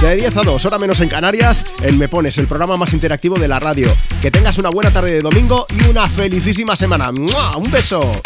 De 0.00 0.16
10 0.16 0.36
a 0.36 0.42
2, 0.42 0.64
hora 0.64 0.78
menos 0.78 1.00
en 1.00 1.08
Canarias, 1.08 1.64
en 1.82 1.98
Me 1.98 2.08
Pones, 2.08 2.38
el 2.38 2.46
programa 2.46 2.76
más 2.76 2.92
interactivo 2.92 3.38
de 3.38 3.48
la 3.48 3.60
radio. 3.60 3.94
Que 4.20 4.30
tengas 4.30 4.58
una 4.58 4.70
buena 4.70 4.90
tarde 4.90 5.12
de 5.12 5.22
domingo 5.22 5.66
y 5.70 5.88
una 5.88 6.08
felicísima 6.08 6.76
semana. 6.76 7.12
¡Mua! 7.12 7.56
Un 7.56 7.70
beso. 7.70 8.20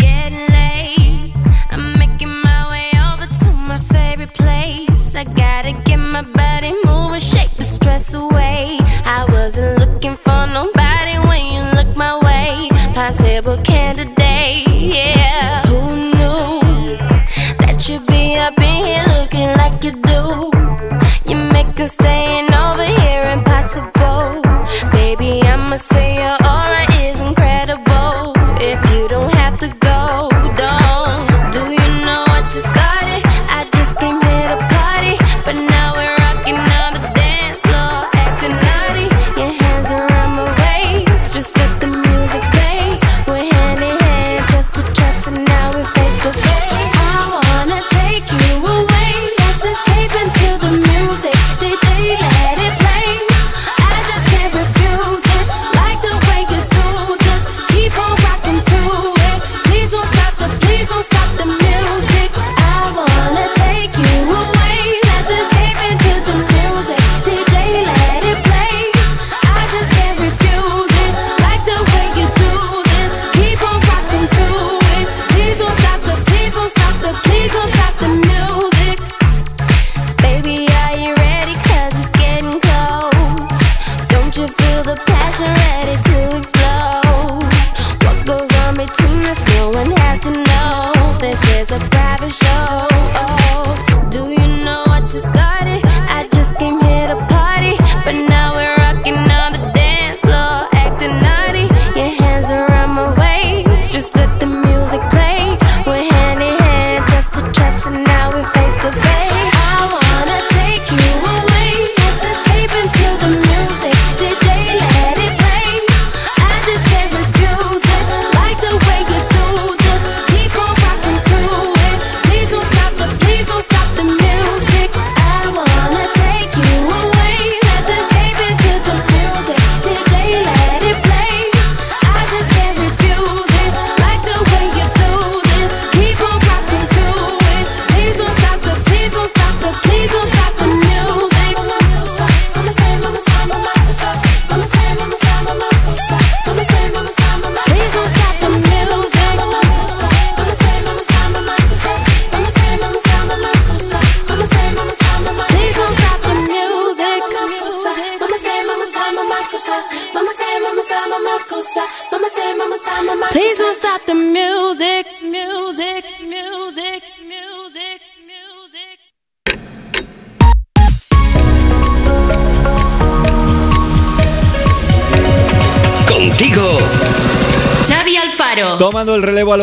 You 19.84 19.92
do? 19.92 20.50
You 21.30 21.36
make 21.52 21.78
us 21.80 21.92
staying 21.92 22.52
over 22.52 22.84
here 22.84 23.24
impossible. 23.36 24.42
Baby, 24.92 25.42
I'ma 25.42 25.76
say 25.76 26.16
your 26.16 26.47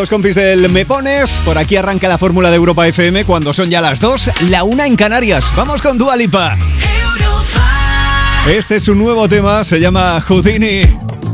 los 0.06 0.09
compis 0.11 0.35
del 0.35 0.69
Me 0.69 0.85
Pones, 0.85 1.42
por 1.43 1.58
aquí 1.58 1.77
arranca 1.77 2.08
la 2.08 2.19
fórmula 2.19 2.51
de 2.51 2.58
Europa 2.58 2.88
FM 2.88 3.25
cuando 3.25 3.53
son 3.53 3.72
ya 3.72 3.82
las 3.82 4.00
2, 4.00 4.30
la 4.51 4.64
una 4.64 4.85
en 4.85 4.95
Canarias. 4.95 5.51
Vamos 5.56 5.82
con 5.82 5.98
Dua 5.98 6.16
Lipa. 6.16 6.56
Este 8.48 8.75
es 8.75 8.84
su 8.84 8.93
nuevo 8.93 9.27
tema, 9.27 9.64
se 9.64 9.80
llama 9.80 10.22
Houdini. 10.22 11.05